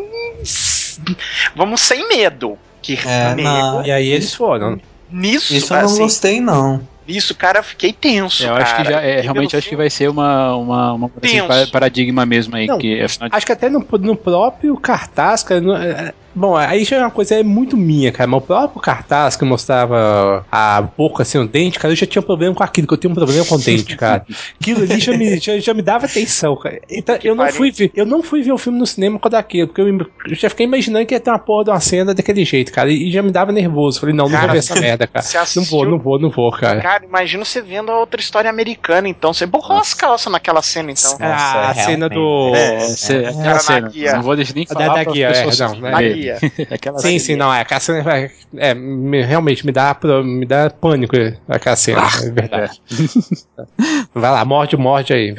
Vamos 1.55 1.81
sem 1.81 2.07
medo. 2.07 2.57
Que 2.81 2.97
É, 3.05 3.35
medo. 3.35 3.43
não. 3.49 3.85
E 3.85 3.91
aí 3.91 4.09
eles 4.09 4.33
foram. 4.33 4.79
Nisso, 5.11 5.53
Isso 5.53 5.73
eu 5.73 5.77
não 5.79 5.85
assim, 5.85 5.97
gostei, 6.03 6.39
não. 6.39 6.81
Nisso, 7.09 7.35
cara, 7.35 7.61
fiquei 7.63 7.91
tenso. 7.91 8.43
Eu 8.43 8.55
acho 8.55 8.75
que 8.75 8.83
cara. 8.83 8.91
já. 8.91 9.01
É, 9.01 9.21
realmente 9.21 9.57
acho 9.57 9.67
que 9.67 9.75
vai 9.75 9.89
ser 9.89 10.09
uma. 10.09 10.55
uma, 10.55 10.93
uma 10.93 11.11
assim, 11.21 11.69
paradigma 11.71 12.25
mesmo 12.25 12.55
aí. 12.55 12.67
Não, 12.67 12.77
que, 12.77 13.01
afinal 13.01 13.29
Acho 13.33 13.45
que 13.45 13.51
até 13.51 13.69
no, 13.69 13.85
no 13.99 14.15
próprio 14.15 14.77
cartaz, 14.77 15.43
cara. 15.43 15.59
no- 15.59 15.75
é- 15.75 16.13
bom, 16.35 16.55
aí 16.55 16.83
já 16.83 16.97
é 16.97 16.99
uma 17.01 17.11
coisa 17.11 17.35
é 17.35 17.43
muito 17.43 17.75
minha, 17.77 18.11
cara. 18.11 18.27
Mas 18.29 18.37
o 18.41 18.45
próprio 18.45 18.81
cartaz 18.81 19.35
que 19.35 19.45
mostrava 19.45 20.45
a 20.51 20.81
boca 20.81 21.23
assim, 21.23 21.37
o 21.37 21.47
dente, 21.47 21.79
cara, 21.79 21.91
eu 21.91 21.95
já 21.95 22.05
tinha 22.05 22.21
problema 22.21 22.53
com 22.55 22.63
aquilo, 22.63 22.87
que 22.87 22.93
eu 22.93 22.97
tenho 22.97 23.11
um 23.11 23.15
problema 23.15 23.45
com 23.45 23.55
o 23.55 23.59
dente, 23.59 23.95
cara. 23.95 24.25
Aquilo 24.59 24.83
ali 24.83 24.99
já 24.99 25.15
me, 25.15 25.37
já, 25.39 25.57
já 25.59 25.73
me 25.73 25.81
dava 25.81 26.05
atenção, 26.05 26.55
cara. 26.55 26.79
Então, 26.89 27.17
eu 27.23 27.35
não 27.35 27.47
fui 27.51 27.71
ver, 27.71 27.91
eu 27.95 28.05
não 28.05 28.21
fui 28.23 28.41
ver 28.41 28.51
o 28.51 28.57
filme 28.57 28.79
no 28.79 28.85
cinema 28.87 29.19
com 29.19 29.29
daquilo, 29.29 29.67
porque 29.67 29.81
eu, 29.81 29.87
eu 29.87 30.35
já 30.35 30.49
fiquei 30.49 30.65
imaginando 30.65 31.05
que 31.05 31.13
ia 31.13 31.19
ter 31.19 31.29
uma 31.29 31.39
porra 31.39 31.65
de 31.65 31.69
uma 31.71 31.79
cena 31.79 32.13
daquele 32.13 32.43
jeito, 32.45 32.71
cara. 32.71 32.89
E 32.91 33.11
já 33.11 33.21
me 33.21 33.31
dava 33.31 33.51
nervoso. 33.51 33.99
Falei, 33.99 34.15
não, 34.15 34.25
não 34.25 34.31
Cara, 34.31 34.43
vou 34.47 34.51
ver 34.53 34.59
essa 34.59 34.79
merda, 34.79 35.07
cara. 35.07 35.23
Você 35.25 35.37
Não 35.37 35.43
assistiu- 35.43 35.65
vou, 35.77 35.85
não 35.89 35.99
vou, 35.99 36.19
não 36.19 36.29
vou, 36.29 36.51
cara. 36.51 36.81
Cara, 36.81 37.05
imagina 37.05 37.43
você 37.45 37.61
vendo 37.61 37.91
a 37.91 37.99
outra 37.99 38.19
história 38.19 38.49
americana, 38.49 39.07
então. 39.07 39.33
Você 39.33 39.45
borrou 39.45 39.77
as 39.77 39.93
calças 39.93 40.31
naquela 40.31 40.61
cena, 40.61 40.91
então. 40.91 41.11
Nossa, 41.11 41.67
a 41.67 41.71
é 41.71 41.73
cena 41.73 42.09
do. 42.09 42.51
É, 42.55 42.75
essa- 42.75 43.13
aquela 43.13 43.43
Cara, 43.43 43.59
cena. 43.59 43.81
na 43.81 43.87
guia. 43.89 44.13
Não 44.13 44.23
vou 44.23 44.35
deixar 44.35 44.53
nem 44.55 44.65
Da- 44.65 44.73
falar 44.73 44.87
da 44.87 44.93
pra 45.03 45.11
guia, 45.13 45.27
é, 45.27 45.45
não, 45.45 45.81
verem. 45.81 46.18
Guia. 46.19 46.37
Aquela 46.69 46.99
Sim, 46.99 47.19
sim, 47.19 47.35
não, 47.35 47.53
é, 47.53 47.61
aquela 47.61 47.79
cena 47.79 48.01
vai- 48.03 48.29
é, 48.57 48.73
me- 48.73 49.23
realmente 49.23 49.65
me 49.65 49.71
dá, 49.71 49.95
me 50.23 50.45
dá 50.45 50.69
pânico 50.69 51.15
aquela 51.47 51.75
cena, 51.75 52.01
é 52.23 52.29
verdade. 52.31 52.81
Vai 54.13 54.31
lá, 54.31 54.43
morde, 54.45 54.77
morde 54.77 55.13
aí. 55.13 55.35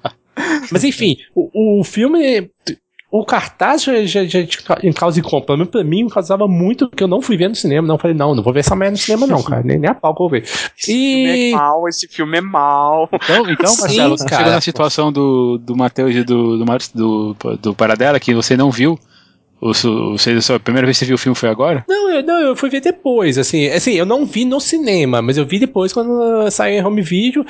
Mas 0.70 0.84
enfim, 0.84 1.16
o, 1.34 1.80
o 1.80 1.84
filme, 1.84 2.50
o 3.10 3.24
cartaz 3.24 3.82
já, 3.82 4.04
já, 4.04 4.24
já 4.24 4.38
em 4.82 4.92
causa 4.92 5.18
e 5.18 5.22
compra, 5.22 5.66
pra 5.66 5.82
mim 5.84 6.04
me 6.04 6.10
causava 6.10 6.46
muito 6.46 6.88
que 6.88 7.02
eu 7.02 7.08
não 7.08 7.20
fui 7.20 7.36
ver 7.36 7.48
no 7.48 7.54
cinema, 7.54 7.86
não 7.86 7.98
falei, 7.98 8.16
não, 8.16 8.34
não 8.34 8.42
vou 8.42 8.52
ver 8.52 8.60
essa 8.60 8.76
merda 8.76 8.92
no 8.92 8.98
cinema 8.98 9.26
não, 9.26 9.42
cara, 9.42 9.62
nem, 9.62 9.78
nem 9.78 9.90
a 9.90 9.94
pau 9.94 10.14
que 10.14 10.22
eu 10.22 10.28
vou 10.28 10.30
ver. 10.30 10.42
Esse 10.42 10.92
filme 10.92 11.28
é 11.28 11.48
E... 11.48 11.52
mal, 11.52 11.88
esse 11.88 12.08
filme 12.08 12.38
é 12.38 12.40
mal. 12.40 13.08
Então, 13.12 13.50
então 13.50 13.70
Sim, 13.74 13.80
Marcelo, 13.82 14.16
você 14.18 14.24
cara. 14.26 14.36
chegou 14.36 14.52
na 14.54 14.60
situação 14.60 15.12
do, 15.12 15.58
do 15.58 15.76
Matheus 15.76 16.14
e 16.14 16.22
do, 16.22 16.58
do, 16.64 17.34
do, 17.34 17.56
do 17.56 17.74
Paradela, 17.74 18.20
que 18.20 18.34
você 18.34 18.56
não 18.56 18.70
viu. 18.70 18.98
Você, 19.60 20.52
a 20.54 20.58
primeira 20.58 20.86
vez 20.86 20.98
que 20.98 21.04
você 21.04 21.06
viu 21.06 21.14
o 21.16 21.18
filme 21.18 21.36
foi 21.36 21.48
agora? 21.48 21.84
Não, 21.88 22.10
eu, 22.10 22.22
não, 22.22 22.40
eu 22.40 22.56
fui 22.56 22.70
ver 22.70 22.80
depois, 22.80 23.36
assim, 23.36 23.66
assim, 23.68 23.92
eu 23.92 24.06
não 24.06 24.24
vi 24.24 24.44
no 24.44 24.58
cinema, 24.60 25.20
mas 25.20 25.36
eu 25.36 25.44
vi 25.44 25.58
depois 25.58 25.92
quando 25.92 26.50
saiu 26.50 26.78
em 26.80 26.84
home 26.84 27.02
video, 27.02 27.44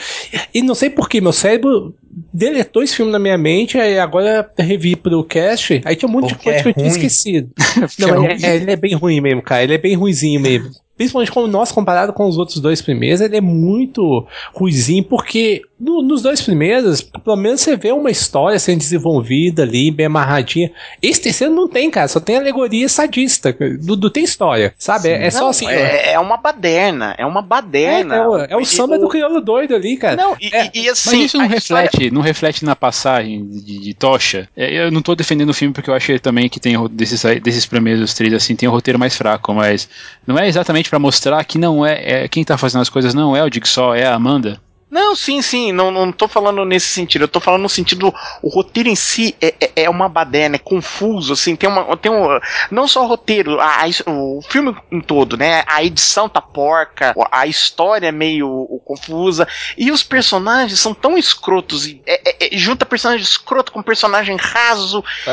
e 0.53 0.61
não 0.63 0.75
sei 0.75 0.91
porquê, 0.91 1.21
meu 1.21 1.33
cérebro 1.33 1.95
deletou 2.33 2.83
esse 2.83 2.97
filme 2.97 3.13
na 3.13 3.19
minha 3.19 3.39
mente, 3.39 3.79
aí 3.79 3.99
agora 3.99 4.51
eu 4.59 4.65
revi 4.65 4.97
pro 4.97 5.23
cast, 5.23 5.81
aí 5.85 5.95
tinha 5.95 6.09
um 6.09 6.13
monte 6.13 6.35
Porque 6.35 6.39
de 6.39 6.45
coisa 6.45 6.59
é 6.59 6.63
que 6.63 6.69
eu 6.69 6.75
tinha 6.75 6.89
esquecido. 6.89 7.51
não, 7.99 8.27
é, 8.27 8.37
é- 8.43 8.57
ele 8.57 8.71
é 8.73 8.77
bem 8.77 8.95
ruim 8.95 9.21
mesmo, 9.21 9.43
cara, 9.43 9.63
ele 9.63 9.75
é 9.75 9.79
bem 9.79 9.95
ruizinho 9.95 10.41
mesmo. 10.41 10.71
Principalmente 10.97 11.33
como 11.33 11.47
nós 11.47 11.73
comparado 11.73 12.13
com 12.13 12.27
os 12.27 12.37
outros 12.37 12.59
dois 12.61 12.83
primeiros, 12.83 13.21
ele 13.23 13.37
é 13.37 13.41
muito 13.41 14.27
ruizinho, 14.53 15.05
porque 15.05 15.63
no- 15.81 16.03
nos 16.03 16.20
dois 16.22 16.41
primeiros, 16.43 17.01
pelo 17.01 17.37
menos 17.37 17.61
você 17.62 17.76
vê 17.76 17.91
uma 17.93 18.11
história 18.11 18.59
sendo 18.59 18.78
desenvolvida 18.78 19.62
ali, 19.62 19.91
bem 19.91 20.07
amarradinha. 20.07 20.70
Esse 21.03 21.22
terceiro 21.22 21.55
não 21.55 21.66
tem, 21.68 21.91
cara, 21.91 22.07
só 22.09 22.20
tem 22.20 22.37
alegoria 22.37 22.89
sadista. 22.89 23.57
Não, 23.83 23.97
não 23.97 24.11
tem 24.11 24.22
história, 24.24 24.74
sabe? 24.78 25.09
É, 25.09 25.26
é 25.26 25.31
só 25.31 25.41
Não, 25.41 25.49
assim. 25.49 25.66
É, 25.66 26.12
é 26.12 26.18
uma 26.18 26.37
baderna, 26.37 27.14
é 27.16 27.24
uma 27.24 27.41
É, 27.41 27.43
baderna. 27.43 28.14
é 28.14 28.26
o, 28.28 28.37
é 28.39 28.57
o 28.57 28.64
samba 28.64 28.99
do 28.99 29.09
crioulo 29.09 29.41
doido 29.41 29.74
ali, 29.74 29.97
cara. 29.97 30.16
Não, 30.16 30.37
e, 30.41 30.51
É, 30.55 30.70
e- 30.74 30.83
e 30.83 30.89
assim. 30.89 31.11
Mas 31.11 31.20
isso 31.26 31.37
não 31.39 31.45
a 31.45 31.57
história- 31.57 31.85
reflete, 31.91 32.11
não 32.12 32.20
reflete 32.20 32.64
na 32.64 32.76
passagem 32.76 33.47
de, 33.49 33.78
de 33.81 33.95
Tocha. 33.95 34.49
É, 34.57 34.70
Eu 34.87 34.91
não 34.91 35.01
tô 35.03 35.14
defendendo 35.14 35.51
o 35.51 35.55
filme 35.55 35.72
porque 35.74 35.89
eu 35.91 35.95
achei 35.95 36.18
também 36.18 36.49
que 36.49 36.61
tem 36.61 36.76
desses, 36.89 37.22
desses 37.43 37.66
primeiros 37.66 38.12
três 38.14 38.33
assim, 38.35 38.55
tem 38.55 38.68
um 38.68 38.72
roteiro 38.72 38.99
mais 38.99 39.16
fraco, 39.16 39.53
mas 39.55 39.89
não 40.26 40.39
é 40.39 40.47
exatamente 40.49 40.89
pra 40.91 40.99
mostrar 40.99 41.43
que 41.45 41.59
não 41.59 41.85
é, 41.85 42.24
é- 42.24 42.28
quem 42.28 42.45
tá 42.45 42.57
fazendo 42.59 42.83
as 42.83 42.89
coisas 42.89 43.14
não 43.14 43.35
é 43.37 43.43
o 43.45 43.53
Jigsaw, 43.53 43.95
é 43.95 44.05
a 44.07 44.14
Amanda. 44.14 44.61
Não, 44.91 45.14
sim, 45.14 45.41
sim, 45.41 45.70
não, 45.70 45.91
não 45.91 46.11
tô 46.11 46.26
falando 46.26 46.64
nesse 46.64 46.88
sentido, 46.88 47.22
eu 47.22 47.28
tô 47.28 47.38
falando 47.38 47.62
no 47.62 47.68
sentido, 47.68 48.12
o 48.43 48.49
roteiro 48.49 48.88
em 48.88 48.97
si 48.97 49.36
é, 49.41 49.55
é, 49.61 49.70
é 49.84 49.91
uma 49.91 50.09
baderna, 50.09 50.57
é 50.57 50.59
confuso, 50.59 51.32
assim, 51.32 51.55
tem 51.55 51.68
uma, 51.68 51.97
tem 51.97 52.11
um, 52.11 52.26
não 52.72 52.88
só 52.88 53.05
o 53.05 53.07
roteiro, 53.07 53.61
a, 53.61 53.82
a- 53.84 54.11
o 54.11 54.43
filme 54.43 54.74
em 54.91 55.01
todo, 55.01 55.36
né, 55.36 55.62
a 55.68 55.84
edição 55.84 56.28
tá 56.28 56.41
porca, 56.41 57.14
a 57.30 57.47
história 57.47 58.09
é 58.09 58.12
meio 58.12 58.80
confusa, 58.84 59.47
e 59.78 59.93
os 59.93 60.03
personagens 60.03 60.80
são 60.80 60.93
tão 60.93 61.16
escrotos, 61.16 61.86
e 61.86 62.03
é, 62.05 62.20
é- 62.28 62.55
é- 62.55 62.59
junta 62.59 62.84
personagem 62.84 63.22
escroto 63.24 63.70
com 63.70 63.82
personagem 63.82 64.36
raso, 64.36 65.05
a, 65.26 65.32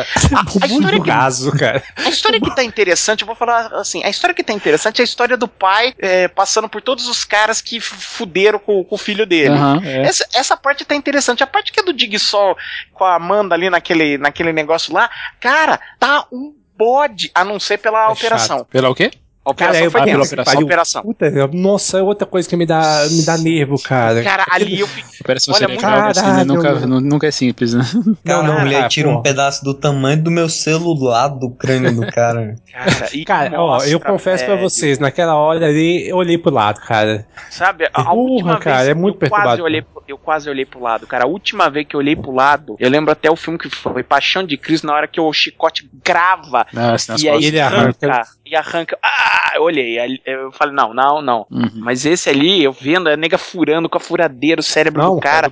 a 0.63 0.67
história 0.67 1.01
que 1.01 1.09
raso, 1.09 1.51
cara. 1.57 1.83
a 1.95 2.09
história 2.09 2.39
que 2.39 2.55
tá 2.55 2.63
interessante, 2.63 3.21
eu 3.21 3.27
vou 3.27 3.35
falar 3.35 3.73
assim, 3.73 4.03
a 4.03 4.09
história 4.09 4.35
que 4.35 4.43
tá 4.43 4.53
interessante 4.53 4.99
é 4.99 5.01
a 5.01 5.05
história 5.05 5.35
do 5.35 5.47
pai 5.47 5.93
é, 5.97 6.27
passando 6.27 6.69
por 6.69 6.79
todos 6.81 7.07
os 7.07 7.23
caras 7.23 7.59
que 7.59 7.79
fuderam 7.79 8.59
com, 8.59 8.83
com 8.83 8.93
o 8.95 8.99
filho 8.99 9.25
dele. 9.25 9.46
Aham, 9.53 9.81
é. 9.83 10.01
Essa, 10.03 10.27
essa 10.33 10.57
parte 10.57 10.83
tá 10.85 10.95
interessante. 10.95 11.43
A 11.43 11.47
parte 11.47 11.71
que 11.71 11.79
é 11.79 11.83
do 11.83 11.93
Dig 11.93 12.17
Sol 12.19 12.55
com 12.93 13.03
a 13.03 13.15
Amanda 13.15 13.55
ali 13.55 13.69
naquele, 13.69 14.17
naquele 14.17 14.51
negócio 14.53 14.93
lá, 14.93 15.09
cara, 15.39 15.79
tá 15.99 16.25
um 16.31 16.53
bode, 16.77 17.31
a 17.33 17.43
não 17.43 17.59
ser 17.59 17.77
pela 17.79 18.05
É 18.05 18.07
operação. 18.09 18.59
chato. 18.59 18.67
Pela 18.67 18.89
o 18.89 18.95
quê? 18.95 19.11
A 19.47 19.51
operação 19.51 19.79
Cara, 19.79 19.91
foi 19.91 20.01
tensa. 20.01 20.33
operação. 20.33 20.59
A 20.59 20.63
operação. 20.63 21.01
Puta, 21.03 21.47
nossa, 21.53 21.99
é 21.99 22.01
outra 22.01 22.27
coisa 22.27 22.49
que 22.49 22.57
me 22.57 22.65
dá, 22.65 23.05
me 23.09 23.23
dá 23.25 23.37
nervo, 23.37 23.81
cara. 23.81 24.21
Cara, 24.21 24.45
ali 24.51 24.77
eu 24.81 24.87
fiquei. 24.87 25.05
Operação 25.21 25.53
Olha, 25.55 25.67
cerebral 25.67 26.01
muito- 26.03 26.19
assim, 26.19 26.31
né? 26.33 26.43
nunca, 26.43 26.61
Caralho. 26.63 26.87
nu- 26.87 26.99
nunca 26.99 27.27
é 27.27 27.31
simples, 27.31 27.73
né? 27.73 27.83
Não, 28.25 28.39
a 28.45 28.59
mulher 28.59 28.77
cara, 28.79 28.89
tira 28.89 29.09
pô. 29.09 29.15
um 29.19 29.21
pedaço 29.21 29.63
do 29.63 29.73
tamanho 29.73 30.21
do 30.21 30.29
meu 30.29 30.49
celular 30.49 31.29
do 31.29 31.49
crânio 31.49 31.95
do 31.95 32.05
cara. 32.11 32.55
Cara, 32.73 33.09
e 33.13 33.23
Cara, 33.23 33.61
ó, 33.61 33.81
eu 33.85 33.99
confesso 34.01 34.43
pra 34.45 34.55
velho, 34.55 34.69
vocês, 34.69 34.99
naquela 34.99 35.35
hora 35.35 35.65
ali, 35.65 36.09
eu 36.09 36.17
olhei 36.17 36.37
pro 36.37 36.51
lado, 36.51 36.81
cara. 36.81 37.25
Sabe, 37.49 37.85
a, 37.85 37.87
a 37.87 38.03
Porra, 38.03 38.13
última 38.13 38.59
cara, 38.59 38.77
vez 38.77 38.89
é 38.89 38.93
muito 38.93 39.15
eu 39.23 39.29
quase 39.29 39.31
perturbador. 39.43 39.65
olhei, 39.65 39.81
pro- 39.81 40.03
eu 40.07 40.17
quase 40.17 40.49
olhei 40.49 40.65
pro 40.65 40.81
lado, 40.81 41.07
cara. 41.07 41.23
A 41.23 41.27
última 41.27 41.69
vez 41.69 41.87
que 41.87 41.95
eu 41.95 41.99
olhei 41.99 42.15
pro 42.15 42.31
lado, 42.33 42.75
eu 42.79 42.89
lembro 42.89 43.11
até 43.11 43.31
o 43.31 43.35
filme 43.35 43.57
que 43.57 43.69
foi 43.69 44.03
Paixão 44.03 44.43
de 44.43 44.57
Cristo, 44.57 44.85
na 44.87 44.93
hora 44.93 45.07
que 45.07 45.19
o 45.21 45.31
chicote 45.33 45.89
grava 46.03 46.65
nas 46.73 47.07
e 47.21 47.29
aí 47.29 47.45
ele 47.45 47.59
arranca. 47.59 48.21
E 48.49 48.55
arranca. 48.55 48.97
Ah, 49.03 49.51
eu 49.55 49.63
olhei, 49.63 49.97
eu 50.25 50.51
falei, 50.51 50.73
não, 50.73 50.93
não, 50.93 51.21
não. 51.21 51.45
Uhum. 51.49 51.71
Mas 51.75 52.05
esse 52.05 52.29
ali, 52.29 52.63
eu 52.63 52.71
vendo, 52.71 53.07
a 53.09 53.17
nega 53.17 53.37
furando 53.37 53.89
com 53.89 53.97
a 53.97 54.01
furadeira 54.01 54.59
o 54.61 54.63
cérebro 54.63 55.01
Não, 55.01 55.15
do 55.15 55.21
cara. 55.21 55.51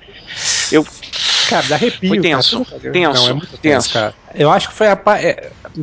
Eu, 0.70 0.84
Cara, 1.48 1.66
dá 1.68 1.74
arrepio. 1.76 2.08
Foi 2.08 2.20
tenso, 2.20 2.64
cara. 2.64 2.92
tenso, 2.92 3.22
Não, 3.22 3.30
é 3.30 3.32
muito 3.34 3.58
tenso, 3.58 3.60
tenso. 3.60 3.92
cara. 3.92 4.14
Eu 4.38 4.50
acho 4.50 4.68
que 4.68 4.74
foi 4.74 4.88
a 4.88 4.96
parte, 4.96 5.36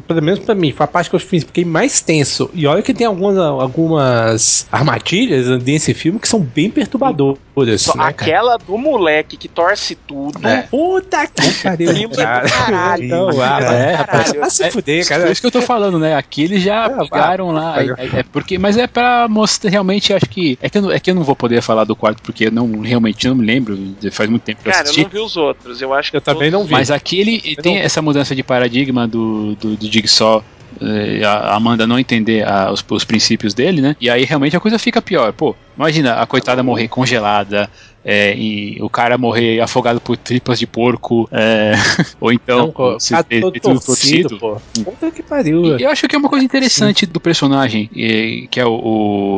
pelo 0.07 0.21
menos 0.21 0.39
pra 0.39 0.53
mim, 0.55 0.71
foi 0.71 0.84
a 0.84 0.88
parte 0.88 1.09
que 1.09 1.15
eu 1.15 1.19
fiz- 1.19 1.43
fiquei 1.43 1.65
mais 1.65 2.01
tenso. 2.01 2.49
E 2.53 2.65
olha 2.67 2.81
que 2.81 2.93
tem 2.93 3.07
algumas, 3.07 3.38
algumas 3.38 4.67
armadilhas 4.71 5.47
nesse 5.63 5.93
filme 5.93 6.19
que 6.19 6.27
são 6.27 6.39
bem 6.39 6.69
perturbadoras, 6.69 7.38
só 7.81 7.91
né, 7.93 7.97
cara? 8.03 8.09
aquela 8.09 8.57
do 8.57 8.77
moleque 8.77 9.38
que 9.38 9.47
torce 9.47 9.95
tudo. 9.95 10.45
É. 10.47 10.63
Puta 10.63 11.27
que 11.27 11.63
pariu, 11.63 12.09
é 12.11 12.15
cara. 12.15 12.49
caralho. 12.49 13.03
Então, 13.03 13.30
ah, 13.41 13.59
É, 13.73 13.93
rapaz. 13.95 14.34
Vai 14.34 14.49
se 14.49 14.71
fuder, 14.71 15.01
É 15.01 15.05
cara. 15.07 15.31
isso 15.31 15.41
que 15.41 15.47
eu 15.47 15.51
tô 15.51 15.61
falando, 15.61 15.97
né? 15.99 16.15
Aqui 16.15 16.43
eles 16.43 16.63
já 16.63 16.85
É, 16.85 16.89
pegaram 16.97 17.51
lá. 17.51 17.73
vai. 17.73 17.89
É, 17.89 18.19
é 18.19 18.23
porque, 18.31 18.57
mas 18.57 18.77
é 18.77 18.88
pra 18.88 19.27
mostrar 19.30 19.69
realmente, 19.69 20.13
acho 20.13 20.25
que. 20.27 20.57
É 20.61 20.69
que, 20.69 20.77
eu, 20.77 20.81
não- 20.81 20.91
é 20.91 20.99
que 20.99 21.09
eu 21.11 21.15
não 21.15 21.23
vou 21.23 21.35
poder 21.35 21.61
falar 21.61 21.84
do 21.84 21.95
quarto, 21.95 22.21
porque 22.23 22.45
eu 22.47 22.51
não 22.51 22.81
realmente 22.81 23.27
não 23.27 23.35
me 23.35 23.45
lembro. 23.45 23.77
Faz 24.11 24.30
muito 24.30 24.43
tempo 24.43 24.61
que 24.61 24.69
eu 24.69 24.71
Cara, 24.73 24.84
eu 24.85 24.91
assisti. 24.91 25.03
não 25.03 25.09
vi 25.09 25.19
os 25.19 25.38
outros. 25.38 25.81
Eu 25.81 25.93
acho 25.93 26.11
que 26.11 26.17
Eu 26.17 26.21
também 26.21 26.51
não 26.51 26.63
vi. 26.65 26.71
Mas 26.71 26.91
aqui 26.91 27.19
ele 27.19 27.55
tem 27.61 27.77
essa 27.77 28.01
mudança 28.01 28.35
de 28.35 28.42
paradigma 28.43 29.07
do, 29.07 29.55
do, 29.55 29.75
do 29.77 29.91
Jigsaw. 29.91 30.43
eh, 30.81 31.23
A 31.25 31.55
Amanda 31.55 31.85
não 31.87 31.99
entender 31.99 32.47
a- 32.47 32.71
os, 32.71 32.83
os 32.89 33.03
princípios 33.03 33.53
dele, 33.53 33.81
né? 33.81 33.95
E 34.01 34.09
aí 34.09 34.23
realmente 34.25 34.55
a 34.57 34.59
coisa 34.59 34.77
fica 34.79 35.01
pior. 35.01 35.31
Pô, 35.33 35.55
imagina 35.77 36.15
a 36.15 36.25
coitada 36.25 36.63
morrer 36.63 36.87
congelada, 36.87 37.69
é, 38.03 38.35
e 38.35 38.77
o 38.81 38.89
cara 38.89 39.17
morrer 39.17 39.59
afogado 39.61 39.99
por 40.01 40.17
tripas 40.17 40.59
de 40.59 40.67
porco, 40.67 41.27
é, 41.31 41.73
ou 42.19 42.31
então 42.31 42.73
Não, 42.77 42.99
se 42.99 43.15
ter- 43.23 43.41
todo 43.41 43.53
ter 43.53 43.59
tudo 43.59 43.80
torcido, 43.80 44.38
pô. 44.39 44.57
Puta 44.84 45.11
que 45.11 45.23
pariu. 45.23 45.77
e 45.77 45.84
eu 45.84 45.89
acho 45.89 46.07
que 46.07 46.15
é 46.15 46.19
uma 46.19 46.30
coisa 46.30 46.43
interessante 46.45 47.05
do 47.05 47.19
personagem, 47.19 47.89
eh, 47.95 48.47
que 48.49 48.59
é 48.59 48.65
o, 48.65 48.73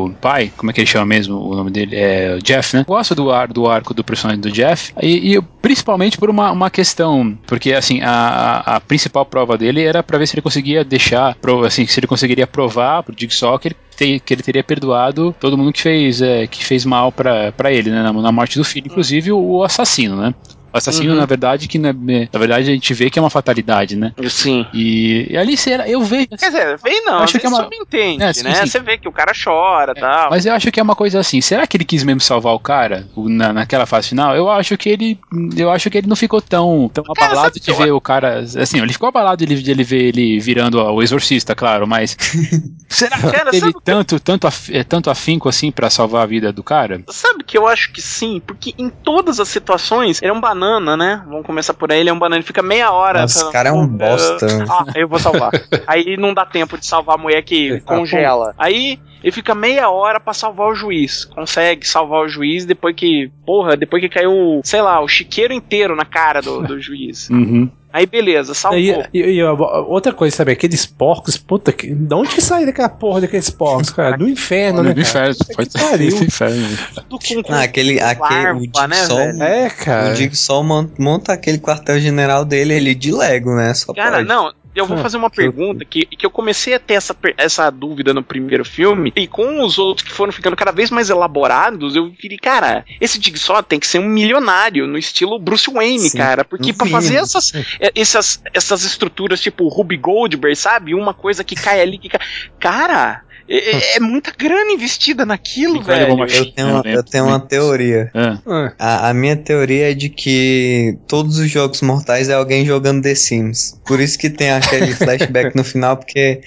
o 0.08 0.16
pai, 0.20 0.52
como 0.58 0.72
é 0.72 0.74
que 0.74 0.80
ele 0.82 0.88
chama 0.88 1.06
mesmo 1.06 1.38
o 1.38 1.56
nome 1.56 1.72
dele? 1.72 1.96
É 1.96 2.36
o 2.36 2.42
Jeff, 2.42 2.76
né? 2.76 2.84
Gosto 2.88 3.14
do, 3.16 3.32
ar, 3.32 3.48
do 3.48 3.68
arco 3.68 3.94
do 3.94 4.04
personagem 4.04 4.42
do 4.42 4.52
Jeff, 4.52 4.92
e, 5.02 5.36
e 5.36 5.42
principalmente 5.62 6.18
por 6.18 6.30
uma, 6.30 6.52
uma 6.52 6.70
questão, 6.70 7.38
porque 7.48 7.74
assim, 7.74 8.02
a, 8.02 8.64
a- 8.76 8.80
principal 8.82 9.26
prova 9.26 9.58
dele 9.58 9.82
era 9.84 10.02
pra 10.04 10.18
ver 10.18 10.28
se 10.28 10.36
ele 10.36 10.42
conseguia 10.42 10.84
deixar, 10.84 11.36
assim, 11.66 11.86
se 11.88 12.00
ele 12.00 12.08
conseguiria 12.08 12.46
provar 12.48 13.04
pro 13.04 13.16
Jigsaw 13.18 13.58
que 13.60 13.70
ele, 13.70 13.76
te- 13.98 14.20
que 14.24 14.34
ele 14.34 14.44
teria 14.44 14.64
perdoado 14.64 15.36
todo 15.40 15.58
mundo 15.58 15.74
que 15.74 15.82
fez, 15.82 16.22
eh, 16.22 16.48
que 16.48 16.64
fez 16.64 16.86
mal 16.86 17.12
pra 17.12 17.52
pra 17.52 17.72
ele, 17.72 17.90
né? 17.90 18.02
Na, 18.04 18.14
na 18.14 18.32
morte 18.32 18.55
do 18.57 18.64
filho, 18.64 18.88
inclusive 18.88 19.32
o, 19.32 19.64
assassino, 19.64 20.15
né? 20.15 20.34
O 20.73 20.77
assassino, 20.77 21.14
Uhum. 21.14 21.19
na 21.19 21.26
verdade, 21.26 21.69
que 21.69 21.80
na, 21.80 21.94
na 21.94 22.38
verdade 22.38 22.69
a 22.69 22.73
gente 22.73 22.94
vê 22.94 23.10
que 23.10 23.18
é 23.18 23.22
uma 23.22 23.30
fatalidade, 23.30 23.95
né? 23.95 24.11
Sim. 24.30 24.65
E, 24.73 25.26
e 25.30 25.38
ali 25.38 25.56
será, 25.56 25.88
eu 25.88 26.02
vejo. 26.03 26.27
Quer 26.38 26.48
dizer, 26.52 26.77
vem 26.84 27.02
não, 27.06 27.19
acho 27.19 27.32
você 27.32 27.40
que 27.40 27.45
é 27.45 27.49
uma- 27.49 27.64
subentende, 27.64 28.22
É, 28.22 28.34
sim, 28.34 28.44
né? 28.44 28.56
sim. 28.56 28.65
Você 28.68 28.80
vê 28.82 28.98
que 28.98 29.07
o 29.07 29.11
cara 29.14 29.32
chora 29.41 29.94
e 29.95 29.99
tal. 30.02 30.30
Mas 30.32 30.45
eu 30.45 30.53
acho 30.53 30.69
que 30.73 30.77
é 30.77 30.84
uma 30.84 30.94
coisa 30.94 31.18
assim. 31.18 31.40
Será 31.40 31.65
que 31.65 31.77
ele 31.77 31.86
quis 31.86 32.03
mesmo 32.03 32.19
salvar 32.19 32.53
o 32.53 32.60
cara 32.60 33.07
na, 33.15 33.53
naquela 33.53 33.86
fase 33.86 34.10
final? 34.10 34.36
Eu 34.36 34.49
acho 34.52 34.77
que 34.77 34.90
ele, 34.90 35.18
eu 35.56 35.72
acho 35.72 35.90
que 35.90 35.98
ele 35.98 36.07
não 36.07 36.15
ficou 36.18 36.41
tão, 36.41 36.91
tão 36.94 37.06
Cara, 37.06 37.32
abalado 37.32 37.57
de 37.57 37.72
ver 37.72 37.91
o 37.94 38.02
cara. 38.02 38.40
Assim, 38.40 38.82
ele 38.82 38.91
ficou 38.91 39.07
abalado 39.07 39.45
de, 39.45 39.64
de 39.64 39.72
ele 39.72 39.84
ver 39.86 40.03
ele 40.10 40.40
virando 40.41 40.77
o 40.77 41.02
exorcista, 41.02 41.56
claro. 41.56 41.88
Mas 41.88 42.18
será 42.90 43.16
que 43.18 43.24
Cara, 43.32 43.45
teve 43.52 43.60
sabe 43.60 43.72
o 43.72 43.80
que- 43.80 43.84
tanto, 43.84 44.20
tanto, 44.20 44.48
af- 44.48 44.70
eh, 44.74 44.84
tanto 44.84 45.10
afinco 45.10 45.49
assim 45.49 45.72
pra 45.72 45.90
salvar 45.90 46.24
a 46.24 46.26
vida 46.26 46.52
do 46.52 46.64
cara? 46.64 47.02
Sabe 47.10 47.44
que 47.44 47.57
eu 47.57 47.68
acho 47.68 47.91
que 47.91 48.02
sim, 48.02 48.41
porque 48.45 48.74
em 48.78 48.90
todas 48.90 49.40
as 49.40 49.48
situações 49.49 50.22
ele 50.22 50.32
é 50.32 50.34
um 50.34 50.40
banana, 50.41 50.95
né? 50.95 51.24
Vamos 51.28 51.45
começar 51.45 51.74
por 51.74 51.91
aí, 51.91 51.99
ele 51.99 52.10
é 52.10 52.14
um 52.14 52.20
banana, 52.20 52.38
ele 52.38 52.45
fica 52.48 52.62
meia 52.62 52.91
hora. 52.91 53.24
Esse 53.24 53.52
cara 53.52 53.70
é 53.70 53.72
um 53.72 53.88
"Pô, 53.88 53.98
bosta." 53.98 54.48
Ah, 54.70 54.86
eu 54.95 55.07
vou 55.07 55.20
salvar. 55.20 55.52
aí 55.88 56.18
não 56.18 56.34
dá 56.34 56.45
tempo 56.45 56.78
de 56.78 56.86
salvar 56.86 57.16
a 57.16 57.22
mulher 57.22 57.41
que 57.44 57.68
Ele 57.68 57.82
tá 57.82 57.95
congela. 57.95 58.53
Aí 58.57 58.99
ele 59.24 59.32
fica 59.32 59.56
meia 59.56 59.90
hora 59.90 60.20
pra 60.20 60.34
salvar 60.34 60.68
o 60.68 60.76
juiz. 60.76 61.26
Consegue 61.26 61.88
salvar 61.88 62.22
o 62.24 62.28
juiz 62.28 62.66
depois 62.66 62.95
que, 62.95 63.32
porra, 63.45 63.76
depois 63.76 64.02
que 64.02 64.10
caiu, 64.10 64.62
sei 64.64 64.82
lá, 64.82 65.02
o 65.02 65.07
chiqueiro 65.07 65.52
inteiro 65.53 65.95
na 65.95 66.06
cara 66.06 66.41
do, 66.41 66.62
do 66.62 66.80
juiz. 66.82 67.30
Uhum. 67.30 67.70
Aí 67.96 68.06
beleza, 68.06 68.54
salvou. 68.54 68.78
E, 68.80 68.92
e- 69.14 69.36
e, 69.38 69.44
outra 69.44 70.12
coisa, 70.12 70.36
sabe? 70.36 70.52
Aqueles 70.52 70.86
porcos, 70.86 71.38
puta, 71.38 71.72
que, 71.72 71.88
de 71.96 72.14
onde 72.14 72.28
que 72.36 72.42
sai 72.42 72.66
daquela 72.66 72.90
porra 72.90 73.22
daqueles 73.22 73.50
porcos, 73.50 73.90
cara? 73.90 74.18
Do 74.18 74.28
inferno, 74.28 74.84
né? 74.84 74.94
Cara? 74.94 75.00
inferno. 75.02 75.36
Pariu. 75.74 76.16
no 76.18 76.24
inferno. 76.26 76.78
Tudo 77.10 77.20
com, 77.26 77.44
com 77.44 77.54
Ah, 77.54 77.62
aquele, 77.64 78.02
aquele 78.02 78.48
o 78.52 78.88
né, 78.88 79.08
velho? 79.32 79.44
É, 79.44 79.68
o 79.68 79.72
cara. 79.86 80.16
Jigsaw 80.16 80.62
mon- 80.62 80.90
monta 81.00 81.32
aquele 81.32 81.58
quartel-general 81.58 82.44
dele 82.44 82.74
ali 82.76 82.94
de 82.94 83.14
Lego, 83.14 83.56
né? 83.56 83.74
Só 83.74 83.94
Cara, 83.94 84.18
pode. 84.18 84.28
não, 84.28 84.52
eu 84.76 84.86
vou 84.86 84.98
Ah, 84.98 85.02
fazer 85.02 85.18
uma 85.18 85.30
pergunta 85.30 85.86
que, 85.86 86.06
que 86.06 86.26
eu 86.26 86.30
comecei 86.30 86.74
a 86.74 86.80
ter 86.80 86.96
essa, 86.96 87.16
essa 87.38 87.70
dúvida 87.70 88.14
no 88.14 88.24
primeiro 88.24 88.66
filme, 88.66 89.12
e 89.16 89.28
com 89.28 89.64
os 89.64 89.78
outros 89.78 90.08
que 90.08 90.14
foram 90.14 90.32
ficando 90.32 90.56
cada 90.56 90.72
vez 90.72 90.92
mais 90.92 91.10
elaborados, 91.10 91.96
eu 91.96 92.10
virei, 92.10 92.38
cara, 92.38 92.86
esse 93.00 93.22
Jigsaw 93.22 93.64
tem 93.64 93.80
que 93.80 93.88
ser 93.88 94.00
um 94.00 94.08
milionário, 94.08 94.88
no 94.88 94.98
estilo 94.98 95.40
Bruce 95.40 95.72
Wayne, 95.72 96.10
Sim, 96.10 96.18
cara, 96.18 96.44
porque 96.44 96.74
pra 96.74 96.88
fazer 96.88 97.16
essas, 97.16 97.54
é, 97.80 97.92
essas, 97.96 98.42
essas 98.54 98.84
estruturas 98.84 99.42
tipo 99.42 99.68
Ruby 99.68 99.98
Goldberg, 99.98 100.56
sabe? 100.56 100.94
Uma 100.94 101.14
coisa 101.14 101.44
que 101.44 101.56
cai 101.56 101.82
ali, 101.82 101.98
que 101.98 102.10
cai... 102.10 102.22
Cara, 102.60 103.25
é, 103.48 103.76
é- 103.76 103.96
é 103.98 104.00
muita 104.00 104.32
grana 104.38 104.72
investida 104.72 105.26
naquilo, 105.26 105.82
velho. 105.82 106.18
Machine. 106.18 106.40
Eu 106.48 106.52
tenho, 106.54 106.68
uma, 106.70 106.82
eu 106.86 107.04
tenho 107.04 107.26
uma 107.26 107.40
teoria. 107.40 108.10
Ah, 108.14 108.40
Ah, 108.46 108.74
A, 108.80 109.10
a 109.10 109.14
minha 109.14 109.36
teoria 109.36 109.92
é 109.92 109.94
de 109.94 110.10
que 110.10 110.98
todos 111.08 111.38
os 111.38 111.50
jogos 111.50 111.82
mortais 111.82 112.30
é 112.30 112.34
alguém 112.34 112.66
jogando 112.66 113.04
The 113.04 113.16
Sims. 113.16 113.80
Por 113.86 114.00
isso 114.00 114.18
que 114.18 114.30
tem 114.30 114.52
aquele 114.52 114.94
flashback 114.96 115.56
no 115.56 115.64
final, 115.64 115.98
porque 115.98 116.42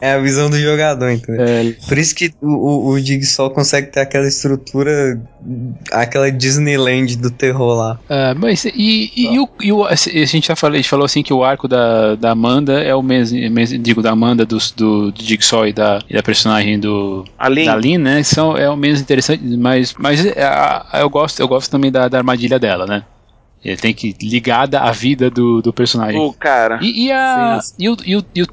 é 0.00 0.12
a 0.14 0.18
visão 0.18 0.48
do 0.50 0.58
jogador, 0.58 1.10
entendeu? 1.10 1.44
é, 1.46 1.72
Por 1.88 1.98
isso 1.98 2.14
que 2.14 2.32
o, 2.40 2.48
o, 2.48 2.88
o 2.92 2.98
Jigsaw 3.00 3.50
consegue 3.50 3.88
ter 3.88 4.00
aquela 4.00 4.26
estrutura, 4.26 5.20
aquela 5.90 6.30
Disneyland 6.30 7.16
do 7.16 7.30
terror 7.30 7.74
lá. 7.76 7.98
Ah, 8.08 8.34
mas 8.36 8.64
e, 8.64 8.70
e, 9.16 9.34
e 9.34 9.38
o, 9.38 9.48
e 9.60 9.72
o- 9.72 9.84
a 9.84 9.94
gente 9.94 10.46
já 10.48 10.56
falou, 10.56 10.74
a 10.74 10.78
gente 10.78 10.88
falou 10.88 11.04
assim 11.04 11.22
que 11.22 11.32
o 11.32 11.44
arco 11.44 11.68
da, 11.68 12.14
da 12.14 12.30
Amanda 12.30 12.80
é 12.82 12.94
o 12.94 13.02
mesmo, 13.02 13.38
mesmo- 13.50 13.78
digo, 13.78 14.02
da 14.02 14.10
Amanda 14.12 14.44
do, 14.46 14.58
do, 14.76 15.12
do 15.12 15.22
Jigsaw 15.22 15.66
e 15.66 15.72
da, 15.72 16.00
e 16.08 16.14
da 16.14 16.22
personagem 16.22 16.78
do 16.78 17.24
Além, 17.38 17.66
da 17.66 17.74
Lynn, 17.76 17.98
né? 17.98 18.22
São, 18.22 18.56
é 18.56 18.68
o 18.68 18.76
mesmo 18.76 19.02
interessante, 19.02 19.42
mas, 19.56 19.94
mas 19.98 20.24
é, 20.24 20.42
a- 20.42 20.86
a- 20.92 21.00
eu 21.00 21.10
gosto, 21.10 21.40
eu 21.40 21.48
gosto 21.48 21.70
também 21.70 21.90
da, 21.90 22.08
da 22.08 22.18
armadilha 22.18 22.58
dela, 22.58 22.86
né? 22.86 23.02
Ele 23.64 23.76
tem 23.76 23.94
que 23.94 24.14
ligada 24.20 24.80
à 24.80 24.90
vida 24.90 25.30
do, 25.30 25.62
do 25.62 25.72
personagem. 25.72 26.18
o 26.20 26.32
cara. 26.32 26.78
E, 26.82 27.06
e 27.06 27.12
a, 27.12 27.60
e, 27.78 27.88
o, 27.88 27.96
e, 28.04 28.16
o, 28.16 28.24
e, 28.34 28.42
o- 28.42 28.46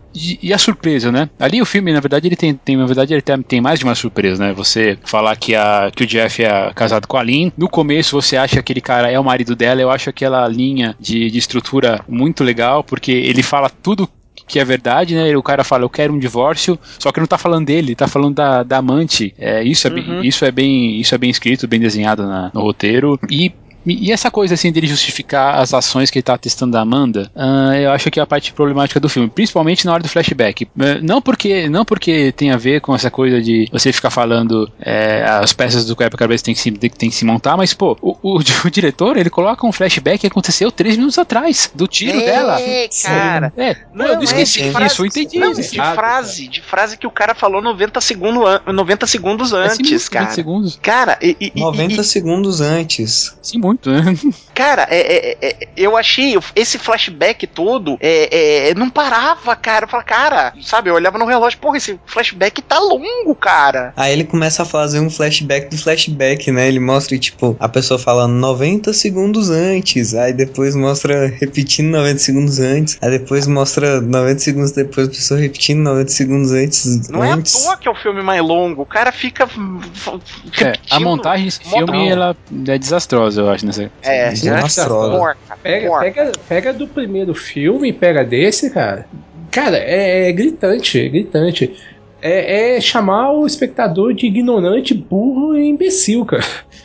e 0.43 0.53
a 0.53 0.57
surpresa, 0.57 1.11
né? 1.11 1.29
Ali 1.39 1.61
o 1.61 1.65
filme, 1.65 1.91
na 1.91 1.99
verdade, 1.99 2.27
ele 2.27 2.35
tem, 2.35 2.53
tem 2.53 2.77
na 2.77 2.85
verdade, 2.85 3.13
ele 3.13 3.21
tem, 3.21 3.41
tem 3.41 3.61
mais 3.61 3.79
de 3.79 3.85
uma 3.85 3.95
surpresa, 3.95 4.45
né? 4.45 4.53
Você 4.53 4.97
falar 5.03 5.35
que, 5.35 5.55
a, 5.55 5.89
que 5.95 6.03
o 6.03 6.07
Jeff 6.07 6.43
é 6.43 6.71
casado 6.75 7.07
com 7.07 7.17
a 7.17 7.23
Lynn. 7.23 7.49
No 7.57 7.67
começo 7.69 8.19
você 8.21 8.37
acha 8.37 8.53
que 8.55 8.59
aquele 8.59 8.81
cara 8.81 9.09
é 9.11 9.19
o 9.19 9.23
marido 9.23 9.55
dela. 9.55 9.81
Eu 9.81 9.89
acho 9.89 10.09
aquela 10.09 10.47
linha 10.47 10.95
de, 10.99 11.31
de 11.31 11.37
estrutura 11.39 12.01
muito 12.07 12.43
legal, 12.43 12.83
porque 12.83 13.11
ele 13.11 13.41
fala 13.41 13.69
tudo 13.69 14.07
que 14.47 14.59
é 14.59 14.65
verdade, 14.65 15.15
né? 15.15 15.35
O 15.37 15.43
cara 15.43 15.63
fala, 15.63 15.83
eu 15.83 15.89
quero 15.89 16.13
um 16.13 16.17
divórcio, 16.19 16.77
só 16.97 17.11
que 17.11 17.19
não 17.19 17.27
tá 17.27 17.37
falando 17.37 17.65
dele, 17.67 17.93
tá 17.95 18.07
falando 18.07 18.35
da, 18.35 18.63
da 18.63 18.77
amante. 18.77 19.33
É, 19.37 19.63
isso, 19.63 19.85
é, 19.87 19.89
bem- 19.91 20.07
Uhum. 20.09 20.23
isso, 20.23 20.43
é 20.45 20.51
bem, 20.51 20.99
isso 20.99 21.13
é 21.13 21.17
bem 21.17 21.29
escrito, 21.29 21.67
bem 21.67 21.79
desenhado 21.79 22.23
na- 22.25 22.49
no 22.53 22.61
roteiro. 22.61 23.19
E 23.29 23.51
e 23.85 24.11
essa 24.11 24.29
coisa 24.31 24.53
assim 24.53 24.71
dele 24.71 24.87
justificar 24.87 25.59
as 25.59 25.73
ações 25.73 26.09
que 26.09 26.17
ele 26.19 26.23
tá 26.23 26.37
testando 26.37 26.73
da 26.73 26.81
Amanda, 26.81 27.29
ah, 27.35 27.75
eu 27.77 27.91
acho 27.91 28.09
que 28.11 28.19
é 28.19 28.23
a 28.23 28.27
parte 28.27 28.53
problemática 28.53 28.99
do 28.99 29.09
filme, 29.09 29.29
principalmente 29.29 29.85
na 29.85 29.93
hora 29.93 30.03
do 30.03 30.09
flashback. 30.09 30.67
Eh, 30.79 30.99
Não 31.01 31.21
porque 31.21 31.69
não 31.69 31.85
porque 31.85 32.31
tem 32.31 32.51
a 32.51 32.57
ver 32.57 32.81
com 32.81 32.93
essa 32.95 33.09
coisa 33.11 33.41
de 33.41 33.67
você 33.71 33.91
ficar 33.93 34.09
falando 34.09 34.69
eh, 34.81 35.23
as 35.27 35.53
peças 35.53 35.85
do 35.85 35.95
quebra-cabeça 35.95 36.43
tem 36.43 36.53
que 36.53 36.59
se 36.59 36.71
tem 36.71 37.09
que 37.09 37.15
se 37.15 37.25
montar, 37.25 37.55
mas 37.57 37.73
pô, 37.73 37.97
o, 38.01 38.15
o- 38.21 38.39
o 38.65 38.69
diretor 38.71 39.17
ele 39.17 39.29
coloca 39.29 39.65
um 39.65 39.71
flashback 39.71 40.19
que 40.19 40.27
aconteceu 40.27 40.71
três 40.71 40.95
minutos 40.97 41.17
atrás 41.17 41.71
do 41.73 41.87
tiro 41.87 42.19
dela. 42.19 42.59
É, 42.59 42.87
cara. 43.03 43.53
É, 43.57 43.73
pô, 43.73 43.81
Não, 43.93 44.05
eu 44.05 44.13
não 44.15 44.21
é 44.21 44.23
esqueci 44.23 44.53
de 44.59 44.63
disso, 44.65 44.71
frase- 44.77 44.99
eu 44.99 45.05
entendi. 45.05 45.39
Não, 45.39 45.51
isso. 45.51 45.61
de 45.71 45.77
Exato, 45.79 45.95
frase, 45.95 46.47
de 46.47 46.61
frase 46.61 46.97
que 46.97 47.07
o 47.07 47.11
cara 47.11 47.33
falou 47.35 47.61
90 47.61 48.01
segundos, 48.01 48.43
an 48.65 48.73
90 48.73 49.07
segundos 49.07 49.53
É, 49.53 49.69
sim, 49.69 49.81
antes, 49.81 50.03
20 50.03 50.09
cara. 50.09 50.29
segundos. 50.31 50.79
Cara, 50.81 51.17
e, 51.21 51.35
e- 51.39 51.51
e- 51.55 51.59
90 51.59 52.01
e- 52.01 52.03
segundos 52.03 52.61
antes. 52.61 53.37
Sim, 53.41 53.59
muito, 53.59 53.68
né? 53.89 54.15
cara, 54.53 54.87
é, 54.89 54.99
é- 54.99 55.37
é- 55.41 55.67
eu 55.77 55.95
achei 55.97 56.35
esse 56.55 56.77
flashback 56.77 57.47
todo, 57.47 57.97
é, 58.01 58.69
é, 58.69 58.73
não 58.75 58.89
parava, 58.89 59.55
cara. 59.55 59.85
Eu 59.85 59.89
falava, 59.89 60.07
cara, 60.07 60.53
sabe, 60.61 60.89
eu 60.89 60.95
olhava 60.95 61.17
no 61.17 61.25
relógio, 61.25 61.59
porra, 61.59 61.77
esse 61.77 61.99
flashback 62.05 62.61
tá 62.61 62.79
longo, 62.79 63.33
cara. 63.35 63.93
Aí 63.95 64.11
ele 64.13 64.23
começa 64.23 64.63
a 64.63 64.65
fazer 64.65 64.99
um 64.99 65.09
flashback 65.09 65.69
do 65.69 65.77
flashback, 65.77 66.51
né? 66.51 66.67
Ele 66.67 66.79
mostra, 66.79 67.17
tipo, 67.17 67.55
a 67.59 67.67
pessoa 67.69 67.99
falando 67.99 68.33
90 68.33 68.93
segundos 68.93 69.49
antes. 69.49 70.13
Aí 70.13 70.33
depois 70.33 70.75
mostra 70.75 71.27
repetindo 71.27 71.89
90 71.91 72.19
segundos 72.19 72.59
antes. 72.59 72.97
Aí 73.01 73.09
depois 73.11 73.47
mostra 73.47 74.01
90 74.01 74.39
segundos 74.39 74.71
depois 74.71 75.07
a 75.07 75.11
pessoa 75.11 75.39
repetindo 75.39 75.79
90 75.79 76.09
segundos 76.11 76.51
antes. 76.51 77.09
Não 77.09 77.23
é 77.23 77.31
à 77.31 77.35
antes. 77.35 77.53
toa 77.63 77.77
que 77.77 77.87
é 77.87 77.91
o 77.91 77.95
filme 77.95 78.21
mais 78.21 78.41
longo. 78.41 78.81
O 78.81 78.85
cara 78.85 79.11
fica 79.11 79.45
É, 79.45 80.63
repetindo. 80.63 80.79
a 80.91 80.99
montagem 80.99 81.45
desse 81.45 81.59
filme 81.59 82.09
ela 82.09 82.35
é 82.67 82.77
desastrosa, 82.77 83.41
eu 83.41 83.49
acho, 83.49 83.58
nessa. 83.65 83.91
É, 84.01 84.29
Desastrosa. 84.29 85.17
porca, 85.17 85.57
Pega, 85.61 85.87
porca. 85.87 86.03
pega, 86.05 86.31
pega 86.47 86.73
do 86.73 86.87
primeiro 86.87 87.33
filme 87.33 87.89
e 87.89 87.93
pega 87.93 88.23
desse, 88.23 88.69
cara. 88.69 89.05
Cara, 89.51 89.77
é, 89.77 90.29
é 90.29 90.31
gritante, 90.31 90.99
é 90.99 91.09
gritante. 91.09 91.75
É, 92.21 92.75
é 92.77 92.81
chamar 92.81 93.31
o 93.31 93.45
espectador 93.45 94.13
de 94.13 94.25
ignorante, 94.25 94.93
burro 94.93 95.57
e 95.57 95.67
imbecil, 95.67 96.25
cara. 96.25 96.43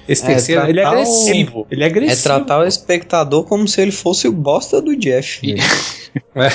Esse 0.08 0.22
É, 0.24 0.26
terceiro, 0.26 0.66
ele 0.68 0.80
é 0.80 0.82
tratar 0.82 0.96
o- 0.96 1.00
agressivo. 1.00 1.66
Ele 1.70 1.82
é 1.82 1.86
É 1.86 1.90
agressivo. 1.90 2.22
tratar 2.22 2.58
o 2.60 2.64
espectador 2.66 3.44
como 3.44 3.66
se 3.66 3.80
ele 3.80 3.90
fosse 3.92 4.28
o 4.28 4.32
bosta 4.32 4.80
do 4.82 4.94
Jeff. 4.96 5.40
E- 5.42 5.54
velho. 6.34 6.54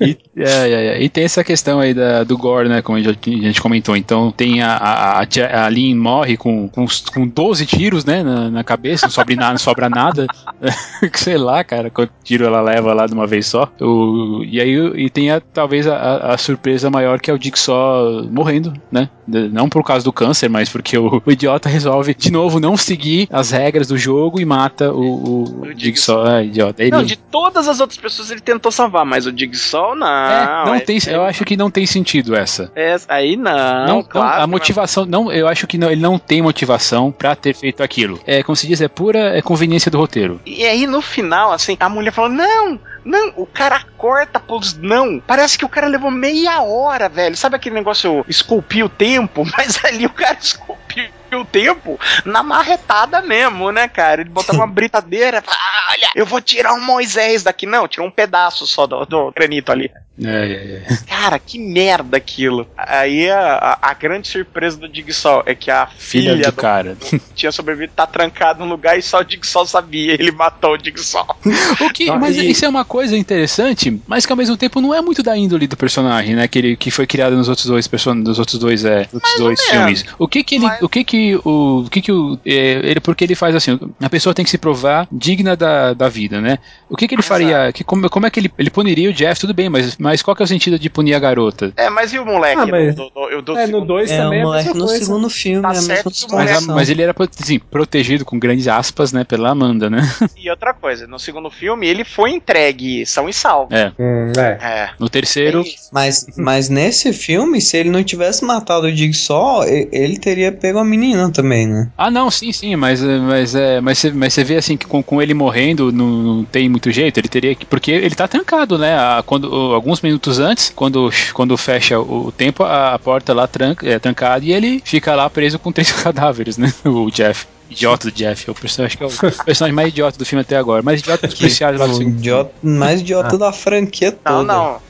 E, 0.00 0.16
é, 0.36 0.48
é, 0.68 0.86
é. 0.98 1.02
E 1.02 1.08
tem 1.08 1.24
essa 1.24 1.44
questão 1.44 1.78
aí 1.78 1.92
da, 1.94 2.24
do 2.24 2.36
gore, 2.38 2.68
né? 2.68 2.80
Como 2.82 2.96
a 2.98 3.00
gente, 3.02 3.60
comentou. 3.60 3.96
Então 3.96 4.32
tem 4.32 4.62
a, 4.62 4.76
a, 4.76 5.20
a, 5.22 5.64
a 5.64 5.68
Lynn 5.68 5.94
morre 5.96 6.36
com, 6.36 6.68
com, 6.68 6.86
com 7.12 7.26
12 7.28 7.66
tiros, 7.66 8.04
né? 8.04 8.22
Na, 8.22 8.50
na 8.50 8.64
cabeça, 8.64 9.06
não 9.06 9.10
sobra, 9.12 9.36
nada, 9.36 9.50
não 9.52 9.58
sobra 9.58 9.88
nada. 9.90 10.26
Sei 11.14 11.36
lá, 11.36 11.62
cara, 11.62 11.90
quanto 11.90 12.12
tiro 12.24 12.44
ela 12.46 12.60
leva 12.62 12.92
lá 12.94 13.06
de 13.06 13.12
uma 13.12 13.26
vez 13.26 13.46
só. 13.46 13.70
O, 13.80 14.42
e 14.44 14.60
aí 14.60 14.74
e 14.96 15.10
tem 15.10 15.30
a, 15.30 15.40
talvez 15.40 15.86
a, 15.86 15.96
a- 15.96 16.34
a 16.34 16.38
surpresa 16.38 16.88
maior 16.90 17.20
que 17.20 17.30
é 17.30 17.34
o 17.34 17.38
Dick 17.38 17.58
só 17.58 18.15
morrendo, 18.24 18.72
né? 18.90 19.08
De- 19.26 19.48
Não 19.48 19.68
por 19.68 19.82
causa 19.82 20.04
do 20.04 20.12
câncer, 20.12 20.48
mas 20.48 20.68
porque 20.68 20.96
o, 20.96 21.22
o 21.24 21.30
idiota 21.32 21.68
resolve 21.68 22.14
de 22.14 22.30
novo 22.30 22.60
não 22.60 22.76
seguir 22.76 23.28
as 23.32 23.50
regras 23.50 23.88
do 23.88 23.96
jogo 23.98 24.40
e 24.40 24.44
mata 24.44 24.92
o, 24.92 25.00
o, 25.02 25.42
O 25.62 25.96
só. 25.96 26.26
É, 26.26 26.44
idiota. 26.44 26.82
Ele, 26.82 26.90
Não, 26.92 27.02
de 27.02 27.16
todas 27.16 27.66
as 27.68 27.80
outras 27.80 27.98
pessoas 27.98 28.30
ele 28.30 28.40
tentou 28.40 28.70
salvar, 28.70 29.04
mas 29.04 29.26
o 29.26 29.32
Digsol 29.32 29.94
não. 29.96 30.06
é, 30.06 30.64
não 30.66 30.74
é- 30.74 30.80
tem, 30.80 30.98
eu 31.08 31.22
acho 31.22 31.44
que 31.44 31.56
não 31.56 31.70
tem 31.70 31.86
sentido 31.86 32.34
essa. 32.36 32.70
é- 32.74 32.96
aí 33.08 33.36
não, 33.36 33.52
Não, 33.52 33.86
não, 33.86 34.02
claro. 34.02 34.42
a 34.42 34.46
motivação, 34.46 35.04
não, 35.04 35.30
eu 35.32 35.48
acho 35.48 35.66
que 35.66 35.76
não, 35.78 35.90
ele 35.90 36.00
não 36.00 36.18
tem 36.18 36.40
motivação 36.42 37.10
pra 37.12 37.34
ter 37.34 37.54
feito 37.54 37.82
aquilo. 37.82 38.18
É, 38.26 38.42
como 38.42 38.54
se 38.56 38.66
diz, 38.66 38.80
é 38.80 38.88
pura 38.88 39.36
é 39.36 39.42
conveniência 39.42 39.90
do 39.90 39.98
roteiro. 39.98 40.40
E 40.46 40.64
aí 40.64 40.86
no 40.86 41.00
final, 41.02 41.52
assim, 41.52 41.76
a 41.78 41.88
mulher 41.88 42.12
falou: 42.12 42.30
não, 42.30 42.78
não, 43.06 43.32
o 43.36 43.46
cara 43.46 43.84
corta 43.96 44.40
pros 44.40 44.74
não. 44.74 45.20
Parece 45.20 45.56
que 45.56 45.64
o 45.64 45.68
cara 45.68 45.86
levou 45.86 46.10
meia 46.10 46.60
hora, 46.60 47.08
velho. 47.08 47.36
Sabe 47.36 47.54
aquele 47.54 47.76
negócio 47.76 48.24
esculpir 48.28 48.84
o 48.84 48.88
tempo? 48.88 49.44
Mas 49.56 49.82
ali 49.84 50.06
o 50.06 50.12
cara 50.12 50.36
esculpiu 50.40 51.06
o 51.32 51.44
tempo 51.44 52.00
na 52.24 52.42
marretada 52.42 53.20
mesmo, 53.22 53.70
né, 53.70 53.86
cara? 53.86 54.22
Ele 54.22 54.30
botava 54.30 54.58
uma 54.58 54.66
britadeira, 54.66 55.42
falava, 55.42 55.62
"Ah, 55.62 55.92
olha, 55.92 56.10
eu 56.16 56.26
vou 56.26 56.40
tirar 56.40 56.74
um 56.74 56.80
Moisés 56.80 57.42
daqui. 57.42 57.64
Não, 57.66 57.86
tirou 57.86 58.08
um 58.08 58.10
pedaço 58.10 58.66
só 58.66 58.86
do, 58.86 59.04
do 59.06 59.30
granito 59.32 59.70
ali. 59.70 59.90
É, 60.22 60.82
é, 60.88 60.92
é. 60.92 60.96
Cara, 61.06 61.38
que 61.38 61.58
merda 61.58 62.16
aquilo. 62.16 62.66
Aí 62.76 63.28
a, 63.30 63.78
a- 63.82 63.94
grande 63.94 64.28
surpresa 64.28 64.76
do 64.76 64.88
Digsol 64.88 65.42
é 65.46 65.54
que 65.54 65.70
a 65.70 65.86
Filha, 65.98 66.32
filha, 66.32 66.50
do 66.50 66.54
do, 66.56 66.60
cara. 66.60 66.96
tinha 67.34 67.50
sobrevivido, 67.52 67.92
tá 67.96 68.06
trancado 68.06 68.60
no 68.64 68.70
lugar 68.70 68.98
e 68.98 69.02
só 69.02 69.20
o 69.20 69.24
Digsol 69.24 69.66
sabia. 69.66 70.12
Ele 70.14 70.30
matou 70.30 70.72
o 70.74 70.76
Digsol. 70.78 71.26
O 71.80 71.90
que, 71.90 72.06
Não, 72.06 72.18
mas 72.18 72.36
e- 72.36 72.50
isso 72.50 72.64
é 72.64 72.68
uma 72.68 72.84
coisa 72.84 73.16
interessante, 73.16 74.00
mas 74.06 74.24
que 74.24 74.32
ao 74.32 74.36
mesmo 74.36 74.56
tempo 74.56 74.80
não 74.80 74.94
é 74.94 75.00
muito 75.02 75.22
da 75.22 75.36
índole 75.36 75.66
do 75.66 75.76
personagem, 75.76 76.34
né? 76.34 76.46
Que, 76.48 76.58
ele, 76.58 76.76
que 76.76 76.90
foi 76.90 77.06
criado 77.06 77.36
nos 77.36 77.48
outros 77.48 77.66
dois 77.66 77.86
person 77.86 78.14
nos 78.14 78.38
outros 78.38 78.58
dois, 78.58 78.84
é, 78.84 79.06
outros 79.12 79.34
dois 79.38 79.60
filmes. 79.62 80.04
O 80.18 80.26
que 80.28 80.42
que 80.44 80.54
ele, 80.56 80.64
Mas- 80.66 80.82
o 80.82 80.88
que 80.88 81.04
que 81.04 81.36
o, 81.44 81.84
o 81.86 81.90
que 81.90 82.00
que 82.02 82.12
o, 82.12 82.38
é, 82.44 82.52
ele, 82.84 83.00
porque 83.00 83.24
ele 83.24 83.34
faz 83.34 83.54
assim, 83.54 83.78
a 84.00 84.08
pessoa 84.10 84.34
tem 84.34 84.44
que 84.44 84.50
se 84.50 84.58
provar 84.58 85.06
digna 85.12 85.56
da, 85.56 85.92
da 85.94 86.08
vida, 86.08 86.40
né? 86.40 86.58
O 86.88 86.96
que 86.96 87.06
que 87.08 87.14
ele 87.14 87.22
faria, 87.22 87.72
que, 87.72 87.82
como, 87.84 88.08
como 88.08 88.26
é 88.26 88.30
que 88.30 88.40
ele, 88.40 88.50
ele 88.58 88.70
puniria 88.70 89.10
o 89.10 89.12
Jeff, 89.12 89.40
tudo 89.40 89.52
bem, 89.54 89.68
mas, 89.68 89.96
mas 90.06 90.22
qual 90.22 90.34
que 90.36 90.42
é 90.42 90.44
o 90.44 90.48
sentido 90.48 90.78
de 90.78 90.88
punir 90.88 91.14
a 91.14 91.18
garota? 91.18 91.72
É, 91.76 91.90
mas 91.90 92.12
e 92.12 92.18
o 92.18 92.24
moleque? 92.24 92.60
Ah, 92.60 92.66
mas- 92.66 92.94
do, 92.94 93.10
do 93.42 93.52
É, 93.56 93.60
no 93.62 93.66
segundo- 93.66 93.86
2 93.86 94.10
É, 94.10 94.16
também 94.18 94.38
o 94.38 94.42
é 94.42 94.44
moleque 94.44 94.66
mesma 94.68 94.80
no 94.80 94.86
coisa. 94.86 95.04
segundo 95.04 95.30
filme, 95.30 95.62
Tá 95.62 95.68
é 95.68 95.72
a 95.72 95.74
certo 95.82 96.10
Mas, 96.32 96.66
mas 96.66 96.90
ele 96.90 97.02
era 97.02 97.14
assim, 97.40 97.58
protegido 97.58 98.24
com 98.24 98.38
grandes 98.38 98.68
aspas, 98.68 99.12
né, 99.12 99.24
pela 99.24 99.50
Amanda, 99.50 99.90
né? 99.90 99.98
E 100.36 100.48
outra 100.50 100.72
coisa, 100.72 101.06
no 101.06 101.18
segundo 101.18 101.50
filme 101.50 101.86
ele 101.88 102.04
foi 102.04 102.30
entregue 102.30 103.04
são 103.06 103.28
e 103.28 103.32
salvo. 103.32 103.74
É. 103.74 103.92
Hum, 103.98 104.32
é. 104.38 104.58
É. 104.66 104.90
No 104.98 105.08
terceiro, 105.08 105.60
É. 105.60 105.64
Mas, 105.92 106.26
mas 106.36 106.68
nesse 106.68 107.12
filme, 107.12 107.60
se 107.60 107.76
ele 107.76 107.90
não 107.90 108.02
tivesse 108.04 108.44
matado 108.44 108.86
o 108.86 108.90
Jigsaw, 108.94 109.64
ele 109.64 110.18
teria 110.18 110.52
pego 110.52 110.78
a 110.78 110.84
menina 110.84 111.30
também, 111.32 111.66
né? 111.66 111.90
Ah, 111.96 112.10
não, 112.10 112.30
sim, 112.30 112.52
sim, 112.52 112.76
mas 112.76 113.02
é, 113.02 113.18
mas 113.18 113.54
é, 113.54 113.80
mas 113.80 113.98
você, 113.98 114.10
mas 114.12 114.32
você 114.34 114.44
vê 114.44 114.56
assim 114.56 114.76
que 114.76 114.86
com, 114.86 115.02
com 115.02 115.20
ele 115.22 115.34
morrendo 115.34 115.90
não, 115.92 116.06
não 116.08 116.44
tem 116.44 116.68
muito 116.68 116.90
jeito, 116.90 117.18
ele 117.18 117.28
teria 117.28 117.54
que 117.54 117.64
porque 117.66 117.90
ele 117.90 118.14
tá 118.14 118.28
trancado, 118.28 118.78
né? 118.78 118.94
A- 118.96 119.22
quando 119.24 119.44
o- 119.52 119.74
alguns 119.96 120.00
minutos 120.00 120.38
antes, 120.38 120.72
quando 120.74 121.10
quando 121.32 121.56
fecha 121.56 121.98
o, 121.98 122.32
tempo, 122.32 122.62
a, 122.62 122.98
porta 122.98 123.32
lá 123.32 123.46
tranca, 123.46 123.88
é 123.88 123.98
trancada 123.98 124.44
e 124.44 124.52
ele 124.52 124.82
fica 124.84 125.14
lá 125.14 125.28
preso 125.28 125.58
com 125.58 125.72
três 125.72 125.90
cadáveres, 126.02 126.56
né? 126.56 126.72
O 126.84 127.10
Jeff. 127.10 127.46
Idiota 127.68 128.08
do 128.08 128.14
Jeff, 128.14 128.48
é 128.48 128.54
personagem, 128.54 128.86
acho 128.86 128.96
que 129.18 129.26
é 129.26 129.28
o 129.28 129.32
personagem 129.44 129.74
mais 129.74 129.88
idiota 129.88 130.16
do 130.16 130.24
filme 130.24 130.42
até 130.42 130.56
agora, 130.56 130.82
mais 130.82 131.00
idiota 131.00 131.26
dos 131.26 131.36
policiais 131.36 131.76
lá 131.76 131.86
do 131.88 131.94
segundo. 131.96 132.16
idiota, 132.16 132.52
mais 132.62 133.00
idiota 133.00 133.36
da 133.36 133.52
franquia 133.52 134.12
toda. 134.12 134.44
não, 134.44 134.44
não, 134.44 134.80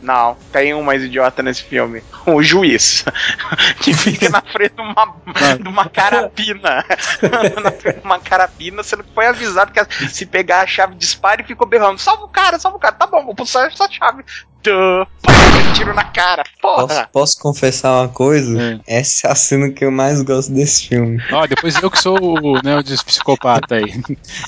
não. 0.00 0.36
Tem 0.50 0.74
um 0.74 0.82
mais 0.82 1.02
idiota 1.02 1.42
nesse 1.42 1.62
filme. 1.62 2.02
O 2.26 2.42
juiz. 2.42 3.04
que 3.80 3.92
fica 3.94 4.28
na 4.30 4.40
frente 4.40 4.74
de 4.74 4.80
uma, 4.80 5.16
de 5.60 5.68
uma 5.68 5.88
carabina. 5.88 6.84
na 7.62 7.70
frente 7.70 8.00
de 8.00 8.04
uma 8.04 8.18
carabina, 8.18 8.82
sendo 8.82 9.04
que 9.04 9.14
foi 9.14 9.26
avisado 9.26 9.72
que 9.72 10.08
se 10.08 10.24
pegar 10.26 10.62
a 10.62 10.66
chave 10.66 10.94
dispara 10.94 11.42
e 11.42 11.44
ficou 11.44 11.66
berrando. 11.66 11.98
Salva 11.98 12.24
o 12.24 12.28
cara, 12.28 12.58
salva 12.58 12.78
o 12.78 12.80
cara. 12.80 12.94
Tá 12.94 13.06
bom, 13.06 13.24
vou 13.24 13.34
pulsar 13.34 13.66
essa 13.66 13.88
chave. 13.90 14.24
Duh. 14.62 15.06
Pá, 15.22 15.32
tiro 15.74 15.94
na 15.94 16.04
cara. 16.04 16.42
Posso, 16.60 16.86
Porra. 16.88 17.08
posso 17.12 17.38
confessar 17.40 18.00
uma 18.00 18.08
coisa? 18.08 18.60
É. 18.86 18.98
Essa 19.00 19.28
é 19.28 19.32
a 19.32 19.34
cena 19.34 19.70
que 19.70 19.84
eu 19.84 19.90
mais 19.90 20.20
gosto 20.22 20.52
desse 20.52 20.88
filme. 20.88 21.18
Ó, 21.32 21.46
depois 21.46 21.74
eu 21.82 21.90
que 21.90 21.98
sou 21.98 22.18
o, 22.20 22.54
né, 22.62 22.76
o 22.78 22.84
psicopata 23.04 23.76
aí. 23.76 23.94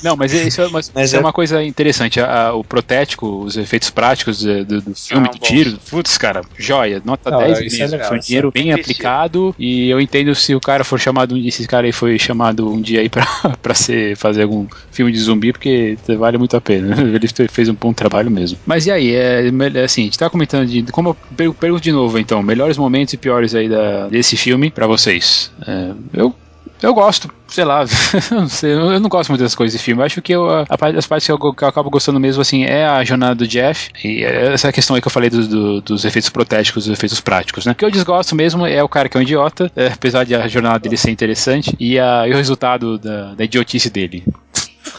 Não, 0.03 0.15
mas 0.15 0.31
isso 0.33 0.61
é, 0.61 0.67
mas 0.69 0.91
Mas 0.93 1.05
isso 1.05 1.15
é 1.15 1.17
é- 1.17 1.21
uma 1.21 1.33
coisa 1.33 1.63
interessante. 1.63 2.19
A- 2.19 2.47
a- 2.49 2.53
o 2.53 2.63
protético, 2.63 3.43
os 3.43 3.57
efeitos 3.57 3.89
práticos 3.89 4.41
do, 4.43 4.81
do 4.81 4.95
filme, 4.95 5.25
Não, 5.25 5.31
do 5.31 5.39
bom. 5.39 5.45
tiro, 5.45 5.77
putz, 5.89 6.17
cara, 6.17 6.41
joia, 6.57 7.01
nota 7.03 7.31
Não, 7.31 7.39
10 7.39 7.59
isso 7.61 7.75
é 7.75 7.79
mesmo. 7.79 7.91
legal, 7.93 8.09
Foi 8.09 8.17
um 8.17 8.21
dinheiro 8.21 8.51
bem 8.51 8.63
Investido. 8.69 8.91
aplicado 8.91 9.55
e 9.57 9.89
eu 9.89 9.99
entendo 9.99 10.35
se 10.35 10.53
o 10.53 10.59
cara 10.61 10.83
for 10.83 10.99
chamado, 10.99 11.35
um 11.35 11.39
dia- 11.39 11.49
esse 11.49 11.67
cara 11.67 11.85
aí 11.87 11.91
foi 11.91 12.19
chamado 12.19 12.69
um 12.71 12.81
dia 12.81 12.99
aí 13.01 13.09
pra, 13.09 13.25
pra 13.61 13.73
ser, 13.73 14.15
fazer 14.17 14.43
algum 14.43 14.67
filme 14.91 15.11
de 15.11 15.19
zumbi, 15.19 15.51
porque 15.51 15.97
vale 16.17 16.37
muito 16.37 16.55
a 16.55 16.61
pena. 16.61 16.95
Ele 17.01 17.27
fe- 17.27 17.47
fez 17.47 17.69
um 17.69 17.73
bom 17.75 17.93
trabalho 17.93 18.29
mesmo. 18.29 18.57
Mas 18.65 18.85
e 18.85 18.91
aí, 18.91 19.15
é, 19.15 19.47
é 19.47 19.83
assim, 20.03 20.09
a 20.09 20.11
gente 20.11 20.19
tá 20.19 20.29
comentando 20.29 20.67
de. 20.67 20.83
Como 20.91 21.09
eu 21.09 21.13
per- 21.35 21.53
pergunto 21.53 21.81
de 21.83 21.91
novo, 21.91 22.17
então, 22.19 22.41
melhores 22.43 22.77
momentos 22.77 23.13
e 23.13 23.17
piores 23.17 23.55
aí 23.55 23.67
da, 23.69 24.07
desse 24.07 24.35
filme 24.37 24.69
pra 24.69 24.85
vocês. 24.87 25.51
É, 25.67 25.91
eu 26.13 26.35
eu 26.81 26.93
gosto, 26.93 27.29
sei 27.47 27.63
lá, 27.63 27.85
não 28.29 28.49
sei, 28.49 28.73
eu 28.73 28.99
não 28.99 29.07
gosto 29.07 29.29
muito 29.29 29.39
das 29.41 29.55
coisas 29.55 29.77
de 29.79 29.81
filme. 29.81 30.01
Eu 30.01 30.05
acho 30.05 30.21
que 30.21 30.33
eu, 30.33 30.49
a, 30.49 30.65
as 30.97 31.07
partes 31.07 31.25
que 31.25 31.31
eu, 31.31 31.37
que 31.53 31.63
eu 31.63 31.67
acabo 31.69 31.89
gostando 31.89 32.19
mesmo, 32.19 32.41
assim, 32.41 32.65
é 32.65 32.85
a 32.85 33.01
jornada 33.05 33.35
do 33.35 33.47
Jeff 33.47 33.89
e 34.03 34.21
essa 34.21 34.69
questão 34.69 34.93
aí 34.93 35.01
que 35.01 35.07
eu 35.07 35.11
falei 35.11 35.29
do- 35.29 35.47
do- 35.47 35.81
dos 35.81 36.03
efeitos 36.03 36.29
protéticos, 36.29 36.83
dos 36.85 36.91
efeitos 36.93 37.21
práticos, 37.21 37.65
né? 37.65 37.71
O 37.71 37.75
que 37.75 37.85
eu 37.85 37.91
desgosto 37.91 38.35
mesmo 38.35 38.65
é 38.65 38.83
o 38.83 38.89
cara 38.89 39.07
que 39.07 39.15
é 39.15 39.19
um 39.19 39.23
idiota, 39.23 39.71
é, 39.77 39.87
apesar 39.87 40.25
de 40.25 40.35
a 40.35 40.45
jornada 40.49 40.79
dele 40.79 40.97
ser 40.97 41.09
interessante, 41.11 41.73
e, 41.79 41.97
a, 41.97 42.27
e 42.27 42.33
o 42.33 42.35
resultado 42.35 42.97
da, 42.97 43.33
da 43.33 43.43
idiotice 43.45 43.89
dele. 43.89 44.25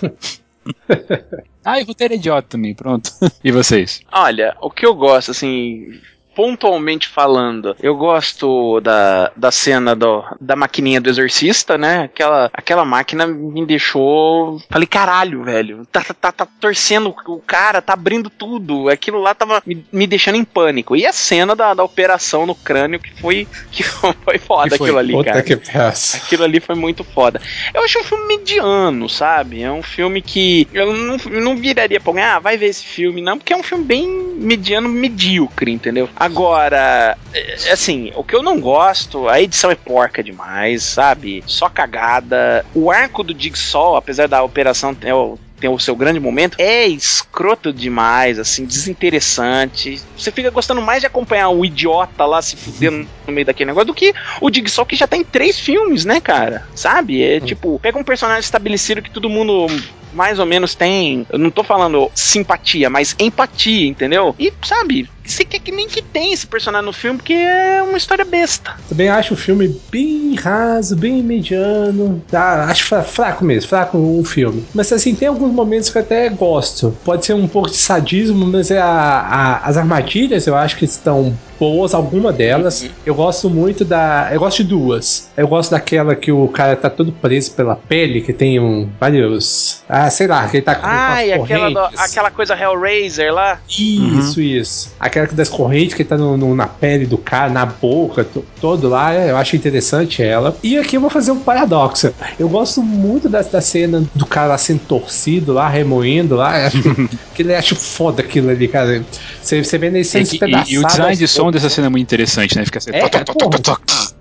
Ah, 1.66 1.80
e 1.80 1.84
roteiro 1.84 2.12
é 2.12 2.16
idiota 2.18 2.46
também, 2.50 2.74
pronto. 2.74 3.10
E 3.42 3.50
vocês? 3.50 4.02
Olha, 4.12 4.54
o 4.60 4.70
que 4.70 4.84
eu 4.84 4.94
gosto, 4.94 5.30
assim, 5.30 5.98
pontualmente 6.34 7.08
falando, 7.08 7.76
eu 7.80 7.94
gosto 7.96 8.80
da, 8.80 9.30
da 9.36 9.50
cena 9.50 9.94
do, 9.94 10.24
da 10.40 10.56
maquininha 10.56 11.00
do 11.00 11.08
exorcista, 11.08 11.78
né? 11.78 12.04
Aquela, 12.04 12.50
aquela 12.52 12.84
máquina 12.84 13.26
me 13.26 13.64
deixou. 13.64 14.60
Falei, 14.70 14.86
caralho, 14.86 15.44
velho. 15.44 15.86
Tá, 15.90 16.02
tá, 16.02 16.14
tá, 16.14 16.32
tá 16.32 16.46
torcendo 16.60 17.14
o 17.26 17.38
cara, 17.40 17.80
tá 17.80 17.92
abrindo 17.92 18.28
tudo. 18.28 18.88
Aquilo 18.88 19.20
lá 19.20 19.34
tava 19.34 19.62
me, 19.66 19.84
me 19.92 20.06
deixando 20.06 20.36
em 20.36 20.44
pânico. 20.44 20.96
E 20.96 21.06
a 21.06 21.12
cena 21.12 21.54
da, 21.54 21.74
da 21.74 21.84
operação 21.84 22.46
no 22.46 22.54
crânio 22.54 22.98
que 22.98 23.14
foi, 23.20 23.46
que 23.70 23.82
foi 24.24 24.38
foda 24.38 24.70
Que 24.70 24.78
foi? 24.78 24.86
aquilo 24.88 24.98
ali, 24.98 25.12
Puta 25.12 25.30
cara. 25.30 25.42
que 25.42 25.56
peça. 25.56 26.16
Aquilo 26.16 26.44
ali 26.44 26.60
foi 26.60 26.74
muito 26.74 27.04
foda. 27.04 27.40
Eu 27.72 27.84
acho 27.84 27.98
um 27.98 28.04
filme 28.04 28.26
mediano, 28.26 29.08
sabe? 29.08 29.62
É 29.62 29.70
um 29.70 29.82
filme 29.82 30.20
que 30.20 30.66
eu 30.72 30.92
não, 30.92 31.16
eu 31.30 31.40
não 31.40 31.56
viraria 31.56 32.00
pra 32.00 32.10
alguém, 32.10 32.24
ah, 32.24 32.38
vai 32.38 32.56
ver 32.56 32.66
esse 32.66 32.84
filme, 32.84 33.20
não, 33.20 33.38
porque 33.38 33.52
é 33.52 33.56
um 33.56 33.62
filme 33.62 33.84
bem 33.84 34.08
mediano, 34.36 34.88
medíocre, 34.88 35.70
entendeu? 35.70 36.08
Agora, 36.24 37.18
é, 37.34 37.54
assim, 37.70 38.10
o 38.16 38.24
que 38.24 38.34
eu 38.34 38.42
não 38.42 38.58
gosto, 38.58 39.28
a 39.28 39.42
edição 39.42 39.70
é 39.70 39.74
porca 39.74 40.22
demais, 40.22 40.82
sabe? 40.82 41.44
Só 41.46 41.68
cagada. 41.68 42.64
O 42.74 42.90
arco 42.90 43.22
do 43.22 43.38
Jigsaw, 43.38 43.94
apesar 43.96 44.26
da 44.26 44.42
operação 44.42 44.94
ter 44.94 45.12
o, 45.12 45.38
ter 45.60 45.68
o 45.68 45.78
seu 45.78 45.94
grande 45.94 46.18
momento, 46.18 46.56
é 46.58 46.86
escroto 46.86 47.70
demais, 47.74 48.38
assim, 48.38 48.64
desinteressante. 48.64 50.00
Você 50.16 50.32
fica 50.32 50.48
gostando 50.48 50.80
mais 50.80 51.00
de 51.00 51.06
acompanhar 51.06 51.50
o 51.50 51.62
idiota 51.62 52.24
lá 52.24 52.40
se 52.40 52.56
fudendo 52.56 53.06
no 53.26 53.32
meio 53.32 53.44
daquele 53.44 53.68
negócio 53.68 53.88
do 53.88 53.94
que 53.94 54.14
o 54.40 54.50
Jigsaw 54.50 54.86
que 54.86 54.96
já 54.96 55.06
tá 55.06 55.18
em 55.18 55.24
três 55.24 55.58
filmes, 55.58 56.06
né, 56.06 56.22
cara? 56.22 56.66
Sabe? 56.74 57.22
É 57.22 57.38
tipo, 57.38 57.78
pega 57.80 57.98
um 57.98 58.04
personagem 58.04 58.40
estabelecido 58.40 59.02
que 59.02 59.10
todo 59.10 59.28
mundo 59.28 59.66
mais 60.14 60.38
ou 60.38 60.46
menos 60.46 60.74
tem, 60.74 61.26
eu 61.30 61.38
não 61.38 61.50
tô 61.50 61.62
falando 61.64 62.10
simpatia, 62.14 62.88
mas 62.88 63.14
empatia, 63.18 63.86
entendeu? 63.88 64.34
E 64.38 64.52
sabe, 64.64 65.08
você 65.24 65.44
quer 65.44 65.58
que 65.58 65.72
nem 65.72 65.88
que 65.88 66.02
tem 66.02 66.32
esse 66.32 66.46
personagem 66.46 66.86
no 66.86 66.92
filme 66.92 67.18
porque 67.18 67.32
é 67.32 67.82
uma 67.82 67.96
história 67.96 68.24
besta. 68.24 68.72
Também 68.88 69.08
acho 69.08 69.34
o 69.34 69.36
filme 69.36 69.74
bem 69.90 70.34
raso, 70.34 70.96
bem 70.96 71.22
mediano. 71.22 72.22
Tá, 72.30 72.64
acho 72.64 72.84
fra- 72.84 73.02
fraco 73.02 73.44
mesmo, 73.44 73.68
fraco 73.68 73.98
o 73.98 74.24
filme. 74.24 74.66
Mas 74.74 74.92
assim, 74.92 75.14
tem 75.14 75.28
alguns 75.28 75.52
momentos 75.52 75.90
que 75.90 75.98
eu 75.98 76.02
até 76.02 76.28
gosto. 76.28 76.96
Pode 77.04 77.24
ser 77.24 77.34
um 77.34 77.48
pouco 77.48 77.70
de 77.70 77.76
sadismo, 77.76 78.46
mas 78.46 78.70
é 78.70 78.78
a, 78.80 78.86
a- 78.88 79.58
as 79.66 79.76
armadilhas 79.76 80.46
eu 80.46 80.54
acho 80.56 80.76
que 80.76 80.84
estão 80.84 81.38
boas, 81.58 81.94
alguma 81.94 82.32
delas. 82.32 82.88
Eu 83.04 83.14
gosto 83.14 83.48
muito 83.50 83.84
da. 83.84 84.28
Eu 84.32 84.40
gosto 84.40 84.62
de 84.62 84.68
duas. 84.68 85.30
Eu 85.36 85.46
gosto 85.48 85.70
daquela 85.70 86.14
que 86.14 86.30
o 86.32 86.48
cara 86.48 86.76
tá 86.76 86.88
todo 86.90 87.12
preso 87.12 87.52
pela 87.52 87.76
pele, 87.76 88.20
que 88.20 88.32
tem 88.32 88.58
um, 88.60 88.88
vários. 89.00 89.82
Ah, 89.88 90.08
sei 90.10 90.26
lá, 90.26 90.46
que 90.48 90.56
ele 90.58 90.64
tá 90.64 90.74
com 90.74 90.86
Ai, 90.86 91.32
umas 91.32 91.42
aquela, 91.44 91.70
do- 91.70 91.98
aquela 91.98 92.30
coisa 92.30 92.54
Hellraiser 92.54 93.32
lá. 93.32 93.58
Isso, 93.68 94.40
isso. 94.40 94.92
Aquela 94.98 95.26
das 95.26 95.48
correntes 95.48 95.94
que 95.94 96.04
tá 96.04 96.16
no- 96.16 96.36
no- 96.36 96.54
na 96.54 96.66
pele 96.66 97.06
do 97.06 97.18
cara, 97.18 97.50
na 97.50 97.66
boca, 97.66 98.24
to- 98.24 98.44
todo 98.60 98.88
lá, 98.88 99.14
eu 99.14 99.36
acho 99.36 99.56
interessante 99.56 100.22
ela. 100.22 100.56
E 100.62 100.76
aqui 100.78 100.96
eu 100.96 101.00
vou 101.00 101.10
fazer 101.10 101.30
um 101.32 101.40
paradoxo. 101.40 102.12
Eu 102.38 102.48
gosto 102.48 102.82
muito 102.82 103.28
da, 103.28 103.42
da 103.42 103.60
cena 103.60 104.02
do 104.14 104.26
cara 104.26 104.48
lá 104.48 104.58
sendo 104.58 104.80
torcido 104.80 105.52
lá, 105.52 105.68
remoendo 105.68 106.36
lá. 106.36 106.58
Eu 106.60 106.66
Acho 106.66 106.82
que 107.34 107.42
ele 107.42 107.54
acho 107.54 107.74
foda 107.76 108.22
aquilo 108.22 108.50
ali, 108.50 108.68
cara. 108.68 109.04
Você, 109.42 109.62
você 109.62 109.78
vê 109.78 109.86
ele 109.88 110.04
sendo 110.04 110.24
E, 110.32 110.36
e- 110.70 110.74
e 110.74 110.78
o 110.78 110.86
design 110.86 111.16
de 111.16 111.28
som 111.28 111.43
dessa 111.50 111.68
cena 111.68 111.86
é 111.86 111.90
muito 111.90 112.02
interessante, 112.02 112.56
né? 112.56 112.64
Fica 112.64 112.78
assim. 112.78 112.90
É, 112.92 113.00
toc, 113.00 113.24
toc, 113.24 113.38
toc, 113.38 113.62
toc, 113.62 113.80
toc. 113.86 114.13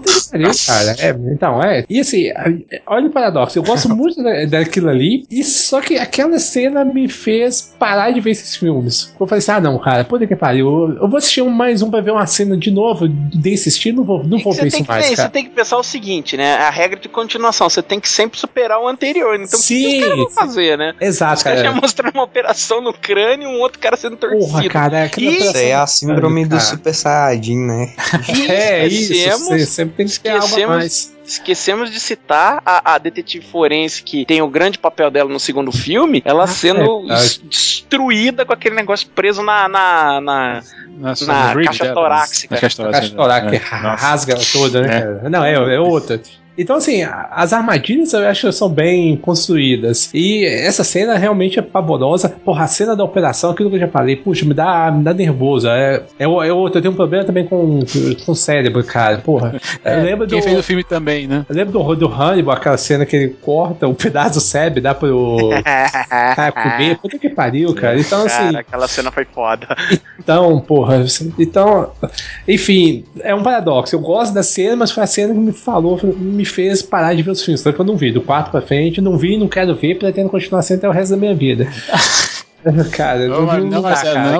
Puta 0.00 0.12
que 0.20 0.30
pariu, 0.30 0.50
cara. 0.66 0.96
É, 0.98 1.10
então, 1.32 1.62
é. 1.62 1.84
E 1.88 2.00
assim, 2.00 2.24
olha 2.86 3.06
o 3.06 3.10
paradoxo. 3.10 3.58
Eu 3.58 3.62
gosto 3.62 3.88
muito 3.94 4.22
da- 4.22 4.44
daquilo 4.46 4.88
ali. 4.88 5.24
E 5.30 5.42
só 5.44 5.80
que 5.80 5.96
aquela 5.96 6.38
cena 6.38 6.84
me 6.84 7.08
fez 7.08 7.74
parar 7.78 8.10
de 8.10 8.20
ver 8.20 8.30
esses 8.30 8.56
filmes. 8.56 9.12
Eu 9.18 9.26
falei 9.26 9.38
assim: 9.38 9.50
ah, 9.52 9.60
não, 9.60 9.78
cara, 9.78 10.04
puta 10.04 10.26
que 10.26 10.36
pariu. 10.36 10.66
Eu, 10.88 11.02
eu 11.02 11.08
vou 11.08 11.18
assistir 11.18 11.42
um, 11.42 11.50
mais 11.50 11.82
um 11.82 11.90
pra 11.90 12.00
ver 12.00 12.10
uma 12.12 12.26
cena 12.26 12.56
de 12.56 12.70
novo 12.70 13.06
desse 13.08 13.68
estilo. 13.68 13.98
Não 13.98 14.04
vou, 14.04 14.24
não 14.24 14.38
vou 14.38 14.52
Você 14.52 14.62
ver 14.62 14.68
isso 14.68 14.84
mais, 14.86 15.06
você 15.06 15.16
cara. 15.16 15.28
tem 15.30 15.44
que 15.44 15.50
pensar 15.50 15.76
o 15.78 15.82
seguinte, 15.82 16.36
né? 16.36 16.56
A 16.56 16.70
regra 16.70 16.98
de 16.98 17.08
continuação, 17.08 17.68
você 17.68 17.82
tem 17.82 17.98
que 18.00 18.08
sempre 18.08 18.38
superar 18.38 18.80
o 18.80 18.86
anterior. 18.88 19.34
Então, 19.34 19.58
o 19.58 19.62
que 19.62 19.68
que 19.68 19.90
Sim, 19.90 19.96
os 19.98 20.02
caras 20.04 20.16
vão 20.18 20.28
sim. 20.28 20.34
fazer, 20.34 20.78
né? 20.78 20.94
Exato, 21.00 21.34
Os 21.34 21.42
caras 21.42 21.60
já 21.60 21.66
cara. 21.68 21.80
mostraram 21.80 22.12
uma 22.14 22.24
operação 22.24 22.80
no 22.80 22.92
crânio 22.92 23.48
e 23.48 23.56
um 23.56 23.60
outro 23.60 23.78
cara 23.78 23.96
sendo 23.96 24.16
torcido. 24.16 24.40
Porra, 24.46 24.68
cara, 24.68 25.04
aquela 25.04 25.30
Ih, 25.30 25.38
Isso 25.38 25.56
é 25.56 25.74
a 25.74 25.86
síndrome 25.86 26.44
do 26.44 26.50
Cara. 26.50 26.60
Super 26.60 26.94
Saiyajin, 26.94 27.56
né? 27.58 27.92
É 28.48 28.86
isso, 28.86 29.12
você 29.48 29.87
sempre 29.88 29.96
tem 29.96 30.06
que 30.06 30.20
ter 30.20 30.30
algo 30.30 30.44
esquecemos- 30.44 30.76
mais. 30.76 31.18
Esquecemos 31.28 31.90
de 31.90 32.00
citar 32.00 32.62
a, 32.64 32.94
a 32.94 32.98
detetive 32.98 33.44
forense 33.44 34.02
que 34.02 34.24
tem 34.24 34.40
o 34.40 34.48
grande 34.48 34.78
papel 34.78 35.10
dela 35.10 35.28
no 35.28 35.38
segundo 35.38 35.70
filme, 35.70 36.22
ela 36.24 36.44
Ah, 36.44 36.46
sendo 36.46 37.04
é 37.12 37.14
es- 37.16 37.36
destruída 37.44 38.46
com 38.46 38.52
aquele 38.54 38.74
negócio 38.74 39.06
preso 39.14 39.42
na, 39.42 39.68
na, 39.68 40.20
na- 40.22 40.62
Nossa, 40.98 41.26
Na 41.26 41.48
no 41.52 41.58
rib 41.58 41.66
caixa 41.66 41.84
dela. 41.84 41.94
torácica. 41.94 42.54
Na 42.54 42.60
caixa 42.60 42.82
A 42.82 42.86
torácica. 42.86 43.00
caixa 43.00 43.14
torácica 43.16 43.56
É, 43.56 43.58
que 43.78 43.82
nossa. 43.84 44.06
rasga 44.06 44.32
ela 44.32 44.42
toda, 44.52 44.80
né, 44.82 45.20
É. 45.24 45.28
Não, 45.28 45.44
é, 45.44 45.52
é 45.74 45.78
outra. 45.80 46.20
Então, 46.58 46.76
assim, 46.76 47.02
as 47.30 47.52
armadilhas 47.52 48.12
eu 48.12 48.26
acho 48.26 48.48
que 48.48 48.52
são 48.52 48.68
bem 48.68 49.16
construídas. 49.16 50.10
E 50.12 50.44
essa 50.44 50.82
cena 50.82 51.16
realmente 51.16 51.58
é 51.58 51.62
pavorosa. 51.62 52.28
Porra, 52.28 52.64
a 52.64 52.66
cena 52.66 52.96
da 52.96 53.04
operação, 53.04 53.50
aquilo 53.52 53.70
que 53.70 53.76
eu 53.76 53.80
já 53.80 53.88
falei, 53.88 54.16
puxa, 54.16 54.44
me 54.44 54.52
dá, 54.52 54.90
me 54.90 55.04
dá 55.04 55.14
nervoso. 55.14 55.68
É, 55.68 56.02
é, 56.18 56.26
o- 56.26 56.42
é 56.42 56.52
outra, 56.52 56.78
eu 56.78 56.82
tenho 56.82 56.92
um 56.92 56.96
problema 56.96 57.24
também 57.24 57.44
com, 57.46 57.80
com 58.26 58.32
o 58.32 58.34
cérebro, 58.34 58.82
cara. 58.82 59.18
Porra. 59.18 59.54
eu 59.84 60.02
lembro 60.02 60.26
do. 60.26 60.30
Quem 60.34 60.42
fez 60.42 60.58
o 60.58 60.62
filme 60.62 60.82
também, 60.82 61.26
né? 61.28 61.46
Eu 61.48 61.54
lembro 61.54 61.72
do, 61.72 61.94
do 61.96 62.08
Hannibal, 62.12 62.56
aquela 62.56 62.76
cena 62.76 63.06
que 63.06 63.14
ele 63.14 63.28
corta 63.40 63.86
um 63.86 63.94
pedaço 63.94 64.34
do 64.34 64.40
cérebro, 64.40 64.80
dá 64.82 64.94
pro 64.94 65.50
cara 66.34 66.52
comer. 66.52 66.98
Puta 66.98 67.18
que 67.18 67.28
pariu, 67.28 67.74
cara. 67.74 67.98
Então, 68.00 68.26
assim. 68.26 68.44
Cara, 68.46 68.58
aquela 68.60 68.88
cena 68.88 69.10
foi 69.12 69.24
foda. 69.24 69.68
Então, 70.28 70.60
porra, 70.60 71.06
então, 71.38 71.90
enfim, 72.46 73.02
é 73.20 73.34
um 73.34 73.42
paradoxo. 73.42 73.96
Eu 73.96 74.00
gosto 74.00 74.34
da 74.34 74.42
cena, 74.42 74.76
mas 74.76 74.90
foi 74.90 75.02
a 75.02 75.06
cena 75.06 75.32
que 75.32 75.40
me 75.40 75.52
falou, 75.52 75.98
me 76.04 76.44
fez 76.44 76.82
parar 76.82 77.14
de 77.14 77.22
ver 77.22 77.30
os 77.30 77.42
filmes. 77.42 77.62
Tanto 77.62 77.76
que 77.76 77.80
eu 77.80 77.86
não 77.86 77.96
vi, 77.96 78.12
do 78.12 78.20
4 78.20 78.50
pra 78.50 78.60
frente, 78.60 79.00
não 79.00 79.16
vi, 79.16 79.38
não 79.38 79.48
quero 79.48 79.74
ver, 79.74 79.98
pretendo 79.98 80.28
continuar 80.28 80.60
sendo 80.60 80.80
até 80.80 80.88
o 80.90 80.92
resto 80.92 81.12
da 81.12 81.16
minha 81.16 81.34
vida. 81.34 81.66
cara, 82.92 83.26
Não, 83.26 83.46
não, 83.46 83.58
não, 83.58 83.68
não, 83.70 83.82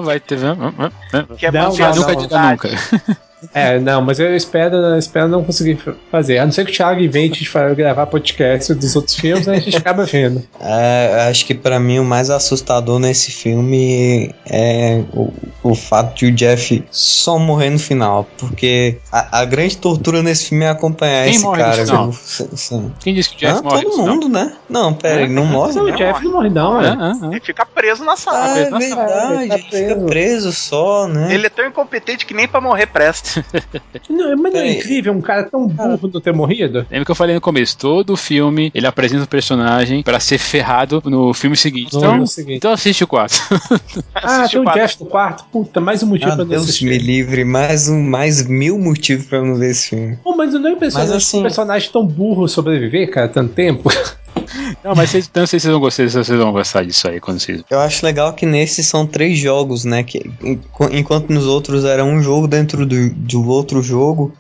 vai 0.03 0.21
ter. 0.21 0.39
Não, 0.39 0.55
não, 0.57 0.75
não. 0.77 1.37
Que 1.39 1.47
é 1.47 1.53
Não, 1.53 1.71
manter 1.71 1.83
não, 1.83 1.91
a 1.91 1.95
Nunca 1.95 2.13
não. 2.13 2.21
diga 2.21 2.39
nunca. 2.51 2.69
É, 3.55 3.79
não, 3.79 4.01
mas 4.03 4.19
eu 4.19 4.35
espero, 4.35 4.75
eu 4.77 4.99
espero 4.99 5.29
não 5.29 5.45
conseguir 5.45 5.79
fazer. 6.11 6.39
A 6.39 6.45
não 6.45 6.53
ser 6.53 6.65
que 6.65 6.73
o 6.73 6.75
Thiago 6.75 7.01
invente 7.01 7.43
de 7.45 7.75
gravar 7.77 8.07
podcast 8.07 8.75
dos 8.75 8.97
outros 8.97 9.15
filmes, 9.17 9.47
aí 9.49 9.59
a 9.59 9.61
gente 9.61 9.77
acaba 9.77 10.05
vendo. 10.05 10.43
É, 10.61 11.29
acho 11.31 11.47
que 11.47 11.55
pra 11.55 11.79
mim 11.81 11.99
o 11.99 12.05
mais 12.05 12.31
assustador 12.31 12.99
nesse 12.99 13.31
filme 13.31 14.35
é 14.47 15.03
o, 15.15 15.33
o 15.63 15.75
fato 15.75 16.15
de 16.17 16.27
o 16.27 16.33
Jeff 16.33 16.85
só 16.91 17.39
morrer 17.39 17.71
no 17.71 17.79
final. 17.79 18.27
Porque 18.39 18.99
a, 19.11 19.41
a 19.41 19.45
grande 19.45 19.77
tortura 19.79 20.23
nesse 20.23 20.47
filme 20.49 20.65
é 20.65 20.69
acompanhar 20.69 21.25
Quem 21.25 21.35
esse 21.35 21.45
morre 21.45 21.63
no 21.63 21.71
cara. 21.71 21.87
final? 21.87 22.11
viu? 22.11 22.21
Se- 22.23 22.57
se- 22.57 22.83
Quem 23.01 23.15
disse 23.15 23.31
que 23.31 23.37
o 23.37 23.39
Jeff 23.39 23.59
Hã? 23.61 23.63
morre? 23.63 23.83
Todo 23.83 23.97
Não. 23.99 24.07
mundo, 24.07 24.29
né? 24.29 24.53
Não, 24.69 24.93
pera, 24.95 25.23
ele 25.23 25.33
não 25.33 25.45
morre. 25.47 25.69
Mas 25.75 25.77
o 25.77 25.87
não. 25.89 25.97
Jeff 25.97 26.25
não 26.25 26.33
morre, 26.33 26.51
não, 26.51 26.77
Ah, 26.79 26.83
né? 26.83 26.97
ah, 27.01 27.13
ah. 27.23 27.27
Ele 27.31 27.41
fica 27.41 27.65
preso 27.65 28.05
na 28.05 28.17
sala. 28.17 28.39
Ah, 28.53 28.59
é 28.59 28.71
verdade, 28.71 29.43
ele 29.43 29.49
tá 29.49 29.55
ele 29.55 29.63
fica 29.63 29.71
preso. 29.95 30.07
preso 30.07 30.53
só, 30.53 31.07
né? 31.09 31.33
Ele 31.33 31.47
é 31.47 31.51
tão 31.51 31.67
incompetente 31.67 32.27
que 32.27 32.35
nem 32.35 32.47
pra 32.49 32.61
morrer 32.61 32.87
presta. 32.87 33.28
Não, 34.09 34.37
mas 34.37 34.53
não 34.53 34.61
é 34.61 34.73
incrível 34.73 35.13
um 35.13 35.21
cara 35.21 35.45
tão 35.45 35.67
burro 35.67 36.11
não 36.13 36.21
ter 36.21 36.33
morrido? 36.33 36.87
Lembra 36.91 37.05
que 37.05 37.11
eu 37.11 37.15
falei 37.15 37.35
no 37.35 37.41
começo? 37.41 37.77
Todo 37.79 38.17
filme 38.17 38.71
ele 38.75 38.87
apresenta 38.87 39.25
o 39.25 39.29
personagem 39.29 40.03
pra 40.03 40.19
ser 40.21 40.39
ferrado 40.39 41.03
no 41.05 41.33
filme 41.35 41.57
seguinte. 41.57 41.93
No 41.95 41.99
Então, 41.99 42.11
filme 42.13 42.29
seguinte. 42.29 42.57
então 42.57 42.73
assiste 42.73 43.05
o 43.05 43.07
4. 43.07 43.39
Ah, 44.15 44.43
Assiste 44.43 44.51
tem 44.53 44.59
o 44.61 44.63
o 44.63 44.65
quadro. 44.65 44.81
Jeff 44.83 45.01
no 45.01 45.07
quarto. 45.07 45.45
Puta, 45.53 45.81
mais 45.81 46.03
um 46.03 46.07
motivo 46.07 46.31
Ah, 46.33 46.37
pra 46.37 46.45
não 46.45 46.51
Deus 46.51 46.63
assistir. 46.65 46.87
me 46.87 46.99
livre, 46.99 47.45
mais, 47.45 47.89
um, 47.89 48.03
mais 48.03 48.47
mil 48.47 48.79
motivos 48.79 49.27
pra 49.27 49.39
eu 49.39 49.45
não 49.47 49.55
ver 49.57 49.71
esse 49.71 49.91
filme. 49.91 50.17
Pô, 50.23 50.35
mas 50.37 50.53
não 50.55 50.69
é 50.69 50.73
impressionante 50.73 51.09
Mas, 51.11 51.17
assim- 51.17 51.39
um 51.39 51.43
personagem 51.43 51.91
tão 51.93 52.05
burro 52.07 52.49
sobreviver, 52.49 53.11
cara, 53.11 53.29
tanto 53.29 53.53
tempo. 53.55 53.89
Não, 54.85 54.95
mas 54.95 55.11
vocês, 55.11 55.31
não 55.35 55.47
sei 55.47 55.59
se 55.61 55.65
vocês 55.67 55.73
vão 55.73 55.81
gostar, 55.81 56.09
se 56.09 56.17
vocês 56.17 56.39
vão 56.39 56.53
gostar 56.53 56.85
disso 56.85 57.09
aí 57.09 57.21
quando 57.21 57.41
vocês. 57.41 57.63
Eu 57.71 57.81
acho 57.81 58.05
legal 58.05 58.33
que 58.33 58.45
nesses 58.47 58.87
são 58.87 59.07
três 59.07 59.39
jogos, 59.39 59.85
né? 59.85 60.03
Que, 60.03 60.19
enqu- 60.43 60.89
enquanto 60.93 61.31
nos 61.33 61.45
outros 61.47 61.85
era 61.85 62.05
um 62.05 62.23
jogo 62.23 62.47
dentro 62.47 62.85
do, 62.87 63.11
do 63.11 63.49
outro 63.49 63.83
jogo, 63.83 64.33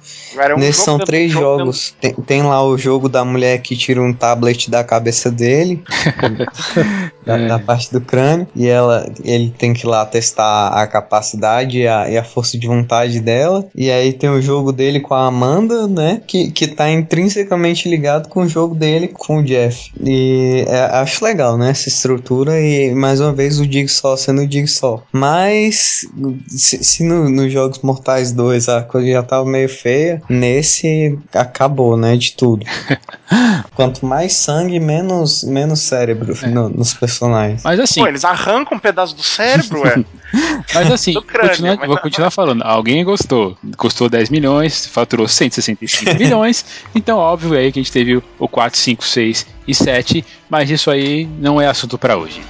um 0.56 0.60
jogo 0.60 0.84
são 0.84 0.98
três 0.98 1.32
do 1.32 1.40
jogo 1.40 1.58
jogos. 1.58 1.94
Tem, 2.00 2.12
tem 2.14 2.42
lá 2.42 2.62
o 2.64 2.76
jogo 2.78 3.08
da 3.08 3.24
mulher 3.24 3.58
que 3.62 3.76
tira 3.76 4.02
um 4.02 4.12
tablet 4.12 4.70
da 4.70 4.82
cabeça 4.84 5.30
dele, 5.30 5.82
da, 7.24 7.39
É. 7.39 7.47
da 7.49 7.59
parte 7.59 7.93
do 7.93 8.01
crânio, 8.01 8.47
e 8.55 8.66
ela, 8.66 9.11
ele 9.24 9.53
tem 9.57 9.73
que 9.74 9.85
ir 9.86 9.89
lá 9.89 10.05
testar 10.07 10.69
a 10.69 10.86
capacidade 10.86 11.78
e 11.78 11.86
a, 11.89 12.09
e 12.11 12.16
a 12.16 12.24
força 12.24 12.59
de 12.59 12.66
vontade 12.66 13.20
dela. 13.20 13.66
E 13.74 13.90
aí 13.90 14.12
tem 14.12 14.31
o 14.31 14.40
jogo 14.40 14.73
dele 14.73 15.01
com 15.01 15.15
a 15.15 15.27
Amanda, 15.27 15.86
né? 15.86 16.20
Que, 16.27 16.51
que 16.51 16.66
tá 16.66 16.90
intrinsecamente 16.90 17.89
ligado 17.89 18.28
com 18.28 18.40
o 18.43 18.49
jogo 18.49 18.74
dele 18.74 19.09
com 19.09 19.39
o 19.39 19.43
Jeff. 19.43 19.90
E 20.03 20.65
é, 20.69 20.81
acho 20.97 21.24
legal, 21.24 21.57
né? 21.59 21.70
Essa 21.70 21.89
estrutura 21.89 22.59
e 22.61 22.95
mais 22.95 23.20
uma 23.20 23.32
vez 23.32 23.59
o 23.61 23.65
Jigsaw 23.65 24.16
sendo 24.16 24.43
o 24.43 24.51
Jigsaw. 24.51 25.03
Mas 25.12 26.07
se, 26.49 26.82
se 26.82 27.03
no- 27.05 27.28
nos 27.28 27.53
Jogos 27.53 27.81
Mortais 27.81 28.32
2 28.32 28.69
a 28.69 28.82
coisa 28.82 29.09
já 29.11 29.23
tava 29.23 29.45
meio 29.45 29.69
feia, 29.69 30.23
Nesse 30.28 31.19
acabou, 31.35 31.97
né? 31.97 32.16
De 32.16 32.32
tudo. 32.32 32.65
Quanto 33.74 34.05
mais 34.07 34.32
sangue, 34.32 34.81
menos, 34.81 35.45
menos 35.45 35.81
cérebro 35.81 36.35
no- 36.49 36.69
nos 36.69 36.95
personagens. 36.95 37.18
Mas 37.65 37.81
assim, 37.81 38.01
Pô, 38.01 38.07
eles 38.09 38.24
arrancam 38.24 38.77
um 38.77 38.81
pedaço 38.81 39.15
do 39.16 39.23
cérebro, 39.23 39.81
ué. 39.82 40.05
mas 40.74 40.90
assim, 40.90 41.15
crânio, 41.23 41.51
continua- 41.51 41.77
mas- 41.77 41.86
vou 41.89 41.99
continuar 41.99 42.31
falando. 42.31 42.62
Alguém 42.62 43.05
gostou. 43.05 43.57
Custou 43.77 44.09
10 44.09 44.28
milhões, 44.31 44.86
faturou 44.86 45.27
165 45.27 46.15
milhões. 46.19 46.65
Então, 46.95 47.19
óbvio 47.19 47.55
aí 47.55 47.73
que 47.73 47.78
a 47.78 47.82
gente 47.82 47.93
teve 47.93 48.23
o 48.39 48.49
4, 48.49 48.78
5, 48.78 49.05
6 49.05 49.47
e 49.66 49.74
7. 49.74 50.24
Mas 50.49 50.70
isso 50.70 50.90
aí 50.90 51.27
não 51.39 51.61
é 51.61 51.66
assunto 51.66 51.97
pra 51.99 52.16
hoje. 52.16 52.40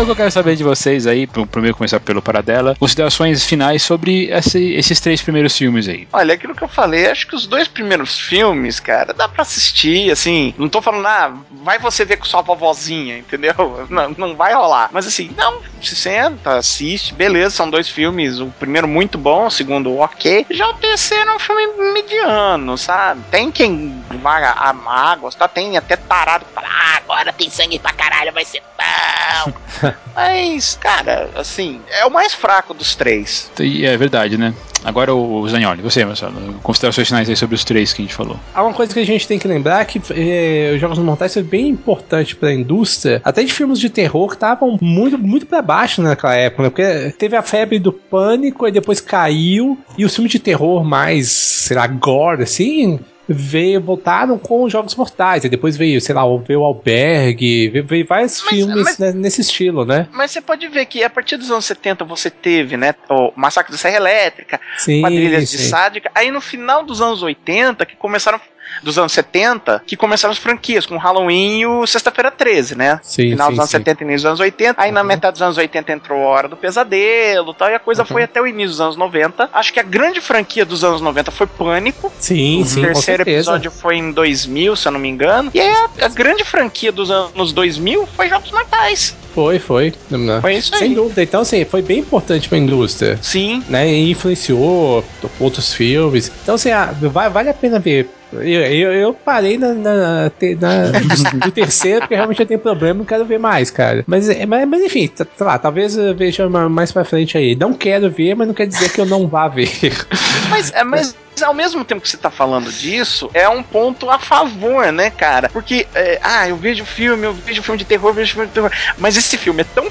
Então, 0.00 0.04
o 0.04 0.06
que 0.06 0.12
eu 0.12 0.24
quero 0.24 0.30
saber 0.30 0.56
de 0.56 0.64
vocês 0.64 1.06
aí, 1.06 1.26
primeiro 1.26 1.76
começar 1.76 2.00
pelo 2.00 2.22
Paradela, 2.22 2.74
considerações 2.80 3.44
finais 3.44 3.82
sobre 3.82 4.30
esse- 4.30 4.72
esses 4.72 4.98
três 4.98 5.20
primeiros 5.20 5.54
filmes 5.54 5.86
aí. 5.88 6.08
Olha, 6.10 6.32
aquilo 6.32 6.54
que 6.54 6.64
eu 6.64 6.68
falei, 6.68 7.10
acho 7.10 7.26
que 7.26 7.36
os 7.36 7.46
dois 7.46 7.68
primeiros 7.68 8.18
filmes, 8.18 8.80
cara, 8.80 9.12
dá 9.12 9.28
pra 9.28 9.42
assistir, 9.42 10.10
assim. 10.10 10.54
Não 10.56 10.70
tô 10.70 10.80
falando, 10.80 11.04
ah, 11.06 11.34
vai 11.62 11.78
você 11.78 12.06
ver 12.06 12.16
com 12.16 12.24
sua 12.24 12.40
vovozinha, 12.40 13.18
entendeu? 13.20 13.52
Não, 13.90 14.08
não 14.16 14.34
vai 14.34 14.54
rolar. 14.54 14.88
Mas 14.90 15.06
assim, 15.06 15.30
não, 15.36 15.60
se 15.82 15.94
senta, 15.94 16.56
assiste, 16.56 17.12
beleza, 17.12 17.50
são 17.56 17.68
dois 17.68 17.86
filmes. 17.90 18.40
O 18.40 18.46
primeiro 18.58 18.88
muito 18.88 19.18
bom, 19.18 19.48
o 19.48 19.50
segundo 19.50 19.98
ok. 19.98 20.46
Já 20.50 20.66
o 20.66 20.74
terceiro 20.74 21.28
é 21.28 21.34
um 21.36 21.38
filme 21.38 21.66
mediano, 21.92 22.78
sabe? 22.78 23.20
Tem 23.30 23.50
quem 23.50 24.02
vai 24.22 24.42
amar, 24.56 25.18
gostar, 25.18 25.48
tem 25.48 25.76
até 25.76 25.94
tarado 25.96 26.46
que 26.46 26.52
fala, 26.54 26.68
ah, 26.70 26.96
agora 27.04 27.34
tem 27.34 27.50
sangue 27.50 27.78
pra 27.78 27.92
caralho, 27.92 28.32
vai 28.32 28.46
ser 28.46 28.62
bom. 28.78 29.52
Mas, 30.14 30.78
cara, 30.80 31.30
assim, 31.36 31.80
é 31.90 32.04
o 32.04 32.10
mais 32.10 32.34
fraco 32.34 32.74
dos 32.74 32.94
três. 32.94 33.50
E 33.58 33.84
é 33.84 33.96
verdade, 33.96 34.36
né? 34.36 34.54
Agora 34.84 35.14
o 35.14 35.46
Zanioli, 35.48 35.82
você, 35.82 36.04
Marcelo, 36.04 36.54
considerações 36.62 37.08
finais 37.08 37.28
aí 37.28 37.36
sobre 37.36 37.54
os 37.54 37.64
três 37.64 37.92
que 37.92 38.00
a 38.00 38.04
gente 38.04 38.14
falou. 38.14 38.38
Há 38.54 38.62
uma 38.62 38.72
coisa 38.72 38.92
que 38.92 39.00
a 39.00 39.04
gente 39.04 39.28
tem 39.28 39.38
que 39.38 39.46
lembrar 39.46 39.84
que 39.84 40.00
eh, 40.10 40.72
os 40.74 40.80
jogos 40.80 40.98
mortais 40.98 41.34
foi 41.34 41.42
bem 41.42 41.68
importante 41.68 42.34
pra 42.34 42.52
indústria, 42.52 43.20
até 43.22 43.42
de 43.42 43.52
filmes 43.52 43.78
de 43.78 43.90
terror 43.90 44.28
que 44.28 44.34
estavam 44.34 44.78
muito, 44.80 45.18
muito 45.18 45.46
pra 45.46 45.60
baixo 45.60 46.00
naquela 46.00 46.34
época, 46.34 46.62
né? 46.62 46.70
Porque 46.70 47.14
teve 47.18 47.36
a 47.36 47.42
febre 47.42 47.78
do 47.78 47.92
pânico 47.92 48.66
e 48.66 48.72
depois 48.72 49.00
caiu, 49.00 49.78
e 49.98 50.04
os 50.04 50.14
filmes 50.14 50.32
de 50.32 50.38
terror 50.38 50.82
mais, 50.82 51.30
sei 51.30 51.76
lá, 51.76 51.86
gore, 51.86 52.42
assim, 52.42 52.98
veio, 53.32 53.80
voltaram 53.80 54.36
com 54.38 54.64
os 54.64 54.72
jogos 54.72 54.94
mortais. 54.96 55.44
E 55.44 55.48
depois 55.48 55.76
veio, 55.76 56.00
sei 56.00 56.14
lá, 56.14 56.22
veio 56.46 56.60
o 56.60 56.64
Albergue, 56.64 57.68
veio, 57.68 57.84
veio 57.86 58.06
vários 58.06 58.42
Mas- 58.42 58.50
filmes 58.50 58.84
mas- 58.84 58.98
né, 58.98 59.12
nesse 59.12 59.40
estilo, 59.40 59.84
né? 59.84 60.08
Mas 60.12 60.32
você 60.32 60.40
pode 60.40 60.66
ver 60.68 60.84
que 60.86 61.02
a 61.04 61.10
partir 61.10 61.36
dos 61.36 61.50
anos 61.50 61.64
70 61.64 62.04
você 62.04 62.28
teve, 62.30 62.76
né, 62.76 62.94
o 63.08 63.32
Massacre 63.36 63.70
da 63.72 63.78
Serra 63.78 63.96
Elétrica, 63.96 64.60
Sim, 64.78 65.00
Quadrilhas 65.02 65.50
de 65.50 65.58
sim. 65.58 65.68
Sádica. 65.68 66.10
Aí 66.14 66.30
no 66.30 66.40
final 66.40 66.84
dos 66.84 67.00
anos 67.00 67.22
80, 67.22 67.86
que 67.86 67.96
começaram. 67.96 68.40
Dos 68.82 68.98
anos 68.98 69.12
70, 69.12 69.82
que 69.86 69.96
começaram 69.96 70.32
as 70.32 70.38
franquias, 70.38 70.86
com 70.86 70.96
Halloween 70.96 71.60
e 71.60 71.66
o 71.66 71.86
Sexta-feira 71.86 72.30
13, 72.30 72.76
né? 72.76 72.98
Sim, 73.02 73.30
final 73.30 73.46
sim, 73.48 73.52
dos 73.52 73.58
anos 73.60 73.70
sim. 73.70 73.78
70 73.78 74.02
e 74.02 74.06
início 74.06 74.18
dos 74.18 74.26
anos 74.26 74.40
80. 74.40 74.82
Aí 74.82 74.90
na 74.92 75.00
Uhum. 75.00 75.06
metade 75.06 75.32
dos 75.34 75.42
anos 75.42 75.58
80 75.58 75.92
entrou 75.92 76.18
a 76.22 76.28
Hora 76.28 76.48
do 76.48 76.56
Pesadelo 76.56 77.50
e 77.52 77.54
tal. 77.54 77.70
E 77.70 77.74
a 77.74 77.78
coisa 77.78 78.02
Uhum. 78.02 78.06
foi 78.08 78.22
até 78.22 78.40
o 78.40 78.46
início 78.46 78.70
dos 78.70 78.80
anos 78.80 78.96
90. 78.96 79.50
Acho 79.52 79.72
que 79.72 79.80
a 79.80 79.82
grande 79.82 80.20
franquia 80.20 80.64
dos 80.64 80.82
anos 80.84 81.00
90 81.00 81.30
foi 81.30 81.46
Pânico. 81.46 82.12
Sim, 82.18 82.62
o 82.62 82.64
sim, 82.64 82.80
com 82.80 82.86
terceiro 82.92 83.22
episódio 83.22 83.70
foi 83.70 83.96
em 83.96 84.12
2000, 84.12 84.76
se 84.76 84.88
eu 84.88 84.92
não 84.92 85.00
me 85.00 85.08
engano. 85.08 85.50
E 85.52 85.60
aí 85.60 85.68
a, 85.68 86.06
a 86.06 86.08
grande 86.08 86.44
franquia 86.44 86.90
dos 86.92 87.10
anos 87.10 87.52
2000 87.52 88.06
foi 88.16 88.28
Jogos 88.28 88.50
Mortais. 88.52 89.16
Foi, 89.34 89.58
foi. 89.58 89.92
Foi 90.40 90.54
isso 90.54 90.74
aí. 90.74 90.80
Sem 90.80 90.94
dúvida. 90.94 91.22
Então, 91.22 91.42
assim, 91.42 91.64
foi 91.64 91.82
bem 91.82 92.00
importante 92.00 92.48
pra 92.48 92.58
indústria. 92.58 93.18
Sim. 93.22 93.62
né, 93.68 93.88
e 93.88 94.10
influenciou 94.10 95.04
outros 95.38 95.72
filmes. 95.72 96.32
Então, 96.42 96.56
assim, 96.56 96.70
ah, 96.70 96.92
vale 97.32 97.48
a 97.50 97.54
pena 97.54 97.78
ver. 97.78 98.10
Eu, 98.32 98.42
eu, 98.42 98.92
eu 98.92 99.14
parei 99.14 99.58
na, 99.58 99.74
na, 99.74 99.94
na- 100.24 100.30
terceiro, 101.54 102.00
porque 102.00 102.14
realmente 102.14 102.40
eu 102.40 102.46
tenho 102.46 102.60
problema, 102.60 102.98
não 102.98 103.04
quero 103.04 103.24
ver 103.24 103.38
mais, 103.38 103.70
cara. 103.70 104.04
Mas, 104.06 104.28
é, 104.28 104.46
mas, 104.46 104.68
mas 104.68 104.82
enfim, 104.82 105.08
tá, 105.08 105.24
tá 105.24 105.44
lá, 105.44 105.58
talvez 105.58 105.96
eu 105.96 106.14
veja 106.14 106.48
ma- 106.48 106.68
mais 106.68 106.92
pra 106.92 107.04
frente 107.04 107.36
aí. 107.36 107.56
Não 107.56 107.72
quero 107.72 108.10
ver, 108.10 108.34
mas 108.36 108.46
não 108.46 108.54
quer 108.54 108.66
dizer 108.66 108.90
que 108.92 109.00
eu 109.00 109.06
não 109.06 109.26
vá 109.26 109.48
ver. 109.48 109.70
Mas, 110.50 110.72
é, 110.72 110.82
mas 110.82 111.14
ao 111.42 111.54
mesmo 111.54 111.84
tempo 111.84 112.00
que 112.00 112.08
você 112.08 112.16
tá 112.16 112.28
falando 112.30 112.70
disso, 112.72 113.30
é 113.32 113.48
um 113.48 113.62
ponto 113.62 114.10
a 114.10 114.18
favor, 114.18 114.90
né, 114.92 115.08
cara? 115.10 115.48
Porque, 115.48 115.86
é, 115.94 116.18
ah, 116.22 116.48
eu 116.48 116.56
vejo 116.56 116.84
filme, 116.84 117.24
eu 117.24 117.32
vejo 117.32 117.62
filme 117.62 117.78
de 117.78 117.84
terror, 117.84 118.10
eu 118.10 118.14
vejo 118.14 118.32
filme 118.32 118.48
de 118.48 118.52
terror. 118.54 118.70
Mas 118.98 119.16
esse 119.16 119.38
filme 119.38 119.60
é 119.60 119.64
tão 119.64 119.86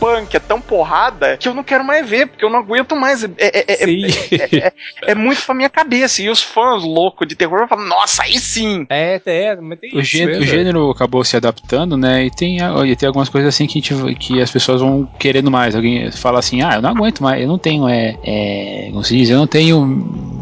punk, 0.00 0.34
é 0.34 0.40
tão 0.40 0.60
porrada, 0.60 1.36
que 1.36 1.46
eu 1.46 1.52
não 1.54 1.62
quero 1.62 1.84
mais 1.84 2.08
ver, 2.08 2.26
porque 2.26 2.44
eu 2.44 2.48
não 2.50 2.58
aguento 2.60 2.96
mais. 2.96 3.22
É, 3.22 3.28
é- 3.38 3.64
é- 3.68 3.76
Sim. 3.86 4.06
é 5.06 5.14
muito 5.14 5.44
pra 5.44 5.54
minha 5.54 5.68
cabeça. 5.68 6.22
E 6.22 6.28
os 6.30 6.42
fãs 6.42 6.82
loucos 6.82 7.28
de 7.28 7.36
terror 7.36 7.68
falam, 7.68 7.86
nossa, 7.86 8.22
aí 8.22 8.38
sim! 8.38 8.86
É, 8.88 9.20
é, 9.26 9.56
mas 9.56 9.78
tem 9.78 9.90
O 9.94 10.00
isso 10.00 10.10
gênero, 10.10 10.38
mesmo. 10.40 10.44
o 10.44 10.48
gênero 10.56 10.90
acabou 10.90 11.22
se 11.22 11.36
adaptando, 11.36 11.96
né? 11.96 12.24
E 12.24 12.30
tem, 12.30 12.58
e 12.86 12.96
tem 12.96 13.06
algumas 13.06 13.28
coisas 13.28 13.54
assim 13.54 13.66
que, 13.66 13.78
a 13.78 13.82
gente- 13.96 14.14
que 14.16 14.40
as 14.40 14.50
pessoas 14.50 14.80
vão 14.80 15.06
querendo 15.18 15.50
mais. 15.50 15.76
Alguém 15.76 16.10
fala 16.10 16.38
assim, 16.38 16.62
ah, 16.62 16.74
eu 16.76 16.82
não 16.82 16.90
aguento 16.90 17.22
mais, 17.22 17.40
eu 17.42 17.48
não 17.48 17.58
tenho, 17.58 17.86
é. 17.88 18.16
é 18.24 18.88
como 18.90 19.04
se 19.04 19.16
diz, 19.16 19.28
eu 19.30 19.36
não 19.38 19.46
tenho. 19.46 20.39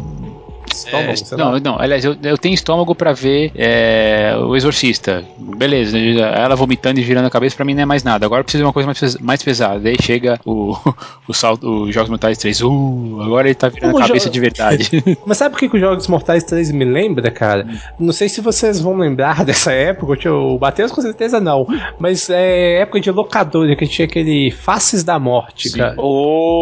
Estômago, 0.71 1.11
é, 1.11 1.15
sei 1.15 1.37
não, 1.37 1.51
lá. 1.51 1.59
não, 1.59 1.79
aliás, 1.79 2.05
eu, 2.05 2.15
eu 2.23 2.37
tenho 2.37 2.53
estômago 2.53 2.93
pra 2.95 3.11
ver 3.13 3.51
é, 3.55 4.35
o 4.37 4.55
Exorcista. 4.55 5.23
Beleza, 5.37 5.97
ela 5.97 6.55
vomitando 6.55 6.99
e 6.99 7.03
virando 7.03 7.25
a 7.27 7.29
cabeça 7.29 7.55
pra 7.55 7.65
mim 7.65 7.73
não 7.73 7.81
é 7.83 7.85
mais 7.85 8.03
nada. 8.03 8.25
Agora 8.25 8.41
eu 8.41 8.43
preciso 8.43 8.63
de 8.63 8.67
uma 8.67 8.73
coisa 8.73 8.85
mais, 8.87 9.17
mais 9.17 9.43
pesada. 9.43 9.79
Daí 9.79 9.95
chega 10.01 10.39
o, 10.45 10.75
o 11.27 11.33
salto, 11.33 11.67
o 11.67 11.91
Jogos 11.91 12.09
Mortais 12.09 12.37
3. 12.37 12.61
Uh, 12.61 13.21
agora 13.21 13.47
ele 13.47 13.55
tá 13.55 13.69
virando 13.69 13.91
Como 13.93 14.03
a 14.03 14.07
cabeça 14.07 14.27
jo- 14.27 14.31
de 14.33 14.39
verdade. 14.39 15.03
Mas 15.25 15.37
sabe 15.37 15.55
o 15.55 15.57
que, 15.57 15.67
que 15.69 15.75
os 15.75 15.81
Jogos 15.81 16.07
Mortais 16.07 16.43
3 16.43 16.71
me 16.71 16.85
lembra, 16.85 17.29
cara? 17.31 17.67
Não 17.99 18.13
sei 18.13 18.29
se 18.29 18.41
vocês 18.41 18.79
vão 18.79 18.95
lembrar 18.97 19.43
dessa 19.45 19.71
época, 19.71 20.31
o 20.31 20.57
Bateus 20.57 20.91
com 20.91 21.01
certeza 21.01 21.39
não. 21.39 21.65
Mas 21.99 22.29
é 22.29 22.81
época 22.81 22.99
de 22.99 23.11
locadora, 23.11 23.75
que 23.75 23.85
tinha 23.87 24.05
aquele 24.05 24.51
Faces 24.51 25.03
da 25.03 25.17
Morte, 25.19 25.69
Sim. 25.69 25.77
cara. 25.77 25.95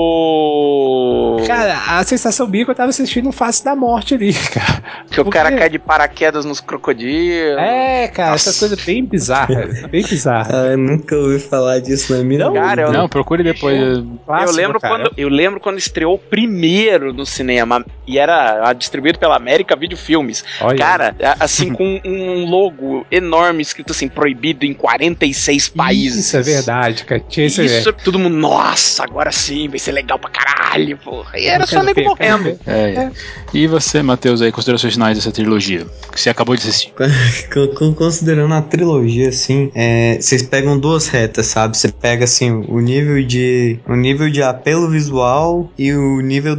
Oh! 0.08 1.38
Cara, 1.46 1.78
a 2.00 2.04
sensação 2.04 2.48
minha 2.48 2.64
é 2.64 2.66
que 2.66 2.72
eu 2.72 2.76
tava 2.76 2.90
assistindo 2.90 3.28
um 3.30 3.32
Face 3.32 3.64
da 3.64 3.76
Morte 3.76 3.97
ali, 4.16 4.34
cara. 4.54 4.84
que 5.10 5.20
o 5.22 5.24
por 5.26 5.32
cara 5.32 5.52
cai 5.56 5.70
de 5.70 5.80
paraquedas 5.80 6.46
nos 6.46 6.60
crocodilos. 6.60 7.58
É, 7.60 8.08
cara, 8.08 8.36
essa 8.36 8.50
Nossa. 8.50 8.60
coisa 8.68 8.84
bem 8.86 9.04
bizarra. 9.06 9.68
bem 9.90 10.04
bizarra. 10.04 10.48
Ah, 10.58 10.72
eu 10.72 10.78
nunca 10.78 11.16
ouvi 11.16 11.40
falar 11.40 11.80
disso 11.80 12.16
na 12.16 12.24
minha 12.24 12.40
Não, 12.46 12.54
vida. 12.54 12.64
Cara, 12.66 12.82
eu 12.84 12.92
não, 12.92 13.08
procure 13.10 13.44
depois. 13.44 13.80
Eu 13.80 14.20
Clássico, 14.26 14.52
lembro, 14.58 14.80
cara. 14.80 14.96
quando, 15.04 15.14
eu 15.18 15.30
lembro 15.30 15.60
quando 15.60 15.78
estreou 15.78 16.16
o 16.16 16.18
primeiro 16.18 17.14
no 17.14 17.26
cinema 17.26 17.86
e 18.08 18.18
era 18.18 18.72
distribuído 18.74 19.20
pela 19.20 19.36
América 19.36 19.76
Video 19.76 19.98
Filmes. 19.98 20.44
Olha. 20.62 20.78
Cara, 20.78 21.16
a- 21.22 21.44
assim, 21.44 21.72
com 21.74 22.00
um 22.06 22.46
logo 22.50 23.06
enorme 23.12 23.62
escrito 23.62 23.92
assim, 23.92 24.08
proibido 24.08 24.66
em 24.66 24.74
46 24.74 25.70
países. 25.70 26.26
Isso 26.26 26.38
é 26.38 26.42
verdade, 26.42 27.04
cara. 27.06 27.22
Tinha 27.28 27.46
esse 27.48 27.64
Isso, 27.66 27.94
todo 27.94 28.18
mundo, 28.20 28.36
nossa, 28.36 29.04
agora 29.04 29.32
sim, 29.32 29.68
vai 29.68 29.80
ser 29.80 29.92
legal 29.92 30.18
pra 30.20 30.30
caralho, 30.30 30.98
porra. 30.98 31.38
E 31.40 31.46
era 31.46 31.64
Eu 31.64 31.68
só 31.68 31.84
nego 31.84 32.02
morrendo. 32.04 32.44
ver. 32.44 32.58
É. 32.68 33.12
E 33.54 33.68
você, 33.68 33.87
Matheus, 34.04 34.42
aí, 34.42 34.52
considerações 34.52 34.94
finais 34.94 35.18
dessa 35.18 35.32
trilogia? 35.32 35.86
Que 36.12 36.20
você 36.20 36.30
acabou 36.30 36.56
de 36.56 36.62
assistir. 36.68 36.94
Con- 37.54 37.68
con- 37.76 37.94
Considerando 37.94 38.54
a 38.54 38.62
trilogia, 38.62 39.30
assim, 39.30 39.72
é, 39.76 40.18
vocês 40.20 40.42
pegam 40.44 40.78
duas 40.80 41.08
retas, 41.08 41.48
sabe? 41.48 41.78
Você 41.78 41.92
pega, 41.92 42.24
assim, 42.26 42.66
o 42.68 42.80
nível 42.80 43.24
de 43.26 43.80
o 43.88 43.96
nível 43.96 44.30
de 44.30 44.42
apelo 44.44 44.90
visual 44.90 45.70
e 45.78 45.94
o 45.94 46.20
nível 46.22 46.58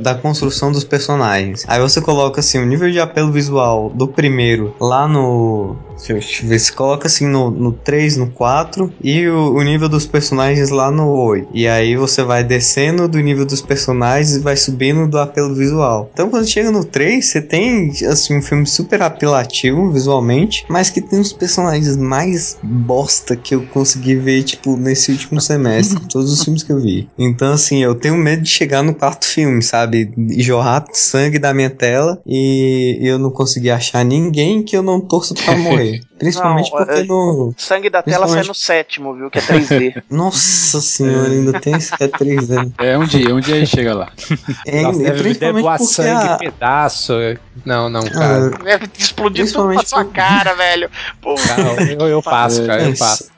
da 0.00 0.14
construção 0.14 0.72
dos 0.72 0.82
personagens. 0.84 1.64
Aí 1.68 1.80
você 1.80 2.00
coloca, 2.00 2.40
assim, 2.40 2.58
o 2.58 2.66
nível 2.66 2.90
de 2.90 2.98
apelo 2.98 3.30
visual 3.30 3.90
do 3.94 4.08
primeiro 4.08 4.74
lá 4.80 5.06
no... 5.06 5.76
Deixa 6.06 6.44
eu, 6.44 6.48
ver, 6.48 6.58
você 6.58 6.72
coloca, 6.72 7.06
assim, 7.06 7.26
no, 7.26 7.50
no 7.50 7.72
3, 7.72 8.16
no 8.16 8.30
4 8.30 8.92
e 9.02 9.26
o, 9.28 9.54
o 9.54 9.62
nível 9.62 9.88
dos 9.88 10.06
personagens 10.06 10.70
lá 10.70 10.90
no 10.90 11.08
8. 11.08 11.48
E 11.52 11.66
aí 11.66 11.96
você 11.96 12.22
vai 12.22 12.42
descendo 12.42 13.08
do 13.08 13.18
nível 13.18 13.44
dos 13.44 13.60
personagens 13.60 14.36
e 14.36 14.40
vai 14.40 14.56
subindo 14.56 15.08
do 15.08 15.18
apelo 15.18 15.54
visual. 15.54 16.10
Então 16.12 16.30
quando 16.30 16.46
chega 16.46 16.70
no 16.70 16.84
3, 16.84 17.24
você 17.24 17.40
tem, 17.40 17.90
assim, 18.08 18.36
um 18.36 18.42
filme 18.42 18.66
super 18.66 19.02
apelativo 19.02 19.90
visualmente, 19.90 20.64
mas 20.68 20.90
que 20.90 21.00
tem 21.00 21.18
uns 21.18 21.32
personagens 21.32 21.96
mais 21.96 22.56
bosta 22.62 23.36
que 23.36 23.54
eu 23.54 23.62
consegui 23.66 24.16
ver, 24.16 24.42
tipo, 24.42 24.76
nesse 24.76 25.12
último 25.12 25.40
semestre, 25.40 26.00
todos 26.08 26.32
os 26.32 26.42
filmes 26.42 26.62
que 26.62 26.72
eu 26.72 26.80
vi. 26.80 27.08
Então, 27.18 27.52
assim, 27.52 27.82
eu 27.82 27.94
tenho 27.94 28.16
medo 28.16 28.42
de 28.42 28.48
chegar 28.48 28.82
no 28.82 28.94
quarto 28.94 29.26
filme, 29.26 29.62
sabe? 29.62 30.12
E 30.16 30.42
jorrar 30.42 30.84
sangue 30.92 31.38
da 31.38 31.52
minha 31.52 31.70
tela 31.70 32.20
e 32.26 32.98
eu 33.00 33.18
não 33.18 33.30
conseguir 33.30 33.70
achar 33.70 34.04
ninguém 34.04 34.62
que 34.62 34.76
eu 34.76 34.82
não 34.82 35.00
torço 35.00 35.34
pra 35.34 35.56
morrer. 35.56 35.89
way 35.90 36.09
Principalmente 36.20 36.70
Não, 36.70 36.78
porque 36.78 37.00
é- 37.00 37.04
no. 37.04 37.54
Sangue 37.56 37.90
da 37.90 38.02
tela 38.02 38.28
sai 38.28 38.42
no 38.44 38.54
sétimo, 38.54 39.14
viu? 39.14 39.30
Que 39.30 39.38
é 39.38 39.42
3D. 39.42 40.02
Nossa 40.10 40.80
senhora, 40.80 41.28
ainda 41.30 41.58
tem 41.58 41.74
esse 41.74 41.96
que 41.96 42.04
é 42.04 42.08
3D. 42.08 42.72
É 42.78 42.96
um 42.98 43.04
dia, 43.04 43.34
um 43.34 43.40
dia 43.40 43.54
a 43.56 43.58
gente 43.58 43.70
chega 43.70 43.94
lá. 43.94 44.12
É, 44.66 44.82
Nossa, 44.82 44.98
deve, 44.98 45.10
deve 45.10 45.22
principalmente 45.22 45.62
voar 45.62 45.78
porque 45.78 45.92
sangue, 45.94 46.28
a, 46.28 46.36
pedaço. 46.36 47.12
Não, 47.64 47.88
não, 47.88 48.02
cara. 48.02 48.50
ah, 48.54 48.62
Deve 48.62 48.88
explodir 48.98 49.46
tudo 49.46 49.68
na 49.68 49.74
Principalmente 49.80 49.88
sua 49.88 50.04
por- 50.04 50.12
cara, 50.12 50.54
velho. 50.54 50.90
Pô, 51.22 51.34
Não, 51.34 51.86
eu, 51.86 52.08
eu 52.08 52.22
passo, 52.22 52.64
cara, 52.66 52.82
eu 52.82 52.94
passo. 52.96 53.28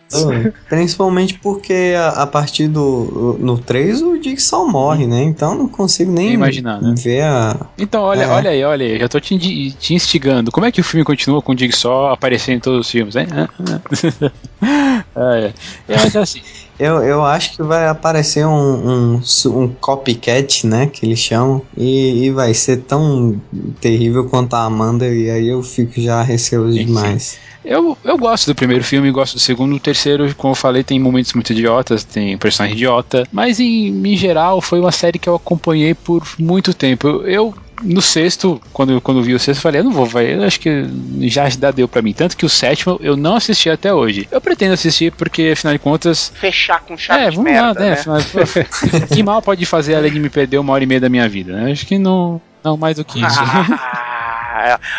Principalmente 0.68 1.38
porque 1.38 1.94
a, 1.96 2.08
a 2.22 2.26
partir 2.26 2.68
do. 2.68 3.36
No 3.40 3.56
3 3.58 4.02
o 4.02 4.18
Dixon 4.18 4.66
morre, 4.68 5.06
né? 5.06 5.22
Então 5.22 5.54
não 5.54 5.66
consigo 5.68 6.12
nem 6.12 6.32
imaginar, 6.32 6.80
né? 6.82 6.94
ver 6.96 7.22
a. 7.22 7.56
Então, 7.78 8.02
olha, 8.02 8.24
É. 8.24 8.28
olha 8.28 8.50
aí, 8.50 8.62
olha 8.64 8.86
aí, 8.86 8.98
já 8.98 9.08
tô 9.08 9.18
te, 9.18 9.38
te 9.72 9.94
instigando. 9.94 10.50
Como 10.52 10.66
é 10.66 10.70
que 10.72 10.80
o 10.80 10.84
filme 10.84 11.04
continua 11.04 11.40
com 11.40 11.52
o 11.52 11.58
Jigsaw 11.58 12.12
aparecendo 12.12 12.56
em 12.56 12.60
todos 12.72 12.86
os 12.86 12.90
filmes, 12.90 13.16
hein? 13.16 13.26
ah, 15.14 15.36
é. 15.36 15.52
É, 15.88 15.96
mas 15.96 16.16
assim, 16.16 16.40
Eu, 16.78 17.02
eu 17.02 17.24
acho 17.24 17.54
que 17.54 17.62
vai 17.62 17.86
aparecer 17.86 18.46
um, 18.46 19.14
um, 19.14 19.22
um 19.46 19.68
copycat, 19.68 20.66
né? 20.66 20.86
Que 20.86 21.06
eles 21.06 21.18
chamam. 21.18 21.62
E, 21.76 22.24
e 22.24 22.30
vai 22.30 22.52
ser 22.54 22.78
tão 22.78 23.40
terrível 23.80 24.28
quanto 24.28 24.54
a 24.54 24.64
Amanda. 24.64 25.06
E 25.06 25.30
aí 25.30 25.48
eu 25.48 25.62
fico 25.62 26.00
já 26.00 26.22
receoso 26.22 26.72
demais. 26.72 27.38
eu, 27.64 27.96
eu 28.02 28.16
gosto 28.18 28.46
do 28.46 28.54
primeiro 28.54 28.82
filme, 28.82 29.10
gosto 29.10 29.34
do 29.34 29.40
segundo. 29.40 29.76
O 29.76 29.80
terceiro, 29.80 30.34
como 30.34 30.52
eu 30.52 30.56
falei, 30.56 30.82
tem 30.82 30.98
momentos 30.98 31.34
muito 31.34 31.52
idiotas, 31.52 32.04
tem 32.04 32.36
personagem 32.38 32.76
idiota. 32.76 33.28
Mas 33.30 33.60
em, 33.60 33.88
em 34.04 34.16
geral, 34.16 34.60
foi 34.60 34.80
uma 34.80 34.92
série 34.92 35.18
que 35.18 35.28
eu 35.28 35.34
acompanhei 35.34 35.94
por 35.94 36.26
muito 36.38 36.72
tempo. 36.74 37.06
Eu. 37.06 37.26
eu, 37.26 37.54
no 37.82 38.00
sexto, 38.00 38.60
quando, 38.72 39.00
quando 39.00 39.20
eu 39.20 39.24
vi 39.24 39.34
o 39.34 39.38
sexto, 39.38 39.58
eu 39.58 39.62
falei, 39.62 39.80
eu 39.80 39.84
não 39.84 39.92
vou, 39.92 40.06
vai, 40.06 40.34
eu 40.34 40.42
acho 40.42 40.60
que 40.60 40.86
já 41.22 41.48
deu 41.74 41.88
pra 41.88 42.02
mim. 42.02 42.12
Tanto 42.12 42.36
que 42.36 42.46
o 42.46 42.48
sétimo 42.48 42.98
eu 43.02 43.16
não 43.16 43.36
assisti 43.36 43.68
até 43.70 43.92
hoje. 43.92 44.28
Eu 44.30 44.40
pretendo 44.40 44.74
assistir 44.74 45.12
porque, 45.12 45.50
afinal 45.52 45.72
de 45.72 45.78
contas, 45.78 46.32
fechar 46.34 46.80
com 46.80 46.96
chave 46.96 47.24
é, 47.24 47.30
de 47.30 47.36
vamos 47.36 47.50
merda, 47.50 47.80
lá, 47.80 47.86
né? 47.86 47.90
né? 47.90 47.92
Afinal, 47.92 49.08
que 49.12 49.22
mal 49.22 49.42
pode 49.42 49.64
fazer 49.66 49.94
além 49.94 50.12
de 50.12 50.20
me 50.20 50.30
perder 50.30 50.58
uma 50.58 50.72
hora 50.72 50.84
e 50.84 50.86
meia 50.86 51.00
da 51.00 51.08
minha 51.08 51.28
vida, 51.28 51.52
né? 51.52 51.72
Acho 51.72 51.86
que 51.86 51.98
não, 51.98 52.40
não 52.64 52.76
mais 52.76 52.96
do 52.96 53.04
que 53.04 53.20
isso. 53.20 53.40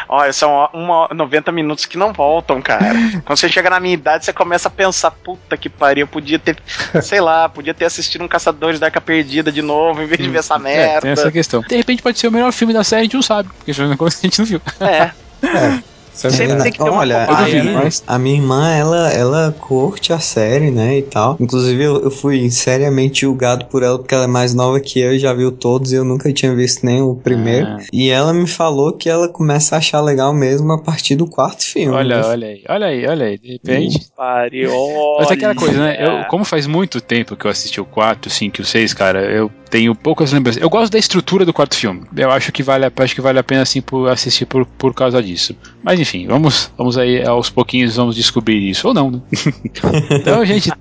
Olha, 0.09 0.33
são 0.33 0.69
uma, 0.73 1.07
90 1.13 1.51
minutos 1.51 1.85
que 1.85 1.97
não 1.97 2.13
voltam, 2.13 2.61
cara. 2.61 2.93
Quando 3.25 3.37
você 3.37 3.49
chega 3.49 3.69
na 3.69 3.79
minha 3.79 3.93
idade, 3.93 4.25
você 4.25 4.33
começa 4.33 4.67
a 4.67 4.71
pensar, 4.71 5.11
puta 5.11 5.57
que 5.57 5.69
pariu, 5.69 6.03
eu 6.03 6.07
podia 6.07 6.39
ter, 6.39 6.57
sei 7.01 7.21
lá, 7.21 7.47
podia 7.49 7.73
ter 7.73 7.85
assistido 7.85 8.23
um 8.23 8.27
Caçadores 8.27 8.79
da 8.79 8.87
Arca 8.87 9.01
Perdida 9.01 9.51
de 9.51 9.61
novo, 9.61 10.01
em 10.01 10.07
vez 10.07 10.19
de 10.19 10.29
ver 10.29 10.39
essa 10.39 10.55
É, 10.55 10.59
merda. 10.59 11.01
tem 11.01 11.11
essa 11.11 11.31
questão. 11.31 11.61
De 11.61 11.75
repente 11.75 12.01
pode 12.01 12.19
ser 12.19 12.27
o 12.27 12.31
melhor 12.31 12.51
filme 12.51 12.73
da 12.73 12.83
série, 12.83 13.01
a 13.01 13.03
gente 13.03 13.15
não 13.15 13.21
sabe, 13.21 13.49
porque 13.57 13.71
a 13.71 14.09
gente 14.27 14.39
não 14.39 14.45
viu. 14.45 14.61
É, 14.79 15.11
é 15.45 15.92
Sempre 16.13 16.37
verdade. 16.37 16.63
tem 16.63 16.71
que 16.71 16.77
ter 16.77 16.89
uma 16.89 16.99
Olha, 16.99 17.25
cobaia, 17.25 17.61
a, 17.61 17.63
né? 17.63 17.71
minha, 17.73 17.89
a 18.07 18.19
minha 18.19 18.35
irmã, 18.35 18.69
ela, 18.71 19.09
ela 19.11 19.55
curte 19.59 20.13
a 20.13 20.19
série, 20.19 20.69
né, 20.71 20.99
e 20.99 21.01
tal. 21.01 21.35
Inclusive, 21.39 21.83
eu, 21.83 22.03
eu 22.03 22.11
fui 22.11 22.49
seriamente 22.51 23.21
julgado 23.21 23.65
por 23.65 23.81
ela, 23.83 23.97
porque 23.97 24.13
ela 24.13 24.25
é 24.25 24.27
mais 24.27 24.53
nova 24.53 24.79
que 24.79 24.99
eu 24.99 25.13
e 25.13 25.19
já 25.19 25.33
viu 25.33 25.51
todos, 25.51 25.91
e 25.91 25.95
eu 25.95 26.05
nunca 26.05 26.31
tinha 26.31 26.53
visto 26.55 26.85
nem 26.85 27.01
o 27.01 27.15
primeiro. 27.15 27.65
Ah. 27.67 27.77
E 27.91 28.09
ela 28.09 28.31
me 28.33 28.47
falou 28.47 28.93
que 28.93 29.09
ela 29.09 29.27
começa 29.27 29.75
a 29.75 29.79
achar 29.79 30.01
legal 30.01 30.33
mesmo 30.33 30.71
a 30.71 30.77
partir 30.77 31.15
do 31.15 31.25
quarto 31.27 31.63
filme. 31.63 31.93
Olha, 31.95 32.17
né? 32.17 32.23
olha 32.27 32.47
aí, 32.47 32.63
olha 32.69 32.85
aí, 32.87 33.07
olha 33.07 33.25
aí. 33.25 33.37
De 33.37 33.51
repente. 33.53 34.07
pariu. 34.15 34.71
Mas 35.19 35.31
é 35.31 35.33
aquela 35.33 35.55
coisa, 35.55 35.79
né? 35.79 35.97
Eu, 35.99 36.11
olha. 36.11 36.25
como 36.25 36.43
faz 36.45 36.67
muito 36.67 37.01
tempo 37.01 37.35
que 37.35 37.45
eu 37.45 37.51
assisti 37.51 37.81
o 37.81 37.85
4, 37.85 38.29
5 38.29 38.59
e 38.59 38.61
o 38.61 38.65
6, 38.65 38.93
cara, 38.93 39.21
eu 39.31 39.51
tenho 39.69 39.95
poucas 39.95 40.31
lembranças. 40.31 40.61
Eu 40.61 40.69
gosto 40.69 40.91
da 40.91 40.99
estrutura 40.99 41.43
do 41.45 41.51
quarto 41.53 41.75
filme. 41.75 42.03
Eu 42.15 42.29
acho 42.31 42.51
que 42.51 42.61
vale, 42.61 42.85
a- 42.85 42.91
acho 42.95 43.15
que 43.15 43.21
vale 43.21 43.39
a 43.39 43.43
pena 43.43 43.63
assim 43.63 43.81
por 43.81 44.07
assistir 44.09 44.45
por, 44.45 44.65
por 44.65 44.93
causa 44.93 45.21
disso. 45.21 45.55
Mas 45.81 45.99
enfim, 46.03 46.27
vamos, 46.27 46.71
vamos 46.77 46.97
aí 46.97 47.25
aos 47.25 47.49
pouquinhos 47.49 47.95
vamos 47.95 48.15
descobrir 48.15 48.69
isso 48.69 48.87
ou 48.87 48.93
não, 48.93 49.09
né? 49.11 49.19
então, 50.11 50.45
gente, 50.45 50.71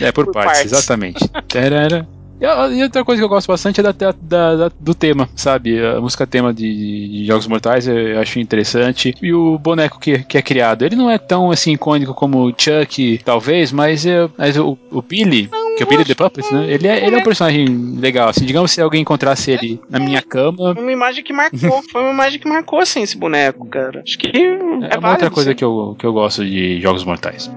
é 0.00 0.12
por, 0.12 0.26
Por 0.26 0.34
partes, 0.34 0.52
partes. 0.58 0.72
exatamente. 0.72 1.28
Tarara. 1.48 2.06
E 2.40 2.44
a- 2.44 2.66
outra 2.82 3.04
coisa 3.04 3.20
que 3.20 3.24
eu 3.24 3.28
gosto 3.28 3.46
bastante 3.46 3.78
é 3.78 3.82
da, 3.84 3.92
da- 3.92 4.12
da- 4.56 4.72
do 4.80 4.92
tema, 4.92 5.28
sabe? 5.36 5.78
A 5.84 6.00
música 6.00 6.26
tema 6.26 6.52
de, 6.52 7.08
de 7.08 7.24
Jogos 7.24 7.46
Mortais 7.46 7.86
eu 7.86 8.18
acho 8.20 8.40
interessante. 8.40 9.14
E 9.22 9.32
o 9.32 9.56
boneco 9.56 10.00
que, 10.00 10.18
que 10.24 10.36
é 10.36 10.42
criado, 10.42 10.84
ele 10.84 10.96
não 10.96 11.08
é 11.08 11.16
tão 11.16 11.50
assim 11.52 11.72
icônico 11.74 12.12
como 12.12 12.48
o 12.48 12.50
Chuck, 12.50 13.20
talvez, 13.24 13.70
mas, 13.70 14.04
é, 14.04 14.28
mas 14.36 14.56
o, 14.58 14.76
o 14.90 15.00
Billy, 15.00 15.48
que 15.76 15.82
é 15.82 15.86
o 15.86 15.88
Billy 15.88 16.04
the 16.04 16.14
Puppet, 16.14 16.52
né? 16.52 16.66
Ele 16.70 16.86
é, 16.86 17.06
ele 17.06 17.16
é 17.16 17.18
um 17.18 17.22
personagem 17.22 17.66
legal, 17.98 18.28
assim. 18.28 18.44
Digamos 18.44 18.70
se 18.72 18.80
alguém 18.80 19.02
encontrasse 19.02 19.50
ele 19.50 19.80
na 19.88 19.98
minha 19.98 20.22
cama. 20.22 20.72
Uma 20.72 20.92
imagem 20.92 21.22
que 21.24 21.32
marcou, 21.32 21.82
foi 21.90 22.02
uma 22.02 22.12
imagem 22.12 22.40
que 22.40 22.48
marcou, 22.48 22.80
assim, 22.80 23.02
esse 23.02 23.16
boneco, 23.16 23.66
cara. 23.66 24.02
Acho 24.06 24.18
que 24.18 24.28
é, 24.28 24.40
É 24.44 24.54
uma 24.54 24.82
outra 24.82 25.00
válido, 25.00 25.30
coisa 25.30 25.50
sim. 25.50 25.56
que 25.56 25.64
eu, 25.64 25.96
que 25.98 26.06
eu 26.06 26.12
gosto 26.12 26.44
de 26.44 26.80
Jogos 26.80 27.04
Mortais. 27.04 27.50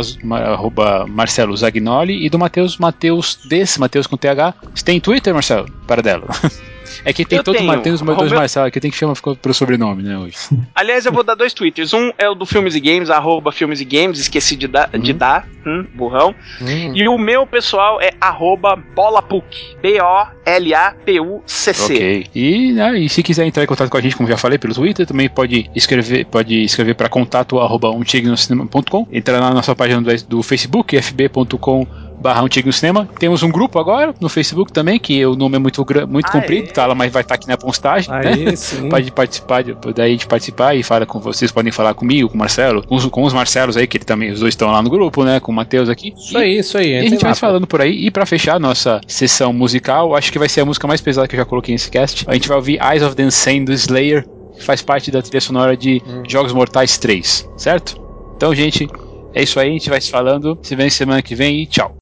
arroba 0.53 1.07
Marcelo 1.09 1.57
Zagnoli 1.57 2.25
e 2.25 2.31
do 2.31 2.39
Matheus, 2.39 2.79
Matheus 2.79 3.37
desse, 3.45 3.81
Matheus 3.81 4.07
com 4.07 4.17
TH. 4.17 4.55
Você 4.75 4.85
tem 4.85 5.01
Twitter, 5.01 5.33
Marcelo? 5.35 5.69
Paradelo. 5.87 6.27
É 7.05 7.13
que 7.13 7.25
tem 7.25 7.39
Eu 7.39 7.45
todo 7.45 7.57
tenho. 7.57 7.67
Matheus, 7.67 8.03
mas 8.03 8.17
dois 8.17 8.29
Romeu- 8.31 8.41
Marcelo, 8.41 8.71
que 8.71 8.81
tem 8.81 8.91
que 8.91 8.97
chamar 8.97 9.15
pelo 9.41 9.55
sobrenome, 9.55 10.03
né, 10.03 10.19
hoje. 10.19 10.37
Aliás, 10.75 11.07
eu 11.07 11.13
vou 11.13 11.23
dar 11.23 11.35
dois 11.35 11.53
twitters. 11.55 11.93
Um 11.93 12.11
é 12.19 12.29
o 12.29 12.35
do 12.35 12.47
Filmes 12.47 12.75
e 12.75 12.81
Games, 12.81 13.11
arroba 13.11 13.53
Filmes 13.53 13.81
e 13.81 13.85
Games, 13.85 14.19
esqueci 14.19 14.57
de, 14.57 14.67
dar 14.67 14.89
de 14.91 15.13
dar, 15.13 15.47
hum, 15.67 15.87
burrão. 15.95 16.35
Hum. 16.61 16.93
E 16.95 17.09
o 17.09 17.19
meu 17.19 17.47
pessoal 17.47 18.01
é 18.01 18.11
arroba 18.21 18.77
bolapuc, 18.95 19.45
B-O-L-A-P-U-C-C. 19.83 21.95
Ok. 21.95 22.27
E, 22.35 22.73
né, 22.73 22.99
e 22.99 23.09
se 23.09 23.23
quiser 23.23 23.47
entrar 23.47 23.63
em 23.63 23.67
contato 23.67 23.91
com 23.91 23.97
a 23.97 24.01
gente, 24.01 24.17
como 24.17 24.29
já 24.29 24.37
falei, 24.37 24.59
pelo 24.59 24.75
Twitter, 24.75 25.07
também 25.07 25.29
pode 25.29 25.71
escrever, 25.75 26.25
pode 26.27 26.63
escrever 26.65 26.95
para 26.95 27.09
contato 27.09 27.59
arroba 27.59 27.91
umtignocinema.com. 27.91 29.07
Entrar 29.11 29.41
na 29.41 29.51
nossa 29.51 29.75
página 29.75 30.01
do, 30.01 30.25
do 30.27 30.43
Facebook, 30.43 30.97
fb.com 31.01 31.87
barra 32.21 32.43
Antigo 32.43 32.69
no 32.69 32.73
Cinema. 32.73 33.09
Temos 33.19 33.43
um 33.43 33.51
grupo 33.51 33.79
agora 33.79 34.15
no 34.21 34.29
Facebook 34.29 34.73
também, 34.73 34.99
que 34.99 35.25
o 35.27 35.35
nome 35.35 35.57
é 35.57 35.59
muito, 35.59 35.85
muito 36.09 36.27
Ah, 36.29 36.31
comprido, 36.33 36.69
é? 36.69 36.73
tá 36.73 36.87
lá, 36.87 36.95
mas 36.95 37.13
vai 37.13 37.23
estar 37.23 37.35
aqui 37.35 37.49
na 37.49 37.57
postagem, 37.57 38.11
né? 38.11 38.21
Aí 38.25 38.57
sim. 38.57 38.89
Pode 38.91 39.11
participar, 39.11 39.63
de- 39.63 39.77
daí 39.95 40.17
de 40.17 40.27
participar 40.27 40.75
e 40.77 40.83
fala 40.83 41.05
com 41.07 41.19
vocês, 41.21 41.51
podem 41.51 41.73
falar 41.73 41.95
comigo, 41.95 42.29
com 42.29 42.35
o 42.35 42.39
Marcelo, 42.39 42.87
com 42.87 42.95
os, 42.95 43.07
com 43.07 43.23
os 43.25 43.33
Marcelos 43.33 43.77
aí, 43.77 43.87
que 43.87 43.97
ele 43.97 44.05
também, 44.05 44.31
os 44.31 44.41
dois 44.41 44.53
estão 44.53 44.71
lá 44.71 44.81
no 44.83 44.91
grupo, 44.91 45.25
né? 45.25 45.41
Com 45.41 45.53
o 45.53 45.55
Matheus 45.55 45.89
aqui. 45.89 46.13
Isso 46.17 46.39
aí, 46.39 46.59
isso 46.59 46.79
aí. 46.79 46.91
E 46.93 46.97
a 46.99 47.03
gente 47.03 47.15
lá, 47.23 47.29
vai 47.29 47.35
se 47.35 47.41
falando 47.41 47.67
por 47.67 47.81
aí. 47.81 48.07
E 48.07 48.11
pra 48.11 48.25
fechar 48.27 48.59
nossa 48.61 49.01
sessão 49.07 49.53
musical, 49.53 50.15
acho 50.15 50.31
que 50.31 50.39
vai 50.39 50.49
ser 50.49 50.61
a 50.61 50.65
música 50.65 50.87
mais 50.87 51.01
pesada 51.01 51.27
que 51.29 51.35
eu 51.35 51.39
já 51.39 51.45
coloquei 51.45 51.75
nesse 51.75 51.91
cast. 51.91 52.25
A 52.29 52.35
gente 52.35 52.49
vai 52.49 52.57
ouvir 52.57 52.79
Eyes 52.83 53.03
of 53.03 53.15
the 53.17 53.23
Insane 53.23 53.65
do 53.65 53.73
Slayer, 53.73 54.25
que 54.57 54.65
faz 54.65 54.81
parte 54.83 55.11
da 55.11 55.23
trilha 55.23 55.41
sonora 55.41 55.77
de 55.77 56.01
Jogos 56.29 56.53
Mortais 56.53 56.99
3, 56.99 57.49
certo? 57.57 58.01
Então, 58.37 58.55
gente, 58.55 58.89
é 59.35 59.43
isso 59.43 59.59
aí, 59.59 59.71
a 59.71 59.73
gente 59.73 59.91
vai 59.91 60.01
se 60.01 60.11
falando. 60.11 60.59
Se 60.63 60.77
vê 60.77 60.91
semana 60.91 61.23
que 61.23 61.35
vem 61.35 61.63
e 61.63 61.67
tchau. 61.67 61.97